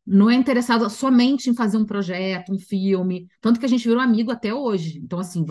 Não 0.04 0.28
é 0.28 0.34
interessado 0.34 0.88
somente 0.90 1.48
em 1.48 1.54
fazer 1.54 1.76
um 1.76 1.84
projeto, 1.84 2.52
um 2.52 2.58
filme, 2.58 3.28
tanto 3.40 3.60
que 3.60 3.66
a 3.66 3.68
gente 3.68 3.86
virou 3.86 4.02
amigo 4.02 4.32
até 4.32 4.52
hoje. 4.52 4.98
Então, 4.98 5.18
assim, 5.18 5.44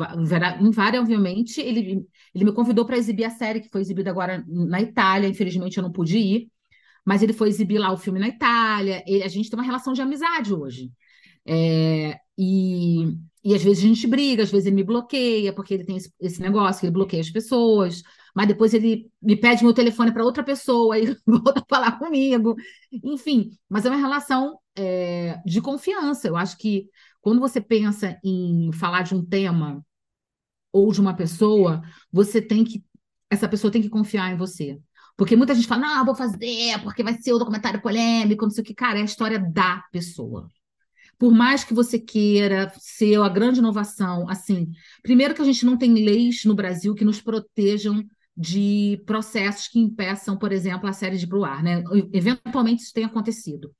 invariavelmente, 0.59 1.61
ele, 1.61 2.05
ele 2.35 2.45
me 2.45 2.53
convidou 2.53 2.85
para 2.85 2.97
exibir 2.97 3.23
a 3.23 3.29
série 3.29 3.61
que 3.61 3.69
foi 3.69 3.79
exibida 3.79 4.09
agora 4.09 4.43
na 4.47 4.81
Itália. 4.81 5.27
Infelizmente, 5.29 5.77
eu 5.77 5.83
não 5.83 5.91
pude 5.91 6.17
ir, 6.17 6.51
mas 7.05 7.23
ele 7.23 7.31
foi 7.31 7.47
exibir 7.47 7.79
lá 7.79 7.93
o 7.93 7.97
filme 7.97 8.19
na 8.19 8.27
Itália. 8.27 9.01
Ele, 9.07 9.23
a 9.23 9.29
gente 9.29 9.49
tem 9.49 9.57
uma 9.57 9.65
relação 9.65 9.93
de 9.93 10.01
amizade 10.01 10.53
hoje. 10.53 10.91
É, 11.45 12.17
e 12.37 13.15
e 13.43 13.55
às 13.55 13.63
vezes 13.63 13.83
a 13.83 13.87
gente 13.87 14.05
briga, 14.05 14.43
às 14.43 14.51
vezes 14.51 14.67
ele 14.67 14.75
me 14.75 14.83
bloqueia, 14.83 15.51
porque 15.53 15.73
ele 15.73 15.83
tem 15.83 15.97
esse, 15.97 16.13
esse 16.19 16.41
negócio, 16.41 16.79
que 16.79 16.85
ele 16.85 16.93
bloqueia 16.93 17.21
as 17.21 17.29
pessoas, 17.29 18.03
mas 18.35 18.47
depois 18.47 18.73
ele 18.73 19.11
me 19.21 19.35
pede 19.35 19.63
meu 19.63 19.73
telefone 19.73 20.11
para 20.11 20.23
outra 20.23 20.43
pessoa 20.43 20.97
e 20.99 21.15
volta 21.25 21.59
a 21.59 21.65
falar 21.67 21.97
comigo. 21.97 22.55
Enfim, 23.03 23.57
mas 23.67 23.85
é 23.85 23.89
uma 23.89 23.97
relação 23.97 24.59
é, 24.75 25.39
de 25.45 25.59
confiança. 25.59 26.27
Eu 26.27 26.37
acho 26.37 26.57
que 26.57 26.87
quando 27.19 27.39
você 27.39 27.59
pensa 27.59 28.19
em 28.23 28.71
falar 28.73 29.03
de 29.03 29.15
um 29.15 29.25
tema 29.25 29.83
ou 30.71 30.91
de 30.91 31.01
uma 31.01 31.15
pessoa, 31.15 31.81
você 32.11 32.41
tem 32.41 32.63
que. 32.63 32.83
Essa 33.29 33.47
pessoa 33.49 33.71
tem 33.71 33.81
que 33.81 33.89
confiar 33.89 34.31
em 34.31 34.37
você. 34.37 34.79
Porque 35.17 35.35
muita 35.35 35.55
gente 35.55 35.67
fala, 35.67 35.81
não, 35.81 36.05
vou 36.05 36.15
fazer, 36.15 36.79
porque 36.83 37.03
vai 37.03 37.13
ser 37.21 37.33
o 37.33 37.39
documentário 37.39 37.81
polêmico, 37.81 38.45
não 38.45 38.51
sei 38.51 38.63
o 38.63 38.65
que. 38.65 38.73
Cara, 38.73 38.99
é 38.99 39.01
a 39.01 39.05
história 39.05 39.39
da 39.39 39.83
pessoa 39.91 40.47
por 41.21 41.31
mais 41.31 41.63
que 41.63 41.71
você 41.71 41.99
queira 41.99 42.73
ser 42.79 43.21
a 43.21 43.29
grande 43.29 43.59
inovação, 43.59 44.27
assim, 44.27 44.71
primeiro 45.03 45.35
que 45.35 45.41
a 45.43 45.45
gente 45.45 45.63
não 45.63 45.77
tem 45.77 45.93
leis 45.93 46.43
no 46.45 46.55
Brasil 46.55 46.95
que 46.95 47.05
nos 47.05 47.21
protejam 47.21 48.03
de 48.35 48.99
processos 49.05 49.67
que 49.67 49.77
impeçam, 49.77 50.35
por 50.35 50.51
exemplo, 50.51 50.89
a 50.89 50.93
série 50.93 51.19
de 51.19 51.27
pro 51.27 51.43
ar, 51.43 51.61
né? 51.61 51.83
Eventualmente 52.11 52.81
isso 52.81 52.91
tem 52.91 53.03
acontecido. 53.03 53.71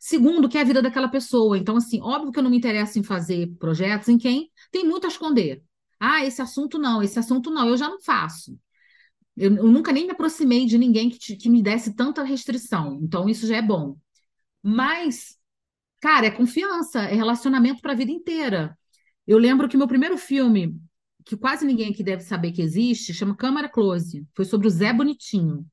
Segundo, 0.00 0.48
que 0.48 0.58
é 0.58 0.60
a 0.60 0.64
vida 0.64 0.82
daquela 0.82 1.06
pessoa. 1.06 1.56
Então, 1.56 1.76
assim, 1.76 2.00
óbvio 2.02 2.32
que 2.32 2.40
eu 2.40 2.42
não 2.42 2.50
me 2.50 2.56
interesso 2.56 2.98
em 2.98 3.04
fazer 3.04 3.46
projetos 3.60 4.08
em 4.08 4.18
quem 4.18 4.50
tem 4.72 4.84
muito 4.84 5.04
a 5.04 5.08
esconder. 5.08 5.62
Ah, 6.00 6.26
esse 6.26 6.42
assunto 6.42 6.80
não, 6.80 7.00
esse 7.00 7.16
assunto 7.16 7.48
não, 7.48 7.68
eu 7.68 7.76
já 7.76 7.88
não 7.88 8.00
faço. 8.00 8.58
Eu, 9.36 9.54
eu 9.54 9.68
nunca 9.68 9.92
nem 9.92 10.04
me 10.04 10.10
aproximei 10.10 10.66
de 10.66 10.76
ninguém 10.76 11.10
que, 11.10 11.18
te, 11.20 11.36
que 11.36 11.48
me 11.48 11.62
desse 11.62 11.94
tanta 11.94 12.24
restrição. 12.24 12.98
Então, 13.00 13.28
isso 13.28 13.46
já 13.46 13.58
é 13.58 13.62
bom. 13.62 13.96
Mas 14.60 15.37
Cara, 16.00 16.26
é 16.26 16.30
confiança, 16.30 17.00
é 17.00 17.14
relacionamento 17.14 17.82
para 17.82 17.92
a 17.92 17.96
vida 17.96 18.12
inteira. 18.12 18.76
Eu 19.26 19.38
lembro 19.38 19.68
que 19.68 19.76
meu 19.76 19.88
primeiro 19.88 20.16
filme, 20.16 20.80
que 21.24 21.36
quase 21.36 21.66
ninguém 21.66 21.90
aqui 21.90 22.02
deve 22.02 22.22
saber 22.22 22.52
que 22.52 22.62
existe, 22.62 23.12
chama 23.12 23.36
Câmara 23.36 23.68
Close. 23.68 24.26
Foi 24.34 24.44
sobre 24.44 24.66
o 24.66 24.70
Zé 24.70 24.92
Bonitinho, 24.92 25.66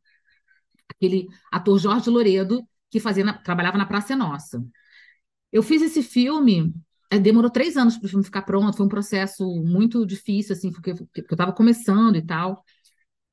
aquele 0.89 1.27
ator 1.51 1.77
Jorge 1.79 2.09
Loredo 2.09 2.67
que 2.89 2.99
fazia 2.99 3.23
na, 3.23 3.33
trabalhava 3.33 3.77
na 3.77 3.85
Praça 3.85 4.13
é 4.13 4.15
Nossa. 4.15 4.63
Eu 5.51 5.63
fiz 5.63 5.81
esse 5.81 6.01
filme, 6.01 6.73
é, 7.09 7.19
demorou 7.19 7.49
três 7.49 7.77
anos 7.77 7.97
para 7.97 8.07
o 8.07 8.09
filme 8.09 8.25
ficar 8.25 8.41
pronto, 8.41 8.75
foi 8.75 8.85
um 8.85 8.89
processo 8.89 9.45
muito 9.63 10.05
difícil, 10.05 10.53
assim, 10.53 10.71
porque, 10.71 10.93
porque 10.93 11.21
eu 11.21 11.35
estava 11.35 11.53
começando 11.53 12.15
e 12.15 12.25
tal. 12.25 12.63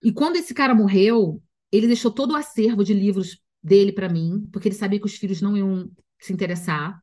E 0.03 0.13
quando 0.13 0.37
esse 0.37 0.53
cara 0.53 0.75
morreu, 0.75 1.43
ele 1.71 1.87
deixou 1.87 2.11
todo 2.11 2.33
o 2.33 2.37
acervo 2.37 2.85
de 2.85 2.93
livros 2.93 3.41
dele 3.63 3.93
para 3.93 4.09
mim, 4.09 4.49
porque 4.53 4.69
ele 4.69 4.75
sabia 4.75 4.99
que 5.01 5.07
os 5.07 5.15
filhos 5.15 5.41
não 5.41 5.57
iam 5.57 5.91
se 6.25 6.33
interessar. 6.33 7.01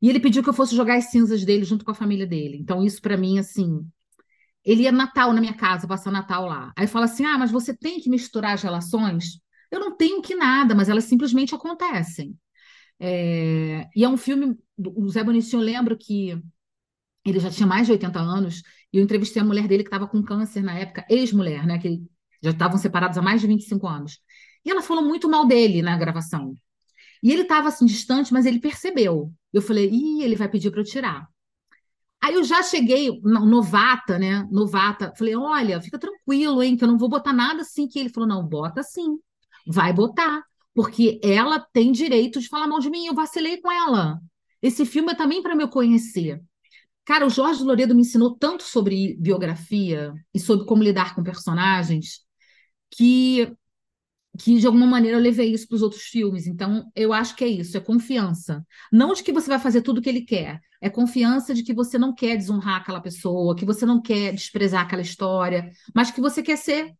E 0.00 0.08
ele 0.08 0.20
pediu 0.20 0.42
que 0.42 0.48
eu 0.48 0.54
fosse 0.54 0.76
jogar 0.76 0.96
as 0.96 1.10
cinzas 1.10 1.44
dele 1.44 1.64
junto 1.64 1.84
com 1.84 1.90
a 1.90 1.94
família 1.94 2.26
dele. 2.26 2.58
Então, 2.58 2.84
isso 2.84 3.00
para 3.00 3.16
mim, 3.16 3.38
assim. 3.38 3.86
Ele 4.64 4.82
ia 4.82 4.92
Natal 4.92 5.32
na 5.32 5.40
minha 5.40 5.54
casa, 5.54 5.86
passar 5.86 6.10
Natal 6.10 6.46
lá. 6.46 6.72
Aí 6.76 6.86
fala 6.86 7.06
assim: 7.06 7.24
ah, 7.24 7.38
mas 7.38 7.50
você 7.50 7.76
tem 7.76 8.00
que 8.00 8.10
misturar 8.10 8.54
as 8.54 8.62
relações? 8.62 9.40
Eu 9.70 9.80
não 9.80 9.96
tenho 9.96 10.22
que 10.22 10.34
nada, 10.34 10.74
mas 10.74 10.88
elas 10.88 11.04
simplesmente 11.04 11.54
acontecem. 11.54 12.36
É... 13.00 13.88
E 13.94 14.04
é 14.04 14.08
um 14.08 14.16
filme. 14.16 14.56
O 14.78 15.08
Zé 15.08 15.22
Bonitinho, 15.24 15.60
eu 15.60 15.64
lembro 15.64 15.96
que 15.96 16.38
ele 17.24 17.40
já 17.40 17.50
tinha 17.50 17.66
mais 17.66 17.86
de 17.86 17.92
80 17.92 18.18
anos, 18.20 18.62
e 18.92 18.98
eu 18.98 19.02
entrevistei 19.02 19.40
a 19.42 19.44
mulher 19.44 19.66
dele 19.66 19.82
que 19.82 19.88
estava 19.88 20.06
com 20.06 20.22
câncer 20.22 20.62
na 20.62 20.78
época, 20.78 21.06
ex-mulher, 21.08 21.66
né? 21.66 21.78
Que 21.78 22.02
Já 22.42 22.50
estavam 22.50 22.78
separados 22.78 23.18
há 23.18 23.22
mais 23.22 23.40
de 23.40 23.46
25 23.46 23.86
anos. 23.88 24.20
E 24.64 24.70
ela 24.70 24.82
falou 24.82 25.04
muito 25.04 25.28
mal 25.28 25.46
dele 25.46 25.82
na 25.82 25.96
gravação. 25.96 26.54
E 27.24 27.32
ele 27.32 27.42
estava 27.42 27.68
assim 27.68 27.86
distante, 27.86 28.34
mas 28.34 28.44
ele 28.44 28.60
percebeu. 28.60 29.32
Eu 29.50 29.62
falei, 29.62 29.88
ih, 29.90 30.22
ele 30.22 30.36
vai 30.36 30.46
pedir 30.46 30.70
para 30.70 30.80
eu 30.80 30.84
tirar. 30.84 31.26
Aí 32.22 32.34
eu 32.34 32.44
já 32.44 32.62
cheguei, 32.62 33.18
novata, 33.22 34.18
né? 34.18 34.46
Novata. 34.52 35.10
Falei, 35.16 35.34
olha, 35.34 35.80
fica 35.80 35.98
tranquilo, 35.98 36.62
hein? 36.62 36.76
Que 36.76 36.84
eu 36.84 36.88
não 36.88 36.98
vou 36.98 37.08
botar 37.08 37.32
nada 37.32 37.62
assim. 37.62 37.88
Que 37.88 37.98
ele 37.98 38.10
falou, 38.10 38.28
não, 38.28 38.46
bota 38.46 38.82
sim. 38.82 39.18
Vai 39.66 39.90
botar. 39.90 40.42
Porque 40.74 41.18
ela 41.22 41.58
tem 41.72 41.92
direito 41.92 42.40
de 42.40 42.48
falar 42.48 42.68
mal 42.68 42.78
de 42.78 42.90
mim. 42.90 43.06
Eu 43.06 43.14
vacilei 43.14 43.58
com 43.58 43.72
ela. 43.72 44.20
Esse 44.60 44.84
filme 44.84 45.12
é 45.12 45.14
também 45.14 45.42
para 45.42 45.54
me 45.54 45.66
conhecer. 45.66 46.42
Cara, 47.06 47.26
o 47.26 47.30
Jorge 47.30 47.62
Loredo 47.62 47.94
me 47.94 48.02
ensinou 48.02 48.36
tanto 48.36 48.64
sobre 48.64 49.16
biografia 49.18 50.12
e 50.34 50.38
sobre 50.38 50.66
como 50.66 50.82
lidar 50.82 51.14
com 51.14 51.22
personagens 51.22 52.20
que 52.90 53.50
que 54.38 54.58
de 54.58 54.66
alguma 54.66 54.86
maneira 54.86 55.16
eu 55.16 55.22
levei 55.22 55.52
isso 55.52 55.66
para 55.68 55.76
os 55.76 55.82
outros 55.82 56.02
filmes. 56.02 56.46
Então, 56.46 56.90
eu 56.94 57.12
acho 57.12 57.36
que 57.36 57.44
é 57.44 57.48
isso, 57.48 57.76
é 57.76 57.80
confiança. 57.80 58.64
Não 58.92 59.12
de 59.12 59.22
que 59.22 59.32
você 59.32 59.48
vai 59.48 59.58
fazer 59.58 59.82
tudo 59.82 59.98
o 59.98 60.02
que 60.02 60.08
ele 60.08 60.22
quer, 60.22 60.60
é 60.80 60.90
confiança 60.90 61.54
de 61.54 61.62
que 61.62 61.72
você 61.72 61.98
não 61.98 62.14
quer 62.14 62.36
desonrar 62.36 62.80
aquela 62.80 63.00
pessoa, 63.00 63.54
que 63.54 63.64
você 63.64 63.86
não 63.86 64.02
quer 64.02 64.32
desprezar 64.32 64.82
aquela 64.82 65.02
história, 65.02 65.70
mas 65.94 66.10
que 66.10 66.20
você 66.20 66.42
quer 66.42 66.56
ser 66.56 66.92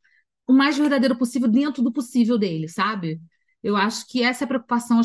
o 0.47 0.53
mais 0.53 0.79
verdadeiro 0.79 1.17
possível 1.17 1.49
dentro 1.49 1.83
do 1.83 1.93
possível 1.93 2.39
dele, 2.39 2.69
sabe? 2.69 3.21
Eu 3.63 3.77
acho 3.77 4.07
que 4.07 4.23
essa 4.23 4.45
é 4.45 4.47
a 4.47 4.49
preocupação 4.49 5.01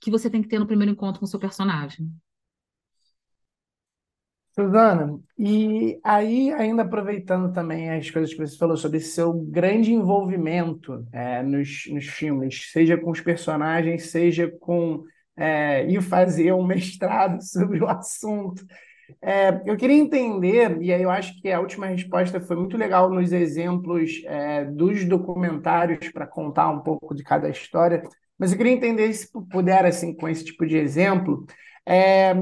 que 0.00 0.10
você 0.10 0.30
tem 0.30 0.42
que 0.42 0.48
ter 0.48 0.58
no 0.58 0.66
primeiro 0.66 0.92
encontro 0.92 1.20
com 1.20 1.26
o 1.26 1.28
seu 1.28 1.40
personagem. 1.40 2.10
Suzana, 4.54 5.18
e 5.38 5.98
aí, 6.04 6.52
ainda 6.52 6.82
aproveitando 6.82 7.52
também 7.54 7.88
as 7.90 8.10
coisas 8.10 8.34
que 8.34 8.38
você 8.38 8.56
falou 8.58 8.76
sobre 8.76 9.00
seu 9.00 9.32
grande 9.32 9.94
envolvimento 9.94 11.06
é, 11.10 11.42
nos, 11.42 11.84
nos 11.90 12.06
filmes, 12.06 12.70
seja 12.70 12.98
com 12.98 13.10
os 13.10 13.20
personagens, 13.20 14.10
seja 14.10 14.52
com 14.60 15.04
é, 15.34 15.86
ir 15.90 16.02
fazer 16.02 16.52
um 16.52 16.64
mestrado 16.66 17.42
sobre 17.42 17.82
o 17.82 17.88
assunto. 17.88 18.62
É, 19.22 19.62
eu 19.64 19.74
queria 19.74 19.96
entender, 19.96 20.76
e 20.82 20.92
aí 20.92 21.02
eu 21.02 21.10
acho 21.10 21.40
que 21.40 21.50
a 21.50 21.60
última 21.60 21.86
resposta 21.86 22.38
foi 22.38 22.56
muito 22.56 22.76
legal 22.76 23.08
nos 23.08 23.32
exemplos 23.32 24.22
é, 24.26 24.66
dos 24.66 25.02
documentários 25.06 26.10
para 26.10 26.26
contar 26.26 26.68
um 26.68 26.80
pouco 26.80 27.14
de 27.14 27.22
cada 27.22 27.48
história, 27.48 28.02
mas 28.38 28.52
eu 28.52 28.58
queria 28.58 28.72
entender 28.72 29.10
se 29.14 29.30
puder, 29.50 29.86
assim, 29.86 30.14
com 30.14 30.28
esse 30.28 30.44
tipo 30.44 30.66
de 30.66 30.76
exemplo, 30.76 31.46
é, 31.86 32.34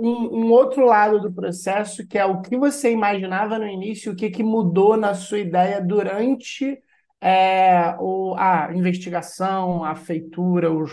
um, 0.00 0.46
um, 0.46 0.50
outro 0.50 0.86
lado 0.86 1.20
do 1.20 1.32
processo, 1.32 2.06
que 2.06 2.18
é 2.18 2.24
o 2.24 2.40
que 2.40 2.56
você 2.56 2.90
imaginava 2.90 3.58
no 3.58 3.66
início, 3.66 4.12
o 4.12 4.16
que, 4.16 4.30
que 4.30 4.42
mudou 4.42 4.96
na 4.96 5.14
sua 5.14 5.38
ideia 5.38 5.80
durante 5.80 6.78
é, 7.20 7.94
o, 7.98 8.34
a 8.36 8.70
investigação, 8.74 9.84
a 9.84 9.94
feitura, 9.94 10.72
os, 10.72 10.90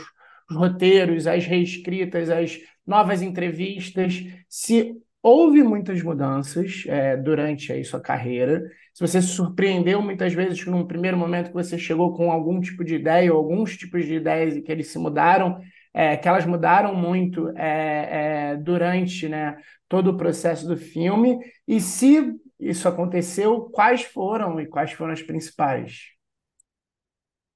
os 0.50 0.56
roteiros, 0.56 1.26
as 1.26 1.46
reescritas, 1.46 2.30
as 2.30 2.60
novas 2.86 3.22
entrevistas, 3.22 4.24
se 4.50 4.94
houve 5.22 5.64
muitas 5.64 6.02
mudanças 6.02 6.84
é, 6.88 7.18
durante 7.18 7.72
aí 7.72 7.84
sua 7.84 8.00
carreira, 8.00 8.62
se 8.94 9.02
você 9.02 9.22
se 9.22 9.30
surpreendeu 9.30 10.02
muitas 10.02 10.34
vezes 10.34 10.66
num 10.66 10.86
primeiro 10.86 11.18
momento 11.18 11.48
que 11.48 11.54
você 11.54 11.78
chegou 11.78 12.14
com 12.14 12.32
algum 12.32 12.60
tipo 12.60 12.84
de 12.84 12.96
ideia 12.96 13.32
ou 13.32 13.38
alguns 13.40 13.78
tipos 13.78 14.06
de 14.06 14.16
ideias 14.16 14.56
e 14.56 14.62
que 14.62 14.72
eles 14.72 14.88
se 14.88 14.98
mudaram, 14.98 15.60
é, 15.94 16.16
que 16.18 16.28
elas 16.28 16.46
mudaram 16.46 16.96
muito 16.96 17.50
é, 17.50 18.52
é, 18.52 18.58
durante 18.58 19.28
né, 19.28 19.58
todo 19.88 20.12
o 20.12 20.18
processo 20.18 20.68
do 20.68 20.78
filme, 20.78 21.40
e 21.68 21.80
se 21.80 22.34
isso 22.60 22.88
aconteceu, 22.88 23.62
quais 23.72 24.04
foram 24.04 24.60
e 24.60 24.68
quais 24.68 24.92
foram 24.92 25.14
as 25.14 25.22
principais? 25.22 26.18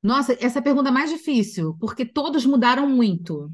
Nossa, 0.02 0.36
essa 0.40 0.60
é 0.60 0.62
pergunta 0.62 0.92
mais 0.92 1.10
difícil, 1.10 1.76
porque 1.80 2.06
todos 2.06 2.46
mudaram 2.46 2.88
muito. 2.88 3.52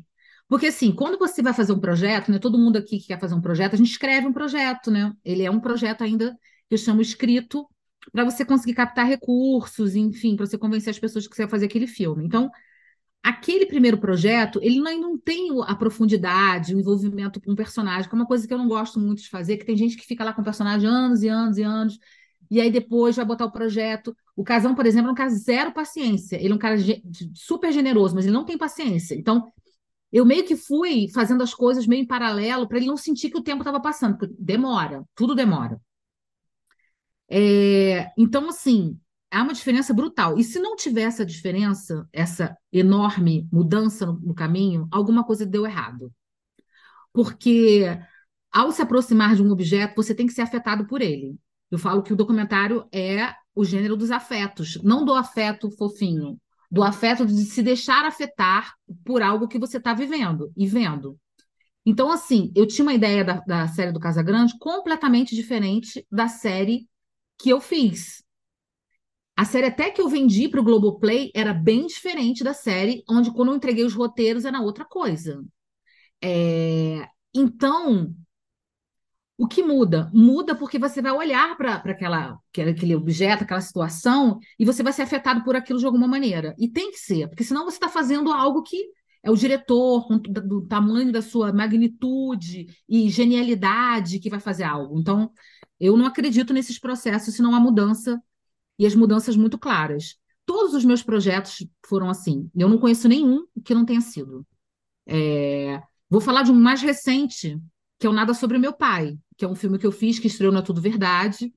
Porque, 0.47 0.67
assim, 0.67 0.93
quando 0.93 1.17
você 1.17 1.41
vai 1.41 1.53
fazer 1.53 1.73
um 1.73 1.79
projeto, 1.79 2.31
né, 2.31 2.39
todo 2.39 2.57
mundo 2.57 2.77
aqui 2.77 2.99
que 2.99 3.07
quer 3.07 3.19
fazer 3.19 3.35
um 3.35 3.41
projeto, 3.41 3.73
a 3.73 3.77
gente 3.77 3.91
escreve 3.91 4.27
um 4.27 4.33
projeto, 4.33 4.89
né? 4.89 5.11
Ele 5.25 5.43
é 5.43 5.51
um 5.51 5.59
projeto 5.59 6.03
ainda 6.03 6.31
que 6.69 6.75
eu 6.75 6.77
chamo 6.77 7.01
escrito, 7.01 7.67
para 8.11 8.23
você 8.23 8.45
conseguir 8.45 8.73
captar 8.73 9.05
recursos, 9.05 9.95
enfim, 9.95 10.35
para 10.35 10.45
você 10.45 10.57
convencer 10.57 10.91
as 10.91 10.99
pessoas 10.99 11.27
que 11.27 11.35
você 11.35 11.43
vai 11.43 11.51
fazer 11.51 11.65
aquele 11.65 11.87
filme. 11.87 12.25
Então, 12.25 12.49
aquele 13.27 13.65
primeiro 13.65 13.97
projeto, 13.97 14.59
ele 14.63 14.79
não, 14.79 14.99
não 14.99 15.17
tem 15.17 15.49
a 15.65 15.75
profundidade, 15.75 16.73
o 16.73 16.79
envolvimento 16.79 17.41
com 17.41 17.51
o 17.51 17.55
personagem, 17.55 18.07
que 18.07 18.15
é 18.15 18.17
uma 18.17 18.25
coisa 18.25 18.47
que 18.47 18.53
eu 18.53 18.57
não 18.57 18.69
gosto 18.69 18.99
muito 18.99 19.21
de 19.21 19.29
fazer, 19.29 19.57
que 19.57 19.65
tem 19.65 19.75
gente 19.75 19.97
que 19.97 20.05
fica 20.05 20.23
lá 20.23 20.31
com 20.31 20.41
o 20.41 20.45
personagem 20.45 20.87
anos 20.87 21.23
e 21.23 21.27
anos 21.27 21.57
e 21.57 21.63
anos, 21.63 21.99
e 22.49 22.61
aí 22.61 22.71
depois 22.71 23.17
vai 23.17 23.25
botar 23.25 23.43
o 23.45 23.51
projeto. 23.51 24.15
O 24.33 24.43
Casão, 24.45 24.73
por 24.73 24.85
exemplo, 24.85 25.09
é 25.09 25.11
um 25.11 25.15
cara 25.15 25.29
zero 25.29 25.73
paciência. 25.73 26.37
Ele 26.37 26.53
é 26.53 26.55
um 26.55 26.57
cara 26.57 26.77
super 27.33 27.73
generoso, 27.73 28.15
mas 28.15 28.23
ele 28.23 28.33
não 28.33 28.45
tem 28.45 28.57
paciência. 28.57 29.15
Então, 29.15 29.51
eu 30.09 30.25
meio 30.25 30.45
que 30.45 30.55
fui 30.55 31.09
fazendo 31.13 31.43
as 31.43 31.53
coisas 31.53 31.85
meio 31.85 32.03
em 32.03 32.07
paralelo 32.07 32.65
para 32.65 32.77
ele 32.77 32.87
não 32.87 32.95
sentir 32.95 33.29
que 33.29 33.37
o 33.37 33.43
tempo 33.43 33.61
estava 33.61 33.81
passando, 33.81 34.17
porque 34.17 34.33
demora, 34.39 35.03
tudo 35.13 35.35
demora. 35.35 35.77
É, 37.29 38.09
então, 38.17 38.47
assim, 38.47 38.97
há 39.31 39.43
uma 39.43 39.53
diferença 39.53 39.93
brutal. 39.93 40.37
E 40.37 40.43
se 40.43 40.59
não 40.59 40.75
tiver 40.75 41.03
essa 41.03 41.25
diferença, 41.25 42.07
essa 42.11 42.55
enorme 42.71 43.47
mudança 43.51 44.05
no, 44.05 44.19
no 44.19 44.33
caminho, 44.33 44.87
alguma 44.91 45.23
coisa 45.23 45.45
deu 45.45 45.65
errado. 45.65 46.11
Porque 47.13 47.85
ao 48.51 48.71
se 48.71 48.81
aproximar 48.81 49.35
de 49.35 49.43
um 49.43 49.51
objeto, 49.51 49.95
você 49.95 50.15
tem 50.15 50.27
que 50.27 50.33
ser 50.33 50.41
afetado 50.41 50.87
por 50.87 51.01
ele. 51.01 51.37
Eu 51.69 51.77
falo 51.77 52.01
que 52.01 52.13
o 52.13 52.15
documentário 52.15 52.87
é 52.91 53.33
o 53.53 53.65
gênero 53.65 53.97
dos 53.97 54.11
afetos, 54.11 54.81
não 54.83 55.03
do 55.03 55.13
afeto 55.13 55.69
fofinho, 55.71 56.39
do 56.69 56.83
afeto 56.83 57.25
de 57.25 57.45
se 57.45 57.61
deixar 57.61 58.05
afetar 58.05 58.73
por 59.03 59.21
algo 59.21 59.47
que 59.47 59.59
você 59.59 59.77
está 59.77 59.93
vivendo 59.93 60.51
e 60.55 60.67
vendo. 60.67 61.17
Então, 61.85 62.11
assim, 62.11 62.51
eu 62.55 62.67
tinha 62.67 62.83
uma 62.83 62.93
ideia 62.93 63.23
da, 63.23 63.39
da 63.41 63.67
série 63.67 63.91
do 63.91 63.99
Casa 63.99 64.21
Grande 64.21 64.57
completamente 64.59 65.33
diferente 65.35 66.05
da 66.11 66.27
série 66.27 66.87
que 67.37 67.49
eu 67.49 67.61
fiz. 67.61 68.23
A 69.37 69.45
série 69.45 69.67
até 69.67 69.91
que 69.91 70.01
eu 70.01 70.09
vendi 70.09 70.49
para 70.49 70.59
o 70.59 70.63
Globoplay 70.63 71.31
era 71.35 71.53
bem 71.53 71.85
diferente 71.85 72.43
da 72.43 72.55
série, 72.55 73.03
onde 73.07 73.31
quando 73.31 73.49
eu 73.49 73.55
entreguei 73.55 73.85
os 73.85 73.93
roteiros 73.93 74.45
era 74.45 74.59
outra 74.59 74.83
coisa. 74.83 75.45
É... 76.23 77.07
Então, 77.35 78.15
o 79.37 79.47
que 79.47 79.61
muda? 79.61 80.09
Muda 80.11 80.55
porque 80.55 80.79
você 80.79 81.03
vai 81.03 81.11
olhar 81.11 81.55
para 81.55 81.75
aquela, 81.75 82.39
aquele 82.51 82.95
objeto, 82.95 83.43
aquela 83.43 83.61
situação, 83.61 84.39
e 84.57 84.65
você 84.65 84.81
vai 84.81 84.91
ser 84.91 85.03
afetado 85.03 85.43
por 85.43 85.55
aquilo 85.55 85.77
de 85.77 85.85
alguma 85.85 86.07
maneira. 86.07 86.55
E 86.57 86.67
tem 86.67 86.89
que 86.89 86.97
ser, 86.97 87.27
porque 87.27 87.43
senão 87.43 87.63
você 87.63 87.77
está 87.77 87.87
fazendo 87.87 88.31
algo 88.31 88.63
que 88.63 88.89
é 89.21 89.29
o 89.29 89.35
diretor, 89.35 90.07
do 90.19 90.65
tamanho 90.65 91.11
da 91.11 91.21
sua 91.21 91.53
magnitude 91.53 92.65
e 92.89 93.09
genialidade 93.09 94.19
que 94.19 94.31
vai 94.31 94.39
fazer 94.39 94.63
algo. 94.63 94.99
Então, 94.99 95.31
eu 95.79 95.95
não 95.95 96.07
acredito 96.07 96.53
nesses 96.53 96.79
processos 96.79 97.35
se 97.35 97.41
não 97.43 97.53
há 97.53 97.59
mudança 97.59 98.19
e 98.77 98.85
as 98.85 98.95
mudanças 98.95 99.35
muito 99.35 99.57
claras. 99.57 100.15
Todos 100.45 100.73
os 100.73 100.85
meus 100.85 101.03
projetos 101.03 101.65
foram 101.85 102.09
assim. 102.09 102.49
Eu 102.55 102.69
não 102.69 102.77
conheço 102.77 103.07
nenhum 103.07 103.45
que 103.65 103.73
não 103.73 103.85
tenha 103.85 104.01
sido. 104.01 104.45
É... 105.05 105.81
Vou 106.09 106.21
falar 106.21 106.43
de 106.43 106.51
um 106.51 106.55
mais 106.55 106.81
recente, 106.81 107.59
que 107.99 108.07
é 108.07 108.09
o 108.09 108.13
Nada 108.13 108.33
Sobre 108.33 108.57
o 108.57 108.59
Meu 108.59 108.73
Pai, 108.73 109.17
que 109.37 109.43
é 109.43 109.47
um 109.47 109.55
filme 109.55 109.77
que 109.77 109.85
eu 109.85 109.91
fiz, 109.91 110.19
que 110.19 110.27
estreou 110.27 110.53
na 110.53 110.61
Tudo 110.61 110.79
Verdade, 110.79 111.51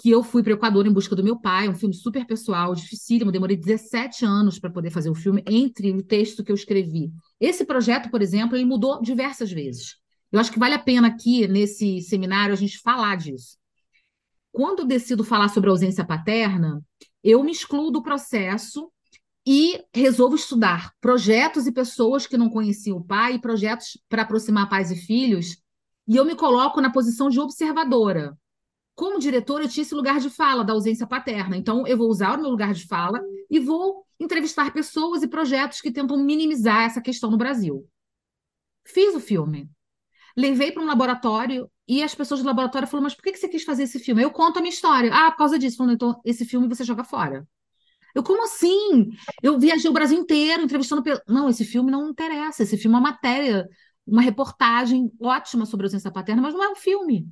que 0.00 0.10
eu 0.10 0.22
fui 0.22 0.42
para 0.42 0.52
o 0.52 0.56
Equador 0.56 0.86
em 0.86 0.92
busca 0.92 1.14
do 1.14 1.22
meu 1.22 1.38
pai, 1.38 1.68
um 1.68 1.74
filme 1.74 1.94
super 1.94 2.26
pessoal, 2.26 2.74
dificílimo, 2.74 3.30
demorei 3.30 3.56
17 3.56 4.24
anos 4.24 4.58
para 4.58 4.70
poder 4.70 4.90
fazer 4.90 5.10
o 5.10 5.14
filme, 5.14 5.44
entre 5.46 5.92
o 5.92 6.02
texto 6.02 6.42
que 6.42 6.50
eu 6.50 6.56
escrevi. 6.56 7.12
Esse 7.38 7.64
projeto, 7.64 8.10
por 8.10 8.22
exemplo, 8.22 8.56
ele 8.56 8.64
mudou 8.64 9.00
diversas 9.02 9.52
vezes. 9.52 9.96
Eu 10.30 10.40
acho 10.40 10.50
que 10.50 10.58
vale 10.58 10.74
a 10.74 10.78
pena 10.78 11.08
aqui, 11.08 11.46
nesse 11.46 12.00
seminário, 12.00 12.54
a 12.54 12.56
gente 12.56 12.78
falar 12.78 13.16
disso 13.16 13.61
quando 14.52 14.80
eu 14.80 14.86
decido 14.86 15.24
falar 15.24 15.48
sobre 15.48 15.70
ausência 15.70 16.04
paterna, 16.04 16.84
eu 17.24 17.42
me 17.42 17.50
excluo 17.50 17.90
do 17.90 18.02
processo 18.02 18.92
e 19.46 19.82
resolvo 19.92 20.36
estudar 20.36 20.92
projetos 21.00 21.66
e 21.66 21.72
pessoas 21.72 22.26
que 22.26 22.36
não 22.36 22.48
conheciam 22.48 22.98
o 22.98 23.04
pai, 23.04 23.40
projetos 23.40 23.98
para 24.08 24.22
aproximar 24.22 24.68
pais 24.68 24.90
e 24.90 24.96
filhos, 24.96 25.56
e 26.06 26.16
eu 26.16 26.24
me 26.24 26.36
coloco 26.36 26.80
na 26.80 26.92
posição 26.92 27.28
de 27.28 27.40
observadora. 27.40 28.36
Como 28.94 29.18
diretora, 29.18 29.64
eu 29.64 29.68
tinha 29.68 29.82
esse 29.82 29.94
lugar 29.94 30.20
de 30.20 30.28
fala 30.28 30.62
da 30.62 30.74
ausência 30.74 31.06
paterna, 31.06 31.56
então 31.56 31.86
eu 31.86 31.96
vou 31.96 32.08
usar 32.08 32.38
o 32.38 32.42
meu 32.42 32.50
lugar 32.50 32.74
de 32.74 32.86
fala 32.86 33.20
e 33.50 33.58
vou 33.58 34.04
entrevistar 34.20 34.72
pessoas 34.72 35.22
e 35.22 35.28
projetos 35.28 35.80
que 35.80 35.90
tentam 35.90 36.16
minimizar 36.18 36.82
essa 36.82 37.00
questão 37.00 37.30
no 37.30 37.38
Brasil. 37.38 37.88
Fiz 38.84 39.14
o 39.14 39.20
filme. 39.20 39.68
Levei 40.36 40.72
para 40.72 40.82
um 40.82 40.86
laboratório 40.86 41.70
e 41.92 42.02
as 42.02 42.14
pessoas 42.14 42.40
do 42.40 42.46
laboratório 42.46 42.88
falaram, 42.88 43.04
mas 43.04 43.14
por 43.14 43.22
que 43.22 43.36
você 43.36 43.48
quis 43.48 43.64
fazer 43.64 43.82
esse 43.82 43.98
filme? 43.98 44.22
Eu 44.22 44.30
conto 44.30 44.58
a 44.58 44.62
minha 44.62 44.72
história. 44.72 45.10
Ah, 45.12 45.30
por 45.30 45.38
causa 45.38 45.58
disso. 45.58 45.76
Falando, 45.76 45.94
então, 45.94 46.20
esse 46.24 46.44
filme 46.44 46.68
você 46.68 46.84
joga 46.84 47.04
fora. 47.04 47.46
Eu, 48.14 48.22
como 48.22 48.44
assim? 48.44 49.10
Eu 49.42 49.58
viajei 49.58 49.90
o 49.90 49.92
Brasil 49.92 50.18
inteiro 50.18 50.62
entrevistando. 50.62 51.02
Não, 51.28 51.48
esse 51.48 51.64
filme 51.64 51.90
não 51.90 52.08
interessa. 52.08 52.62
Esse 52.62 52.76
filme 52.78 52.96
é 52.96 52.98
uma 52.98 53.10
matéria, 53.10 53.68
uma 54.06 54.22
reportagem 54.22 55.10
ótima 55.20 55.66
sobre 55.66 55.84
a 55.84 55.88
ausência 55.88 56.10
paterna, 56.10 56.40
mas 56.40 56.54
não 56.54 56.64
é 56.64 56.70
um 56.70 56.76
filme. 56.76 57.26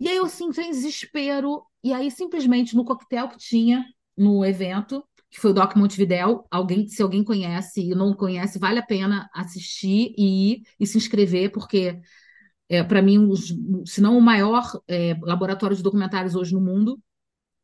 E 0.00 0.08
aí 0.08 0.16
eu, 0.16 0.24
assim, 0.24 0.52
sem 0.52 0.70
desespero, 0.70 1.62
e 1.82 1.92
aí 1.92 2.10
simplesmente 2.10 2.74
no 2.74 2.84
coquetel 2.84 3.28
que 3.28 3.38
tinha 3.38 3.84
no 4.16 4.44
evento, 4.44 5.04
que 5.30 5.40
foi 5.40 5.50
o 5.50 5.54
Doc 5.54 5.76
Montevidéu, 5.76 6.46
alguém, 6.50 6.88
se 6.88 7.02
alguém 7.02 7.22
conhece 7.24 7.80
e 7.80 7.94
não 7.94 8.14
conhece, 8.14 8.58
vale 8.58 8.78
a 8.78 8.86
pena 8.86 9.28
assistir 9.34 10.14
e 10.16 10.52
ir 10.52 10.62
e 10.78 10.86
se 10.86 10.96
inscrever, 10.96 11.50
porque 11.52 12.00
é, 12.68 12.82
para 12.82 13.02
mim, 13.02 13.18
os, 13.18 13.52
se 13.86 14.00
não 14.00 14.16
o 14.16 14.22
maior 14.22 14.64
é, 14.88 15.14
laboratório 15.22 15.76
de 15.76 15.82
documentários 15.82 16.34
hoje 16.34 16.54
no 16.54 16.60
mundo. 16.60 17.00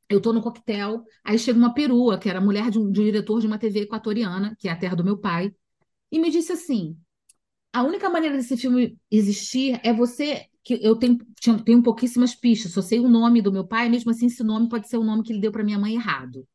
Eu 0.09 0.19
estou 0.19 0.33
no 0.33 0.43
coquetel, 0.43 1.05
aí 1.25 1.39
chega 1.39 1.59
uma 1.59 1.73
perua, 1.73 2.19
que 2.19 2.29
era 2.29 2.41
mulher 2.41 2.69
de 2.71 2.79
um, 2.79 2.91
de 2.91 3.01
um 3.01 3.05
diretor 3.05 3.41
de 3.41 3.47
uma 3.47 3.59
TV 3.59 3.83
equatoriana, 3.83 4.57
que 4.59 4.69
é 4.69 4.73
a 4.73 4.77
terra 4.77 4.97
do 4.97 5.05
meu 5.05 5.17
pai, 5.17 5.55
e 6.11 6.19
me 6.19 6.31
disse 6.31 6.53
assim: 6.53 6.97
a 7.73 7.83
única 7.83 8.11
maneira 8.11 8.37
desse 8.37 8.57
filme 8.57 8.99
existir 9.11 9.81
é 9.85 9.93
você. 9.93 10.47
que 10.65 10.79
Eu 10.83 10.97
tenho, 10.97 11.19
tenho 11.65 11.83
pouquíssimas 11.83 12.35
pistas, 12.35 12.73
só 12.73 12.83
sei 12.83 12.99
o 13.01 13.09
nome 13.09 13.41
do 13.41 13.53
meu 13.53 13.65
pai, 13.67 13.89
mesmo 13.89 14.11
assim, 14.11 14.27
esse 14.27 14.43
nome 14.43 14.69
pode 14.69 14.89
ser 14.89 14.99
o 14.99 15.05
nome 15.05 15.23
que 15.23 15.33
ele 15.33 15.41
deu 15.41 15.53
para 15.53 15.65
minha 15.65 15.79
mãe 15.79 15.95
errado. 15.95 16.47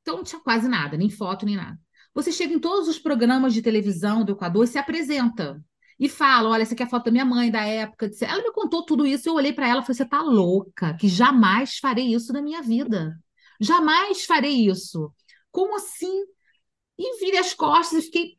Então 0.00 0.16
não 0.16 0.24
tinha 0.24 0.40
quase 0.40 0.68
nada, 0.68 0.96
nem 0.96 1.10
foto, 1.10 1.46
nem 1.46 1.56
nada. 1.56 1.78
Você 2.14 2.32
chega 2.32 2.54
em 2.54 2.58
todos 2.58 2.88
os 2.88 2.98
programas 2.98 3.54
de 3.54 3.62
televisão 3.62 4.24
do 4.24 4.32
Equador 4.32 4.64
e 4.64 4.68
se 4.68 4.78
apresenta. 4.78 5.62
E 6.02 6.08
fala: 6.08 6.48
olha, 6.48 6.62
essa 6.62 6.74
aqui 6.74 6.82
é 6.82 6.86
a 6.86 6.88
foto 6.88 7.04
da 7.04 7.10
minha 7.12 7.24
mãe 7.24 7.48
da 7.48 7.64
época. 7.64 8.10
Ela 8.22 8.42
me 8.42 8.50
contou 8.52 8.84
tudo 8.84 9.06
isso. 9.06 9.28
Eu 9.28 9.34
olhei 9.34 9.52
para 9.52 9.68
ela 9.68 9.82
e 9.82 9.84
falei: 9.84 9.96
você 9.96 10.04
tá 10.04 10.20
louca, 10.20 10.94
que 10.96 11.06
jamais 11.06 11.78
farei 11.78 12.12
isso 12.12 12.32
na 12.32 12.42
minha 12.42 12.60
vida. 12.60 13.16
Jamais 13.60 14.24
farei 14.24 14.66
isso. 14.68 15.12
Como 15.52 15.76
assim? 15.76 16.24
E 16.98 17.20
virei 17.20 17.38
as 17.38 17.54
costas 17.54 18.00
e 18.00 18.06
fiquei 18.06 18.32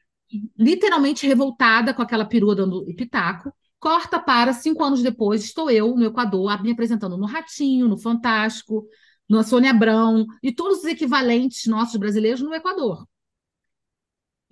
literalmente 0.60 1.26
revoltada 1.26 1.94
com 1.94 2.02
aquela 2.02 2.26
perua 2.26 2.54
dando 2.54 2.84
pitaco. 2.98 3.50
Corta 3.80 4.20
para 4.20 4.52
cinco 4.52 4.84
anos 4.84 5.02
depois, 5.02 5.46
estou 5.46 5.72
eu 5.72 5.96
no 5.96 6.06
Equador, 6.06 6.62
me 6.62 6.72
apresentando 6.72 7.18
no 7.18 7.26
Ratinho, 7.26 7.88
no 7.88 7.98
Fantástico, 7.98 8.86
no 9.30 9.42
Sônia 9.42 9.72
Abrão 9.72 10.26
e 10.42 10.52
todos 10.54 10.80
os 10.80 10.86
equivalentes 10.86 11.66
nossos 11.68 11.96
brasileiros 11.96 12.42
no 12.42 12.54
Equador. 12.54 13.08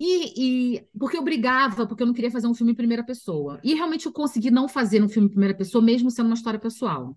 E, 0.04 0.78
e, 0.78 0.88
porque 0.98 1.16
eu 1.16 1.22
brigava, 1.22 1.86
porque 1.86 2.02
eu 2.02 2.06
não 2.08 2.12
queria 2.12 2.30
fazer 2.30 2.48
um 2.48 2.54
filme 2.54 2.72
em 2.72 2.74
primeira 2.74 3.04
pessoa. 3.04 3.60
E 3.62 3.72
realmente 3.72 4.04
eu 4.06 4.12
consegui 4.12 4.50
não 4.50 4.66
fazer 4.66 5.00
um 5.00 5.08
filme 5.08 5.28
em 5.28 5.30
primeira 5.30 5.56
pessoa, 5.56 5.80
mesmo 5.80 6.10
sendo 6.10 6.26
uma 6.26 6.34
história 6.34 6.58
pessoal. 6.58 7.16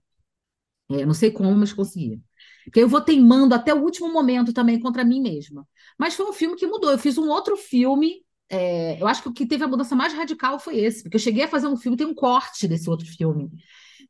É, 0.92 1.04
não 1.04 1.16
sei 1.16 1.32
como, 1.32 1.56
mas 1.56 1.74
conseguia. 1.74 2.20
Porque 2.64 2.80
eu 2.80 2.88
vou 2.88 3.02
teimando 3.02 3.56
até 3.56 3.74
o 3.74 3.82
último 3.82 4.14
momento 4.14 4.54
também 4.54 4.80
contra 4.80 5.04
mim 5.04 5.20
mesma. 5.20 5.68
Mas 5.98 6.14
foi 6.14 6.28
um 6.30 6.34
filme 6.34 6.56
que 6.56 6.68
mudou. 6.68 6.92
Eu 6.92 7.00
fiz 7.00 7.18
um 7.18 7.28
outro 7.28 7.58
filme. 7.58 8.24
É, 8.50 9.02
eu 9.02 9.08
acho 9.08 9.24
que 9.24 9.30
o 9.30 9.34
que 9.34 9.48
teve 9.48 9.64
a 9.64 9.68
mudança 9.68 9.96
mais 9.96 10.14
radical 10.14 10.60
foi 10.60 10.78
esse, 10.78 11.02
porque 11.02 11.16
eu 11.16 11.20
cheguei 11.20 11.46
a 11.46 11.48
fazer 11.48 11.66
um 11.66 11.76
filme, 11.76 11.98
tem 11.98 12.06
um 12.06 12.14
corte 12.14 12.68
desse 12.68 12.88
outro 12.88 13.08
filme. 13.08 13.50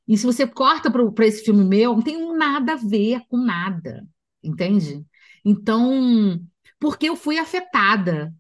E 0.06 0.18
se 0.18 0.26
você 0.26 0.46
corta 0.46 0.92
para 0.92 1.26
esse 1.26 1.46
filme 1.46 1.64
meu, 1.64 1.94
não 1.94 2.02
tem 2.02 2.38
nada 2.38 2.74
a 2.74 2.76
ver 2.76 3.22
com 3.30 3.38
nada, 3.38 4.06
entende? 4.44 5.06
Então, 5.46 6.38
porque 6.78 7.08
eu 7.08 7.16
fui 7.16 7.38
afetada 7.38 8.36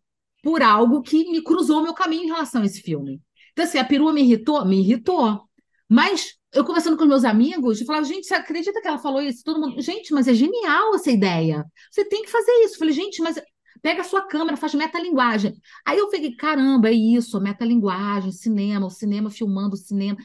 por 0.45 0.61
algo 0.61 1.01
que 1.01 1.27
me 1.31 1.41
cruzou 1.41 1.81
meu 1.81 1.95
caminho 1.95 2.25
em 2.25 2.27
relação 2.27 2.61
a 2.61 2.65
esse 2.67 2.79
filme. 2.79 3.19
Então, 3.51 3.65
assim, 3.65 3.79
a 3.79 3.83
perua 3.83 4.13
me 4.13 4.21
irritou? 4.21 4.63
Me 4.63 4.79
irritou. 4.79 5.41
Mas 5.89 6.35
eu 6.53 6.63
conversando 6.63 6.95
com 6.95 7.05
meus 7.05 7.23
amigos, 7.23 7.81
eu 7.81 7.87
falava, 7.87 8.05
gente, 8.05 8.27
você 8.27 8.35
acredita 8.35 8.79
que 8.79 8.87
ela 8.87 8.99
falou 8.99 9.23
isso? 9.23 9.43
Todo 9.43 9.59
mundo, 9.59 9.81
gente, 9.81 10.13
mas 10.13 10.27
é 10.27 10.35
genial 10.35 10.93
essa 10.93 11.09
ideia. 11.09 11.65
Você 11.89 12.05
tem 12.05 12.21
que 12.21 12.29
fazer 12.29 12.51
isso. 12.63 12.75
Eu 12.75 12.77
falei, 12.77 12.93
gente, 12.93 13.23
mas 13.23 13.41
pega 13.81 14.01
a 14.01 14.03
sua 14.03 14.21
câmera, 14.21 14.55
faz 14.55 14.75
metalinguagem. 14.75 15.55
Aí 15.83 15.97
eu 15.97 16.11
fiquei, 16.11 16.35
caramba, 16.35 16.89
é 16.89 16.93
isso, 16.93 17.41
metalinguagem, 17.41 18.31
cinema, 18.31 18.85
o 18.85 18.91
cinema 18.91 19.31
filmando 19.31 19.73
o 19.73 19.79
cinema. 19.79 20.15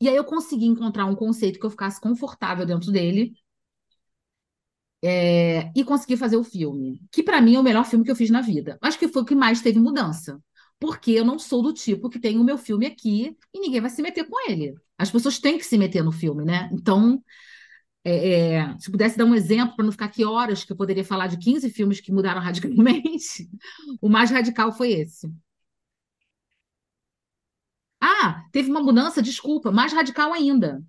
E 0.00 0.08
aí 0.08 0.16
eu 0.16 0.24
consegui 0.24 0.66
encontrar 0.66 1.06
um 1.06 1.14
conceito 1.14 1.60
que 1.60 1.66
eu 1.66 1.70
ficasse 1.70 2.00
confortável 2.00 2.66
dentro 2.66 2.90
dele, 2.90 3.32
é, 5.02 5.70
e 5.74 5.84
consegui 5.84 6.16
fazer 6.16 6.36
o 6.36 6.44
filme, 6.44 7.00
que 7.12 7.22
para 7.22 7.40
mim 7.40 7.54
é 7.54 7.60
o 7.60 7.62
melhor 7.62 7.84
filme 7.84 8.04
que 8.04 8.10
eu 8.10 8.16
fiz 8.16 8.30
na 8.30 8.40
vida. 8.40 8.78
Acho 8.82 8.98
que 8.98 9.08
foi 9.08 9.22
o 9.22 9.24
que 9.24 9.34
mais 9.34 9.60
teve 9.60 9.78
mudança, 9.78 10.40
porque 10.80 11.12
eu 11.12 11.24
não 11.24 11.38
sou 11.38 11.62
do 11.62 11.72
tipo 11.72 12.08
que 12.08 12.18
tem 12.18 12.38
o 12.38 12.44
meu 12.44 12.58
filme 12.58 12.86
aqui 12.86 13.36
e 13.54 13.60
ninguém 13.60 13.80
vai 13.80 13.90
se 13.90 14.02
meter 14.02 14.24
com 14.24 14.50
ele. 14.50 14.74
As 14.98 15.10
pessoas 15.10 15.38
têm 15.38 15.58
que 15.58 15.64
se 15.64 15.78
meter 15.78 16.02
no 16.02 16.12
filme, 16.12 16.44
né? 16.44 16.70
Então, 16.72 17.22
é, 18.04 18.54
é, 18.58 18.78
se 18.78 18.90
pudesse 18.90 19.18
dar 19.18 19.24
um 19.24 19.34
exemplo 19.34 19.76
para 19.76 19.84
não 19.84 19.92
ficar 19.92 20.06
aqui 20.06 20.24
horas, 20.24 20.64
que 20.64 20.72
eu 20.72 20.76
poderia 20.76 21.04
falar 21.04 21.26
de 21.26 21.38
15 21.38 21.70
filmes 21.70 22.00
que 22.00 22.12
mudaram 22.12 22.40
radicalmente, 22.42 23.48
o 24.00 24.08
mais 24.08 24.30
radical 24.30 24.72
foi 24.72 24.92
esse. 24.92 25.28
Ah, 28.00 28.44
teve 28.52 28.70
uma 28.70 28.80
mudança, 28.82 29.22
desculpa, 29.22 29.70
mais 29.72 29.92
radical 29.92 30.32
ainda. 30.32 30.82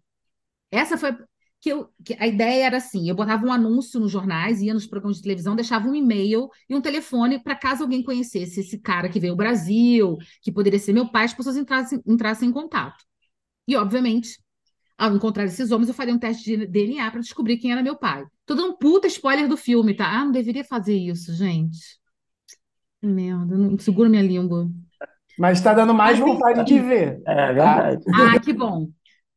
Essa 0.71 0.97
foi 0.97 1.17
que, 1.59 1.69
eu, 1.69 1.89
que 2.03 2.15
a 2.19 2.27
ideia 2.27 2.65
era 2.65 2.77
assim: 2.77 3.09
eu 3.09 3.15
botava 3.15 3.45
um 3.45 3.51
anúncio 3.51 3.99
nos 3.99 4.11
jornais, 4.11 4.61
ia 4.61 4.73
nos 4.73 4.85
programas 4.85 5.17
de 5.17 5.23
televisão, 5.23 5.55
deixava 5.55 5.87
um 5.87 5.95
e-mail 5.95 6.49
e 6.69 6.75
um 6.75 6.81
telefone 6.81 7.39
para 7.39 7.55
caso 7.55 7.83
alguém 7.83 8.03
conhecesse 8.03 8.59
esse 8.59 8.79
cara 8.79 9.09
que 9.09 9.19
veio 9.19 9.33
ao 9.33 9.37
Brasil, 9.37 10.17
que 10.41 10.51
poderia 10.51 10.79
ser 10.79 10.93
meu 10.93 11.09
pai, 11.09 11.25
as 11.25 11.33
pessoas 11.33 11.57
entrassem, 11.57 12.01
entrassem 12.05 12.49
em 12.49 12.53
contato. 12.53 13.03
E, 13.67 13.75
obviamente, 13.75 14.39
ao 14.97 15.15
encontrar 15.15 15.45
esses 15.45 15.71
homens, 15.71 15.89
eu 15.89 15.93
faria 15.93 16.13
um 16.13 16.19
teste 16.19 16.43
de 16.43 16.65
DNA 16.65 17.11
para 17.11 17.19
descobrir 17.19 17.57
quem 17.57 17.71
era 17.71 17.83
meu 17.83 17.95
pai. 17.95 18.25
Tô 18.45 18.55
dando 18.55 18.69
um 18.69 18.77
puta 18.77 19.07
spoiler 19.07 19.47
do 19.47 19.57
filme, 19.57 19.93
tá? 19.93 20.07
Ah, 20.09 20.25
não 20.25 20.31
deveria 20.31 20.63
fazer 20.63 20.95
isso, 20.95 21.33
gente. 21.33 21.99
Merda, 23.01 23.57
não 23.57 23.77
segura 23.77 24.09
minha 24.09 24.23
língua. 24.23 24.69
Mas 25.37 25.59
está 25.59 25.73
dando 25.73 25.93
mais 25.93 26.17
vontade 26.17 26.65
de 26.65 26.79
ver. 26.79 27.21
É 27.27 27.53
verdade. 27.53 28.03
Ah, 28.13 28.39
que 28.39 28.53
bom. 28.53 28.89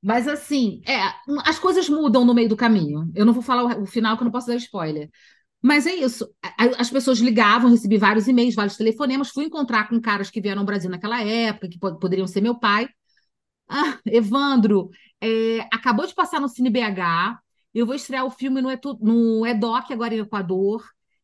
Mas 0.03 0.27
assim, 0.27 0.81
é, 0.87 0.99
as 1.45 1.59
coisas 1.59 1.89
mudam 1.89 2.25
no 2.25 2.35
meio 2.35 2.49
do 2.49 2.57
caminho. 2.57 3.11
Eu 3.15 3.27
não 3.27 3.33
vou 3.33 3.43
falar 3.43 3.79
o, 3.79 3.83
o 3.83 3.87
final, 3.87 4.17
que 4.17 4.23
eu 4.23 4.25
não 4.25 4.33
posso 4.33 4.47
dar 4.47 4.57
spoiler. 4.57 5.11
Mas 5.63 5.87
é 5.87 5.95
isso. 5.95 6.27
As 6.79 6.91
pessoas 6.91 7.19
ligavam, 7.19 7.71
recebi 7.71 7.99
vários 7.99 8.27
e-mails, 8.27 8.55
vários 8.55 8.77
telefonemas. 8.77 9.29
Fui 9.31 9.45
encontrar 9.45 9.89
com 9.89 10.01
caras 10.01 10.31
que 10.31 10.41
vieram 10.41 10.61
ao 10.61 10.67
Brasil 10.67 10.91
naquela 10.91 11.23
época, 11.23 11.69
que 11.69 11.79
poderiam 11.79 12.27
ser 12.27 12.41
meu 12.41 12.59
pai. 12.59 12.89
Ah, 13.69 13.99
Evandro, 14.07 14.91
é, 15.21 15.61
acabou 15.73 16.07
de 16.07 16.15
passar 16.15 16.41
no 16.41 16.49
Cine 16.49 16.71
BH. 16.71 17.39
Eu 17.75 17.87
vou 17.87 17.95
estrear 17.95 18.25
o 18.25 18.31
filme 18.31 18.61
no, 18.63 18.71
no 19.01 19.47
EDOC, 19.47 19.93
agora 19.93 20.15
em 20.15 20.21
Equador. 20.21 20.83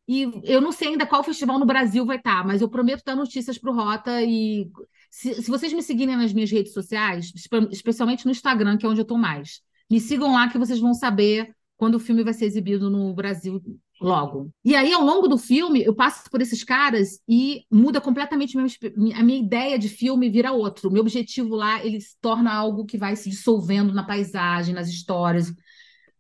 E 0.09 0.23
eu 0.45 0.61
não 0.61 0.71
sei 0.71 0.89
ainda 0.89 1.07
qual 1.07 1.25
festival 1.25 1.59
no 1.59 1.67
Brasil 1.67 2.07
vai 2.07 2.17
estar, 2.19 2.47
mas 2.47 2.61
eu 2.63 2.69
prometo 2.69 3.03
dar 3.05 3.17
notícias 3.17 3.59
para 3.59 3.71
o 3.71 3.75
Rota 3.75 4.23
e 4.23 4.71
se, 5.11 5.43
se, 5.43 5.51
vocês 5.51 5.73
me 5.73 5.83
seguirem 5.83 6.17
nas 6.17 6.33
minhas 6.33 6.51
redes 6.51 6.73
sociais, 6.73 7.33
especialmente 7.71 8.25
no 8.25 8.31
Instagram, 8.31 8.77
que 8.77 8.87
é 8.87 8.89
onde 8.89 9.01
eu 9.01 9.05
estou 9.05 9.19
mais, 9.19 9.61
me 9.91 10.01
sigam 10.01 10.33
lá 10.33 10.49
que 10.49 10.59
vocês 10.59 10.81
vão 10.81 10.95
saber 10.95 11.55
quando 11.77 11.97
o 11.97 12.01
filme 12.01 12.25
vai 12.25 12.33
ser 12.33 12.47
exibido 12.47 12.91
no 12.91 13.15
Brasil 13.15 13.63
logo. 14.01 14.51
E 14.65 14.75
aí, 14.75 14.93
ao 14.93 15.05
longo 15.05 15.29
do 15.29 15.39
filme, 15.39 15.83
eu 15.83 15.95
passo 15.95 16.31
por 16.31 16.41
esses 16.41 16.65
caras 16.65 17.21
e 17.29 17.65
muda 17.71 18.01
completamente 18.01 18.57
a 18.59 19.23
minha 19.23 19.39
ideia 19.39 19.79
de 19.79 19.89
filme 19.89 20.31
vira 20.31 20.53
outro. 20.53 20.89
O 20.89 20.93
meu 20.93 21.03
objetivo 21.03 21.55
lá, 21.55 21.85
ele 21.85 22.01
se 22.01 22.17
torna 22.21 22.53
algo 22.53 22.85
que 22.85 22.99
vai 22.99 23.15
se 23.17 23.31
dissolvendo 23.31 23.93
na 23.93 24.05
paisagem, 24.05 24.75
nas 24.75 24.89
histórias. 24.89 25.53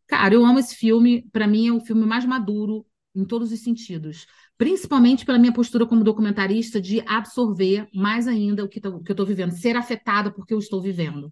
Cara, 0.06 0.34
eu 0.34 0.44
amo 0.44 0.58
esse 0.58 0.74
filme. 0.74 1.28
Para 1.32 1.46
mim, 1.46 1.68
é 1.68 1.72
o 1.72 1.80
filme 1.80 2.06
mais 2.06 2.24
maduro 2.24 2.86
em 3.14 3.24
todos 3.24 3.50
os 3.50 3.60
sentidos 3.60 4.26
principalmente 4.58 5.24
pela 5.24 5.38
minha 5.38 5.52
postura 5.52 5.86
como 5.86 6.04
documentarista 6.04 6.80
de 6.80 7.02
absorver 7.06 7.88
mais 7.92 8.26
ainda 8.26 8.64
o 8.64 8.68
que, 8.68 8.80
tô, 8.80 9.00
que 9.00 9.10
eu 9.10 9.14
estou 9.14 9.26
vivendo, 9.26 9.52
ser 9.52 9.76
afetada 9.76 10.30
porque 10.30 10.54
eu 10.54 10.58
estou 10.58 10.80
vivendo. 10.80 11.30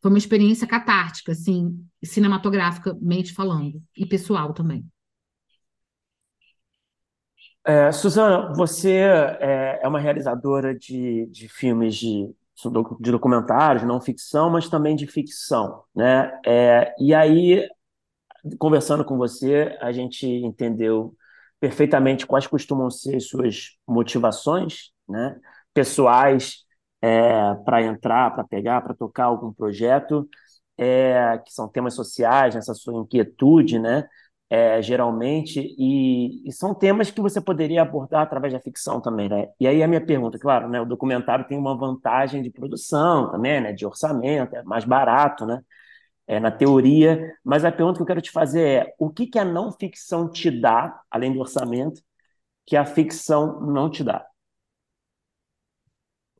Foi 0.00 0.10
uma 0.10 0.18
experiência 0.18 0.66
catártica, 0.66 1.32
assim, 1.32 1.84
cinematograficamente 2.04 3.32
falando, 3.32 3.82
e 3.96 4.04
pessoal 4.06 4.52
também. 4.52 4.84
É, 7.64 7.90
Suzana, 7.90 8.52
você 8.54 8.92
é, 8.92 9.80
é, 9.82 9.88
uma 9.88 9.98
realizadora 9.98 10.72
de, 10.72 11.26
de 11.26 11.48
filmes 11.48 11.96
de, 11.96 12.32
de 13.00 13.10
documentários, 13.10 13.82
não 13.82 14.00
ficção, 14.00 14.48
mas 14.48 14.68
também 14.68 14.94
de 14.94 15.06
ficção, 15.08 15.82
né? 15.92 16.40
É, 16.46 16.94
e 17.00 17.12
aí, 17.12 17.68
conversando 18.56 19.04
com 19.04 19.16
você, 19.16 19.76
a 19.80 19.90
gente 19.90 20.24
entendeu 20.28 21.15
perfeitamente 21.60 22.26
quais 22.26 22.46
costumam 22.46 22.90
ser 22.90 23.20
suas 23.20 23.76
motivações, 23.86 24.90
né, 25.08 25.38
pessoais 25.74 26.64
é, 27.02 27.54
para 27.64 27.82
entrar, 27.82 28.34
para 28.34 28.44
pegar, 28.44 28.80
para 28.82 28.94
tocar 28.94 29.24
algum 29.24 29.52
projeto, 29.52 30.28
é, 30.78 31.38
que 31.44 31.52
são 31.52 31.68
temas 31.68 31.94
sociais, 31.94 32.56
essa 32.56 32.74
sua 32.74 33.00
inquietude, 33.00 33.78
né, 33.78 34.06
é, 34.48 34.80
geralmente, 34.80 35.60
e, 35.76 36.48
e, 36.48 36.52
são 36.52 36.72
temas 36.72 37.10
que 37.10 37.20
você 37.20 37.40
poderia 37.40 37.82
abordar 37.82 38.22
através 38.22 38.52
da 38.52 38.60
ficção 38.60 39.00
também, 39.00 39.28
né? 39.28 39.48
E 39.58 39.66
aí 39.66 39.82
a 39.82 39.88
minha 39.88 40.04
pergunta, 40.04 40.38
claro, 40.38 40.68
né, 40.68 40.80
o 40.80 40.84
documentário 40.84 41.46
tem 41.48 41.58
uma 41.58 41.76
vantagem 41.76 42.42
de 42.42 42.50
produção 42.50 43.30
também, 43.32 43.60
né, 43.60 43.72
de 43.72 43.84
orçamento, 43.84 44.54
é 44.54 44.62
mais 44.62 44.84
barato, 44.84 45.44
né? 45.44 45.60
É, 46.26 46.40
na 46.40 46.50
teoria, 46.50 47.34
mas 47.44 47.64
a 47.64 47.70
pergunta 47.70 47.98
que 47.98 48.02
eu 48.02 48.06
quero 48.06 48.20
te 48.20 48.30
fazer 48.30 48.62
é: 48.62 48.94
o 48.98 49.10
que, 49.10 49.26
que 49.26 49.38
a 49.38 49.44
não 49.44 49.70
ficção 49.70 50.28
te 50.28 50.50
dá, 50.50 51.00
além 51.10 51.32
do 51.32 51.40
orçamento, 51.40 52.02
que 52.66 52.76
a 52.76 52.84
ficção 52.84 53.60
não 53.60 53.88
te 53.88 54.02
dá? 54.02 54.26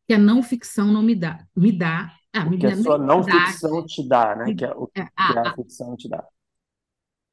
Que 0.09 0.15
a 0.15 0.19
não 0.19 0.43
ficção 0.43 0.93
não 0.93 1.03
me 1.03 1.15
dá. 1.15 1.47
Me 1.57 1.73
dá. 1.73 2.13
Ah, 2.33 2.45
me 2.45 2.59
que 2.59 2.67
dá, 2.67 2.73
a 2.73 2.77
sua 2.77 2.99
não 2.99 3.23
ficção 3.23 3.87
te 3.87 4.07
dá, 4.09 4.37
né? 4.37 4.55
Que, 4.55 4.65
é, 4.65 4.71
o 4.71 4.87
que 4.89 5.01
a, 5.01 5.11
a 5.17 5.55
ficção 5.55 5.97
te 5.97 6.09
dá. 6.09 6.25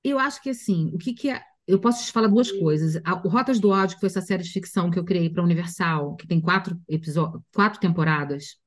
Eu 0.04 0.20
acho 0.20 0.42
que 0.42 0.50
assim, 0.50 0.92
o 0.94 0.98
que, 0.98 1.14
que 1.14 1.30
é. 1.30 1.42
Eu 1.66 1.80
posso 1.80 2.06
te 2.06 2.12
falar 2.12 2.28
duas 2.28 2.52
coisas. 2.52 3.02
o 3.24 3.30
Rotas 3.30 3.58
do 3.58 3.70
Ódio, 3.70 3.96
que 3.96 4.02
foi 4.02 4.08
essa 4.08 4.22
série 4.22 4.44
de 4.44 4.50
ficção 4.50 4.92
que 4.92 5.00
eu 5.00 5.06
criei 5.06 5.30
para 5.30 5.42
a 5.42 5.46
Universal, 5.46 6.16
que 6.18 6.28
tem 6.28 6.42
quatro 6.42 6.78
episódios, 6.90 7.42
quatro 7.54 7.80
temporadas, 7.80 8.58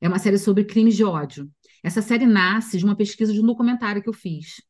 é 0.00 0.08
uma 0.08 0.18
série 0.18 0.38
sobre 0.38 0.64
crimes 0.64 0.96
de 0.96 1.04
ódio. 1.04 1.50
Essa 1.82 2.02
série 2.02 2.26
nasce 2.26 2.78
de 2.78 2.84
uma 2.84 2.96
pesquisa 2.96 3.32
de 3.32 3.40
um 3.40 3.46
documentário 3.46 4.02
que 4.02 4.08
eu 4.08 4.12
fiz. 4.12 4.62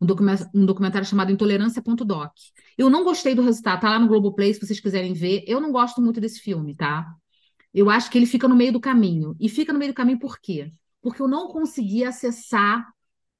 Um, 0.00 0.06
um 0.54 0.66
documentário 0.66 1.06
chamado 1.06 1.32
Intolerância.doc. 1.32 2.32
Eu 2.76 2.88
não 2.88 3.04
gostei 3.04 3.34
do 3.34 3.42
resultado, 3.42 3.80
tá 3.80 3.90
lá 3.90 3.98
no 3.98 4.06
Globoplay, 4.06 4.54
se 4.54 4.60
vocês 4.60 4.78
quiserem 4.78 5.12
ver. 5.12 5.44
Eu 5.46 5.60
não 5.60 5.72
gosto 5.72 6.00
muito 6.00 6.20
desse 6.20 6.40
filme, 6.40 6.74
tá? 6.74 7.06
Eu 7.74 7.90
acho 7.90 8.10
que 8.10 8.16
ele 8.16 8.26
fica 8.26 8.46
no 8.46 8.54
meio 8.54 8.72
do 8.72 8.80
caminho. 8.80 9.36
E 9.40 9.48
fica 9.48 9.72
no 9.72 9.78
meio 9.78 9.92
do 9.92 9.96
caminho 9.96 10.18
por 10.18 10.38
quê? 10.40 10.72
Porque 11.02 11.20
eu 11.20 11.28
não 11.28 11.48
conseguia 11.48 12.08
acessar 12.10 12.86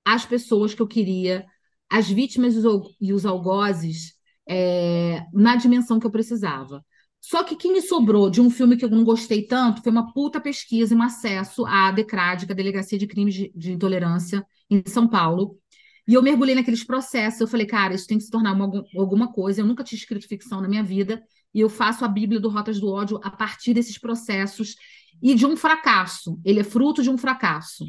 as 0.05 0.25
pessoas 0.25 0.75
que 0.75 0.83
eu 0.83 0.87
queria, 0.87 1.47
as 1.89 2.09
vítimas 2.09 2.55
e 3.01 3.13
os 3.13 3.27
algozes, 3.27 4.15
é, 4.49 5.25
na 5.33 5.57
dimensão 5.57 6.01
que 6.01 6.07
eu 6.07 6.11
precisava. 6.11 6.85
Só 7.21 7.43
que 7.43 7.57
quem 7.57 7.73
me 7.73 7.83
sobrou 7.83 8.31
de 8.31 8.41
um 8.41 8.49
filme 8.49 8.77
que 8.77 8.85
eu 8.85 8.91
não 8.91 9.05
gostei 9.05 9.43
tanto 9.43 9.83
foi 9.83 9.91
uma 9.91 10.13
puta 10.13 10.41
pesquisa 10.41 10.95
e 10.95 10.97
um 10.97 11.03
acesso 11.03 11.67
à 11.67 11.91
DECRAD, 11.91 12.47
que 12.47 12.53
é 12.53 12.55
a 12.55 12.57
Delegacia 12.57 12.99
de 12.99 13.07
Crimes 13.07 13.35
de, 13.35 13.73
Intolerância, 13.73 14.47
em 14.71 14.83
São 14.87 15.09
Paulo. 15.09 15.59
E 16.07 16.15
eu 16.15 16.23
mergulhei 16.23 16.55
naqueles 16.55 16.85
processos. 16.85 17.41
Eu 17.41 17.49
falei, 17.49 17.67
cara, 17.67 17.95
isso 17.95 18.07
tem 18.07 18.17
que 18.17 18.25
se 18.25 18.31
tornar 18.31 18.53
uma, 18.53 18.85
alguma 18.97 19.31
coisa. 19.31 19.61
Eu 19.61 19.67
nunca 19.67 19.85
tinha 19.85 19.99
escrito 19.99 20.27
ficção 20.27 20.61
na 20.61 20.69
minha 20.69 20.83
vida. 20.83 21.23
E 21.53 21.61
eu 21.61 21.69
faço 21.69 22.05
a 22.05 22.09
Bíblia 22.09 22.41
do 22.41 22.49
Rotas 22.49 22.81
do 22.81 22.89
Ódio 22.89 23.21
a 23.23 23.31
partir 23.31 23.75
desses 23.75 23.99
processos 23.99 24.77
e 25.23 25.35
de 25.35 25.45
um 25.45 25.57
fracasso. 25.57 26.41
Ele 26.45 26.61
é 26.61 26.65
fruto 26.65 27.03
de 27.03 27.11
um 27.11 27.19
fracasso. 27.19 27.85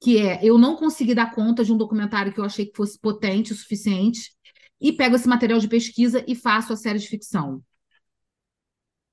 Que 0.00 0.18
é, 0.18 0.40
eu 0.42 0.58
não 0.58 0.76
consegui 0.76 1.14
dar 1.14 1.34
conta 1.34 1.64
de 1.64 1.72
um 1.72 1.76
documentário 1.76 2.32
que 2.32 2.38
eu 2.38 2.44
achei 2.44 2.66
que 2.66 2.76
fosse 2.76 2.98
potente 2.98 3.52
o 3.52 3.56
suficiente. 3.56 4.30
E 4.80 4.92
pego 4.92 5.16
esse 5.16 5.28
material 5.28 5.58
de 5.58 5.68
pesquisa 5.68 6.24
e 6.28 6.34
faço 6.34 6.72
a 6.72 6.76
série 6.76 6.98
de 6.98 7.08
ficção. 7.08 7.62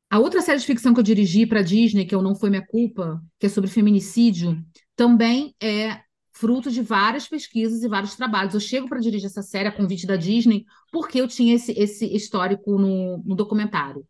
A 0.09 0.19
outra 0.19 0.41
série 0.41 0.59
de 0.59 0.65
ficção 0.65 0.93
que 0.93 0.99
eu 0.99 1.03
dirigi 1.03 1.45
para 1.45 1.59
a 1.59 1.63
Disney, 1.63 2.05
que 2.05 2.15
eu 2.15 2.21
Não 2.21 2.33
Foi 2.33 2.49
Minha 2.49 2.65
Culpa, 2.65 3.21
que 3.39 3.45
é 3.45 3.49
sobre 3.49 3.69
feminicídio, 3.69 4.63
também 4.95 5.53
é 5.61 6.01
fruto 6.31 6.71
de 6.71 6.81
várias 6.81 7.27
pesquisas 7.27 7.83
e 7.83 7.89
vários 7.89 8.15
trabalhos. 8.15 8.53
Eu 8.53 8.59
chego 8.59 8.87
para 8.87 8.99
dirigir 8.99 9.25
essa 9.25 9.41
série 9.41 9.67
a 9.67 9.71
convite 9.71 10.07
da 10.07 10.15
Disney 10.15 10.65
porque 10.91 11.19
eu 11.19 11.27
tinha 11.27 11.55
esse, 11.55 11.71
esse 11.73 12.05
histórico 12.15 12.77
no, 12.77 13.21
no 13.25 13.35
documentário. 13.35 14.05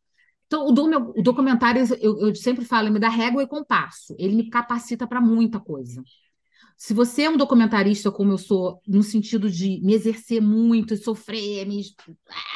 Então, 0.45 0.67
o, 0.67 0.71
do, 0.71 0.87
meu, 0.87 1.13
o 1.15 1.21
documentário, 1.21 1.83
eu, 1.99 2.19
eu, 2.19 2.35
sempre 2.35 2.63
falo, 2.63 2.91
me 2.91 2.99
dá 2.99 3.09
régua 3.09 3.43
e 3.43 3.47
compasso. 3.47 4.15
Ele 4.19 4.35
me 4.35 4.49
capacita 4.49 5.07
para 5.07 5.19
muita 5.19 5.59
coisa. 5.59 6.03
Se 6.77 6.93
você 6.93 7.23
é 7.23 7.29
um 7.29 7.37
documentarista 7.37 8.11
como 8.11 8.31
eu 8.31 8.37
sou, 8.37 8.79
no 8.87 9.01
sentido 9.01 9.49
de 9.49 9.81
me 9.83 9.93
exercer 9.93 10.41
muito, 10.41 10.95
sofrer, 10.95 11.65
me, 11.65 11.81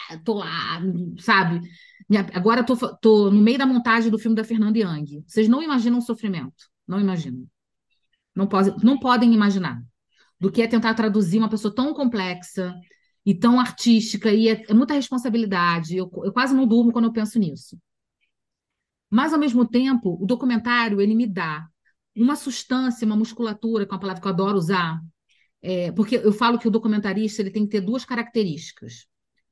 ah, 0.10 0.18
tô 0.24 0.36
lá, 0.36 0.82
sabe? 1.20 1.62
Agora 2.34 2.64
tô, 2.64 2.76
tô 2.98 3.32
no 3.32 3.42
meio 3.42 3.58
da 3.58 3.66
montagem 3.66 4.12
do 4.12 4.20
filme 4.20 4.36
da 4.36 4.44
Fernanda 4.44 4.78
Young. 4.78 5.24
Vocês 5.26 5.48
não 5.48 5.62
imaginam 5.62 6.00
o 6.00 6.02
sofrimento. 6.02 6.70
Não 6.88 7.00
imaginam. 7.00 7.48
Não, 8.36 8.48
pode, 8.48 8.84
não 8.84 9.00
podem 9.00 9.34
imaginar. 9.34 9.82
Do 10.40 10.52
que 10.52 10.62
é 10.62 10.68
tentar 10.68 10.94
traduzir 10.94 11.38
uma 11.38 11.50
pessoa 11.50 11.74
tão 11.74 11.94
complexa 11.94 12.74
e 13.26 13.36
tão 13.36 13.60
artística, 13.60 14.34
e 14.34 14.50
é, 14.50 14.66
é 14.68 14.74
muita 14.74 14.94
responsabilidade. 14.94 15.96
Eu, 15.96 16.12
eu 16.24 16.34
quase 16.34 16.56
não 16.56 16.66
durmo 16.68 16.92
quando 16.92 17.06
eu 17.06 17.14
penso 17.14 17.38
nisso. 17.38 17.78
Mas, 19.10 19.34
ao 19.34 19.40
mesmo 19.40 19.68
tempo, 19.68 20.18
o 20.22 20.26
documentário 20.26 21.00
ele 21.00 21.14
me 21.14 21.28
dá 21.28 21.68
uma 22.16 22.36
substância, 22.36 23.06
uma 23.06 23.16
musculatura, 23.16 23.86
que 23.86 23.92
é 23.92 23.94
uma 23.94 24.00
palavra 24.00 24.22
que 24.22 24.28
eu 24.28 24.32
adoro 24.32 24.58
usar, 24.58 25.00
é, 25.62 25.92
porque 25.92 26.16
eu 26.16 26.34
falo 26.34 26.58
que 26.58 26.68
o 26.68 26.72
documentarista 26.72 27.42
ele 27.42 27.52
tem 27.52 27.64
que 27.64 27.72
ter 27.72 27.82
duas 27.82 28.04
características: 28.04 29.06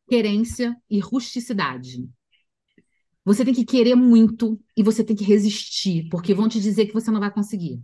querência 0.08 0.76
e 0.90 1.00
rusticidade. 1.00 2.10
Você 3.26 3.46
tem 3.46 3.54
que 3.54 3.66
querer 3.66 3.96
muito 3.96 4.60
e 4.76 4.82
você 4.82 5.04
tem 5.04 5.16
que 5.16 5.24
resistir, 5.24 6.08
porque 6.10 6.34
vão 6.34 6.48
te 6.48 6.60
dizer 6.60 6.88
que 6.88 6.94
você 6.94 7.12
não 7.12 7.20
vai 7.20 7.32
conseguir. 7.32 7.82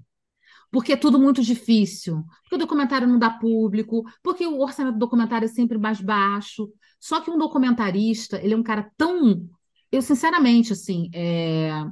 Porque 0.71 0.93
é 0.93 0.97
tudo 0.97 1.19
muito 1.19 1.41
difícil, 1.41 2.23
porque 2.41 2.55
o 2.55 2.59
documentário 2.59 3.07
não 3.07 3.19
dá 3.19 3.29
público, 3.29 4.03
porque 4.23 4.45
o 4.45 4.59
orçamento 4.59 4.95
do 4.95 4.99
documentário 4.99 5.45
é 5.45 5.49
sempre 5.49 5.77
mais 5.77 6.01
baixo. 6.01 6.69
Só 6.99 7.21
que 7.21 7.29
um 7.29 7.37
documentarista, 7.37 8.41
ele 8.41 8.53
é 8.53 8.57
um 8.57 8.63
cara 8.63 8.91
tão. 8.97 9.47
Eu, 9.91 10.01
sinceramente, 10.01 10.73
assim. 10.73 11.09
É... 11.13 11.85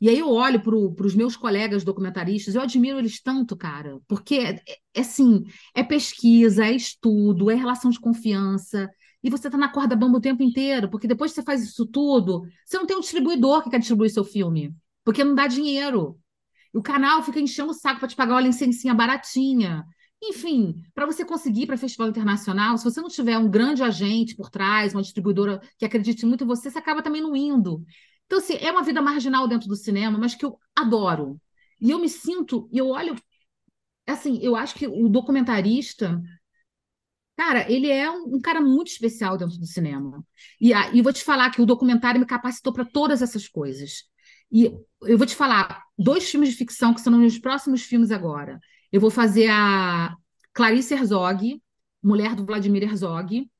E 0.00 0.08
aí 0.08 0.18
eu 0.18 0.30
olho 0.30 0.62
para 0.62 1.06
os 1.06 1.14
meus 1.14 1.36
colegas 1.36 1.84
documentaristas, 1.84 2.54
eu 2.54 2.62
admiro 2.62 2.98
eles 2.98 3.20
tanto, 3.20 3.54
cara, 3.54 3.98
porque 4.08 4.36
é, 4.36 4.62
é 4.94 5.00
assim, 5.00 5.44
é 5.74 5.82
pesquisa, 5.84 6.64
é 6.64 6.72
estudo, 6.72 7.50
é 7.50 7.54
relação 7.54 7.90
de 7.90 8.00
confiança, 8.00 8.88
e 9.22 9.30
você 9.30 9.48
está 9.48 9.58
na 9.58 9.68
corda 9.68 9.96
bamba 9.96 10.18
o 10.18 10.20
tempo 10.20 10.42
inteiro, 10.42 10.88
porque 10.88 11.06
depois 11.06 11.30
que 11.30 11.36
você 11.36 11.42
faz 11.42 11.62
isso 11.62 11.86
tudo, 11.86 12.46
você 12.64 12.78
não 12.78 12.86
tem 12.86 12.96
um 12.96 13.00
distribuidor 13.00 13.62
que 13.62 13.70
quer 13.70 13.78
distribuir 13.78 14.10
seu 14.10 14.24
filme, 14.24 14.74
porque 15.04 15.22
não 15.22 15.34
dá 15.34 15.46
dinheiro. 15.46 16.18
O 16.72 16.82
canal 16.82 17.22
fica 17.22 17.40
enchendo 17.40 17.70
o 17.72 17.74
saco 17.74 17.98
para 17.98 18.08
te 18.08 18.16
pagar 18.16 18.34
uma 18.34 18.40
licencinha 18.40 18.94
baratinha. 18.94 19.84
Enfim, 20.22 20.82
para 20.94 21.06
você 21.06 21.24
conseguir 21.24 21.66
para 21.66 21.76
festival 21.76 22.08
internacional, 22.08 22.76
se 22.76 22.84
você 22.84 23.00
não 23.00 23.08
tiver 23.08 23.38
um 23.38 23.50
grande 23.50 23.82
agente 23.82 24.36
por 24.36 24.50
trás, 24.50 24.94
uma 24.94 25.02
distribuidora 25.02 25.60
que 25.78 25.84
acredite 25.84 26.24
muito 26.26 26.44
em 26.44 26.46
você, 26.46 26.70
você 26.70 26.78
acaba 26.78 27.02
também 27.02 27.22
não 27.22 27.34
indo. 27.34 27.82
Então, 28.26 28.38
assim, 28.38 28.54
é 28.60 28.70
uma 28.70 28.82
vida 28.82 29.02
marginal 29.02 29.48
dentro 29.48 29.66
do 29.66 29.74
cinema, 29.74 30.18
mas 30.18 30.34
que 30.34 30.44
eu 30.44 30.58
adoro. 30.76 31.40
E 31.80 31.90
eu 31.90 31.98
me 31.98 32.08
sinto, 32.08 32.68
e 32.70 32.78
eu 32.78 32.88
olho, 32.88 33.16
assim, 34.06 34.38
eu 34.42 34.54
acho 34.54 34.74
que 34.74 34.86
o 34.86 35.08
documentarista 35.08 36.20
Cara, 37.40 37.72
ele 37.72 37.90
é 37.90 38.10
um, 38.10 38.36
um, 38.36 38.40
cara 38.40 38.60
muito 38.60 38.88
especial 38.88 39.38
dentro 39.38 39.56
do 39.58 39.64
cinema. 39.64 40.22
E, 40.60 40.74
a, 40.74 40.94
e 40.94 41.00
vou 41.00 41.10
te 41.10 41.24
falar 41.24 41.48
que 41.48 41.62
o 41.62 41.64
documentário 41.64 42.20
me 42.20 42.26
capacitou 42.26 42.70
para 42.70 42.84
todas 42.84 43.22
essas 43.22 43.48
coisas. 43.48 44.04
E 44.52 44.66
eu 45.04 45.16
vou 45.16 45.26
te 45.26 45.34
falar 45.34 45.82
dois 45.98 46.30
filmes 46.30 46.50
de 46.50 46.56
ficção 46.56 46.92
que 46.92 47.00
são 47.00 47.10
meus 47.16 47.38
próximos 47.38 47.80
filmes 47.80 48.10
agora. 48.10 48.60
Eu 48.92 49.00
vou 49.00 49.10
fazer 49.10 49.48
a 49.50 50.14
Clarice 50.52 50.92
Herzog, 50.92 51.62
mulher 52.02 52.34
do 52.34 52.44
Vladimir 52.44 52.82
Herzog, 52.82 53.50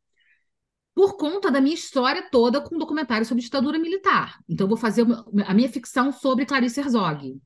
por 0.95 1.17
conta 1.17 1.51
da 1.51 1.59
minha 1.59 1.75
história 1.75 2.29
toda 2.31 2.61
com 2.61 2.75
um 2.75 2.79
documentário 2.79 3.25
sobre 3.25 3.43
ditadura 3.43 3.79
militar. 3.79 4.41
Então, 4.47 4.67
eu 4.67 4.69
vou 4.69 4.77
fazer 4.77 5.07
a 5.47 5.55
minha 5.55 5.71
ficção 5.71 6.13
sobre 6.13 6.45
Clarice 6.45 6.81
Herzog. 6.81 7.41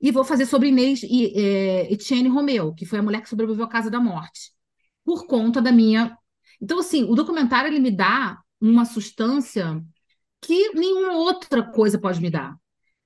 E 0.00 0.12
vou 0.12 0.22
fazer 0.22 0.46
sobre 0.46 0.68
Inês 0.68 1.02
e, 1.02 1.36
é, 1.36 1.92
Etienne 1.92 2.28
Romeu, 2.28 2.72
que 2.72 2.86
foi 2.86 3.00
a 3.00 3.02
mulher 3.02 3.22
que 3.22 3.28
sobreviveu 3.28 3.64
à 3.64 3.68
Casa 3.68 3.90
da 3.90 3.98
Morte 3.98 4.53
por 5.04 5.26
conta 5.26 5.60
da 5.60 5.72
minha. 5.72 6.16
Então, 6.60 6.78
assim, 6.78 7.04
o 7.04 7.14
documentário 7.14 7.68
ele 7.68 7.80
me 7.80 7.90
dá 7.90 8.38
uma 8.60 8.84
substância 8.84 9.82
que 10.40 10.70
nenhuma 10.74 11.14
outra 11.14 11.62
coisa 11.62 11.98
pode 11.98 12.20
me 12.20 12.30
dar. 12.30 12.56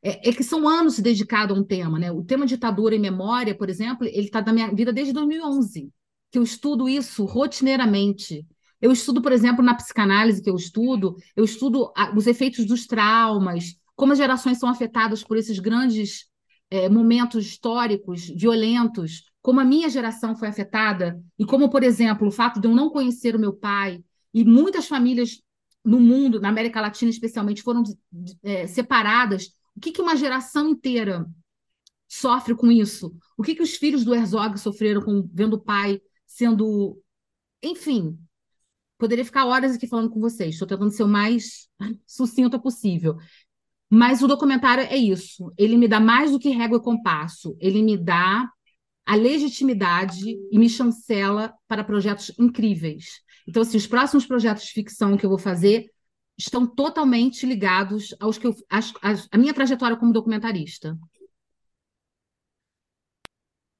É, 0.02 0.28
é 0.28 0.32
que 0.32 0.44
são 0.44 0.68
anos 0.68 0.98
dedicados 0.98 1.56
a 1.56 1.60
um 1.60 1.64
tema, 1.64 1.98
né? 1.98 2.12
O 2.12 2.22
tema 2.22 2.46
ditadura 2.46 2.94
e 2.94 2.98
memória, 2.98 3.54
por 3.54 3.68
exemplo, 3.68 4.06
ele 4.06 4.26
está 4.26 4.40
na 4.42 4.52
minha 4.52 4.72
vida 4.72 4.92
desde 4.92 5.12
2011, 5.12 5.90
que 6.30 6.38
eu 6.38 6.42
estudo 6.42 6.88
isso 6.88 7.24
rotineiramente. 7.24 8.46
Eu 8.80 8.92
estudo, 8.92 9.20
por 9.20 9.32
exemplo, 9.32 9.64
na 9.64 9.74
psicanálise 9.74 10.42
que 10.42 10.50
eu 10.50 10.54
estudo, 10.54 11.16
eu 11.34 11.44
estudo 11.44 11.92
os 12.16 12.26
efeitos 12.28 12.64
dos 12.64 12.86
traumas, 12.86 13.74
como 13.96 14.12
as 14.12 14.18
gerações 14.18 14.58
são 14.58 14.68
afetadas 14.68 15.24
por 15.24 15.36
esses 15.36 15.58
grandes 15.58 16.26
é, 16.70 16.88
momentos 16.88 17.44
históricos 17.44 18.28
violentos, 18.28 19.24
como 19.42 19.60
a 19.60 19.64
minha 19.64 19.88
geração 19.88 20.36
foi 20.36 20.48
afetada, 20.48 21.22
e 21.38 21.44
como, 21.44 21.70
por 21.70 21.82
exemplo, 21.82 22.28
o 22.28 22.32
fato 22.32 22.60
de 22.60 22.66
eu 22.66 22.74
não 22.74 22.90
conhecer 22.90 23.34
o 23.34 23.38
meu 23.38 23.52
pai, 23.52 24.02
e 24.32 24.44
muitas 24.44 24.86
famílias 24.86 25.42
no 25.84 26.00
mundo, 26.00 26.40
na 26.40 26.48
América 26.48 26.80
Latina 26.80 27.10
especialmente, 27.10 27.62
foram 27.62 27.82
é, 28.42 28.66
separadas. 28.66 29.46
O 29.74 29.80
que, 29.80 29.92
que 29.92 30.02
uma 30.02 30.16
geração 30.16 30.68
inteira 30.68 31.26
sofre 32.06 32.54
com 32.54 32.70
isso? 32.70 33.14
O 33.36 33.42
que, 33.42 33.54
que 33.54 33.62
os 33.62 33.76
filhos 33.76 34.04
do 34.04 34.14
Herzog 34.14 34.58
sofreram 34.58 35.00
com 35.00 35.28
vendo 35.32 35.54
o 35.54 35.60
pai 35.60 36.00
sendo. 36.26 37.00
Enfim, 37.62 38.18
poderia 38.98 39.24
ficar 39.24 39.46
horas 39.46 39.74
aqui 39.74 39.86
falando 39.86 40.10
com 40.10 40.20
vocês, 40.20 40.54
estou 40.54 40.68
tentando 40.68 40.90
ser 40.90 41.02
o 41.02 41.08
mais 41.08 41.68
sucinta 42.06 42.58
possível. 42.58 43.16
Mas 43.90 44.22
o 44.22 44.28
documentário 44.28 44.84
é 44.84 44.96
isso. 44.96 45.50
Ele 45.56 45.76
me 45.76 45.88
dá 45.88 45.98
mais 45.98 46.30
do 46.30 46.38
que 46.38 46.50
régua 46.50 46.76
e 46.76 46.82
compasso. 46.82 47.56
Ele 47.58 47.82
me 47.82 47.96
dá 47.96 48.46
a 49.08 49.14
legitimidade 49.14 50.38
e 50.52 50.58
me 50.58 50.68
chancela 50.68 51.54
para 51.66 51.82
projetos 51.82 52.30
incríveis. 52.38 53.22
Então, 53.48 53.62
assim, 53.62 53.78
os 53.78 53.86
próximos 53.86 54.26
projetos 54.26 54.64
de 54.64 54.72
ficção 54.72 55.16
que 55.16 55.24
eu 55.24 55.30
vou 55.30 55.38
fazer 55.38 55.86
estão 56.36 56.66
totalmente 56.66 57.46
ligados 57.46 58.14
aos 58.20 58.36
que 58.36 58.46
eu, 58.46 58.54
as, 58.68 58.92
as, 59.00 59.26
a 59.32 59.38
minha 59.38 59.54
trajetória 59.54 59.96
como 59.96 60.12
documentarista. 60.12 60.94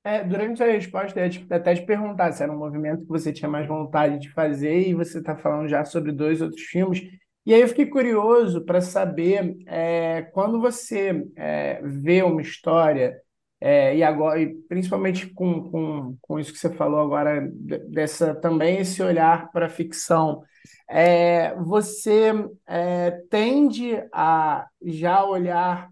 É, 0.03 0.25
durante 0.25 0.63
a 0.63 0.73
resposta, 0.73 1.21
eu 1.21 1.27
ia 1.27 1.47
até 1.51 1.75
te 1.75 1.85
perguntar 1.85 2.33
se 2.33 2.43
era 2.43 2.51
um 2.51 2.59
movimento 2.59 3.03
que 3.03 3.09
você 3.09 3.31
tinha 3.31 3.51
mais 3.51 3.69
vontade 3.69 4.19
de 4.19 4.31
fazer, 4.31 4.89
e 4.89 4.95
você 4.95 5.19
está 5.19 5.37
falando 5.37 5.69
já 5.69 5.85
sobre 5.85 6.11
dois 6.11 6.41
outros 6.41 6.63
filmes. 6.63 7.03
E 7.45 7.53
aí 7.53 7.61
eu 7.61 7.69
fiquei 7.69 7.85
curioso 7.85 8.65
para 8.65 8.81
saber, 8.81 9.59
é, 9.67 10.23
quando 10.33 10.59
você 10.59 11.29
é, 11.37 11.83
vê 11.83 12.23
uma 12.23 12.41
história 12.41 13.21
É, 13.61 13.97
e 13.97 14.05
agora, 14.05 14.41
e 14.41 14.55
principalmente 14.69 15.27
com, 15.29 15.69
com, 15.71 16.17
com 16.23 16.39
isso 16.39 16.53
que 16.53 16.59
você 16.59 16.73
falou 16.73 17.01
agora, 17.01 17.51
dessa 17.89 18.35
também 18.35 18.79
esse 18.79 19.03
olhar 19.03 19.51
para 19.51 19.67
a 19.67 19.71
ficção, 19.71 20.43
é, 20.89 21.55
você 21.57 22.33
é, 22.67 23.11
tende 23.29 24.01
a 24.13 24.67
já 24.83 25.25
olhar 25.25 25.91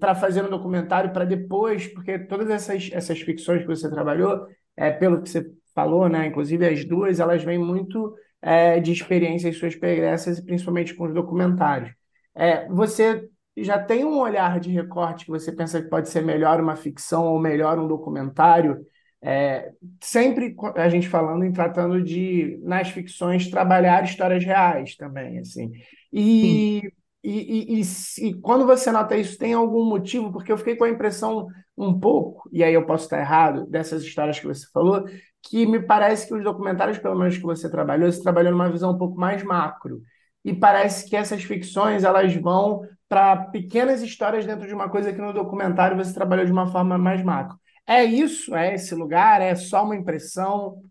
para 0.00 0.14
fazer 0.14 0.44
um 0.44 0.50
documentário 0.50 1.12
para 1.12 1.24
depois, 1.24 1.86
porque 1.86 2.18
todas 2.18 2.50
essas, 2.50 2.90
essas 2.92 3.20
ficções 3.20 3.62
que 3.62 3.68
você 3.68 3.88
trabalhou, 3.88 4.46
é, 4.76 4.90
pelo 4.90 5.22
que 5.22 5.30
você 5.30 5.50
falou, 5.74 6.08
né, 6.08 6.26
inclusive 6.26 6.66
as 6.66 6.84
duas, 6.84 7.20
elas 7.20 7.42
vêm 7.42 7.58
muito 7.58 8.14
é, 8.40 8.80
de 8.80 8.92
experiências 8.92 9.56
suas 9.56 9.76
pregressas, 9.76 10.40
principalmente 10.40 10.94
com 10.94 11.04
os 11.06 11.14
documentários. 11.14 11.92
É, 12.34 12.66
você 12.68 13.28
já 13.56 13.78
tem 13.78 14.04
um 14.04 14.18
olhar 14.18 14.58
de 14.60 14.70
recorte 14.70 15.24
que 15.24 15.30
você 15.30 15.52
pensa 15.52 15.82
que 15.82 15.88
pode 15.88 16.08
ser 16.08 16.22
melhor 16.22 16.60
uma 16.60 16.76
ficção 16.76 17.26
ou 17.26 17.38
melhor 17.38 17.78
um 17.78 17.86
documentário? 17.86 18.84
É, 19.24 19.70
sempre 20.00 20.56
a 20.74 20.88
gente 20.88 21.08
falando 21.08 21.44
em 21.44 21.52
tratando 21.52 22.02
de, 22.02 22.58
nas 22.62 22.88
ficções, 22.90 23.48
trabalhar 23.48 24.02
histórias 24.04 24.44
reais 24.44 24.96
também, 24.96 25.38
assim. 25.38 25.70
E, 26.12 26.82
e, 27.22 27.80
e, 27.80 27.82
e, 28.18 28.34
quando 28.40 28.66
você 28.66 28.90
nota 28.90 29.16
isso, 29.16 29.38
tem 29.38 29.52
algum 29.52 29.84
motivo? 29.84 30.32
Porque 30.32 30.50
eu 30.50 30.58
fiquei 30.58 30.74
com 30.74 30.84
a 30.84 30.90
impressão 30.90 31.46
um 31.76 31.98
pouco, 31.98 32.48
e 32.52 32.64
aí 32.64 32.74
eu 32.74 32.84
posso 32.84 33.04
estar 33.04 33.20
errado, 33.20 33.64
dessas 33.66 34.02
histórias 34.02 34.40
que 34.40 34.46
você 34.46 34.66
falou, 34.72 35.04
que 35.42 35.66
me 35.66 35.80
parece 35.80 36.26
que 36.26 36.34
os 36.34 36.42
documentários, 36.42 36.98
pelo 36.98 37.16
menos 37.16 37.36
que 37.36 37.42
você 37.42 37.70
trabalhou, 37.70 38.10
você 38.10 38.22
trabalhou 38.22 38.52
numa 38.52 38.70
visão 38.70 38.92
um 38.92 38.98
pouco 38.98 39.18
mais 39.18 39.42
macro. 39.42 40.02
E 40.44 40.52
parece 40.54 41.08
que 41.08 41.16
essas 41.16 41.44
ficções 41.44 42.04
elas 42.04 42.34
vão 42.34 42.82
para 43.08 43.36
pequenas 43.36 44.02
histórias 44.02 44.46
dentro 44.46 44.66
de 44.66 44.74
uma 44.74 44.88
coisa 44.88 45.12
que 45.12 45.20
no 45.20 45.32
documentário 45.32 45.96
você 45.96 46.12
trabalhou 46.14 46.44
de 46.44 46.52
uma 46.52 46.66
forma 46.66 46.96
mais 46.96 47.22
macro. 47.22 47.58
É 47.86 48.04
isso? 48.04 48.54
É 48.54 48.74
esse 48.74 48.94
lugar? 48.94 49.40
É 49.40 49.54
só 49.54 49.84
uma 49.84 49.96
impressão? 49.96 50.82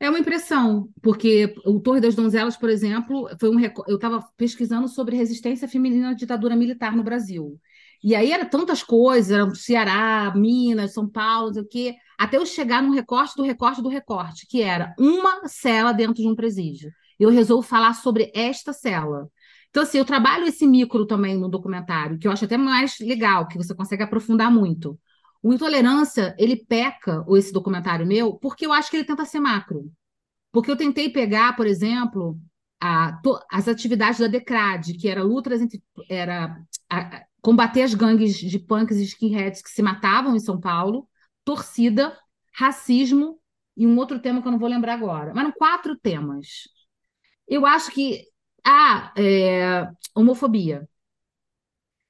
É 0.00 0.08
uma 0.08 0.20
impressão, 0.20 0.88
porque 1.02 1.52
o 1.66 1.80
Torre 1.80 2.00
das 2.00 2.14
Donzelas, 2.14 2.56
por 2.56 2.70
exemplo, 2.70 3.28
foi 3.38 3.48
um 3.50 3.58
eu 3.60 3.96
estava 3.96 4.24
pesquisando 4.36 4.86
sobre 4.86 5.16
resistência 5.16 5.66
feminina 5.66 6.10
à 6.10 6.14
ditadura 6.14 6.54
militar 6.54 6.94
no 6.94 7.02
Brasil. 7.02 7.60
E 8.02 8.14
aí 8.14 8.30
era 8.30 8.46
tantas 8.46 8.80
coisas, 8.80 9.60
Ceará, 9.60 10.32
Minas, 10.36 10.94
São 10.94 11.08
Paulo, 11.08 11.52
sei 11.52 11.62
o 11.62 11.68
quê, 11.68 11.96
até 12.16 12.36
eu 12.36 12.46
chegar 12.46 12.80
no 12.80 12.92
recorte 12.92 13.34
do 13.36 13.42
recorte 13.42 13.82
do 13.82 13.88
recorte, 13.88 14.46
que 14.46 14.62
era 14.62 14.94
uma 14.98 15.48
cela 15.48 15.90
dentro 15.92 16.14
de 16.14 16.28
um 16.28 16.34
presídio. 16.36 16.92
Eu 17.18 17.30
resolvo 17.30 17.66
falar 17.66 17.94
sobre 17.94 18.30
esta 18.34 18.72
cela. 18.72 19.28
Então, 19.70 19.82
assim, 19.82 19.98
eu 19.98 20.04
trabalho 20.04 20.46
esse 20.46 20.66
micro 20.66 21.06
também 21.06 21.36
no 21.36 21.48
documentário, 21.48 22.18
que 22.18 22.26
eu 22.26 22.32
acho 22.32 22.44
até 22.44 22.56
mais 22.56 22.98
legal, 23.00 23.46
que 23.46 23.58
você 23.58 23.74
consegue 23.74 24.02
aprofundar 24.02 24.50
muito. 24.50 24.98
O 25.42 25.52
Intolerância, 25.52 26.34
ele 26.38 26.56
peca, 26.56 27.22
ou 27.26 27.36
esse 27.36 27.52
documentário 27.52 28.06
meu, 28.06 28.34
porque 28.34 28.66
eu 28.66 28.72
acho 28.72 28.90
que 28.90 28.96
ele 28.96 29.06
tenta 29.06 29.24
ser 29.24 29.40
macro. 29.40 29.90
Porque 30.50 30.70
eu 30.70 30.76
tentei 30.76 31.10
pegar, 31.10 31.54
por 31.54 31.66
exemplo, 31.66 32.38
a, 32.80 33.12
to, 33.22 33.38
as 33.50 33.68
atividades 33.68 34.20
da 34.20 34.26
DECRAD, 34.26 34.94
que 34.94 35.08
era 35.08 35.22
lutas 35.22 35.60
entre. 35.60 35.82
Era 36.08 36.60
a, 36.90 37.24
combater 37.40 37.82
as 37.82 37.94
gangues 37.94 38.36
de 38.36 38.58
punks 38.58 38.96
e 38.96 39.04
skinheads 39.04 39.62
que 39.62 39.70
se 39.70 39.82
matavam 39.82 40.34
em 40.34 40.40
São 40.40 40.60
Paulo, 40.60 41.08
torcida, 41.44 42.16
racismo 42.52 43.38
e 43.76 43.86
um 43.86 43.96
outro 43.96 44.18
tema 44.18 44.42
que 44.42 44.48
eu 44.48 44.52
não 44.52 44.58
vou 44.58 44.68
lembrar 44.68 44.94
agora. 44.94 45.32
Mas 45.34 45.44
eram 45.44 45.52
quatro 45.52 45.96
temas. 45.96 46.64
Eu 47.48 47.66
acho 47.66 47.90
que. 47.92 48.24
Ah, 48.64 49.12
é, 49.16 49.88
homofobia. 50.14 50.88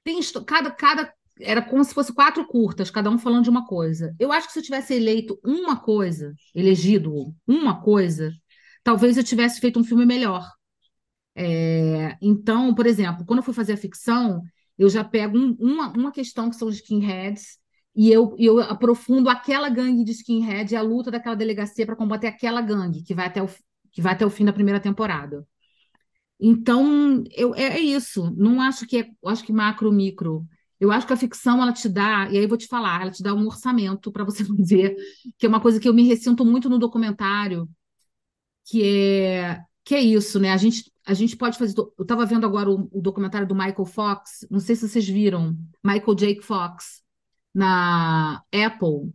Tem, 0.03 0.19
cada, 0.45 0.71
cada 0.71 1.13
era 1.39 1.61
como 1.61 1.83
se 1.83 1.93
fosse 1.93 2.13
quatro 2.13 2.45
curtas, 2.47 2.91
cada 2.91 3.09
um 3.09 3.17
falando 3.17 3.43
de 3.43 3.49
uma 3.49 3.65
coisa. 3.65 4.15
Eu 4.19 4.31
acho 4.31 4.47
que 4.47 4.53
se 4.53 4.59
eu 4.59 4.63
tivesse 4.63 4.93
eleito 4.93 5.39
uma 5.43 5.77
coisa, 5.79 6.33
elegido 6.53 7.33
uma 7.47 7.81
coisa, 7.81 8.31
talvez 8.83 9.17
eu 9.17 9.23
tivesse 9.23 9.59
feito 9.59 9.79
um 9.79 9.83
filme 9.83 10.05
melhor. 10.05 10.45
É, 11.35 12.17
então, 12.21 12.73
por 12.75 12.85
exemplo, 12.85 13.25
quando 13.25 13.39
eu 13.39 13.43
fui 13.43 13.53
fazer 13.53 13.73
a 13.73 13.77
ficção, 13.77 14.41
eu 14.77 14.89
já 14.89 15.03
pego 15.03 15.37
um, 15.37 15.55
uma, 15.59 15.89
uma 15.91 16.11
questão 16.11 16.49
que 16.49 16.55
são 16.55 16.67
os 16.67 16.75
skinheads 16.75 17.57
e 17.95 18.11
eu, 18.11 18.35
eu 18.37 18.59
aprofundo 18.61 19.29
aquela 19.29 19.69
gangue 19.69 20.03
de 20.03 20.11
skinhead 20.11 20.73
e 20.73 20.77
a 20.77 20.81
luta 20.81 21.11
daquela 21.11 21.35
delegacia 21.35 21.85
para 21.85 21.95
combater 21.95 22.27
aquela 22.27 22.61
gangue 22.61 23.03
que 23.03 23.13
vai 23.13 23.27
até 23.27 23.41
o, 23.41 23.47
que 23.91 24.01
vai 24.01 24.13
até 24.13 24.25
o 24.25 24.29
fim 24.29 24.45
da 24.45 24.53
primeira 24.53 24.79
temporada. 24.79 25.45
Então, 26.39 27.23
eu, 27.35 27.53
é, 27.55 27.77
é 27.77 27.79
isso. 27.79 28.33
Não 28.37 28.61
acho 28.61 28.87
que 28.87 28.99
é, 28.99 29.09
acho 29.25 29.43
que 29.43 29.53
macro, 29.53 29.91
micro. 29.91 30.47
Eu 30.79 30.91
acho 30.91 31.05
que 31.05 31.13
a 31.13 31.17
ficção 31.17 31.61
ela 31.61 31.73
te 31.73 31.89
dá, 31.89 32.29
e 32.31 32.37
aí 32.37 32.43
eu 32.43 32.47
vou 32.49 32.57
te 32.57 32.67
falar, 32.67 33.01
ela 33.01 33.11
te 33.11 33.21
dá 33.21 33.33
um 33.33 33.45
orçamento 33.45 34.11
para 34.11 34.23
você 34.23 34.43
fazer, 34.45 34.95
que 35.37 35.45
é 35.45 35.49
uma 35.49 35.61
coisa 35.61 35.79
que 35.79 35.89
eu 35.89 35.93
me 35.93 36.07
ressinto 36.07 36.45
muito 36.45 36.69
no 36.69 36.79
documentário, 36.79 37.69
que 38.65 38.83
é 38.83 39.61
que 39.89 39.95
é 39.95 40.01
isso, 40.01 40.39
né? 40.39 40.51
A 40.51 40.57
gente, 40.57 40.91
a 41.03 41.15
gente 41.15 41.35
pode 41.35 41.57
fazer. 41.57 41.73
Eu 41.75 42.03
estava 42.03 42.23
vendo 42.23 42.45
agora 42.45 42.69
o, 42.69 42.87
o, 42.91 43.01
documentário 43.01 43.47
do 43.47 43.55
Michael 43.55 43.85
Fox, 43.85 44.45
não 44.49 44.59
sei 44.59 44.75
se 44.75 44.87
vocês 44.87 45.07
viram, 45.07 45.57
Michael 45.83 46.15
Jake 46.15 46.41
Fox, 46.43 47.01
na 47.51 48.43
Apple. 48.53 49.11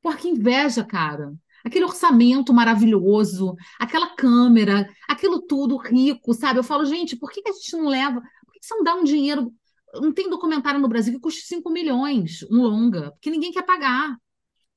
Porra, 0.00 0.16
que 0.16 0.28
inveja, 0.28 0.84
cara. 0.84 1.34
Aquele 1.64 1.84
orçamento 1.84 2.52
maravilhoso, 2.52 3.54
aquela 3.78 4.14
câmera, 4.14 4.88
aquilo 5.08 5.42
tudo 5.42 5.76
rico, 5.76 6.32
sabe? 6.34 6.58
Eu 6.58 6.64
falo, 6.64 6.84
gente, 6.84 7.16
por 7.16 7.30
que, 7.30 7.42
a 7.46 7.52
gente 7.52 7.76
não 7.76 7.88
leva? 7.88 8.20
Por 8.44 8.52
que, 8.52 8.60
que 8.60 8.66
você 8.66 8.74
não 8.74 8.84
dá 8.84 8.94
um 8.94 9.04
dinheiro 9.04 9.52
não 9.94 10.12
tem 10.12 10.28
documentário 10.30 10.80
no 10.80 10.88
Brasil 10.88 11.14
que 11.14 11.20
custe 11.20 11.46
5 11.46 11.68
milhões, 11.70 12.42
um 12.50 12.62
longa, 12.62 13.10
porque 13.12 13.30
ninguém 13.30 13.50
quer 13.50 13.64
pagar. 13.64 14.16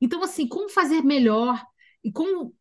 Então, 0.02 0.24
assim, 0.24 0.48
como 0.48 0.70
fazer 0.70 1.04
melhor? 1.04 1.62
E 2.04 2.12
como, 2.12 2.54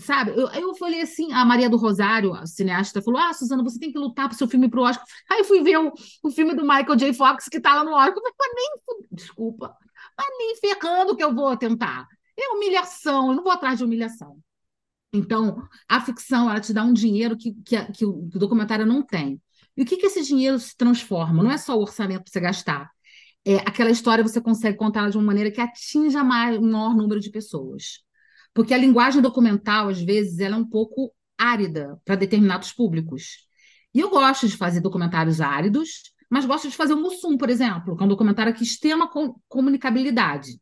sabe? 0.00 0.32
Eu, 0.32 0.48
eu 0.48 0.74
falei 0.74 1.00
assim, 1.00 1.32
a 1.32 1.44
Maria 1.44 1.70
do 1.70 1.76
Rosário, 1.76 2.34
a 2.34 2.46
cineasta, 2.46 3.02
falou: 3.02 3.20
Ah, 3.20 3.32
Suzana, 3.32 3.62
você 3.62 3.78
tem 3.78 3.92
que 3.92 3.98
lutar 3.98 4.28
pro 4.28 4.36
seu 4.36 4.48
filme 4.48 4.68
pro 4.68 4.82
Oscar. 4.82 5.04
Aí 5.30 5.40
eu 5.40 5.44
fui 5.44 5.62
ver 5.62 5.78
o, 5.78 5.92
o 6.22 6.30
filme 6.30 6.54
do 6.54 6.62
Michael 6.62 6.96
J. 6.96 7.12
Fox 7.14 7.48
que 7.48 7.60
tá 7.60 7.74
lá 7.74 7.84
no 7.84 7.92
Oscar. 7.92 8.16
Eu 8.16 8.22
falei, 8.22 8.34
mas 8.38 8.52
nem, 8.54 9.08
desculpa, 9.12 9.76
mas 10.16 10.26
nem 10.38 10.56
ferrando 10.56 11.16
que 11.16 11.24
eu 11.24 11.34
vou 11.34 11.56
tentar. 11.56 12.06
É 12.38 12.48
humilhação, 12.50 13.30
eu 13.30 13.36
não 13.36 13.42
vou 13.42 13.52
atrás 13.52 13.78
de 13.78 13.84
humilhação. 13.84 14.38
Então, 15.12 15.66
a 15.88 16.00
ficção, 16.00 16.50
ela 16.50 16.60
te 16.60 16.72
dá 16.72 16.84
um 16.84 16.92
dinheiro 16.92 17.36
que, 17.36 17.54
que, 17.64 17.92
que 17.92 18.04
o 18.04 18.28
documentário 18.34 18.84
não 18.84 19.02
tem. 19.02 19.40
E 19.76 19.82
o 19.82 19.86
que, 19.86 19.96
que 19.96 20.06
esse 20.06 20.22
dinheiro 20.22 20.58
se 20.58 20.76
transforma? 20.76 21.42
Não 21.42 21.50
é 21.50 21.58
só 21.58 21.76
o 21.76 21.82
orçamento 21.82 22.24
para 22.24 22.32
você 22.32 22.40
gastar. 22.40 22.90
É, 23.44 23.56
aquela 23.58 23.90
história 23.90 24.24
você 24.24 24.40
consegue 24.40 24.76
contar 24.76 25.08
de 25.10 25.16
uma 25.16 25.24
maneira 25.24 25.50
que 25.50 25.60
atinja 25.60 26.24
mais, 26.24 26.58
maior 26.58 26.94
número 26.94 27.20
de 27.20 27.30
pessoas. 27.30 28.00
Porque 28.52 28.74
a 28.74 28.78
linguagem 28.78 29.22
documental, 29.22 29.88
às 29.88 30.00
vezes, 30.02 30.38
ela 30.40 30.56
é 30.56 30.58
um 30.58 30.68
pouco 30.68 31.12
árida 31.38 32.00
para 32.04 32.16
determinados 32.16 32.72
públicos. 32.72 33.46
E 33.94 34.00
eu 34.00 34.10
gosto 34.10 34.48
de 34.48 34.56
fazer 34.56 34.80
documentários 34.80 35.40
áridos, 35.40 36.12
mas 36.30 36.44
gosto 36.44 36.68
de 36.68 36.76
fazer 36.76 36.94
o 36.94 37.00
Mussum, 37.00 37.36
por 37.36 37.48
exemplo, 37.48 37.96
que 37.96 38.02
é 38.02 38.06
um 38.06 38.08
documentário 38.08 38.54
que 38.54 38.64
extrema 38.64 39.10
comunicabilidade. 39.48 40.58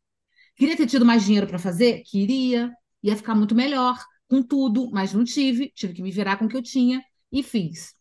Queria 0.57 0.77
ter 0.77 0.87
tido 0.87 1.05
mais 1.05 1.25
dinheiro 1.25 1.47
para 1.47 1.59
fazer? 1.59 2.03
Queria. 2.03 2.73
Ia 3.03 3.17
ficar 3.17 3.35
muito 3.35 3.55
melhor 3.55 3.99
com 4.29 4.43
tudo, 4.43 4.91
mas 4.91 5.13
não 5.13 5.25
tive. 5.25 5.71
Tive 5.75 5.95
que 5.95 6.03
me 6.03 6.11
virar 6.11 6.37
com 6.37 6.47
o 6.47 6.49
que 6.49 6.57
eu 6.57 6.63
tinha 6.63 7.03
e 7.31 7.43
fiz. 7.43 7.95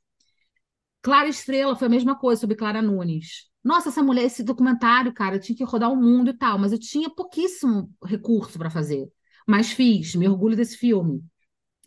Clara 1.01 1.27
Estrela 1.27 1.75
foi 1.75 1.87
a 1.87 1.89
mesma 1.89 2.17
coisa 2.17 2.41
sobre 2.41 2.55
Clara 2.55 2.81
Nunes. 2.81 3.49
Nossa, 3.63 3.89
essa 3.89 4.03
mulher, 4.03 4.23
esse 4.25 4.43
documentário, 4.43 5.13
cara, 5.13 5.35
eu 5.35 5.39
tinha 5.39 5.55
que 5.55 5.63
rodar 5.63 5.91
o 5.91 5.95
mundo 5.95 6.29
e 6.29 6.33
tal, 6.33 6.57
mas 6.57 6.71
eu 6.71 6.79
tinha 6.79 7.09
pouquíssimo 7.09 7.91
recurso 8.03 8.57
para 8.57 8.69
fazer. 8.69 9.09
Mas 9.47 9.71
fiz, 9.71 10.15
me 10.15 10.27
orgulho 10.27 10.55
desse 10.55 10.77
filme. 10.77 11.23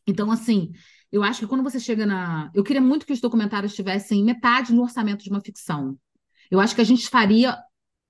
Então, 0.06 0.30
assim, 0.30 0.72
eu 1.10 1.22
acho 1.22 1.40
que 1.40 1.46
quando 1.46 1.62
você 1.62 1.80
chega 1.80 2.06
na. 2.06 2.50
Eu 2.54 2.62
queria 2.62 2.80
muito 2.80 3.06
que 3.06 3.12
os 3.12 3.20
documentários 3.20 3.74
tivessem 3.74 4.24
metade 4.24 4.72
no 4.72 4.82
orçamento 4.82 5.24
de 5.24 5.30
uma 5.30 5.40
ficção. 5.40 5.98
Eu 6.50 6.60
acho 6.60 6.74
que 6.74 6.80
a 6.80 6.84
gente 6.84 7.08
faria. 7.08 7.58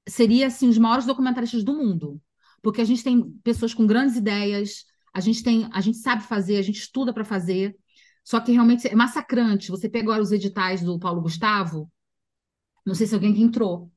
Seria, 0.08 0.46
assim, 0.48 0.68
os 0.68 0.78
maiores 0.78 1.06
documentaristas 1.06 1.64
do 1.64 1.74
mundo. 1.74 2.20
Porque 2.66 2.80
a 2.80 2.84
gente 2.84 3.04
tem 3.04 3.30
pessoas 3.44 3.72
com 3.72 3.86
grandes 3.86 4.16
ideias, 4.16 4.86
a 5.14 5.20
gente 5.20 5.40
tem, 5.40 5.68
a 5.72 5.80
gente 5.80 5.98
sabe 5.98 6.24
fazer, 6.24 6.56
a 6.56 6.62
gente 6.62 6.80
estuda 6.80 7.14
para 7.14 7.24
fazer. 7.24 7.76
Só 8.24 8.40
que 8.40 8.50
realmente 8.50 8.88
é 8.88 8.94
massacrante. 8.96 9.70
Você 9.70 9.88
pega 9.88 10.06
agora 10.06 10.20
os 10.20 10.32
editais 10.32 10.82
do 10.82 10.98
Paulo 10.98 11.22
Gustavo, 11.22 11.88
não 12.84 12.92
sei 12.92 13.06
se 13.06 13.14
alguém 13.14 13.32
que 13.32 13.40
entrou. 13.40 13.88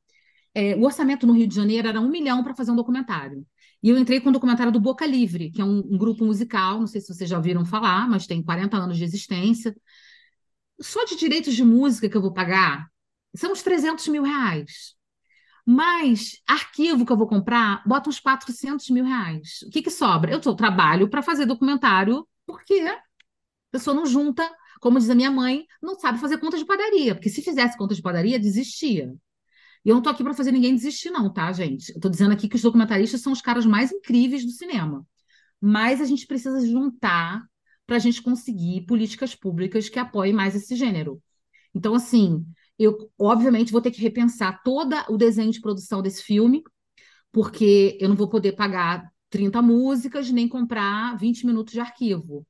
É, 0.54 0.76
o 0.76 0.84
orçamento 0.84 1.26
no 1.26 1.34
Rio 1.34 1.48
de 1.48 1.56
Janeiro 1.56 1.88
era 1.88 2.00
um 2.00 2.12
milhão 2.12 2.44
para 2.44 2.54
fazer 2.54 2.70
um 2.70 2.76
documentário. 2.76 3.44
E 3.82 3.90
eu 3.90 3.98
entrei 3.98 4.22
com 4.22 4.30
o 4.30 4.34
documentário 4.34 4.72
do 4.72 4.80
Boca 4.80 5.04
Livre, 5.04 5.50
que 5.50 5.62
é 5.64 5.66
um, 5.66 5.80
um, 5.80 5.98
grupo 5.98 6.24
musical, 6.24 6.80
não 6.80 6.86
sei 6.86 7.02
se 7.02 7.12
vocês 7.12 7.28
já 7.28 7.38
ouviram 7.38 7.66
falar, 7.66 8.08
mas 8.08 8.28
tem 8.28 8.44
40 8.44 8.78
anos 8.78 8.98
de 8.98 9.04
existência. 9.04 9.76
Só 10.80 11.04
de 11.06 11.16
direitos 11.16 11.56
de 11.56 11.64
música 11.64 12.08
que 12.08 12.16
eu 12.16 12.22
vou 12.22 12.34
pagar 12.34 12.88
são 13.36 13.52
uns 13.52 13.64
300 13.64 14.08
mil 14.10 14.22
reais. 14.22 14.99
Mas 15.72 16.42
arquivo 16.48 17.06
que 17.06 17.12
eu 17.12 17.16
vou 17.16 17.28
comprar, 17.28 17.84
bota 17.86 18.10
uns 18.10 18.20
400 18.20 18.90
mil 18.90 19.06
reais. 19.06 19.60
O 19.68 19.70
que, 19.70 19.84
que 19.84 19.92
sobra? 19.92 20.32
Eu 20.32 20.40
trabalho 20.56 21.08
para 21.08 21.22
fazer 21.22 21.46
documentário, 21.46 22.28
porque 22.44 22.74
a 22.74 23.00
pessoa 23.72 23.96
não 23.96 24.04
junta, 24.04 24.50
como 24.82 24.98
diz 24.98 25.08
a 25.12 25.14
minha 25.14 25.30
mãe, 25.30 25.68
não 25.80 25.94
sabe 26.00 26.18
fazer 26.18 26.40
conta 26.40 26.58
de 26.58 26.66
padaria, 26.66 27.14
porque 27.14 27.30
se 27.30 27.44
fizesse 27.44 27.78
conta 27.78 27.94
de 27.94 28.02
padaria, 28.02 28.40
desistia. 28.40 29.14
E 29.86 29.90
eu 29.90 29.94
não 29.94 30.00
estou 30.00 30.12
aqui 30.12 30.24
para 30.24 30.34
fazer 30.34 30.52
ninguém 30.52 30.74
desistir, 30.74 31.12
não, 31.12 31.32
tá, 31.32 31.52
gente? 31.52 31.92
Eu 31.92 31.98
estou 31.98 32.10
dizendo 32.10 32.34
aqui 32.34 32.50
que 32.50 32.56
os 32.56 32.64
documentaristas 32.64 33.22
são 33.22 33.32
os 33.32 33.40
caras 33.40 33.64
mais 33.64 33.92
incríveis 33.92 34.44
do 34.44 34.52
cinema. 34.52 35.06
Mas 35.62 36.02
a 36.02 36.06
gente 36.06 36.26
precisa 36.26 36.66
juntar 36.66 37.44
para 37.86 37.98
a 37.98 38.00
gente 38.00 38.24
conseguir 38.24 38.88
políticas 38.88 39.36
públicas 39.36 39.88
que 39.88 40.00
apoiem 40.00 40.34
mais 40.34 40.56
esse 40.56 40.76
gênero. 40.76 41.22
Então, 41.76 41.94
assim, 41.94 42.44
eu 42.80 43.12
obviamente 43.20 43.72
vou 43.72 43.82
ter 43.82 43.92
que 43.92 44.02
repensar 44.02 44.64
todo 44.64 44.96
o 45.10 45.18
desenho 45.18 45.52
de 45.52 45.60
produção 45.60 46.02
desse 46.02 46.24
filme, 46.24 46.64
porque 47.32 47.98
eu 48.00 48.10
não 48.10 48.16
vou 48.16 48.30
poder 48.30 48.54
pagar 48.54 49.12
30 49.30 49.62
músicas 49.62 50.32
nem 50.32 50.48
comprar 50.48 51.18
20 51.18 51.46
minutos 51.46 51.74
de 51.74 51.80
arquivo. 51.80 52.48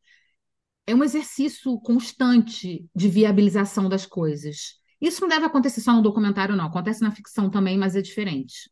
É 0.86 0.96
um 0.96 1.04
exercício 1.04 1.80
constante 1.82 2.86
de 2.96 3.08
viabilização 3.08 3.90
das 3.90 4.06
coisas. 4.06 4.76
Isso 5.02 5.22
não 5.22 5.28
deve 5.28 5.46
acontecer 5.46 5.82
só 5.82 5.94
no 5.94 6.02
documentário, 6.02 6.56
não. 6.56 6.66
Acontece 6.66 7.02
na 7.02 7.12
ficção 7.12 7.50
também, 7.50 7.78
mas 7.78 7.96
é 7.96 8.02
diferente. 8.02 8.70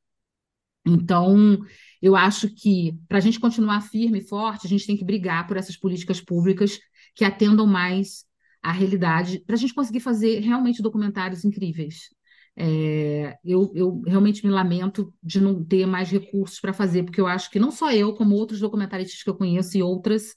Então, 0.85 1.59
eu 2.01 2.15
acho 2.15 2.49
que 2.53 2.97
para 3.07 3.17
a 3.17 3.21
gente 3.21 3.39
continuar 3.39 3.81
firme 3.81 4.19
e 4.19 4.27
forte, 4.27 4.65
a 4.65 4.69
gente 4.69 4.87
tem 4.87 4.95
que 4.95 5.05
brigar 5.05 5.47
por 5.47 5.57
essas 5.57 5.77
políticas 5.77 6.21
públicas 6.21 6.79
que 7.13 7.25
atendam 7.25 7.67
mais 7.67 8.26
à 8.61 8.71
realidade, 8.71 9.39
para 9.45 9.55
a 9.55 9.57
gente 9.57 9.73
conseguir 9.73 9.99
fazer 9.99 10.39
realmente 10.39 10.81
documentários 10.81 11.45
incríveis. 11.45 12.09
É, 12.55 13.37
eu, 13.45 13.71
eu, 13.75 14.01
realmente 14.01 14.45
me 14.45 14.51
lamento 14.51 15.13
de 15.21 15.39
não 15.39 15.63
ter 15.63 15.85
mais 15.85 16.09
recursos 16.09 16.59
para 16.59 16.73
fazer, 16.73 17.03
porque 17.03 17.21
eu 17.21 17.27
acho 17.27 17.51
que 17.51 17.59
não 17.59 17.71
só 17.71 17.91
eu, 17.91 18.15
como 18.15 18.35
outros 18.35 18.59
documentaristas 18.59 19.21
que 19.21 19.29
eu 19.29 19.35
conheço 19.35 19.77
e 19.77 19.83
outras, 19.83 20.35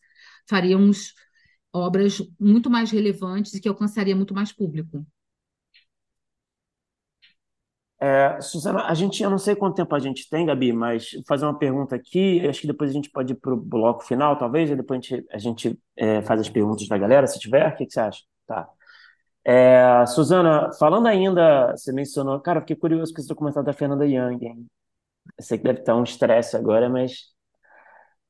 faríamos 0.49 1.15
obras 1.73 2.21
muito 2.39 2.69
mais 2.69 2.91
relevantes 2.91 3.55
e 3.55 3.61
que 3.61 3.69
alcançaria 3.69 4.15
muito 4.15 4.35
mais 4.35 4.53
público. 4.53 5.07
É, 8.03 8.41
Suzana, 8.41 8.87
a 8.87 8.95
gente, 8.95 9.23
eu 9.23 9.29
não 9.29 9.37
sei 9.39 9.55
quanto 9.55 9.77
tempo 9.77 9.95
a 9.95 9.99
gente 9.99 10.29
tem, 10.31 10.47
Gabi, 10.47 10.73
mas 10.73 11.13
vou 11.13 11.23
fazer 11.29 11.45
uma 11.45 11.59
pergunta 11.59 11.95
aqui, 11.95 12.47
acho 12.49 12.63
que 12.63 12.67
depois 12.67 12.91
a 12.91 12.95
gente 12.95 13.11
pode 13.11 13.35
ir 13.35 13.37
para 13.37 13.53
o 13.53 13.57
bloco 13.57 14.03
final, 14.05 14.39
talvez, 14.39 14.71
e 14.71 14.77
depois 14.77 14.99
a 14.99 15.03
gente, 15.03 15.27
a 15.31 15.39
gente 15.39 15.79
é, 15.97 16.23
faz 16.23 16.41
as 16.41 16.49
perguntas 16.49 16.89
da 16.89 16.97
galera, 16.97 17.27
se 17.27 17.39
tiver, 17.39 17.69
o 17.69 17.77
que, 17.77 17.85
que 17.85 17.93
você 17.93 18.01
acha? 18.01 18.23
Tá. 18.47 18.67
É, 19.45 20.07
Suzana, 20.07 20.71
falando 20.79 21.09
ainda, 21.09 21.73
você 21.77 21.93
mencionou, 21.93 22.41
cara, 22.41 22.61
fiquei 22.61 22.77
curioso 22.77 23.13
com 23.13 23.21
esse 23.21 23.29
documentário 23.29 23.67
da 23.67 23.73
Fernanda 23.73 24.07
Young, 24.07 24.47
hein? 24.47 24.67
Eu 25.39 25.45
sei 25.45 25.59
que 25.59 25.65
deve 25.65 25.81
estar 25.81 25.97
um 25.97 26.03
estresse 26.05 26.57
agora, 26.57 26.89
mas 26.89 27.31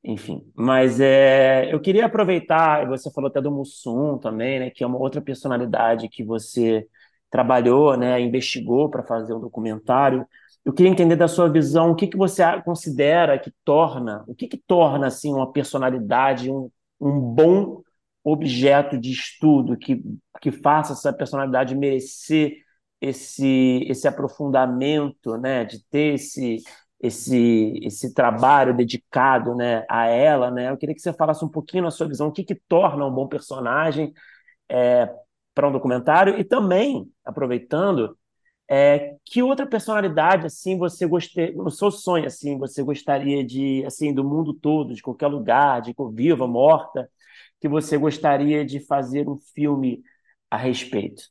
enfim. 0.02 0.50
Mas 0.54 0.98
é, 1.00 1.72
eu 1.72 1.80
queria 1.80 2.06
aproveitar, 2.06 2.86
você 2.88 3.10
falou 3.10 3.28
até 3.28 3.40
do 3.40 3.50
Mussum 3.50 4.18
também, 4.18 4.58
né, 4.60 4.70
que 4.70 4.82
é 4.82 4.86
uma 4.86 4.98
outra 4.98 5.20
personalidade 5.20 6.08
que 6.08 6.24
você 6.24 6.86
trabalhou, 7.30 7.96
né, 7.96 8.20
investigou 8.20 8.90
para 8.90 9.02
fazer 9.02 9.32
um 9.34 9.40
documentário. 9.40 10.26
Eu 10.64 10.72
queria 10.72 10.90
entender 10.90 11.16
da 11.16 11.28
sua 11.28 11.48
visão 11.48 11.90
o 11.90 11.94
que, 11.94 12.06
que 12.06 12.16
você 12.16 12.42
considera 12.62 13.38
que 13.38 13.52
torna, 13.64 14.24
o 14.26 14.34
que, 14.34 14.46
que 14.48 14.58
torna 14.58 15.06
assim 15.06 15.32
uma 15.32 15.50
personalidade 15.50 16.50
um, 16.50 16.70
um 17.00 17.18
bom 17.20 17.82
objeto 18.22 18.98
de 18.98 19.10
estudo 19.10 19.76
que, 19.76 20.02
que 20.40 20.50
faça 20.52 20.92
essa 20.92 21.12
personalidade 21.12 21.74
merecer 21.74 22.58
esse, 23.00 23.86
esse 23.88 24.06
aprofundamento, 24.06 25.36
né, 25.38 25.64
de 25.64 25.82
ter 25.86 26.14
esse, 26.14 26.58
esse, 27.00 27.80
esse 27.82 28.12
trabalho 28.12 28.76
dedicado 28.76 29.54
né, 29.54 29.84
a 29.88 30.06
ela. 30.06 30.50
Né? 30.50 30.70
Eu 30.70 30.76
queria 30.76 30.94
que 30.94 31.00
você 31.00 31.12
falasse 31.12 31.44
um 31.44 31.48
pouquinho 31.48 31.84
na 31.84 31.90
sua 31.90 32.06
visão 32.06 32.28
o 32.28 32.32
que, 32.32 32.44
que 32.44 32.54
torna 32.54 33.06
um 33.06 33.12
bom 33.12 33.26
personagem 33.26 34.12
é, 34.68 35.10
para 35.60 35.68
um 35.68 35.72
documentário 35.72 36.40
e 36.40 36.44
também, 36.44 37.06
aproveitando, 37.22 38.16
é, 38.66 39.16
que 39.26 39.42
outra 39.42 39.66
personalidade 39.66 40.46
assim 40.46 40.78
você 40.78 41.06
gostaria, 41.06 41.52
no 41.52 41.70
seu 41.70 41.90
sonho 41.90 42.24
assim, 42.24 42.56
você 42.56 42.82
gostaria 42.82 43.44
de 43.44 43.84
assim 43.84 44.14
do 44.14 44.24
mundo 44.24 44.54
todo, 44.54 44.94
de 44.94 45.02
qualquer 45.02 45.26
lugar, 45.26 45.82
de 45.82 45.94
viva, 46.14 46.46
morta, 46.46 47.10
que 47.60 47.68
você 47.68 47.98
gostaria 47.98 48.64
de 48.64 48.80
fazer 48.80 49.28
um 49.28 49.36
filme 49.36 50.02
a 50.50 50.56
respeito, 50.56 51.24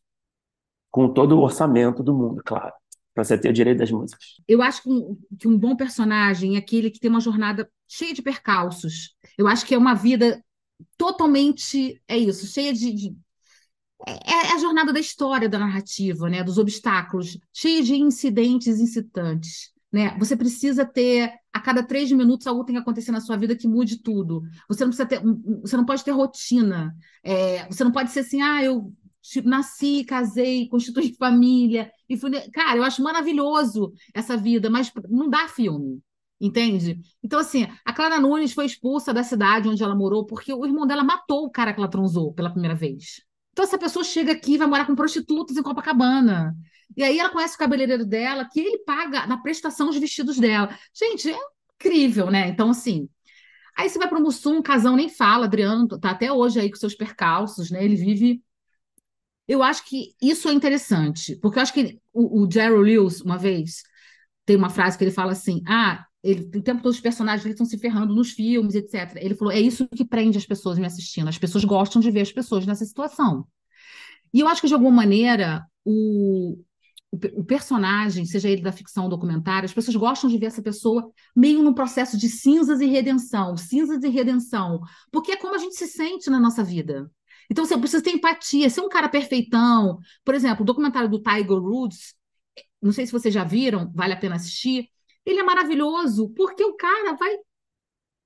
com 0.91 1.11
todo 1.11 1.39
o 1.39 1.41
orçamento 1.41 2.03
do 2.03 2.13
mundo, 2.13 2.43
claro, 2.45 2.73
para 3.15 3.23
você 3.23 3.35
ter 3.35 3.49
o 3.49 3.53
direito 3.53 3.79
das 3.79 3.89
músicas. 3.89 4.35
Eu 4.47 4.61
acho 4.61 4.83
que 4.83 4.89
um, 4.89 5.17
que 5.39 5.47
um 5.47 5.57
bom 5.57 5.75
personagem 5.75 6.55
é 6.55 6.59
aquele 6.59 6.91
que 6.91 6.99
tem 6.99 7.09
uma 7.09 7.19
jornada 7.19 7.67
cheia 7.87 8.13
de 8.13 8.21
percalços. 8.21 9.15
Eu 9.35 9.47
acho 9.47 9.65
que 9.65 9.73
é 9.73 9.77
uma 9.77 9.95
vida 9.95 10.43
totalmente 10.95 11.99
é 12.07 12.15
isso, 12.15 12.45
cheia 12.45 12.71
de, 12.71 12.93
de 12.93 13.15
é, 14.07 14.31
é, 14.31 14.53
a 14.53 14.57
jornada 14.57 14.93
da 14.93 14.99
história, 14.99 15.49
da 15.49 15.59
narrativa, 15.59 16.29
né? 16.29 16.43
dos 16.43 16.57
obstáculos, 16.57 17.37
cheia 17.53 17.83
de 17.83 17.95
incidentes 17.95 18.79
incitantes. 18.79 19.71
Né? 19.91 20.15
Você 20.19 20.37
precisa 20.37 20.85
ter, 20.85 21.33
a 21.51 21.59
cada 21.59 21.83
três 21.83 22.11
minutos, 22.11 22.47
algo 22.47 22.63
tem 22.63 22.75
que 22.75 22.81
acontecer 22.81 23.11
na 23.11 23.21
sua 23.21 23.35
vida 23.35 23.55
que 23.55 23.67
mude 23.67 24.01
tudo. 24.01 24.43
Você 24.67 24.85
não 24.85 24.89
precisa 24.89 25.07
ter, 25.07 25.21
você 25.61 25.75
não 25.75 25.85
pode 25.85 26.03
ter 26.03 26.11
rotina. 26.11 26.95
É, 27.23 27.65
você 27.67 27.83
não 27.83 27.91
pode 27.91 28.11
ser 28.11 28.21
assim, 28.21 28.41
ah, 28.41 28.63
eu 28.63 28.93
nasci, 29.43 30.03
casei, 30.05 30.67
constituí 30.69 31.15
família. 31.17 31.91
E 32.07 32.15
fui... 32.15 32.31
Cara, 32.51 32.77
eu 32.77 32.83
acho 32.83 33.03
maravilhoso 33.03 33.93
essa 34.13 34.37
vida, 34.37 34.69
mas 34.69 34.91
não 35.09 35.29
dá 35.29 35.47
filme. 35.47 36.01
Entende? 36.41 37.01
Então, 37.21 37.37
assim, 37.37 37.67
a 37.83 37.91
Clara 37.91 38.17
Nunes 38.17 38.53
foi 38.53 38.65
expulsa 38.65 39.13
da 39.13 39.23
cidade 39.23 39.67
onde 39.67 39.83
ela 39.83 39.93
morou 39.93 40.25
porque 40.25 40.53
o 40.53 40.65
irmão 40.65 40.87
dela 40.87 41.03
matou 41.03 41.43
o 41.45 41.51
cara 41.51 41.73
que 41.73 41.79
ela 41.79 41.89
transou 41.89 42.33
pela 42.33 42.49
primeira 42.49 42.75
vez. 42.75 43.27
Então, 43.59 43.67
essa 43.67 43.77
pessoa 43.77 44.05
chega 44.05 44.31
aqui 44.31 44.57
vai 44.57 44.67
morar 44.67 44.85
com 44.85 44.95
prostitutas 44.95 45.57
em 45.57 45.61
Copacabana. 45.61 46.55
E 46.95 47.03
aí 47.03 47.19
ela 47.19 47.29
conhece 47.29 47.55
o 47.55 47.57
cabeleireiro 47.57 48.05
dela, 48.05 48.47
que 48.49 48.57
ele 48.57 48.77
paga 48.85 49.27
na 49.27 49.35
prestação 49.35 49.89
os 49.89 49.97
vestidos 49.97 50.39
dela. 50.39 50.73
Gente, 50.93 51.29
é 51.29 51.37
incrível, 51.75 52.31
né? 52.31 52.47
Então, 52.47 52.69
assim. 52.69 53.09
Aí 53.77 53.89
você 53.89 53.99
vai 53.99 54.07
para 54.07 54.17
o 54.17 54.21
Mussum, 54.21 54.59
um 54.59 54.61
casão 54.61 54.95
nem 54.95 55.09
fala, 55.09 55.43
Adriano 55.43 55.89
tá 55.89 56.11
até 56.11 56.31
hoje 56.31 56.57
aí 56.57 56.69
com 56.69 56.77
seus 56.77 56.95
percalços, 56.95 57.69
né? 57.69 57.83
Ele 57.83 57.97
vive. 57.97 58.41
Eu 59.45 59.61
acho 59.61 59.83
que 59.83 60.15
isso 60.21 60.47
é 60.47 60.53
interessante, 60.53 61.35
porque 61.35 61.59
eu 61.59 61.63
acho 61.63 61.73
que 61.73 61.99
o, 62.13 62.43
o 62.43 62.49
Jerry 62.49 62.77
Lewis, 62.77 63.19
uma 63.19 63.37
vez, 63.37 63.83
tem 64.45 64.55
uma 64.55 64.69
frase 64.69 64.97
que 64.97 65.03
ele 65.03 65.11
fala 65.11 65.33
assim: 65.33 65.61
ah, 65.67 66.05
ele, 66.23 66.49
o 66.57 66.61
tempo 66.61 66.81
todo 66.81 66.91
os 66.91 66.99
personagens 66.99 67.45
estão 67.45 67.65
se 67.65 67.77
ferrando 67.77 68.13
nos 68.13 68.31
filmes, 68.31 68.75
etc. 68.75 69.15
Ele 69.17 69.35
falou: 69.35 69.53
é 69.53 69.59
isso 69.59 69.87
que 69.87 70.05
prende 70.05 70.37
as 70.37 70.45
pessoas 70.45 70.77
me 70.77 70.85
assistindo. 70.85 71.29
As 71.29 71.37
pessoas 71.37 71.63
gostam 71.63 72.01
de 72.01 72.11
ver 72.11 72.21
as 72.21 72.31
pessoas 72.31 72.65
nessa 72.65 72.85
situação. 72.85 73.47
E 74.33 74.39
eu 74.41 74.47
acho 74.47 74.61
que, 74.61 74.67
de 74.67 74.73
alguma 74.73 74.91
maneira, 74.91 75.65
o, 75.83 76.57
o, 77.11 77.17
o 77.39 77.43
personagem, 77.43 78.25
seja 78.25 78.49
ele 78.49 78.61
da 78.61 78.71
ficção 78.71 79.05
ou 79.05 79.09
documentário, 79.09 79.65
as 79.65 79.73
pessoas 79.73 79.95
gostam 79.95 80.29
de 80.29 80.37
ver 80.37 80.47
essa 80.47 80.61
pessoa 80.61 81.09
meio 81.35 81.63
num 81.63 81.73
processo 81.73 82.17
de 82.17 82.29
cinzas 82.29 82.81
e 82.81 82.85
redenção 82.85 83.55
cinzas 83.57 84.03
e 84.03 84.09
redenção 84.09 84.81
porque 85.11 85.31
é 85.31 85.37
como 85.37 85.55
a 85.55 85.57
gente 85.57 85.75
se 85.75 85.87
sente 85.87 86.29
na 86.29 86.39
nossa 86.39 86.63
vida. 86.63 87.09
Então, 87.49 87.65
você 87.65 87.77
precisa 87.77 88.03
ter 88.03 88.11
empatia, 88.11 88.69
ser 88.69 88.81
um 88.81 88.89
cara 88.89 89.09
perfeitão. 89.09 89.99
Por 90.23 90.35
exemplo, 90.35 90.61
o 90.63 90.65
documentário 90.65 91.09
do 91.09 91.21
Tiger 91.21 91.63
Woods, 91.63 92.13
não 92.81 92.91
sei 92.91 93.05
se 93.05 93.11
vocês 93.11 93.33
já 93.33 93.43
viram, 93.43 93.91
vale 93.95 94.13
a 94.13 94.17
pena 94.17 94.35
assistir 94.35 94.89
ele 95.29 95.39
é 95.39 95.43
maravilhoso, 95.43 96.29
porque 96.29 96.63
o 96.63 96.75
cara 96.75 97.13
vai. 97.13 97.35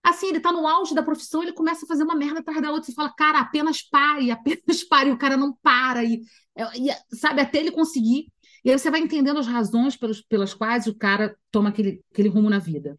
Assim, 0.04 0.28
ele 0.28 0.40
tá 0.40 0.52
no 0.52 0.68
auge 0.68 0.94
da 0.94 1.04
profissão, 1.04 1.42
ele 1.42 1.54
começa 1.54 1.86
a 1.86 1.88
fazer 1.88 2.04
uma 2.04 2.16
merda 2.16 2.40
atrás 2.40 2.62
da 2.62 2.72
outra. 2.72 2.84
Você 2.84 2.94
fala, 2.94 3.14
cara, 3.14 3.40
apenas 3.40 3.82
pare, 3.82 4.32
apenas 4.32 4.84
pare. 4.84 5.10
E 5.10 5.14
o 5.14 5.18
cara 5.18 5.38
não 5.38 5.54
para. 5.62 6.04
E, 6.04 6.22
e, 6.76 7.16
sabe, 7.16 7.42
até 7.42 7.60
ele 7.60 7.72
conseguir. 7.72 8.28
E 8.66 8.72
aí 8.72 8.78
você 8.78 8.90
vai 8.90 9.02
entendendo 9.02 9.40
as 9.40 9.48
razões 9.48 9.96
pelos, 9.96 10.22
pelas 10.22 10.54
quais 10.54 10.88
o 10.88 10.96
cara 10.96 11.36
toma 11.52 11.70
aquele, 11.70 12.02
aquele 12.12 12.30
rumo 12.30 12.50
na 12.50 12.60
vida. 12.60 12.98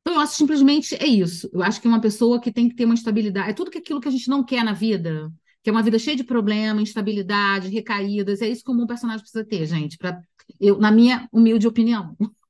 Então, 0.00 0.14
eu 0.14 0.20
acho 0.20 0.34
simplesmente 0.36 0.94
é 0.94 1.06
isso. 1.06 1.50
Eu 1.52 1.62
acho 1.62 1.80
que 1.80 1.88
uma 1.88 2.00
pessoa 2.00 2.40
que 2.40 2.52
tem 2.52 2.68
que 2.68 2.76
ter 2.76 2.84
uma 2.84 2.94
estabilidade. 2.94 3.50
É 3.50 3.52
tudo 3.52 3.70
que 3.70 3.78
aquilo 3.78 4.00
que 4.00 4.08
a 4.08 4.10
gente 4.10 4.28
não 4.28 4.44
quer 4.44 4.62
na 4.62 4.72
vida, 4.72 5.32
que 5.62 5.68
é 5.68 5.72
uma 5.72 5.82
vida 5.82 5.98
cheia 5.98 6.16
de 6.16 6.22
problemas, 6.24 6.82
instabilidade, 6.82 7.68
recaídas. 7.68 8.40
É 8.40 8.48
isso 8.48 8.62
que 8.62 8.70
um 8.70 8.76
bom 8.76 8.86
personagem 8.86 9.20
precisa 9.20 9.44
ter, 9.44 9.66
gente. 9.66 9.98
Pra, 9.98 10.20
eu, 10.60 10.78
na 10.78 10.92
minha 10.92 11.28
humilde 11.32 11.66
opinião. 11.66 12.16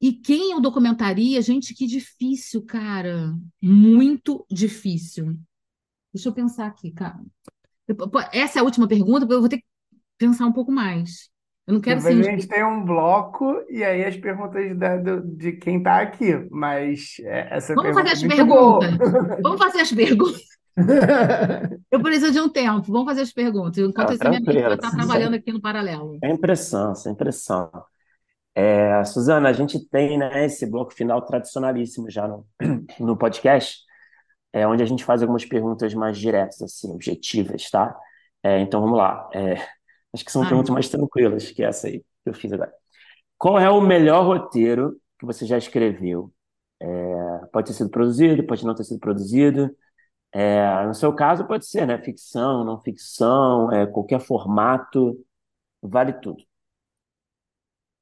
E 0.00 0.12
quem 0.12 0.52
eu 0.52 0.60
documentaria? 0.60 1.40
Gente, 1.40 1.74
que 1.74 1.86
difícil, 1.86 2.62
cara. 2.62 3.34
Muito 3.62 4.44
difícil. 4.50 5.36
Deixa 6.12 6.28
eu 6.28 6.32
pensar 6.32 6.66
aqui, 6.66 6.90
cara. 6.92 7.20
Essa 8.32 8.58
é 8.58 8.60
a 8.60 8.64
última 8.64 8.88
pergunta, 8.88 9.26
eu 9.30 9.40
vou 9.40 9.48
ter 9.48 9.58
que 9.58 9.64
pensar 10.18 10.46
um 10.46 10.52
pouco 10.52 10.72
mais. 10.72 11.30
Eu 11.66 11.74
não 11.74 11.80
quero 11.80 12.00
Depois 12.00 12.24
ser. 12.24 12.28
A 12.28 12.32
gente 12.32 12.48
tem 12.48 12.64
um 12.64 12.84
bloco 12.84 13.60
e 13.68 13.82
aí 13.82 14.04
as 14.04 14.16
perguntas 14.16 14.78
da, 14.78 14.96
do, 14.96 15.20
de 15.20 15.52
quem 15.52 15.78
está 15.78 16.00
aqui, 16.00 16.46
mas 16.50 17.16
é, 17.20 17.56
essa 17.56 17.74
Vamos 17.74 17.94
fazer 17.94 18.10
as 18.12 18.22
é 18.22 18.28
perguntas. 18.28 18.90
Vamos 19.42 19.58
fazer 19.58 19.80
as 19.80 19.92
perguntas. 19.92 20.42
Eu 21.90 22.02
preciso 22.02 22.32
de 22.32 22.40
um 22.40 22.48
tempo. 22.48 22.92
Vamos 22.92 23.06
fazer 23.06 23.22
as 23.22 23.32
perguntas. 23.32 23.78
Enquanto 23.78 24.10
ah, 24.10 24.14
esse 24.14 24.28
minha 24.28 24.38
amiga 24.38 24.74
está 24.74 24.90
trabalhando 24.90 25.34
aqui 25.34 25.52
no 25.52 25.60
paralelo. 25.60 26.18
É 26.22 26.30
impressão, 26.30 26.92
é 27.04 27.10
impressão. 27.10 27.70
É, 28.56 29.04
Suzana, 29.04 29.50
a 29.50 29.52
gente 29.52 29.78
tem 29.90 30.18
né, 30.18 30.46
esse 30.46 30.66
bloco 30.66 30.94
final 30.94 31.22
tradicionalíssimo 31.22 32.10
já 32.10 32.26
no, 32.26 32.46
no 32.98 33.16
podcast, 33.16 33.80
é, 34.52 34.66
onde 34.66 34.82
a 34.82 34.86
gente 34.86 35.04
faz 35.04 35.22
algumas 35.22 35.44
perguntas 35.44 35.94
mais 35.94 36.18
diretas, 36.18 36.62
assim, 36.62 36.90
objetivas, 36.90 37.70
tá? 37.70 37.94
É, 38.42 38.60
então 38.60 38.80
vamos 38.80 38.98
lá. 38.98 39.28
É, 39.34 39.56
Acho 40.16 40.24
que 40.24 40.32
são 40.32 40.42
Ai. 40.42 40.48
perguntas 40.48 40.70
mais 40.70 40.88
tranquilas 40.88 41.50
que 41.50 41.62
essa 41.62 41.88
aí 41.88 42.00
que 42.00 42.30
eu 42.30 42.34
fiz 42.34 42.50
agora. 42.52 42.72
Qual 43.38 43.58
é 43.58 43.70
o 43.70 43.80
melhor 43.82 44.24
roteiro 44.26 44.98
que 45.18 45.26
você 45.26 45.44
já 45.46 45.58
escreveu? 45.58 46.32
É, 46.80 47.46
pode 47.52 47.68
ter 47.68 47.74
sido 47.74 47.90
produzido, 47.90 48.46
pode 48.46 48.64
não 48.64 48.74
ter 48.74 48.84
sido 48.84 48.98
produzido. 48.98 49.76
É, 50.32 50.86
no 50.86 50.94
seu 50.94 51.14
caso, 51.14 51.46
pode 51.46 51.66
ser, 51.66 51.86
né? 51.86 51.98
Ficção, 52.02 52.64
não 52.64 52.80
ficção, 52.82 53.70
é, 53.72 53.86
qualquer 53.86 54.20
formato, 54.20 55.18
vale 55.82 56.14
tudo. 56.14 56.42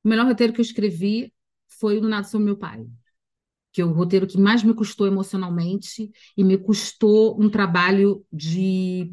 O 0.05 0.09
melhor 0.09 0.27
roteiro 0.27 0.53
que 0.53 0.61
eu 0.61 0.65
escrevi 0.65 1.33
foi 1.69 1.99
o 1.99 2.01
do 2.01 2.09
Nada 2.09 2.27
Sobre 2.27 2.47
Meu 2.47 2.57
Pai, 2.57 2.87
que 3.73 3.81
é 3.81 3.85
o 3.85 3.93
roteiro 3.93 4.27
que 4.27 4.39
mais 4.39 4.63
me 4.63 4.75
custou 4.75 5.07
emocionalmente 5.07 6.11
e 6.37 6.45
me 6.45 6.59
custou 6.59 7.41
um 7.41 7.49
trabalho 7.49 8.25
de 8.33 9.13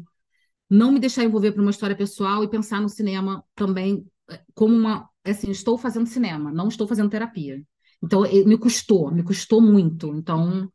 não 0.68 0.92
me 0.92 1.00
deixar 1.00 1.24
envolver 1.24 1.52
por 1.52 1.60
uma 1.60 1.70
história 1.70 1.96
pessoal 1.96 2.42
e 2.44 2.48
pensar 2.48 2.80
no 2.80 2.88
cinema 2.88 3.44
também 3.54 4.06
é, 4.30 4.40
como 4.54 4.74
uma, 4.74 5.08
assim, 5.24 5.50
estou 5.50 5.76
fazendo 5.76 6.06
cinema, 6.06 6.52
não 6.52 6.68
estou 6.68 6.86
fazendo 6.86 7.10
terapia. 7.10 7.62
Então, 8.02 8.22
me 8.22 8.58
custou, 8.58 9.10
me 9.12 9.22
custou 9.22 9.60
muito. 9.60 10.08
Então, 10.14 10.70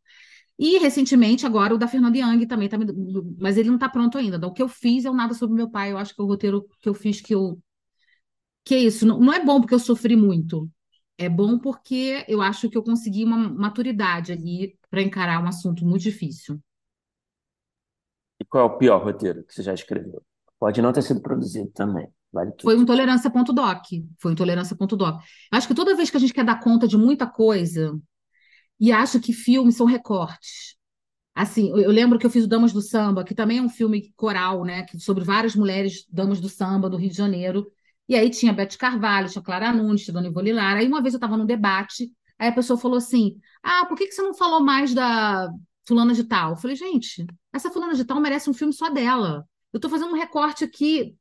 e 0.59 0.79
recentemente, 0.79 1.45
agora, 1.45 1.75
o 1.75 1.77
da 1.77 1.87
Fernanda 1.87 2.17
Young 2.17 2.45
também 2.47 2.67
tá, 2.67 2.77
mas 3.39 3.57
ele 3.57 3.69
não 3.69 3.75
está 3.75 3.87
pronto 3.87 4.17
ainda. 4.17 4.37
Então, 4.37 4.49
o 4.49 4.53
que 4.53 4.61
eu 4.61 4.67
fiz 4.67 5.05
é 5.05 5.09
o 5.09 5.13
Nada 5.13 5.33
sobre 5.33 5.55
meu 5.55 5.69
pai. 5.69 5.91
Eu 5.91 5.97
acho 5.97 6.15
que 6.15 6.21
é 6.21 6.23
o 6.23 6.27
roteiro 6.27 6.65
que 6.81 6.89
eu 6.89 6.93
fiz 6.93 7.21
que 7.21 7.33
eu. 7.35 7.61
Que 8.67 8.75
é 8.75 8.79
isso, 8.79 9.05
não, 9.05 9.17
não 9.17 9.31
é 9.31 9.41
bom 9.41 9.61
porque 9.61 9.73
eu 9.73 9.79
sofri 9.79 10.17
muito. 10.17 10.69
É 11.17 11.29
bom 11.29 11.57
porque 11.57 12.25
eu 12.27 12.41
acho 12.41 12.69
que 12.69 12.77
eu 12.77 12.83
consegui 12.83 13.23
uma 13.23 13.37
maturidade 13.37 14.33
ali 14.33 14.77
para 14.91 15.01
encarar 15.01 15.41
um 15.41 15.47
assunto 15.47 15.85
muito 15.85 16.01
difícil. 16.01 16.59
E 18.37 18.43
qual 18.43 18.67
é 18.69 18.73
o 18.73 18.77
pior 18.77 19.01
roteiro 19.01 19.41
que 19.45 19.53
você 19.53 19.63
já 19.63 19.73
escreveu? 19.73 20.21
Pode 20.59 20.81
não 20.81 20.91
ter 20.91 21.01
sido 21.01 21.21
produzido 21.21 21.69
também. 21.69 22.09
Vale 22.29 22.51
tudo. 22.51 22.63
Foi 22.63 22.75
um 22.77 22.81
intolerância.doc. 22.81 23.85
Foi 24.19 24.31
um 24.31 24.33
intolerância.doc. 24.33 25.23
Acho 25.49 25.67
que 25.69 25.73
toda 25.73 25.95
vez 25.95 26.09
que 26.09 26.17
a 26.17 26.19
gente 26.19 26.33
quer 26.33 26.43
dar 26.43 26.59
conta 26.59 26.89
de 26.89 26.97
muita 26.97 27.25
coisa, 27.25 27.97
e 28.77 28.91
acho 28.91 29.21
que 29.21 29.31
filmes 29.31 29.77
são 29.77 29.85
recortes. 29.85 30.75
Assim, 31.33 31.69
eu 31.69 31.89
lembro 31.91 32.19
que 32.19 32.25
eu 32.25 32.29
fiz 32.29 32.43
o 32.43 32.49
Damas 32.49 32.73
do 32.73 32.81
Samba, 32.81 33.23
que 33.23 33.33
também 33.33 33.59
é 33.59 33.61
um 33.61 33.69
filme 33.69 34.11
coral, 34.17 34.65
né, 34.65 34.85
sobre 34.97 35.23
várias 35.23 35.55
mulheres 35.55 36.05
damas 36.09 36.41
do 36.41 36.49
samba 36.49 36.89
do 36.89 36.97
Rio 36.97 37.11
de 37.11 37.15
Janeiro. 37.15 37.71
E 38.07 38.15
aí 38.15 38.29
tinha 38.29 38.53
Beth 38.53 38.77
Carvalho, 38.77 39.29
tinha 39.29 39.41
Clara 39.43 39.73
Nunes, 39.73 40.03
tinha 40.03 40.13
Dona 40.13 40.27
Ivone 40.27 40.53
Lara. 40.53 40.79
Aí 40.79 40.87
uma 40.87 41.01
vez 41.01 41.13
eu 41.13 41.17
estava 41.17 41.37
num 41.37 41.45
debate, 41.45 42.11
aí 42.39 42.49
a 42.49 42.53
pessoa 42.53 42.79
falou 42.79 42.97
assim: 42.97 43.37
"Ah, 43.61 43.85
por 43.85 43.97
que 43.97 44.07
que 44.07 44.13
você 44.13 44.21
não 44.21 44.33
falou 44.33 44.61
mais 44.61 44.93
da 44.93 45.49
fulana 45.87 46.13
de 46.13 46.23
tal?" 46.23 46.51
Eu 46.51 46.57
falei: 46.57 46.75
"Gente, 46.75 47.25
essa 47.53 47.69
fulana 47.69 47.93
de 47.93 48.05
tal 48.05 48.19
merece 48.21 48.49
um 48.49 48.53
filme 48.53 48.73
só 48.73 48.89
dela. 48.89 49.45
Eu 49.73 49.77
estou 49.77 49.91
fazendo 49.91 50.11
um 50.11 50.17
recorte 50.17 50.63
aqui 50.63 51.15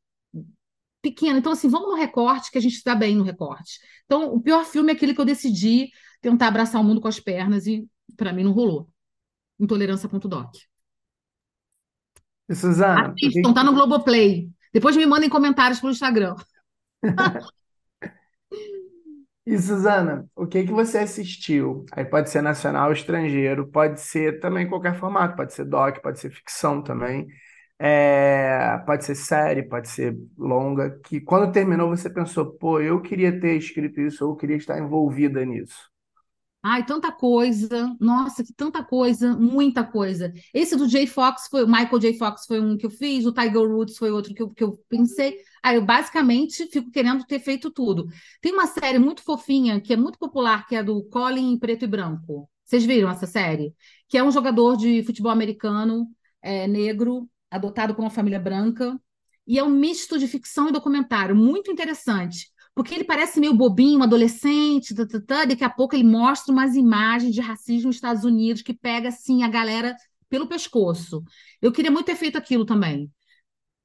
pequeno. 1.03 1.39
Então, 1.39 1.53
assim, 1.53 1.69
vamos 1.69 1.89
no 1.89 1.95
recorte, 1.95 2.51
que 2.51 2.59
a 2.59 2.61
gente 2.61 2.75
está 2.75 2.95
bem 2.95 3.17
no 3.17 3.23
recorte. 3.23 3.79
Então, 4.05 4.33
o 4.35 4.41
pior 4.41 4.65
filme 4.65 4.93
é 4.93 4.97
aquele 4.97 5.15
que 5.15 5.21
eu 5.21 5.25
decidi 5.25 5.91
tentar 6.21 6.49
abraçar 6.49 6.81
o 6.81 6.85
mundo 6.85 7.01
com 7.01 7.09
as 7.09 7.21
pernas 7.21 7.67
e, 7.67 7.89
para 8.17 8.33
mim, 8.33 8.45
não 8.45 8.53
rolou. 8.53 8.89
Intolerância.doc. 9.59 10.57
Suzana? 12.51 13.13
Assistam, 13.13 13.53
tá 13.53 13.65
no 13.65 13.73
Globoplay. 13.73 14.49
Depois 14.73 14.97
me 14.97 15.07
mandem 15.07 15.29
comentários 15.29 15.81
pelo 15.81 15.93
Instagram. 15.93 16.35
E 19.47 19.57
Suzana, 19.59 20.28
o 20.35 20.45
que 20.47 20.65
que 20.65 20.73
você 20.73 20.99
assistiu? 20.99 21.85
Aí 21.93 22.05
pode 22.05 22.31
ser 22.31 22.43
nacional 22.43 22.93
estrangeiro, 22.93 23.66
pode 23.70 24.01
ser 24.01 24.41
também 24.41 24.69
qualquer 24.69 24.99
formato, 24.99 25.37
pode 25.37 25.55
ser 25.55 25.65
doc, 25.65 26.01
pode 26.03 26.19
ser 26.19 26.31
ficção 26.31 26.83
também. 26.83 27.27
É, 27.78 28.78
pode 28.87 29.05
ser 29.05 29.15
série, 29.15 29.62
pode 29.62 29.89
ser 29.89 30.16
longa, 30.37 30.99
que 31.05 31.20
quando 31.20 31.53
terminou 31.53 31.91
você 31.91 32.11
pensou, 32.11 32.53
pô, 32.59 32.81
eu 32.81 33.01
queria 33.03 33.39
ter 33.39 33.57
escrito 33.57 34.01
isso, 34.01 34.24
ou 34.24 34.33
eu 34.33 34.37
queria 34.37 34.57
estar 34.57 34.78
envolvida 34.78 35.45
nisso. 35.45 35.91
Ai, 36.69 36.85
tanta 36.85 37.13
coisa, 37.13 37.95
nossa, 38.01 38.43
que 38.43 38.53
tanta 38.53 38.83
coisa, 38.83 39.37
muita 39.37 39.85
coisa. 39.85 40.33
Esse 40.53 40.75
do 40.75 40.89
Jay 40.89 41.07
Fox 41.07 41.47
foi, 41.49 41.63
o 41.63 41.69
Michael 41.69 42.01
J. 42.01 42.15
Fox 42.19 42.45
foi 42.45 42.59
um 42.61 42.77
que 42.77 42.85
eu 42.85 42.91
fiz, 42.91 43.25
o 43.25 43.33
Tiger 43.33 43.71
Woods 43.71 43.97
foi 43.97 44.11
outro 44.11 44.35
que 44.35 44.43
eu, 44.43 44.51
que 44.51 44.65
eu 44.65 44.77
pensei. 44.89 45.37
Aí 45.63 45.77
eu 45.77 45.85
basicamente 45.85 46.67
fico 46.67 46.91
querendo 46.91 47.25
ter 47.25 47.39
feito 47.39 47.71
tudo. 47.71 48.09
Tem 48.41 48.53
uma 48.53 48.67
série 48.67 48.99
muito 48.99 49.23
fofinha, 49.23 49.81
que 49.81 49.93
é 49.93 49.97
muito 49.97 50.19
popular, 50.19 50.67
que 50.67 50.75
é 50.75 50.83
do 50.83 51.05
Colin 51.05 51.53
em 51.53 51.59
preto 51.59 51.85
e 51.85 51.89
branco. 51.89 52.51
Vocês 52.65 52.85
viram 52.85 53.11
essa 53.11 53.29
série? 53.29 53.73
Que 54.09 54.19
é 54.19 54.25
um 54.25 54.33
jogador 54.33 54.77
de 54.77 55.05
futebol 55.05 55.31
americano 55.31 56.09
é, 56.43 56.67
negro 56.67 57.31
adotado 57.49 57.95
por 57.95 58.03
uma 58.03 58.11
família 58.11 58.41
branca, 58.41 59.01
e 59.47 59.57
é 59.57 59.63
um 59.63 59.71
misto 59.71 60.19
de 60.19 60.27
ficção 60.27 60.69
e 60.69 60.73
documentário, 60.73 61.37
muito 61.37 61.71
interessante, 61.71 62.49
porque 62.77 62.94
ele 62.94 63.05
parece 63.05 63.40
meio 63.40 63.55
bobinho, 63.55 64.03
adolescente, 64.03 64.93
daqui 64.93 65.65
a 65.65 65.70
pouco 65.70 65.97
ele 65.97 66.05
mostra 66.05 66.53
umas 66.53 66.77
imagens 66.77 67.35
de 67.35 67.40
racismo 67.40 67.86
nos 67.86 67.97
Estados 67.97 68.23
Unidos 68.23 68.61
que 68.61 68.74
pega, 68.74 69.09
assim, 69.09 69.43
a 69.43 69.48
galera 69.48 69.97
pelo 70.28 70.47
pescoço. 70.47 71.24
Eu 71.62 71.73
queria 71.73 71.90
muito 71.90 72.05
ter 72.05 72.16
feito 72.16 72.36
aquilo 72.36 72.66
também. 72.66 73.11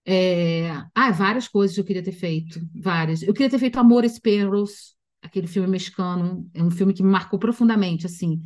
É... 0.06 0.72
Ah, 0.94 1.10
várias 1.12 1.48
coisas 1.48 1.78
eu 1.78 1.86
queria 1.86 2.04
ter 2.04 2.12
feito, 2.12 2.60
várias. 2.76 3.24
Eu 3.24 3.34
queria 3.34 3.50
ter 3.50 3.60
feito 3.60 3.80
Amores 3.80 4.20
Perros, 4.20 4.94
aquele 5.22 5.48
filme 5.48 5.70
mexicano, 5.70 6.46
é 6.54 6.62
um 6.62 6.70
filme 6.70 6.94
que 6.94 7.02
me 7.02 7.10
marcou 7.10 7.40
profundamente, 7.40 8.06
assim. 8.06 8.42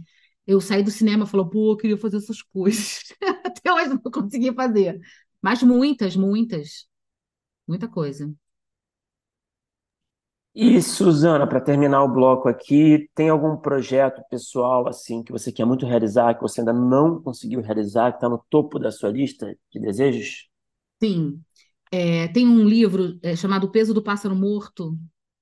Eu 0.46 0.62
saí 0.62 0.84
do 0.84 0.92
cinema 0.92 1.26
e 1.26 1.28
falei, 1.28 1.48
pô, 1.50 1.72
eu 1.72 1.78
queria 1.78 1.98
fazer 1.98 2.18
essas 2.18 2.44
coisas. 2.44 3.00
Até 3.44 3.74
hoje 3.74 3.90
não 3.90 3.98
consegui 4.12 4.54
fazer. 4.54 5.00
Mas 5.42 5.64
muitas, 5.64 6.16
muitas. 6.16 6.88
Muita 7.68 7.88
coisa. 7.88 8.32
E, 10.56 10.82
Suzana, 10.82 11.46
para 11.46 11.60
terminar 11.62 12.04
o 12.04 12.08
bloco 12.12 12.48
aqui, 12.48 13.10
tem 13.14 13.30
algum 13.30 13.58
projeto 13.58 14.24
pessoal 14.30 14.88
assim 14.88 15.22
que 15.22 15.32
você 15.32 15.52
quer 15.52 15.66
muito 15.66 15.86
realizar, 15.86 16.34
que 16.34 16.42
você 16.42 16.62
ainda 16.62 16.72
não 16.74 17.22
conseguiu 17.22 17.62
realizar, 17.62 18.12
que 18.12 18.18
está 18.18 18.30
no 18.30 18.44
topo 18.50 18.80
da 18.80 18.90
sua 18.92 19.10
lista 19.10 19.56
de 19.72 19.80
desejos? 19.80 20.50
Sim. 21.02 21.42
É, 21.92 22.28
tem 22.30 22.48
um 22.48 22.68
livro 22.68 23.20
é, 23.22 23.36
chamado 23.36 23.66
O 23.66 23.72
Peso 23.72 23.94
do 23.94 24.04
Pássaro 24.04 24.36
Morto. 24.36 24.98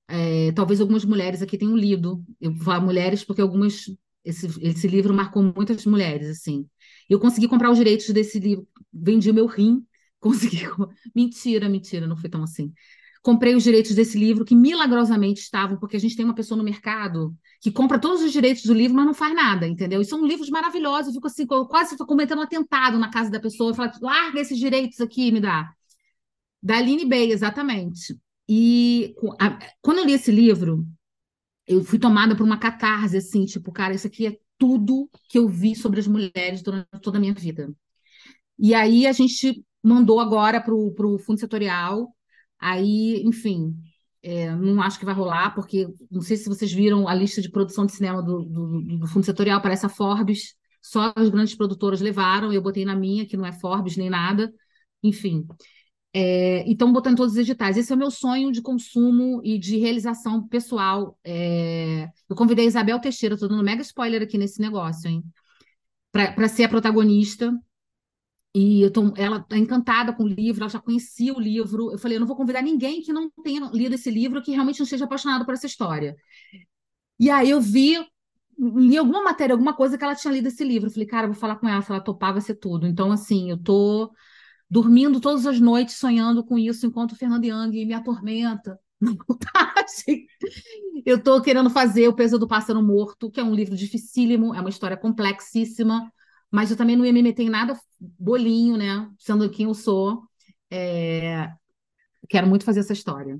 É, 0.08 0.52
talvez 0.52 0.80
algumas 0.80 1.04
mulheres 1.04 1.42
aqui 1.42 1.58
tenham 1.58 1.76
lido. 1.76 2.24
Eu 2.40 2.54
falo 2.56 2.84
mulheres 2.86 3.24
porque 3.24 3.40
algumas 3.42 3.86
esse, 4.24 4.46
esse 4.62 4.88
livro 4.88 5.14
marcou 5.14 5.42
muitas 5.42 5.84
mulheres, 5.86 6.28
assim. 6.28 6.68
Eu 7.08 7.20
consegui 7.20 7.48
comprar 7.48 7.70
os 7.70 7.78
direitos 7.78 8.08
desse 8.10 8.38
livro, 8.38 8.66
vendi 8.92 9.30
o 9.30 9.34
meu 9.34 9.46
rim, 9.46 9.86
consegui. 10.20 10.62
Mentira, 11.14 11.68
mentira, 11.68 12.06
não 12.06 12.16
foi 12.16 12.30
tão 12.30 12.42
assim. 12.42 12.72
Comprei 13.24 13.54
os 13.54 13.62
direitos 13.62 13.94
desse 13.94 14.18
livro 14.18 14.44
que 14.44 14.54
milagrosamente 14.54 15.40
estavam, 15.40 15.78
porque 15.78 15.96
a 15.96 15.98
gente 15.98 16.14
tem 16.14 16.26
uma 16.26 16.34
pessoa 16.34 16.58
no 16.58 16.62
mercado 16.62 17.34
que 17.58 17.72
compra 17.72 17.98
todos 17.98 18.20
os 18.20 18.30
direitos 18.30 18.64
do 18.64 18.74
livro, 18.74 18.94
mas 18.94 19.06
não 19.06 19.14
faz 19.14 19.34
nada, 19.34 19.66
entendeu? 19.66 20.02
E 20.02 20.04
são 20.04 20.26
livros 20.26 20.50
maravilhosos. 20.50 21.06
Eu 21.06 21.14
fico 21.14 21.26
assim, 21.28 21.46
quase 21.46 21.96
cometendo 21.96 22.40
um 22.40 22.42
atentado 22.42 22.98
na 22.98 23.10
casa 23.10 23.30
da 23.30 23.40
pessoa. 23.40 23.70
Eu 23.70 23.74
falo, 23.74 23.90
larga 24.02 24.40
esses 24.40 24.58
direitos 24.58 25.00
aqui, 25.00 25.32
me 25.32 25.40
dá. 25.40 25.72
Da 26.62 26.76
Aline 26.76 27.06
Bey, 27.06 27.32
exatamente. 27.32 28.14
E 28.46 29.14
a, 29.40 29.58
quando 29.80 30.00
eu 30.00 30.04
li 30.04 30.12
esse 30.12 30.30
livro, 30.30 30.86
eu 31.66 31.82
fui 31.82 31.98
tomada 31.98 32.36
por 32.36 32.44
uma 32.44 32.58
catarse, 32.58 33.16
assim, 33.16 33.46
tipo, 33.46 33.72
cara, 33.72 33.94
isso 33.94 34.06
aqui 34.06 34.26
é 34.26 34.36
tudo 34.58 35.08
que 35.30 35.38
eu 35.38 35.48
vi 35.48 35.74
sobre 35.74 35.98
as 35.98 36.06
mulheres 36.06 36.60
durante 36.62 36.88
toda 37.00 37.16
a 37.16 37.20
minha 37.22 37.32
vida. 37.32 37.74
E 38.58 38.74
aí 38.74 39.06
a 39.06 39.12
gente 39.12 39.64
mandou 39.82 40.20
agora 40.20 40.60
para 40.60 40.74
o 40.74 41.18
fundo 41.18 41.40
setorial, 41.40 42.14
aí, 42.64 43.22
enfim, 43.24 43.76
é, 44.22 44.54
não 44.56 44.80
acho 44.80 44.98
que 44.98 45.04
vai 45.04 45.14
rolar, 45.14 45.54
porque 45.54 45.86
não 46.10 46.22
sei 46.22 46.36
se 46.36 46.48
vocês 46.48 46.72
viram 46.72 47.06
a 47.06 47.14
lista 47.14 47.42
de 47.42 47.50
produção 47.50 47.84
de 47.84 47.92
cinema 47.92 48.22
do, 48.22 48.42
do, 48.42 48.98
do 48.98 49.06
fundo 49.06 49.24
setorial, 49.24 49.60
parece 49.60 49.84
a 49.84 49.88
Forbes, 49.90 50.54
só 50.80 51.12
as 51.14 51.28
grandes 51.28 51.54
produtoras 51.54 52.00
levaram, 52.00 52.52
eu 52.52 52.62
botei 52.62 52.84
na 52.84 52.96
minha, 52.96 53.26
que 53.26 53.36
não 53.36 53.44
é 53.44 53.52
Forbes 53.52 53.96
nem 53.96 54.08
nada, 54.08 54.52
enfim. 55.02 55.46
É, 56.16 56.64
então, 56.70 56.92
botando 56.92 57.16
todos 57.16 57.32
os 57.32 57.38
editais. 57.38 57.76
Esse 57.76 57.92
é 57.92 57.96
o 57.96 57.98
meu 57.98 58.10
sonho 58.10 58.52
de 58.52 58.62
consumo 58.62 59.40
e 59.44 59.58
de 59.58 59.76
realização 59.78 60.46
pessoal. 60.46 61.18
É, 61.24 62.08
eu 62.28 62.36
convidei 62.36 62.64
a 62.64 62.68
Isabel 62.68 63.00
Teixeira, 63.00 63.34
estou 63.34 63.48
dando 63.48 63.64
mega 63.64 63.82
spoiler 63.82 64.22
aqui 64.22 64.38
nesse 64.38 64.60
negócio, 64.60 65.10
hein? 65.10 65.24
Para 66.12 66.48
ser 66.48 66.64
a 66.64 66.68
protagonista. 66.68 67.52
E 68.54 68.82
eu 68.82 68.92
tô, 68.92 69.12
ela 69.16 69.38
está 69.38 69.58
encantada 69.58 70.12
com 70.12 70.22
o 70.22 70.28
livro, 70.28 70.62
ela 70.62 70.70
já 70.70 70.80
conhecia 70.80 71.34
o 71.34 71.40
livro. 71.40 71.90
Eu 71.90 71.98
falei, 71.98 72.16
eu 72.16 72.20
não 72.20 72.26
vou 72.26 72.36
convidar 72.36 72.62
ninguém 72.62 73.02
que 73.02 73.12
não 73.12 73.28
tenha 73.42 73.68
lido 73.72 73.96
esse 73.96 74.10
livro, 74.10 74.40
que 74.42 74.52
realmente 74.52 74.78
não 74.78 74.84
esteja 74.84 75.04
apaixonado 75.04 75.44
por 75.44 75.54
essa 75.54 75.66
história. 75.66 76.14
E 77.18 77.30
aí 77.30 77.50
eu 77.50 77.60
vi, 77.60 77.96
li 78.58 78.96
alguma 78.96 79.22
matéria, 79.22 79.54
alguma 79.54 79.74
coisa 79.74 79.96
que 79.98 80.04
ela 80.04 80.14
tinha 80.14 80.32
lido 80.32 80.48
esse 80.48 80.64
livro. 80.64 80.88
Eu 80.88 80.92
falei, 80.92 81.06
cara, 81.06 81.26
eu 81.26 81.32
vou 81.32 81.40
falar 81.40 81.56
com 81.56 81.68
ela, 81.68 81.82
se 81.82 81.90
ela 81.90 82.00
topar, 82.00 82.32
vai 82.32 82.42
ser 82.42 82.56
tudo. 82.56 82.86
Então, 82.86 83.12
assim, 83.12 83.50
eu 83.50 83.58
tô 83.58 84.12
dormindo 84.70 85.20
todas 85.20 85.46
as 85.46 85.60
noites 85.60 85.96
sonhando 85.96 86.44
com 86.44 86.58
isso, 86.58 86.86
enquanto 86.86 87.12
o 87.12 87.16
Fernando 87.16 87.44
Young 87.44 87.86
me 87.86 87.94
atormenta. 87.94 88.78
Eu 91.04 91.18
estou 91.18 91.42
querendo 91.42 91.68
fazer 91.68 92.08
O 92.08 92.14
Peso 92.14 92.38
do 92.38 92.48
Pássaro 92.48 92.82
Morto, 92.82 93.30
que 93.30 93.40
é 93.40 93.44
um 93.44 93.54
livro 93.54 93.76
dificílimo, 93.76 94.54
é 94.54 94.60
uma 94.60 94.70
história 94.70 94.96
complexíssima, 94.96 96.10
mas 96.54 96.70
eu 96.70 96.76
também 96.76 96.94
não 96.94 97.04
ia 97.04 97.12
me 97.12 97.20
meter 97.20 97.42
em 97.42 97.50
nada 97.50 97.76
bolinho, 98.00 98.76
né? 98.76 99.10
Sendo 99.18 99.50
quem 99.50 99.66
eu 99.66 99.74
sou. 99.74 100.22
É... 100.70 101.50
quero 102.28 102.46
muito 102.46 102.64
fazer 102.64 102.78
essa 102.80 102.92
história. 102.92 103.36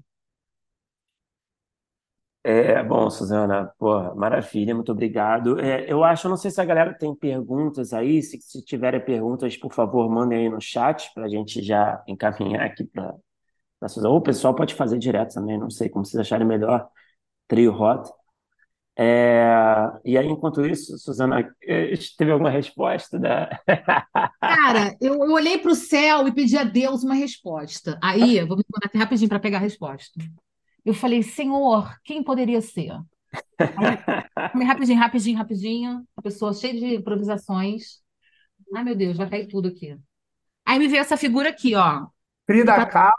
É, 2.42 2.82
bom, 2.82 3.08
Suzana, 3.08 3.72
pô, 3.78 4.14
maravilha, 4.16 4.74
muito 4.74 4.90
obrigado. 4.90 5.60
É, 5.60 5.90
eu 5.90 6.02
acho, 6.02 6.28
não 6.28 6.36
sei 6.36 6.50
se 6.50 6.60
a 6.60 6.64
galera 6.64 6.92
tem 6.92 7.14
perguntas 7.14 7.92
aí, 7.94 8.20
se, 8.20 8.38
se 8.42 8.62
tiverem 8.64 9.02
perguntas, 9.02 9.56
por 9.56 9.72
favor, 9.72 10.10
mandem 10.10 10.40
aí 10.40 10.48
no 10.50 10.60
chat 10.60 11.10
para 11.14 11.26
a 11.26 11.28
gente 11.28 11.62
já 11.62 12.02
encaminhar 12.08 12.66
aqui 12.66 12.84
para 12.84 13.14
a 13.80 13.88
Suzana. 13.88 14.10
Ou 14.10 14.18
o 14.18 14.22
pessoal 14.22 14.54
pode 14.54 14.74
fazer 14.74 14.98
direto 14.98 15.34
também, 15.34 15.58
não 15.58 15.70
sei 15.70 15.88
como 15.88 16.04
vocês 16.04 16.20
acharem 16.20 16.46
melhor, 16.46 16.88
trio 17.48 17.72
rota. 17.72 18.10
É, 18.96 19.44
e 20.04 20.16
aí, 20.16 20.26
enquanto 20.26 20.64
isso, 20.64 20.96
Suzana, 20.98 21.40
eh, 21.62 21.94
teve 22.16 22.30
alguma 22.30 22.50
resposta 22.50 23.18
da. 23.18 23.48
Cara, 24.40 24.96
eu, 25.00 25.14
eu 25.14 25.32
olhei 25.32 25.58
para 25.58 25.72
o 25.72 25.74
céu 25.74 26.28
e 26.28 26.32
pedi 26.32 26.56
a 26.56 26.64
Deus 26.64 27.02
uma 27.02 27.14
resposta. 27.14 27.98
Aí, 28.02 28.38
vou 28.44 28.56
me 28.56 28.64
mandar 28.72 28.86
aqui 28.86 28.98
rapidinho 28.98 29.28
para 29.28 29.40
pegar 29.40 29.58
a 29.58 29.60
resposta. 29.60 30.12
Eu 30.84 30.94
falei, 30.94 31.22
Senhor, 31.22 31.92
quem 32.04 32.22
poderia 32.22 32.60
ser? 32.60 32.92
Aí, 33.58 33.98
rapidinho, 34.64 34.98
rapidinho, 34.98 35.38
rapidinho. 35.38 36.06
A 36.16 36.22
pessoa 36.22 36.52
cheia 36.52 36.74
de 36.74 36.96
improvisações. 36.96 38.00
Ai, 38.74 38.84
meu 38.84 38.94
Deus, 38.94 39.16
vai 39.16 39.28
cair 39.28 39.48
tudo 39.48 39.68
aqui. 39.68 39.96
Aí 40.64 40.78
me 40.78 40.88
veio 40.88 41.00
essa 41.00 41.16
figura 41.16 41.50
aqui, 41.50 41.74
ó. 41.74 42.06
Frida 42.46 42.86
Kahlo. 42.86 43.12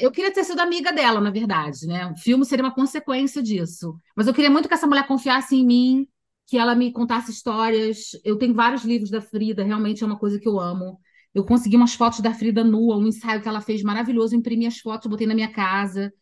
Eu 0.00 0.10
queria 0.10 0.32
ter 0.32 0.44
sido 0.44 0.60
amiga 0.60 0.92
dela, 0.92 1.20
na 1.20 1.30
verdade, 1.30 1.86
né? 1.86 2.06
O 2.06 2.16
filme 2.16 2.44
seria 2.44 2.64
uma 2.64 2.74
consequência 2.74 3.42
disso. 3.42 3.98
Mas 4.16 4.26
eu 4.26 4.34
queria 4.34 4.50
muito 4.50 4.68
que 4.68 4.74
essa 4.74 4.86
mulher 4.86 5.06
confiasse 5.06 5.56
em 5.56 5.64
mim, 5.64 6.08
que 6.46 6.58
ela 6.58 6.74
me 6.74 6.92
contasse 6.92 7.30
histórias. 7.30 8.10
Eu 8.24 8.36
tenho 8.36 8.54
vários 8.54 8.84
livros 8.84 9.10
da 9.10 9.20
Frida, 9.20 9.62
realmente 9.62 10.02
é 10.02 10.06
uma 10.06 10.18
coisa 10.18 10.38
que 10.38 10.48
eu 10.48 10.58
amo. 10.58 10.98
Eu 11.34 11.44
consegui 11.44 11.76
umas 11.76 11.94
fotos 11.94 12.20
da 12.20 12.32
Frida 12.34 12.64
nua, 12.64 12.96
um 12.96 13.06
ensaio 13.06 13.40
que 13.40 13.48
ela 13.48 13.60
fez 13.60 13.82
maravilhoso, 13.82 14.34
imprimi 14.34 14.66
as 14.66 14.78
fotos, 14.78 15.08
botei 15.08 15.26
na 15.26 15.34
minha 15.34 15.52
casa. 15.52 16.12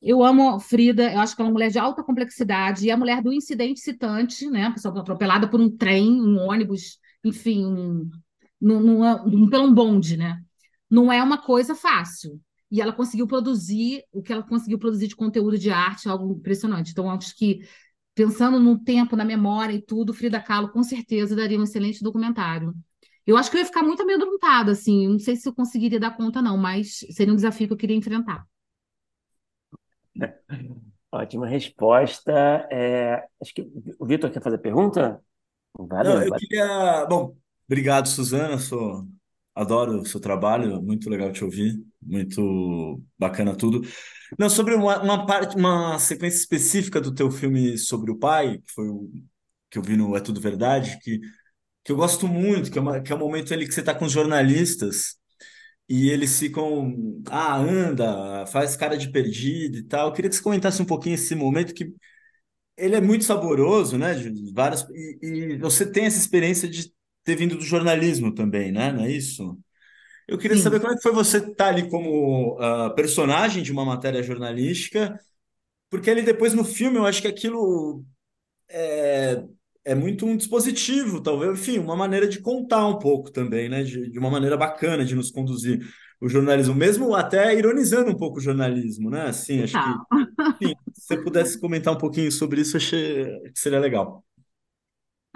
Eu 0.00 0.22
amo 0.22 0.60
Frida, 0.60 1.12
eu 1.12 1.20
acho 1.20 1.34
que 1.34 1.42
ela 1.42 1.48
é 1.48 1.50
uma 1.50 1.54
mulher 1.54 1.70
de 1.70 1.78
alta 1.78 2.02
complexidade, 2.04 2.86
e 2.86 2.90
a 2.90 2.96
mulher 2.96 3.22
do 3.22 3.32
incidente 3.32 3.80
citante, 3.80 4.48
né? 4.48 4.66
A 4.66 4.72
pessoa 4.72 5.00
atropelada 5.00 5.48
por 5.48 5.60
um 5.60 5.74
trem, 5.74 6.20
um 6.20 6.38
ônibus, 6.38 6.98
enfim, 7.24 7.64
um, 7.64 8.10
num, 8.60 8.80
num, 9.24 9.48
pelo 9.50 9.64
um 9.64 9.74
bonde, 9.74 10.16
né? 10.16 10.40
Não 10.90 11.12
é 11.12 11.22
uma 11.22 11.38
coisa 11.38 11.74
fácil. 11.74 12.40
E 12.70 12.80
ela 12.80 12.92
conseguiu 12.92 13.26
produzir 13.26 14.04
o 14.12 14.22
que 14.22 14.32
ela 14.32 14.42
conseguiu 14.42 14.78
produzir 14.78 15.08
de 15.08 15.16
conteúdo 15.16 15.58
de 15.58 15.70
arte, 15.70 16.08
algo 16.08 16.32
impressionante. 16.32 16.90
Então, 16.90 17.10
acho 17.10 17.36
que, 17.36 17.60
pensando 18.14 18.58
no 18.58 18.78
tempo, 18.82 19.14
na 19.16 19.24
memória 19.24 19.74
e 19.74 19.82
tudo, 19.82 20.12
Frida 20.12 20.40
Kahlo 20.40 20.70
com 20.70 20.82
certeza 20.82 21.36
daria 21.36 21.58
um 21.58 21.62
excelente 21.62 22.02
documentário. 22.02 22.74
Eu 23.26 23.36
acho 23.36 23.50
que 23.50 23.56
eu 23.56 23.60
ia 23.60 23.66
ficar 23.66 23.82
muito 23.82 24.02
amedrontada, 24.02 24.70
assim, 24.72 25.08
não 25.08 25.18
sei 25.18 25.34
se 25.34 25.48
eu 25.48 25.54
conseguiria 25.54 25.98
dar 25.98 26.16
conta, 26.16 26.40
não, 26.40 26.56
mas 26.56 26.98
seria 27.10 27.32
um 27.32 27.36
desafio 27.36 27.66
que 27.66 27.72
eu 27.72 27.76
queria 27.76 27.96
enfrentar. 27.96 28.46
Ótima 31.10 31.46
resposta. 31.46 32.32
É, 32.70 33.26
acho 33.40 33.54
que 33.54 33.66
o 33.98 34.06
Vitor 34.06 34.30
quer 34.30 34.42
fazer 34.42 34.58
pergunta? 34.58 35.20
Valeu, 35.78 36.14
Não, 36.14 36.22
eu 36.22 36.34
queria. 36.34 37.06
Bom, 37.06 37.36
obrigado, 37.66 38.08
Suzana. 38.08 38.58
Sou... 38.58 39.06
Adoro 39.56 40.02
o 40.02 40.06
seu 40.06 40.20
trabalho, 40.20 40.82
muito 40.82 41.10
legal 41.10 41.32
te 41.32 41.42
ouvir, 41.42 41.82
muito 42.02 43.02
bacana 43.18 43.56
tudo. 43.56 43.82
Não, 44.38 44.50
sobre 44.50 44.74
uma, 44.74 45.02
uma 45.02 45.26
parte, 45.26 45.56
uma 45.56 45.98
sequência 45.98 46.38
específica 46.38 47.00
do 47.00 47.14
teu 47.14 47.30
filme 47.30 47.78
sobre 47.78 48.10
o 48.10 48.18
pai, 48.18 48.58
que 48.58 48.72
foi 48.72 48.88
o 48.88 49.10
que 49.70 49.78
eu 49.78 49.82
vi 49.82 49.96
no 49.96 50.16
É 50.16 50.20
Tudo 50.20 50.40
Verdade, 50.40 50.98
que, 51.02 51.20
que 51.84 51.92
eu 51.92 51.96
gosto 51.96 52.28
muito, 52.28 52.70
que 52.70 52.78
é, 52.78 52.82
uma, 52.82 53.00
que 53.00 53.12
é 53.12 53.16
o 53.16 53.18
momento 53.18 53.54
ali 53.54 53.66
que 53.66 53.74
você 53.74 53.80
está 53.80 53.94
com 53.94 54.06
os 54.06 54.12
jornalistas 54.12 55.16
e 55.88 56.10
eles 56.10 56.38
ficam, 56.38 56.94
ah, 57.30 57.56
anda, 57.58 58.46
faz 58.46 58.76
cara 58.76 58.96
de 58.98 59.10
perdido 59.10 59.78
e 59.78 59.84
tal. 59.84 60.08
Eu 60.08 60.14
queria 60.14 60.28
que 60.30 60.36
você 60.36 60.42
comentasse 60.42 60.82
um 60.82 60.86
pouquinho 60.86 61.14
esse 61.14 61.34
momento 61.34 61.74
que 61.74 61.92
ele 62.76 62.96
é 62.96 63.00
muito 63.00 63.24
saboroso, 63.24 63.98
né? 63.98 64.14
Várias 64.54 64.86
e, 64.90 65.18
e 65.22 65.58
você 65.58 65.90
tem 65.90 66.06
essa 66.06 66.18
experiência 66.18 66.68
de 66.68 66.92
ter 67.26 67.34
vindo 67.34 67.56
do 67.56 67.64
jornalismo 67.64 68.32
também, 68.32 68.70
né? 68.70 68.92
Não 68.92 69.04
é 69.04 69.10
isso? 69.10 69.58
Eu 70.28 70.38
queria 70.38 70.56
Sim. 70.56 70.62
saber 70.62 70.78
como 70.80 70.92
é 70.92 70.96
que 70.96 71.02
foi 71.02 71.12
você 71.12 71.38
estar 71.38 71.52
tá 71.54 71.66
ali 71.66 71.90
como 71.90 72.54
uh, 72.54 72.94
personagem 72.94 73.64
de 73.64 73.72
uma 73.72 73.84
matéria 73.84 74.22
jornalística, 74.22 75.18
porque 75.90 76.08
ele 76.08 76.22
depois 76.22 76.54
no 76.54 76.64
filme 76.64 76.98
eu 76.98 77.04
acho 77.04 77.20
que 77.20 77.28
aquilo 77.28 78.04
é, 78.68 79.44
é 79.84 79.94
muito 79.94 80.24
um 80.24 80.36
dispositivo, 80.36 81.20
talvez, 81.20 81.58
enfim, 81.58 81.78
uma 81.78 81.96
maneira 81.96 82.28
de 82.28 82.40
contar 82.40 82.86
um 82.86 82.98
pouco 82.98 83.30
também, 83.30 83.68
né? 83.68 83.82
De, 83.82 84.08
de 84.08 84.18
uma 84.20 84.30
maneira 84.30 84.56
bacana 84.56 85.04
de 85.04 85.16
nos 85.16 85.32
conduzir 85.32 85.80
o 86.20 86.28
jornalismo, 86.28 86.74
mesmo 86.74 87.14
até 87.14 87.52
ironizando 87.56 88.10
um 88.10 88.16
pouco 88.16 88.38
o 88.38 88.40
jornalismo, 88.40 89.10
né? 89.10 89.22
Assim, 89.22 89.64
acho 89.64 89.74
que 89.74 90.26
enfim, 90.64 90.74
se 90.94 91.06
você 91.06 91.16
pudesse 91.16 91.60
comentar 91.60 91.92
um 91.92 91.98
pouquinho 91.98 92.30
sobre 92.30 92.60
isso, 92.60 92.76
achei 92.76 93.24
que 93.52 93.58
seria 93.58 93.80
legal. 93.80 94.24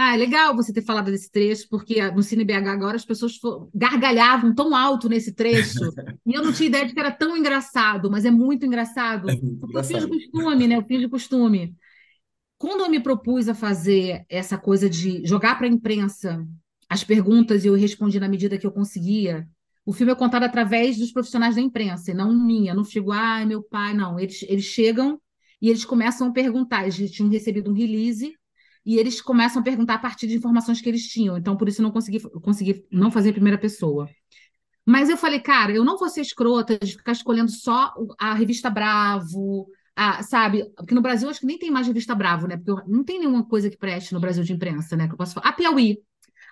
Ah, 0.02 0.14
é 0.14 0.16
legal 0.16 0.56
você 0.56 0.72
ter 0.72 0.80
falado 0.80 1.10
desse 1.10 1.30
trecho, 1.30 1.68
porque 1.68 2.10
no 2.12 2.22
Cine 2.22 2.42
BH 2.42 2.68
agora 2.68 2.96
as 2.96 3.04
pessoas 3.04 3.38
gargalhavam 3.74 4.54
tão 4.54 4.74
alto 4.74 5.10
nesse 5.10 5.34
trecho, 5.34 5.78
e 6.24 6.32
eu 6.32 6.42
não 6.42 6.54
tinha 6.54 6.68
ideia 6.68 6.86
de 6.86 6.94
que 6.94 7.00
era 7.00 7.10
tão 7.10 7.36
engraçado, 7.36 8.10
mas 8.10 8.24
é 8.24 8.30
muito 8.30 8.64
engraçado. 8.64 9.28
É 9.28 9.36
muito 9.36 9.66
engraçado. 9.66 9.74
Eu 9.74 10.08
fiz 10.08 10.22
de 10.22 10.30
costume, 10.30 10.66
né? 10.66 10.76
Eu 10.78 10.84
fiz 10.86 11.00
de 11.00 11.08
costume. 11.08 11.76
Quando 12.56 12.80
eu 12.80 12.88
me 12.88 12.98
propus 12.98 13.46
a 13.46 13.54
fazer 13.54 14.24
essa 14.26 14.56
coisa 14.56 14.88
de 14.88 15.22
jogar 15.26 15.58
para 15.58 15.66
a 15.66 15.70
imprensa 15.70 16.46
as 16.88 17.04
perguntas 17.04 17.66
e 17.66 17.68
eu 17.68 17.74
respondi 17.74 18.18
na 18.18 18.26
medida 18.26 18.56
que 18.56 18.66
eu 18.66 18.72
conseguia, 18.72 19.46
o 19.84 19.92
filme 19.92 20.12
é 20.12 20.14
contado 20.14 20.44
através 20.44 20.96
dos 20.96 21.12
profissionais 21.12 21.56
da 21.56 21.60
imprensa, 21.60 22.10
e 22.10 22.14
não 22.14 22.32
minha. 22.32 22.72
não 22.72 22.84
chego, 22.84 23.12
ai, 23.12 23.44
meu 23.44 23.62
pai, 23.62 23.92
não. 23.92 24.18
Eles, 24.18 24.42
eles 24.48 24.64
chegam 24.64 25.20
e 25.60 25.68
eles 25.68 25.84
começam 25.84 26.28
a 26.28 26.32
perguntar. 26.32 26.84
Eles 26.84 27.10
tinham 27.10 27.28
recebido 27.28 27.70
um 27.70 27.74
release 27.74 28.39
e 28.84 28.98
eles 28.98 29.20
começam 29.20 29.60
a 29.60 29.64
perguntar 29.64 29.94
a 29.94 29.98
partir 29.98 30.26
de 30.26 30.36
informações 30.36 30.80
que 30.80 30.88
eles 30.88 31.06
tinham. 31.08 31.36
Então, 31.36 31.56
por 31.56 31.68
isso, 31.68 31.80
eu 31.80 31.84
não 31.84 31.90
consegui, 31.90 32.20
consegui 32.40 32.84
não 32.90 33.10
fazer 33.10 33.30
em 33.30 33.34
primeira 33.34 33.58
pessoa. 33.58 34.08
Mas 34.86 35.08
eu 35.08 35.16
falei, 35.16 35.40
cara, 35.40 35.72
eu 35.72 35.84
não 35.84 35.98
vou 35.98 36.08
ser 36.08 36.22
escrota 36.22 36.78
de 36.78 36.96
ficar 36.96 37.12
escolhendo 37.12 37.50
só 37.50 37.92
a 38.18 38.34
revista 38.34 38.70
Bravo, 38.70 39.68
ah, 39.94 40.22
sabe? 40.22 40.64
Porque 40.76 40.94
no 40.94 41.02
Brasil 41.02 41.28
acho 41.28 41.40
que 41.40 41.46
nem 41.46 41.58
tem 41.58 41.70
mais 41.70 41.86
revista 41.86 42.14
Bravo, 42.14 42.46
né? 42.46 42.56
Porque 42.56 42.90
não 42.90 43.04
tem 43.04 43.18
nenhuma 43.18 43.46
coisa 43.46 43.68
que 43.68 43.76
preste 43.76 44.14
no 44.14 44.20
Brasil 44.20 44.42
de 44.42 44.52
imprensa, 44.52 44.96
né? 44.96 45.06
Que 45.06 45.12
eu 45.12 45.18
posso 45.18 45.34
falar. 45.34 45.48
A 45.48 45.52
Piauí. 45.52 45.98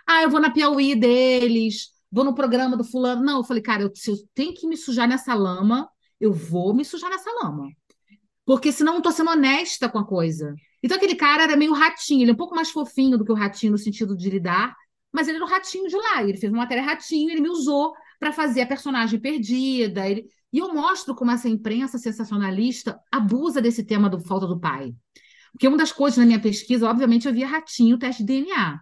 Ah, 0.07 0.23
eu 0.23 0.31
vou 0.31 0.41
na 0.41 0.51
Piauí 0.51 0.95
deles, 0.95 1.89
vou 2.11 2.25
no 2.25 2.35
programa 2.35 2.77
do 2.77 2.85
fulano. 2.85 3.23
Não, 3.23 3.39
eu 3.39 3.45
falei, 3.45 3.63
cara, 3.63 3.83
eu, 3.83 3.91
se 3.95 4.11
eu 4.11 4.17
tenho 4.35 4.55
que 4.55 4.67
me 4.67 4.77
sujar 4.77 5.09
nessa 5.09 5.35
lama, 5.35 5.89
eu 6.21 6.33
vou 6.33 6.75
me 6.75 6.85
sujar 6.85 7.11
nessa 7.11 7.31
lama. 7.43 7.69
Porque 8.45 8.71
senão 8.73 8.93
eu 8.93 8.97
não 8.97 9.03
tô 9.03 9.13
sendo 9.13 9.31
honesta 9.31 9.89
com 9.89 9.99
a 9.99 10.07
coisa. 10.07 10.55
Então 10.83 10.97
aquele 10.97 11.15
cara 11.15 11.45
era 11.45 11.57
meio 11.57 11.73
ratinho, 11.73 12.23
ele 12.23 12.31
é 12.31 12.35
um 12.35 12.37
pouco 12.37 12.55
mais 12.55 12.71
fofinho 12.71 13.19
do 13.19 13.25
que 13.25 13.33
o 13.33 13.35
ratinho 13.35 13.73
no 13.73 13.79
sentido 13.79 14.17
de 14.17 14.31
lidar, 14.31 14.77
mas 15.13 15.27
ele 15.27 15.37
era 15.37 15.45
o 15.45 15.49
ratinho 15.49 15.89
de 15.89 15.97
lá. 15.97 16.23
Ele 16.23 16.37
fez 16.37 16.53
uma 16.53 16.63
matéria 16.63 16.83
ratinho, 16.83 17.31
ele 17.31 17.41
me 17.41 17.49
usou 17.49 17.93
para 18.19 18.33
fazer 18.33 18.63
a 18.63 18.67
personagem 18.67 19.19
perdida. 19.19 20.09
Ele... 20.09 20.27
E 20.53 20.59
eu 20.59 20.73
mostro 20.73 21.15
como 21.15 21.31
essa 21.31 21.49
imprensa 21.49 21.99
sensacionalista 21.99 22.99
abusa 23.11 23.61
desse 23.61 23.85
tema 23.85 24.09
do 24.09 24.21
falta 24.21 24.47
do 24.47 24.59
pai. 24.59 24.95
Porque 25.53 25.67
uma 25.67 25.77
das 25.77 25.93
coisas 25.93 26.19
na 26.19 26.27
minha 26.27 26.41
pesquisa, 26.41 26.89
obviamente, 26.89 27.27
eu 27.27 27.35
via 27.35 27.47
ratinho, 27.47 27.99
teste 27.99 28.23
de 28.23 28.27
DNA. 28.27 28.81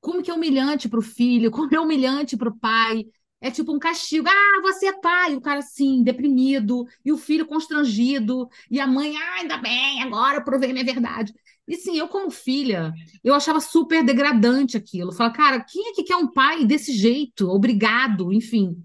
Como 0.00 0.22
que 0.22 0.30
é 0.30 0.34
humilhante 0.34 0.88
para 0.88 0.98
o 0.98 1.02
filho, 1.02 1.50
como 1.50 1.74
é 1.74 1.80
humilhante 1.80 2.36
para 2.36 2.48
o 2.48 2.58
pai. 2.58 3.04
É 3.40 3.50
tipo 3.50 3.74
um 3.74 3.78
castigo. 3.78 4.28
Ah, 4.28 4.60
você 4.62 4.88
é 4.88 5.00
pai. 5.00 5.34
O 5.34 5.40
cara, 5.40 5.60
assim, 5.60 6.02
deprimido. 6.02 6.86
E 7.04 7.12
o 7.12 7.16
filho 7.16 7.46
constrangido. 7.46 8.48
E 8.70 8.78
a 8.80 8.86
mãe, 8.86 9.16
ah, 9.16 9.40
ainda 9.40 9.56
bem, 9.56 10.02
agora 10.02 10.38
eu 10.38 10.44
provei 10.44 10.72
minha 10.72 10.84
verdade. 10.84 11.32
E 11.66 11.76
sim, 11.76 11.96
eu 11.96 12.08
como 12.08 12.30
filha, 12.30 12.92
eu 13.22 13.34
achava 13.34 13.60
super 13.60 14.04
degradante 14.04 14.76
aquilo. 14.76 15.12
Falava, 15.12 15.34
cara, 15.34 15.64
quem 15.64 15.88
é 15.88 15.92
que 15.92 16.02
quer 16.02 16.16
um 16.16 16.30
pai 16.30 16.64
desse 16.64 16.92
jeito? 16.92 17.48
Obrigado, 17.48 18.32
enfim. 18.32 18.76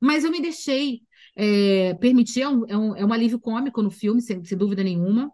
Mas 0.00 0.24
eu 0.24 0.30
me 0.30 0.40
deixei 0.40 1.02
é, 1.38 1.94
permitir, 1.94 2.42
é 2.42 2.48
um, 2.48 2.66
é, 2.66 2.76
um, 2.76 2.96
é 2.96 3.04
um 3.04 3.12
alívio 3.12 3.38
cômico 3.38 3.82
no 3.82 3.90
filme, 3.90 4.20
sem, 4.20 4.44
sem 4.44 4.58
dúvida 4.58 4.82
nenhuma, 4.82 5.30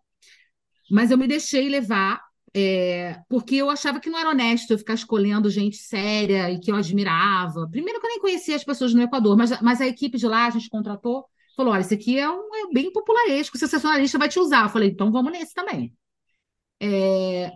mas 0.91 1.11
eu 1.11 1.19
me 1.19 1.27
deixei 1.27 1.69
levar, 1.69 2.21
é, 2.57 3.21
porque 3.29 3.57
eu 3.57 3.69
achava 3.69 3.99
que 3.99 4.09
não 4.09 4.19
era 4.19 4.31
honesto 4.31 4.71
eu 4.71 4.79
ficar 4.79 4.95
escolhendo 4.95 5.51
gente 5.51 5.77
séria 5.77 6.51
e 6.53 6.61
que 6.61 6.71
eu 6.71 6.77
admirava. 6.77 7.69
Primeiro 7.69 8.01
que 8.01 8.07
eu 8.07 8.11
nem 8.11 8.21
conhecia 8.21 8.55
as 8.55 8.63
pessoas 8.63 8.95
no 8.95 9.03
Equador, 9.03 9.37
mas, 9.37 9.61
mas 9.61 9.81
a 9.81 9.87
equipe 9.89 10.17
de 10.17 10.27
lá, 10.29 10.47
a 10.47 10.51
gente 10.51 10.71
contratou, 10.71 11.25
falou, 11.57 11.73
olha, 11.73 11.81
esse 11.81 11.95
aqui 11.95 12.17
é, 12.17 12.31
um, 12.31 12.55
é 12.55 12.73
bem 12.73 12.93
popularesco, 12.93 13.57
o 13.57 13.59
sensacionalista 13.59 14.19
vai 14.19 14.29
te 14.29 14.39
usar. 14.39 14.67
Eu 14.67 14.69
falei, 14.69 14.91
então 14.91 15.11
vamos 15.11 15.33
nesse 15.33 15.53
também. 15.53 15.93
É, 16.81 17.51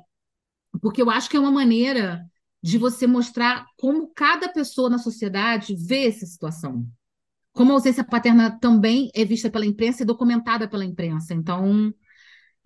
porque 0.82 1.00
eu 1.00 1.10
acho 1.10 1.30
que 1.30 1.36
é 1.36 1.40
uma 1.40 1.52
maneira 1.52 2.24
de 2.60 2.76
você 2.76 3.06
mostrar 3.06 3.66
como 3.76 4.12
cada 4.12 4.48
pessoa 4.48 4.90
na 4.90 4.98
sociedade 4.98 5.76
vê 5.76 6.08
essa 6.08 6.26
situação. 6.26 6.84
Como 7.52 7.70
a 7.70 7.74
ausência 7.74 8.02
paterna 8.02 8.58
também 8.58 9.10
é 9.14 9.24
vista 9.24 9.48
pela 9.48 9.66
imprensa 9.66 10.02
e 10.02 10.06
documentada 10.06 10.68
pela 10.68 10.84
imprensa. 10.84 11.34
Então, 11.34 11.94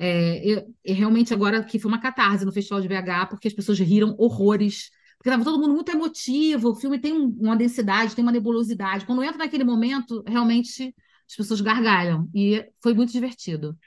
é, 0.05 0.45
eu, 0.45 0.75
realmente 0.85 1.33
agora 1.33 1.63
que 1.63 1.79
foi 1.79 1.89
uma 1.89 2.01
catarse 2.01 2.45
no 2.45 2.53
Festival 2.53 2.81
de 2.81 2.89
BH, 2.89 3.29
porque 3.31 3.47
as 3.47 3.55
pessoas 3.55 3.79
riram 3.79 4.17
horrores. 4.19 4.91
Porque 5.17 5.29
estava 5.29 5.45
todo 5.45 5.61
mundo 5.61 5.75
muito 5.75 5.93
emotivo, 5.93 6.71
o 6.71 6.75
filme 6.75 6.99
tem 6.99 7.13
uma 7.13 7.55
densidade, 7.57 8.15
tem 8.17 8.25
uma 8.25 8.33
nebulosidade. 8.33 9.07
Quando 9.07 9.23
entra 9.23 9.39
naquele 9.39 9.63
momento, 9.63 10.25
realmente 10.27 10.93
as 11.31 11.37
pessoas 11.37 11.61
gargalham. 11.61 12.29
E 12.35 12.67
foi 12.83 12.95
muito 12.95 13.13
divertido. 13.13 13.79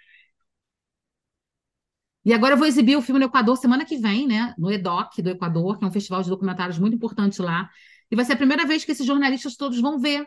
E 2.23 2.33
agora 2.33 2.53
eu 2.53 2.57
vou 2.57 2.65
exibir 2.67 2.95
o 2.95 3.01
filme 3.01 3.19
no 3.19 3.25
Equador 3.25 3.57
semana 3.57 3.83
que 3.83 3.97
vem, 3.97 4.25
né? 4.25 4.55
No 4.57 4.71
EDOC 4.71 5.21
do 5.21 5.29
Equador, 5.31 5.77
que 5.77 5.83
é 5.83 5.87
um 5.87 5.91
festival 5.91 6.23
de 6.23 6.29
documentários 6.29 6.79
muito 6.79 6.95
importante 6.95 7.41
lá. 7.41 7.69
E 8.09 8.15
vai 8.15 8.23
ser 8.23 8.33
a 8.33 8.37
primeira 8.37 8.65
vez 8.65 8.85
que 8.85 8.93
esses 8.93 9.05
jornalistas 9.05 9.57
todos 9.57 9.81
vão 9.81 9.99
ver. 9.99 10.25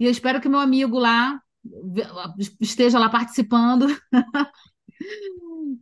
E 0.00 0.06
eu 0.06 0.10
espero 0.10 0.40
que 0.40 0.48
meu 0.48 0.58
amigo 0.58 0.98
lá 0.98 1.38
esteja 2.58 2.98
lá 2.98 3.10
participando. 3.10 3.86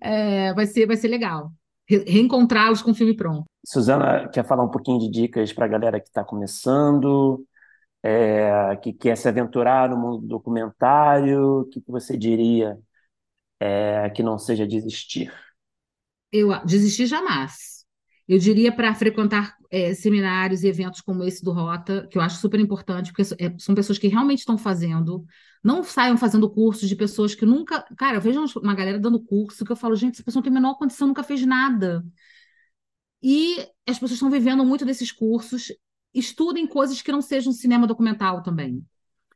é, 0.01 0.53
vai, 0.55 0.67
ser, 0.67 0.87
vai 0.87 0.97
ser 0.97 1.09
legal. 1.09 1.53
Reencontrá-los 1.89 2.83
com 2.83 2.91
o 2.91 2.95
filme 2.95 3.15
pronto. 3.15 3.45
Suzana, 3.65 4.29
quer 4.29 4.45
falar 4.45 4.65
um 4.65 4.71
pouquinho 4.71 4.99
de 4.99 5.11
dicas 5.11 5.53
para 5.53 5.67
a 5.67 5.69
galera 5.69 6.01
que 6.01 6.09
está 6.09 6.25
começando, 6.25 7.45
é, 8.03 8.77
que 8.77 8.93
quer 8.93 9.17
se 9.17 9.29
aventurar 9.29 9.89
no 9.89 9.97
mundo 9.97 10.19
do 10.19 10.27
documentário? 10.27 11.61
O 11.61 11.65
que, 11.67 11.81
que 11.81 11.91
você 11.91 12.17
diria 12.17 12.79
é, 13.61 14.11
que 14.11 14.23
não 14.23 14.39
seja 14.39 14.67
desistir? 14.67 15.33
Eu 16.33 16.49
desistir 16.65 17.07
jamais. 17.07 17.76
Eu 18.29 18.39
diria 18.39 18.73
para 18.75 18.93
frequentar 18.95 19.57
é, 19.71 19.95
seminários 19.95 20.65
e 20.65 20.69
eventos 20.69 21.01
como 21.01 21.23
esse 21.23 21.45
do 21.45 21.53
Rota, 21.53 22.09
que 22.11 22.19
eu 22.19 22.23
acho 22.23 22.41
super 22.41 22.59
importante, 22.59 23.13
porque 23.13 23.35
é, 23.39 23.55
são 23.59 23.75
pessoas 23.75 23.99
que 23.99 24.09
realmente 24.09 24.41
estão 24.41 24.59
fazendo. 24.59 25.25
Não 25.63 25.83
saiam 25.85 26.17
fazendo 26.17 26.51
cursos 26.51 26.89
de 26.89 26.97
pessoas 26.97 27.35
que 27.35 27.47
nunca. 27.47 27.85
Cara, 27.97 28.17
eu 28.17 28.21
vejo 28.21 28.45
uma 28.61 28.75
galera 28.75 28.99
dando 28.99 29.23
curso 29.23 29.65
que 29.65 29.71
eu 29.71 29.77
falo, 29.77 29.95
gente, 29.95 30.15
essa 30.15 30.25
pessoa 30.25 30.41
não 30.41 30.45
tem 30.45 30.53
a 30.53 30.61
menor 30.61 30.75
condição, 30.77 31.07
nunca 31.07 31.23
fez 31.23 31.45
nada. 31.47 32.05
E 33.23 33.59
as 33.87 33.99
pessoas 33.99 34.13
estão 34.13 34.31
vivendo 34.31 34.65
muito 34.65 34.85
desses 34.85 35.13
cursos. 35.13 35.73
Estudem 36.15 36.67
coisas 36.67 37.03
que 37.03 37.13
não 37.13 37.23
sejam 37.23 37.53
cinema 37.53 37.87
documental 37.87 38.43
também. 38.43 38.85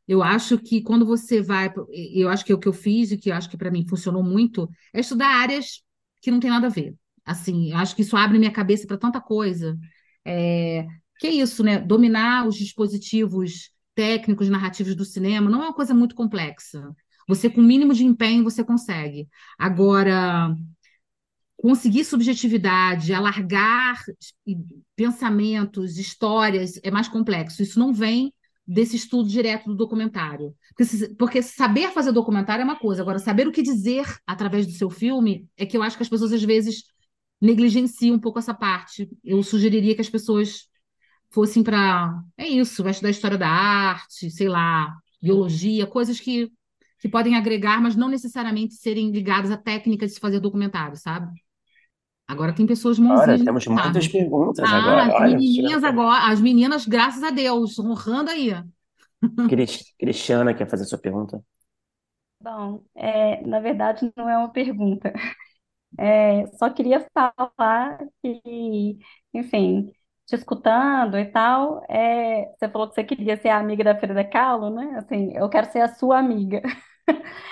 Eu 0.07 0.21
acho 0.23 0.57
que 0.57 0.81
quando 0.81 1.05
você 1.05 1.41
vai. 1.41 1.71
Eu 2.13 2.29
acho 2.29 2.43
que 2.43 2.51
é 2.51 2.55
o 2.55 2.59
que 2.59 2.67
eu 2.67 2.73
fiz 2.73 3.11
e 3.11 3.17
que 3.17 3.29
eu 3.29 3.35
acho 3.35 3.49
que 3.49 3.57
para 3.57 3.71
mim 3.71 3.87
funcionou 3.87 4.23
muito 4.23 4.69
é 4.93 4.99
estudar 4.99 5.27
áreas 5.27 5.83
que 6.21 6.31
não 6.31 6.39
tem 6.39 6.49
nada 6.49 6.67
a 6.67 6.69
ver. 6.69 6.95
Assim, 7.25 7.73
acho 7.73 7.95
que 7.95 8.01
isso 8.01 8.17
abre 8.17 8.39
minha 8.39 8.51
cabeça 8.51 8.87
para 8.87 8.97
tanta 8.97 9.21
coisa. 9.21 9.77
É, 10.25 10.85
que 11.19 11.27
é 11.27 11.31
isso, 11.31 11.63
né? 11.63 11.79
Dominar 11.79 12.47
os 12.47 12.55
dispositivos 12.55 13.71
técnicos, 13.93 14.49
narrativos 14.49 14.95
do 14.95 15.05
cinema 15.05 15.49
não 15.49 15.61
é 15.61 15.65
uma 15.67 15.73
coisa 15.73 15.93
muito 15.93 16.15
complexa. 16.15 16.83
Você, 17.27 17.49
com 17.49 17.61
o 17.61 17.63
mínimo 17.63 17.93
de 17.93 18.03
empenho, 18.03 18.43
você 18.43 18.63
consegue. 18.63 19.27
Agora, 19.57 20.55
conseguir 21.57 22.03
subjetividade, 22.03 23.13
alargar 23.13 24.03
pensamentos, 24.95 25.97
histórias, 25.97 26.79
é 26.83 26.89
mais 26.89 27.07
complexo. 27.07 27.61
Isso 27.61 27.79
não 27.79 27.93
vem 27.93 28.33
desse 28.65 28.95
estudo 28.95 29.29
direto 29.29 29.65
do 29.67 29.75
documentário. 29.75 30.55
Porque, 30.75 31.15
porque, 31.15 31.41
saber 31.43 31.91
fazer 31.91 32.11
documentário 32.11 32.61
é 32.61 32.65
uma 32.65 32.79
coisa, 32.79 33.01
agora 33.01 33.19
saber 33.19 33.47
o 33.47 33.51
que 33.51 33.61
dizer 33.61 34.05
através 34.25 34.65
do 34.65 34.73
seu 34.73 34.89
filme 34.89 35.47
é 35.55 35.65
que 35.65 35.77
eu 35.77 35.83
acho 35.83 35.97
que 35.97 36.03
as 36.03 36.09
pessoas 36.09 36.33
às 36.33 36.43
vezes 36.43 36.83
negligenciam 37.41 38.15
um 38.15 38.19
pouco 38.19 38.39
essa 38.39 38.53
parte. 38.53 39.09
Eu 39.23 39.41
sugeriria 39.41 39.95
que 39.95 40.01
as 40.01 40.09
pessoas 40.09 40.67
fossem 41.31 41.63
para. 41.63 42.21
É 42.37 42.47
isso, 42.47 42.83
vai 42.83 42.91
estudar 42.91 43.09
história 43.09 43.37
da 43.37 43.49
arte, 43.49 44.29
sei 44.29 44.47
lá, 44.47 44.93
biologia, 45.21 45.87
coisas 45.87 46.19
que, 46.19 46.51
que 46.99 47.09
podem 47.09 47.35
agregar, 47.35 47.81
mas 47.81 47.95
não 47.95 48.07
necessariamente 48.07 48.75
serem 48.75 49.09
ligadas 49.11 49.49
à 49.49 49.57
técnica 49.57 50.05
de 50.05 50.13
se 50.13 50.19
fazer 50.19 50.39
documentário, 50.39 50.95
sabe? 50.95 51.31
Agora 52.27 52.53
tem 52.53 52.65
pessoas 52.65 52.97
mãozinhas. 52.97 53.41
Olha, 53.41 53.45
temos 53.45 53.67
muitas 53.67 54.07
perguntas 54.07 54.63
ah, 54.65 54.77
agora. 54.77 55.03
As 55.03 55.13
Olha, 55.15 55.37
meninas 55.37 55.83
agora, 55.83 56.31
as 56.31 56.39
meninas, 56.39 56.85
graças 56.85 57.23
a 57.23 57.29
Deus, 57.29 57.77
honrando 57.77 58.29
aí. 58.29 58.53
Cristiana 59.99 60.53
quer 60.53 60.69
fazer 60.69 60.85
sua 60.85 60.97
pergunta. 60.97 61.43
Bom, 62.41 62.83
é, 62.95 63.45
na 63.45 63.59
verdade 63.59 64.11
não 64.15 64.29
é 64.29 64.37
uma 64.37 64.49
pergunta. 64.49 65.13
É, 65.99 66.47
só 66.57 66.69
queria 66.69 67.05
falar 67.13 67.99
que, 68.21 68.97
enfim, 69.33 69.91
te 70.25 70.35
escutando 70.35 71.17
e 71.17 71.25
tal, 71.25 71.83
é, 71.89 72.45
você 72.57 72.69
falou 72.69 72.87
que 72.89 72.95
você 72.95 73.03
queria 73.03 73.37
ser 73.37 73.49
amiga 73.49 73.83
da 73.83 73.97
Frida 73.99 74.23
Kahlo, 74.23 74.69
né? 74.69 74.95
Assim, 74.97 75.33
eu 75.35 75.49
quero 75.49 75.71
ser 75.71 75.81
a 75.81 75.89
sua 75.95 76.19
amiga. 76.19 76.61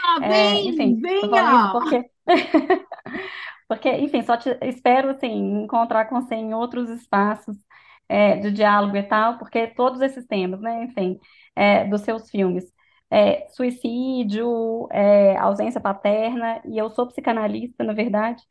Ah, 0.04 0.20
é, 0.26 0.62
enfim, 0.64 1.00
venha! 1.02 1.70
Porque 1.72 2.10
Porque, 3.68 3.90
enfim, 3.90 4.22
só 4.24 4.38
te, 4.38 4.58
espero, 4.64 5.12
assim, 5.12 5.28
encontrar 5.64 6.06
com 6.06 6.22
você 6.22 6.36
em 6.36 6.54
outros 6.54 6.90
espaços 6.90 7.56
é, 8.08 8.38
de 8.38 8.52
diálogo 8.52 8.98
e 8.98 9.04
tal, 9.04 9.38
porque 9.38 9.68
todos 9.68 10.02
esses 10.02 10.26
temas, 10.26 10.60
né, 10.62 10.84
enfim, 10.84 11.20
é, 11.56 11.86
dos 11.86 12.02
seus 12.02 12.30
filmes, 12.30 12.66
é, 13.12 13.48
suicídio, 13.50 14.88
é, 14.92 15.38
ausência 15.38 15.82
paterna, 15.82 16.62
e 16.66 16.78
eu 16.78 16.90
sou 16.92 17.08
psicanalista, 17.08 17.84
na 17.84 17.94
verdade, 17.94 18.44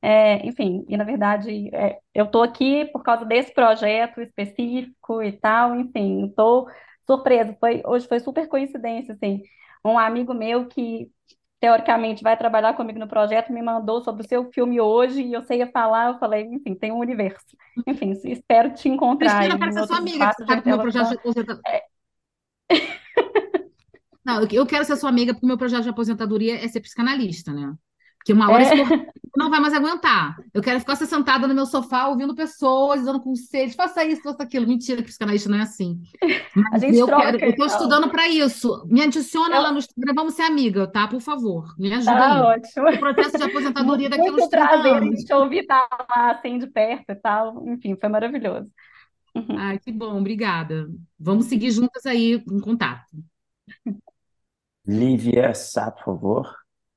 é, 0.00 0.46
enfim, 0.46 0.84
e 0.88 0.96
na 0.96 1.04
verdade 1.04 1.70
é, 1.74 1.98
eu 2.14 2.26
estou 2.26 2.42
aqui 2.42 2.84
por 2.86 3.02
causa 3.02 3.24
desse 3.24 3.52
projeto 3.52 4.20
específico 4.20 5.22
e 5.22 5.32
tal, 5.32 5.74
enfim, 5.74 6.26
estou 6.26 6.68
surpresa, 7.06 7.56
foi, 7.58 7.82
hoje 7.84 8.06
foi 8.06 8.20
super 8.20 8.46
coincidência, 8.48 9.14
assim, 9.14 9.42
um 9.84 9.98
amigo 9.98 10.34
meu 10.34 10.66
que 10.66 11.10
teoricamente 11.58 12.22
vai 12.22 12.36
trabalhar 12.36 12.74
comigo 12.74 12.98
no 12.98 13.08
projeto, 13.08 13.52
me 13.52 13.62
mandou 13.62 14.02
sobre 14.02 14.22
o 14.24 14.28
seu 14.28 14.50
filme 14.52 14.80
hoje 14.80 15.22
e 15.22 15.32
eu 15.32 15.42
sei 15.42 15.58
ia 15.58 15.66
falar, 15.66 16.12
eu 16.12 16.18
falei, 16.18 16.42
enfim, 16.42 16.74
tem 16.74 16.92
um 16.92 16.98
universo. 16.98 17.56
Enfim, 17.86 18.12
espero 18.24 18.74
te 18.74 18.88
encontrar 18.88 19.38
Cristina, 19.38 19.58
para 19.58 19.72
ser 19.72 19.86
sua 19.86 19.98
amiga, 19.98 20.32
você 20.32 20.44
sabe 20.44 20.62
que 20.62 20.68
meu 20.68 20.78
projeto. 20.78 21.18
É... 21.66 21.82
Não, 24.26 24.42
eu 24.50 24.66
quero 24.66 24.84
ser 24.84 24.96
sua 24.96 25.08
amiga 25.08 25.32
porque 25.32 25.46
o 25.46 25.48
meu 25.48 25.56
projeto 25.56 25.84
de 25.84 25.88
aposentadoria 25.88 26.56
é 26.56 26.66
ser 26.66 26.80
psicanalista, 26.80 27.52
né? 27.52 27.72
Porque 28.18 28.32
uma 28.32 28.50
hora 28.50 28.64
é. 28.64 28.74
esse 28.74 29.06
não 29.36 29.48
vai 29.48 29.60
mais 29.60 29.72
aguentar. 29.72 30.36
Eu 30.52 30.60
quero 30.60 30.80
ficar 30.80 30.96
sentada 30.96 31.46
no 31.46 31.54
meu 31.54 31.64
sofá 31.64 32.08
ouvindo 32.08 32.34
pessoas, 32.34 33.04
dando 33.04 33.20
conselhos, 33.20 33.76
faça 33.76 34.04
isso, 34.04 34.20
faça 34.24 34.42
aquilo. 34.42 34.66
Mentira, 34.66 35.00
que 35.00 35.06
psicanalista 35.06 35.48
não 35.48 35.58
é 35.58 35.62
assim. 35.62 36.00
Mas 36.72 36.82
eu, 36.82 37.06
quero, 37.06 37.38
eu 37.38 37.50
estou 37.50 37.66
estudando 37.66 38.10
para 38.10 38.26
isso. 38.26 38.84
Me 38.90 39.00
adiciona 39.00 39.54
eu... 39.54 39.62
lá 39.62 39.70
no 39.70 39.78
Instagram, 39.78 40.12
vamos 40.12 40.34
ser 40.34 40.42
amiga, 40.42 40.88
tá? 40.88 41.06
Por 41.06 41.20
favor, 41.20 41.72
me 41.78 41.92
ajuda 41.94 42.16
tá 42.16 42.34
aí. 42.34 42.58
ótimo. 42.58 42.88
O 42.88 42.98
processo 42.98 43.38
de 43.38 43.44
aposentadoria 43.44 44.08
daqui 44.10 44.26
a 44.26 44.32
uns 44.32 44.48
30 44.48 44.74
anos. 44.74 45.22
te 45.22 45.32
ouvir 45.32 45.60
estar 45.60 45.86
tá 45.86 46.06
lá, 46.10 46.30
assim, 46.32 46.58
de 46.58 46.66
perto 46.66 47.10
e 47.10 47.14
tal. 47.14 47.64
Enfim, 47.68 47.94
foi 47.94 48.08
maravilhoso. 48.08 48.68
Uhum. 49.36 49.56
Ai, 49.56 49.78
que 49.78 49.92
bom, 49.92 50.18
obrigada. 50.18 50.88
Vamos 51.16 51.46
seguir 51.46 51.70
juntas 51.70 52.04
aí 52.04 52.42
em 52.50 52.60
contato. 52.60 53.06
Lívia 54.86 55.52
Sá, 55.54 55.90
por 55.90 56.04
favor. 56.04 56.46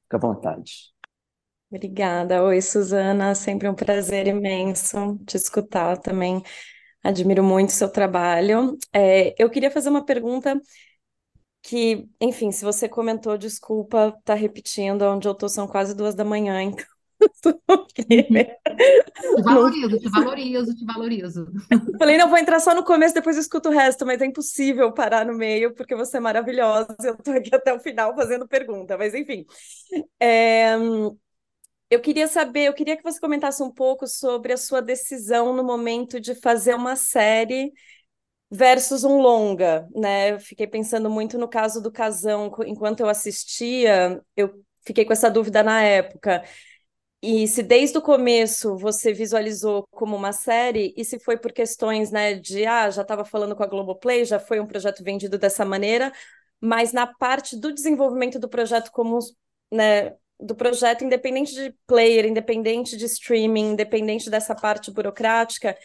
Fique 0.03 0.15
à 0.15 0.19
vontade. 0.19 0.93
Obrigada. 1.71 2.43
Oi, 2.43 2.61
Suzana. 2.61 3.35
Sempre 3.35 3.69
um 3.69 3.75
prazer 3.75 4.27
imenso 4.27 5.17
te 5.25 5.37
escutar 5.37 5.97
também. 5.97 6.41
Admiro 7.03 7.43
muito 7.43 7.69
o 7.69 7.73
seu 7.73 7.89
trabalho. 7.91 8.77
É, 8.93 9.35
eu 9.41 9.49
queria 9.49 9.71
fazer 9.71 9.89
uma 9.89 10.05
pergunta 10.05 10.59
que, 11.61 12.07
enfim, 12.21 12.51
se 12.51 12.63
você 12.65 12.87
comentou, 12.89 13.37
desculpa 13.37 14.11
tá 14.23 14.33
repetindo, 14.33 15.03
onde 15.03 15.27
eu 15.27 15.33
estou 15.33 15.49
são 15.49 15.67
quase 15.67 15.95
duas 15.95 16.15
da 16.15 16.25
manhã, 16.25 16.61
então. 16.63 16.98
Te 19.19 19.41
valorizo, 19.43 19.99
te 19.99 20.09
valorizo, 20.09 20.75
te 20.75 20.85
valorizo. 20.85 21.51
Falei, 21.97 22.17
não, 22.17 22.29
vou 22.29 22.37
entrar 22.37 22.59
só 22.59 22.73
no 22.73 22.83
começo, 22.83 23.13
depois 23.13 23.35
eu 23.35 23.41
escuto 23.41 23.69
o 23.69 23.71
resto, 23.71 24.05
mas 24.05 24.21
é 24.21 24.25
impossível 24.25 24.93
parar 24.93 25.25
no 25.25 25.33
meio, 25.33 25.73
porque 25.73 25.95
você 25.95 26.17
é 26.17 26.19
maravilhosa. 26.19 26.95
Eu 27.03 27.15
estou 27.15 27.33
aqui 27.33 27.53
até 27.53 27.73
o 27.73 27.79
final 27.79 28.15
fazendo 28.15 28.47
pergunta, 28.47 28.97
mas 28.97 29.13
enfim. 29.13 29.45
É... 30.19 30.75
Eu 31.89 31.99
queria 31.99 32.27
saber, 32.27 32.65
eu 32.65 32.73
queria 32.73 32.95
que 32.95 33.03
você 33.03 33.19
comentasse 33.19 33.63
um 33.63 33.71
pouco 33.71 34.05
sobre 34.07 34.53
a 34.53 34.57
sua 34.57 34.79
decisão 34.79 35.55
no 35.55 35.63
momento 35.63 36.19
de 36.19 36.35
fazer 36.35 36.75
uma 36.75 36.95
série 36.95 37.73
versus 38.51 39.03
um 39.03 39.19
longa, 39.19 39.87
né? 39.95 40.33
Eu 40.33 40.39
fiquei 40.39 40.67
pensando 40.67 41.09
muito 41.09 41.37
no 41.37 41.47
caso 41.47 41.81
do 41.81 41.91
Casão, 41.91 42.51
enquanto 42.65 42.99
eu 42.99 43.09
assistia, 43.09 44.21
eu 44.35 44.63
fiquei 44.85 45.03
com 45.05 45.13
essa 45.13 45.29
dúvida 45.29 45.63
na 45.63 45.81
época. 45.81 46.43
E 47.21 47.47
se 47.47 47.61
desde 47.61 47.97
o 47.97 48.01
começo 48.01 48.77
você 48.77 49.11
visualizou 49.11 49.85
como 49.91 50.15
uma 50.15 50.31
série, 50.31 50.93
e 50.95 51.03
se 51.03 51.19
foi 51.19 51.37
por 51.37 51.51
questões, 51.51 52.11
né, 52.11 52.35
de 52.35 52.65
ah, 52.65 52.89
já 52.89 53.01
estava 53.01 53.25
falando 53.25 53.55
com 53.55 53.63
a 53.63 53.67
Globoplay, 53.67 54.23
já 54.23 54.39
foi 54.39 54.59
um 54.59 54.65
projeto 54.65 55.03
vendido 55.03 55.37
dessa 55.37 55.65
maneira, 55.65 56.13
mas 56.61 56.93
na 56.93 57.05
parte 57.05 57.57
do 57.57 57.73
desenvolvimento 57.73 58.39
do 58.39 58.47
projeto 58.47 58.89
como, 58.91 59.19
né, 59.71 60.15
do 60.39 60.55
projeto, 60.55 61.03
independente 61.03 61.53
de 61.53 61.75
player, 61.85 62.25
independente 62.25 62.95
de 62.95 63.05
streaming, 63.05 63.71
independente 63.71 64.29
dessa 64.29 64.55
parte 64.55 64.89
burocrática, 64.89 65.77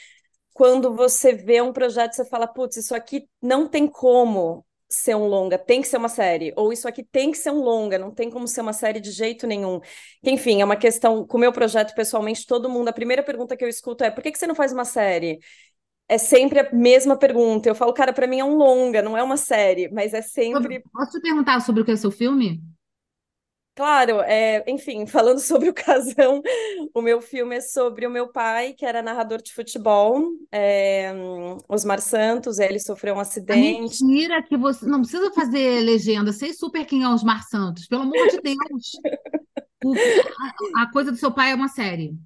quando 0.52 0.94
você 0.94 1.32
vê 1.35 1.61
um 1.61 1.73
projeto, 1.73 2.12
você 2.15 2.24
fala, 2.24 2.47
putz, 2.47 2.77
isso 2.77 2.94
aqui 2.94 3.28
não 3.43 3.69
tem 3.69 3.89
como 3.89 4.65
ser 4.94 5.14
um 5.16 5.26
longa, 5.26 5.58
tem 5.58 5.80
que 5.82 5.88
ser 5.88 5.96
uma 5.96 6.08
série, 6.08 6.52
ou 6.56 6.72
isso 6.72 6.88
aqui 6.88 7.02
tem 7.02 7.30
que 7.30 7.38
ser 7.38 7.50
um 7.50 7.60
longa, 7.60 7.98
não 7.98 8.10
tem 8.10 8.30
como 8.30 8.48
ser 8.48 8.60
uma 8.60 8.72
série 8.72 9.00
de 9.00 9.10
jeito 9.10 9.46
nenhum. 9.46 9.80
Enfim, 10.22 10.60
é 10.60 10.64
uma 10.64 10.76
questão, 10.76 11.26
com 11.26 11.36
o 11.36 11.40
meu 11.40 11.52
projeto, 11.52 11.94
pessoalmente, 11.94 12.46
todo 12.46 12.68
mundo, 12.68 12.88
a 12.88 12.92
primeira 12.92 13.22
pergunta 13.22 13.56
que 13.56 13.64
eu 13.64 13.68
escuto 13.68 14.04
é, 14.04 14.10
por 14.10 14.22
que, 14.22 14.32
que 14.32 14.38
você 14.38 14.46
não 14.46 14.54
faz 14.54 14.72
uma 14.72 14.84
série? 14.84 15.38
é 16.08 16.18
sempre 16.18 16.60
a 16.60 16.72
mesma 16.72 17.16
pergunta. 17.16 17.68
Eu 17.68 17.74
falo, 17.74 17.92
cara, 17.92 18.12
para 18.12 18.26
mim 18.26 18.38
é 18.38 18.44
um 18.44 18.56
longa, 18.56 19.02
não 19.02 19.16
é 19.16 19.22
uma 19.22 19.36
série, 19.36 19.88
mas 19.90 20.12
é 20.12 20.22
sempre. 20.22 20.82
Posso 20.92 21.12
te 21.12 21.20
perguntar 21.20 21.60
sobre 21.60 21.82
o 21.82 21.84
que 21.84 21.92
é 21.92 21.96
seu 21.96 22.10
filme? 22.10 22.60
Claro, 23.74 24.20
é, 24.20 24.64
enfim, 24.70 25.05
falando 25.06 25.40
sobre 25.40 25.68
o 25.68 25.74
casão, 25.74 26.40
o 26.94 27.02
meu 27.02 27.20
filme 27.20 27.56
é 27.56 27.60
sobre 27.60 28.06
o 28.06 28.10
meu 28.10 28.28
pai, 28.28 28.72
que 28.72 28.86
era 28.86 29.02
narrador 29.02 29.42
de 29.42 29.52
futebol, 29.52 30.22
é, 30.52 31.12
Osmar 31.68 32.01
Santos, 32.01 32.59
ele 32.59 32.78
sofreu 32.78 33.16
um 33.16 33.20
acidente. 33.20 33.80
Mentira 34.05 34.42
que 34.42 34.56
você 34.56 34.86
não 34.86 35.01
precisa 35.01 35.30
fazer 35.32 35.80
legenda, 35.80 36.32
sei 36.32 36.52
super 36.52 36.86
quem 36.86 37.02
é 37.02 37.09
Osmar 37.09 37.42
Santos, 37.48 37.86
pelo 37.88 38.02
amor 38.02 38.28
de 38.28 38.40
Deus. 38.40 38.92
O, 39.84 39.92
a, 39.92 40.82
a, 40.82 40.92
coisa 40.92 41.10
do 41.10 41.18
seu 41.18 41.32
pai 41.32 41.51
é 41.51 41.55
uma 41.55 41.68
série. 41.68 42.16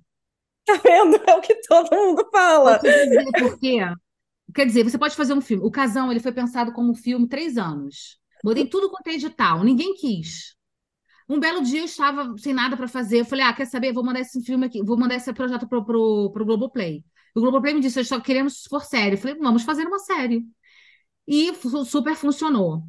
Tá 0.66 0.74
vendo? 0.74 1.16
É 1.26 1.34
o 1.34 1.40
que 1.40 1.54
todo 1.62 1.90
mundo 1.90 2.28
fala. 2.30 2.78
Vou 2.78 2.80
te 2.80 3.04
dizer 3.08 3.32
por 3.38 3.58
quê. 3.58 3.78
Quer 4.54 4.66
dizer, 4.66 4.84
você 4.84 4.98
pode 4.98 5.16
fazer 5.16 5.32
um 5.32 5.40
filme. 5.40 5.64
O 5.64 5.70
Casão, 5.70 6.10
ele 6.10 6.20
foi 6.20 6.30
pensado 6.30 6.72
como 6.72 6.92
um 6.92 6.94
filme 6.94 7.26
três 7.26 7.56
anos. 7.56 8.18
Botei 8.44 8.66
tudo 8.66 8.90
quanto 8.90 9.08
é 9.08 9.14
edital, 9.14 9.64
ninguém 9.64 9.94
quis. 9.94 10.57
Um 11.28 11.38
belo 11.38 11.62
dia 11.62 11.80
eu 11.80 11.84
estava 11.84 12.36
sem 12.38 12.54
nada 12.54 12.76
para 12.76 12.88
fazer. 12.88 13.20
Eu 13.20 13.24
falei, 13.24 13.44
ah, 13.44 13.52
quer 13.52 13.66
saber? 13.66 13.92
Vou 13.92 14.04
mandar 14.04 14.20
esse 14.20 14.42
filme 14.42 14.66
aqui, 14.66 14.82
vou 14.82 14.98
mandar 14.98 15.16
esse 15.16 15.32
projeto 15.32 15.68
pro, 15.68 15.84
pro, 15.84 16.30
pro 16.32 16.44
Globoplay. 16.44 17.04
O 17.34 17.40
Globoplay 17.40 17.74
me 17.74 17.80
disse, 17.80 18.00
estou 18.00 18.20
querendo 18.20 18.48
se 18.48 18.68
for 18.68 18.82
série. 18.84 19.14
Eu 19.14 19.18
falei, 19.18 19.36
vamos 19.36 19.62
fazer 19.62 19.86
uma 19.86 19.98
série. 19.98 20.44
E 21.26 21.52
super 21.84 22.14
funcionou. 22.14 22.82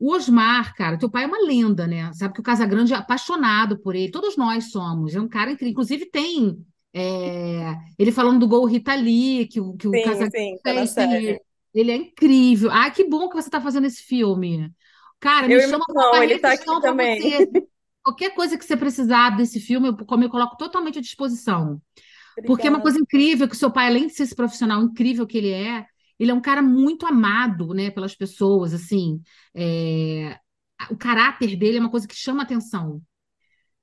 O 0.00 0.12
Osmar, 0.12 0.74
cara, 0.74 0.98
teu 0.98 1.08
pai 1.08 1.24
é 1.24 1.26
uma 1.26 1.46
lenda, 1.46 1.86
né? 1.86 2.12
Sabe 2.12 2.34
que 2.34 2.40
o 2.40 2.42
Casagrande 2.42 2.92
é 2.92 2.96
apaixonado 2.96 3.78
por 3.78 3.94
ele. 3.94 4.10
Todos 4.10 4.36
nós 4.36 4.70
somos. 4.72 5.14
É 5.14 5.20
um 5.20 5.28
cara 5.28 5.52
incrível. 5.52 5.70
Inclusive 5.70 6.06
tem 6.06 6.58
é, 6.92 7.72
ele 7.96 8.10
falando 8.10 8.40
do 8.40 8.48
gol 8.48 8.66
Rita 8.66 8.94
Lee, 8.94 9.46
que, 9.46 9.60
que 9.76 9.88
sim, 9.88 10.00
o 10.00 10.04
Casagrande 10.04 10.60
fez. 10.62 10.96
Ele, 10.96 11.40
ele 11.72 11.90
é 11.92 11.96
incrível. 11.96 12.70
Ah, 12.72 12.90
que 12.90 13.04
bom 13.04 13.28
que 13.28 13.36
você 13.36 13.48
está 13.48 13.60
fazendo 13.60 13.86
esse 13.86 14.02
filme. 14.02 14.72
Cara, 15.20 15.46
me 15.46 15.54
eu 15.54 15.60
chama 15.68 15.84
para 15.86 16.24
ele 16.24 16.38
tá 16.40 16.52
aqui 16.52 16.66
também. 16.82 17.20
Você. 17.20 17.68
Qualquer 18.04 18.34
coisa 18.34 18.56
que 18.58 18.64
você 18.64 18.76
precisar 18.76 19.30
desse 19.30 19.58
filme, 19.58 19.88
eu, 19.88 19.96
como 20.06 20.22
eu 20.22 20.30
coloco 20.30 20.56
totalmente 20.56 20.98
à 20.98 21.02
disposição. 21.02 21.80
Obrigada. 22.32 22.46
Porque 22.46 22.66
é 22.66 22.70
uma 22.70 22.82
coisa 22.82 22.98
incrível 22.98 23.48
que 23.48 23.54
o 23.54 23.58
seu 23.58 23.70
pai, 23.70 23.86
além 23.86 24.06
de 24.06 24.14
ser 24.14 24.24
esse 24.24 24.36
profissional 24.36 24.82
incrível 24.82 25.26
que 25.26 25.38
ele 25.38 25.50
é, 25.50 25.86
ele 26.18 26.30
é 26.30 26.34
um 26.34 26.40
cara 26.40 26.62
muito 26.62 27.06
amado, 27.06 27.72
né, 27.72 27.90
pelas 27.90 28.14
pessoas, 28.14 28.74
assim. 28.74 29.20
É... 29.54 30.38
O 30.90 30.96
caráter 30.96 31.56
dele 31.56 31.78
é 31.78 31.80
uma 31.80 31.90
coisa 31.90 32.06
que 32.06 32.14
chama 32.14 32.42
atenção. 32.42 33.00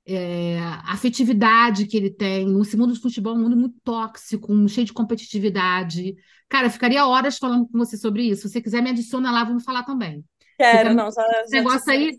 É... 0.06 0.60
A 0.60 0.92
afetividade 0.92 1.86
que 1.86 1.96
ele 1.96 2.10
tem. 2.10 2.46
No 2.46 2.58
mundo 2.58 2.94
do 2.94 3.00
futebol 3.00 3.34
é 3.34 3.38
um 3.38 3.42
mundo 3.42 3.56
muito 3.56 3.76
tóxico, 3.82 4.68
cheio 4.68 4.86
de 4.86 4.92
competitividade. 4.92 6.14
Cara, 6.48 6.66
eu 6.66 6.70
ficaria 6.70 7.06
horas 7.06 7.38
falando 7.38 7.66
com 7.66 7.78
você 7.78 7.96
sobre 7.96 8.22
isso. 8.24 8.42
Se 8.42 8.50
você 8.50 8.62
quiser, 8.62 8.82
me 8.82 8.90
adiciona 8.90 9.32
lá, 9.32 9.42
vamos 9.44 9.64
falar 9.64 9.82
também. 9.82 10.24
Quero, 10.58 10.94
não, 10.94 11.10
só, 11.10 11.22
esse 11.42 11.56
negócio 11.56 11.90
aí, 11.90 12.18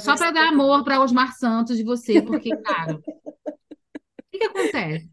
só 0.00 0.16
para 0.16 0.30
dar 0.30 0.48
amor 0.48 0.84
para 0.84 1.00
Osmar 1.00 1.36
Santos 1.36 1.76
de 1.76 1.82
você, 1.82 2.22
porque, 2.22 2.56
cara, 2.56 2.94
o 2.96 3.02
que, 4.30 4.38
que 4.38 4.44
acontece? 4.44 5.10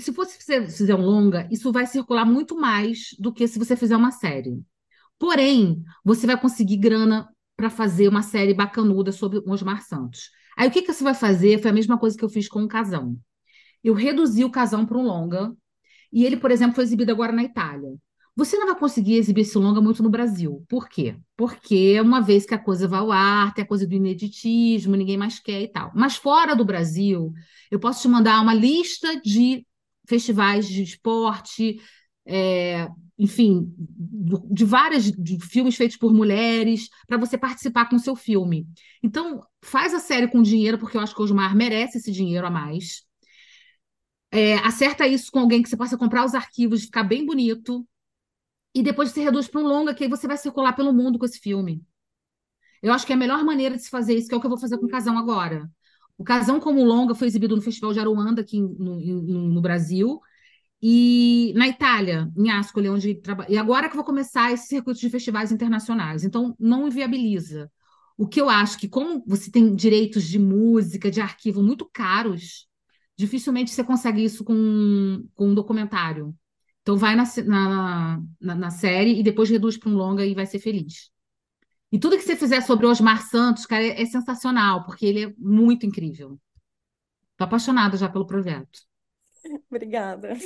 Se 0.00 0.10
você 0.10 0.64
fizer 0.66 0.94
um 0.94 1.04
longa, 1.04 1.46
isso 1.50 1.70
vai 1.72 1.86
circular 1.86 2.24
muito 2.24 2.56
mais 2.56 3.08
do 3.18 3.32
que 3.32 3.46
se 3.46 3.58
você 3.58 3.76
fizer 3.76 3.96
uma 3.96 4.10
série. 4.10 4.62
Porém, 5.18 5.82
você 6.04 6.26
vai 6.26 6.40
conseguir 6.40 6.76
grana 6.76 7.28
para 7.56 7.70
fazer 7.70 8.08
uma 8.08 8.22
série 8.22 8.54
bacanuda 8.54 9.12
sobre 9.12 9.42
Osmar 9.46 9.82
Santos. 9.82 10.30
Aí 10.56 10.68
o 10.68 10.70
que, 10.70 10.82
que 10.82 10.92
você 10.92 11.04
vai 11.04 11.14
fazer? 11.14 11.60
Foi 11.60 11.70
a 11.70 11.74
mesma 11.74 11.98
coisa 11.98 12.16
que 12.16 12.24
eu 12.24 12.28
fiz 12.28 12.48
com 12.48 12.62
o 12.62 12.68
Casão. 12.68 13.16
Eu 13.82 13.94
reduzi 13.94 14.44
o 14.44 14.50
Casão 14.50 14.86
para 14.86 14.96
um 14.96 15.02
longa, 15.02 15.54
e 16.12 16.24
ele, 16.24 16.36
por 16.36 16.50
exemplo, 16.50 16.74
foi 16.74 16.84
exibido 16.84 17.10
agora 17.10 17.32
na 17.32 17.42
Itália. 17.42 17.90
Você 18.36 18.58
não 18.58 18.66
vai 18.66 18.76
conseguir 18.76 19.14
exibir 19.14 19.42
esse 19.42 19.56
longa 19.56 19.80
muito 19.80 20.02
no 20.02 20.10
Brasil. 20.10 20.64
Por 20.68 20.88
quê? 20.88 21.16
Porque 21.36 22.00
uma 22.00 22.20
vez 22.20 22.44
que 22.44 22.54
a 22.54 22.58
coisa 22.58 22.88
vai 22.88 22.98
ao 22.98 23.12
ar, 23.12 23.54
tem 23.54 23.62
a 23.64 23.66
coisa 23.66 23.86
do 23.86 23.94
ineditismo, 23.94 24.96
ninguém 24.96 25.16
mais 25.16 25.38
quer 25.38 25.62
e 25.62 25.68
tal. 25.68 25.92
Mas 25.94 26.16
fora 26.16 26.56
do 26.56 26.64
Brasil, 26.64 27.32
eu 27.70 27.78
posso 27.78 28.02
te 28.02 28.08
mandar 28.08 28.40
uma 28.40 28.52
lista 28.52 29.20
de 29.20 29.64
festivais 30.08 30.66
de 30.68 30.82
esporte, 30.82 31.80
é, 32.26 32.88
enfim, 33.16 33.72
de 34.50 34.64
várias 34.64 35.04
de 35.04 35.38
filmes 35.40 35.76
feitos 35.76 35.96
por 35.96 36.12
mulheres, 36.12 36.88
para 37.06 37.16
você 37.16 37.38
participar 37.38 37.88
com 37.88 37.96
o 37.96 38.00
seu 38.00 38.16
filme. 38.16 38.66
Então, 39.02 39.42
faz 39.62 39.94
a 39.94 40.00
série 40.00 40.26
com 40.28 40.42
dinheiro, 40.42 40.78
porque 40.78 40.96
eu 40.96 41.00
acho 41.00 41.14
que 41.14 41.20
o 41.20 41.24
Osmar 41.24 41.54
merece 41.54 41.98
esse 41.98 42.10
dinheiro 42.10 42.46
a 42.46 42.50
mais. 42.50 43.04
É, 44.30 44.54
acerta 44.58 45.06
isso 45.06 45.30
com 45.30 45.38
alguém 45.38 45.62
que 45.62 45.68
você 45.68 45.76
possa 45.76 45.96
comprar 45.96 46.24
os 46.24 46.34
arquivos, 46.34 46.82
ficar 46.82 47.04
bem 47.04 47.24
bonito, 47.24 47.86
e 48.74 48.82
depois 48.82 49.10
você 49.10 49.22
reduz 49.22 49.46
para 49.48 49.60
um 49.60 49.66
longa, 49.66 49.94
que 49.94 50.04
aí 50.04 50.10
você 50.10 50.26
vai 50.26 50.36
circular 50.36 50.72
pelo 50.72 50.92
mundo 50.92 51.18
com 51.18 51.24
esse 51.24 51.38
filme. 51.38 51.82
Eu 52.82 52.92
acho 52.92 53.06
que 53.06 53.12
é 53.12 53.16
a 53.16 53.18
melhor 53.18 53.44
maneira 53.44 53.76
de 53.76 53.82
se 53.82 53.90
fazer 53.90 54.14
isso, 54.14 54.28
que 54.28 54.34
é 54.34 54.36
o 54.36 54.40
que 54.40 54.46
eu 54.46 54.50
vou 54.50 54.58
fazer 54.58 54.76
com 54.78 54.86
o 54.86 54.90
Casão 54.90 55.16
agora. 55.16 55.70
O 56.18 56.24
Casão, 56.24 56.60
como 56.60 56.84
longa, 56.84 57.14
foi 57.14 57.26
exibido 57.28 57.56
no 57.56 57.62
Festival 57.62 57.92
de 57.92 58.00
Aruanda, 58.00 58.42
aqui 58.42 58.60
no, 58.60 59.00
no, 59.00 59.48
no 59.48 59.60
Brasil, 59.60 60.20
e 60.82 61.52
na 61.56 61.66
Itália, 61.66 62.30
em 62.36 62.50
Ascoli, 62.50 62.88
onde 62.88 63.14
trabalha. 63.14 63.50
E 63.50 63.56
agora 63.56 63.88
que 63.88 63.94
eu 63.94 63.96
vou 63.96 64.04
começar 64.04 64.52
esse 64.52 64.66
circuito 64.66 65.00
de 65.00 65.08
festivais 65.08 65.50
internacionais. 65.50 66.24
Então, 66.24 66.54
não 66.58 66.86
inviabiliza. 66.86 67.70
O 68.18 68.28
que 68.28 68.40
eu 68.40 68.50
acho 68.50 68.78
que, 68.78 68.88
como 68.88 69.24
você 69.26 69.50
tem 69.50 69.74
direitos 69.74 70.24
de 70.24 70.38
música, 70.38 71.10
de 71.10 71.20
arquivo 71.20 71.62
muito 71.62 71.88
caros, 71.92 72.68
dificilmente 73.16 73.70
você 73.70 73.82
consegue 73.82 74.22
isso 74.22 74.44
com, 74.44 75.26
com 75.34 75.48
um 75.48 75.54
documentário. 75.54 76.34
Então 76.84 76.98
vai 76.98 77.16
na, 77.16 77.24
na, 77.46 78.22
na, 78.38 78.54
na 78.54 78.70
série 78.70 79.18
e 79.18 79.22
depois 79.22 79.48
reduz 79.48 79.78
para 79.78 79.88
um 79.88 79.94
longa 79.96 80.22
e 80.22 80.34
vai 80.34 80.44
ser 80.44 80.58
feliz. 80.58 81.10
E 81.90 81.98
tudo 81.98 82.18
que 82.18 82.22
você 82.22 82.36
fizer 82.36 82.60
sobre 82.60 82.84
o 82.84 82.90
Osmar 82.90 83.22
Santos, 83.22 83.64
cara, 83.64 83.82
é, 83.82 84.02
é 84.02 84.04
sensacional, 84.04 84.84
porque 84.84 85.06
ele 85.06 85.24
é 85.24 85.34
muito 85.38 85.86
incrível. 85.86 86.38
Tô 87.38 87.44
apaixonada 87.44 87.96
já 87.96 88.06
pelo 88.06 88.26
projeto. 88.26 88.80
Obrigada. 89.70 90.36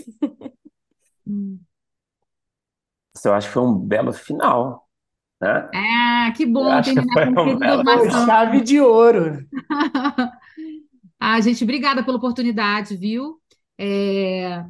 Hum. 1.26 1.58
Eu 3.24 3.34
acho 3.34 3.48
que 3.48 3.54
foi 3.54 3.62
um 3.64 3.74
belo 3.74 4.12
final, 4.12 4.88
né? 5.40 5.68
É, 5.74 6.30
que 6.36 6.46
bom 6.46 6.80
terminar 6.80 7.34
com 7.34 7.42
um 7.42 7.58
belo... 7.58 8.10
chave 8.26 8.60
de 8.60 8.80
ouro. 8.80 9.44
ah, 11.18 11.40
gente, 11.40 11.64
obrigada 11.64 12.04
pela 12.04 12.16
oportunidade, 12.16 12.96
viu? 12.96 13.40
É... 13.76 14.64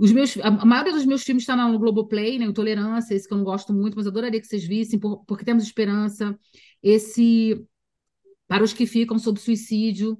Os 0.00 0.12
meus, 0.12 0.34
a 0.38 0.50
maioria 0.64 0.94
dos 0.94 1.04
meus 1.04 1.22
filmes 1.22 1.42
está 1.42 1.54
no 1.54 1.78
Globoplay, 1.78 2.38
né? 2.38 2.46
Intolerância, 2.46 3.14
esse 3.14 3.28
que 3.28 3.34
eu 3.34 3.36
não 3.36 3.44
gosto 3.44 3.70
muito, 3.70 3.94
mas 3.98 4.06
adoraria 4.06 4.40
que 4.40 4.46
vocês 4.46 4.64
vissem, 4.64 4.98
por, 4.98 5.22
porque 5.26 5.44
temos 5.44 5.62
esperança. 5.62 6.38
Esse 6.82 7.62
Para 8.48 8.64
os 8.64 8.72
que 8.72 8.86
ficam 8.86 9.18
sobre 9.18 9.42
suicídio. 9.42 10.18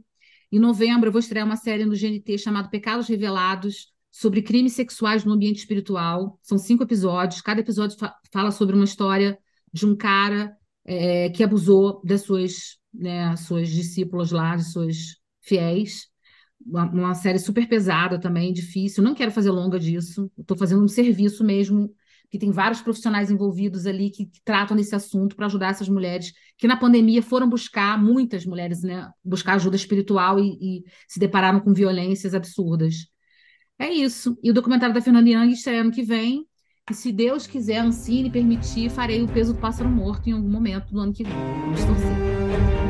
Em 0.52 0.58
novembro, 0.58 1.08
eu 1.08 1.12
vou 1.12 1.18
estrear 1.18 1.46
uma 1.46 1.56
série 1.56 1.86
no 1.86 1.96
GNT 1.96 2.36
chamada 2.36 2.68
Pecados 2.68 3.08
Revelados, 3.08 3.90
sobre 4.10 4.42
crimes 4.42 4.74
sexuais 4.74 5.24
no 5.24 5.32
ambiente 5.32 5.60
espiritual. 5.60 6.38
São 6.42 6.58
cinco 6.58 6.82
episódios. 6.82 7.40
Cada 7.40 7.60
episódio 7.60 7.96
fa 7.98 8.14
fala 8.30 8.50
sobre 8.50 8.76
uma 8.76 8.84
história 8.84 9.38
de 9.72 9.86
um 9.86 9.96
cara 9.96 10.54
é, 10.84 11.30
que 11.30 11.42
abusou 11.42 12.02
das 12.04 12.20
suas, 12.20 12.78
né, 12.92 13.34
suas 13.36 13.70
discípulas 13.70 14.30
lá, 14.30 14.56
de 14.56 14.64
suas 14.64 15.16
fiéis 15.40 16.09
uma, 16.64 16.84
uma, 16.90 17.14
série 17.14 17.38
super 17.38 17.68
pesada 17.68 18.18
também, 18.18 18.52
difícil. 18.52 19.02
Não 19.02 19.14
quero 19.14 19.30
fazer 19.30 19.50
longa 19.50 19.78
disso. 19.78 20.30
Estou 20.38 20.56
fazendo 20.56 20.84
um 20.84 20.88
serviço 20.88 21.44
mesmo, 21.44 21.92
que 22.30 22.38
tem 22.38 22.50
vários 22.50 22.80
profissionais 22.80 23.30
envolvidos 23.30 23.86
ali 23.86 24.10
que, 24.10 24.26
que 24.26 24.40
tratam 24.44 24.76
desse 24.76 24.94
assunto 24.94 25.34
para 25.34 25.46
ajudar 25.46 25.70
essas 25.70 25.88
mulheres 25.88 26.32
que 26.56 26.68
na 26.68 26.76
pandemia 26.76 27.22
foram 27.22 27.48
buscar, 27.48 28.00
muitas 28.00 28.46
mulheres, 28.46 28.82
né, 28.82 29.08
buscar 29.24 29.54
ajuda 29.54 29.76
espiritual 29.76 30.38
e, 30.38 30.58
e 30.60 30.84
se 31.08 31.18
depararam 31.18 31.60
com 31.60 31.72
violências 31.72 32.34
absurdas. 32.34 33.06
É 33.78 33.90
isso. 33.90 34.38
E 34.42 34.50
o 34.50 34.54
documentário 34.54 34.94
da 34.94 35.00
Fernanda 35.00 35.28
Young 35.28 35.52
estreia 35.52 35.80
ano 35.80 35.90
que 35.90 36.02
vem. 36.02 36.46
E 36.90 36.94
se 36.94 37.10
Deus 37.10 37.46
quiser, 37.46 37.78
Ancine 37.78 38.30
permitir, 38.30 38.90
farei 38.90 39.22
o 39.22 39.28
peso 39.28 39.54
do 39.54 39.60
pássaro 39.60 39.88
morto 39.88 40.28
em 40.28 40.32
algum 40.32 40.50
momento 40.50 40.92
do 40.92 41.00
ano 41.00 41.12
que 41.12 41.24
vem. 41.24 41.32
Vamos 41.32 41.84
torcer. 41.84 42.89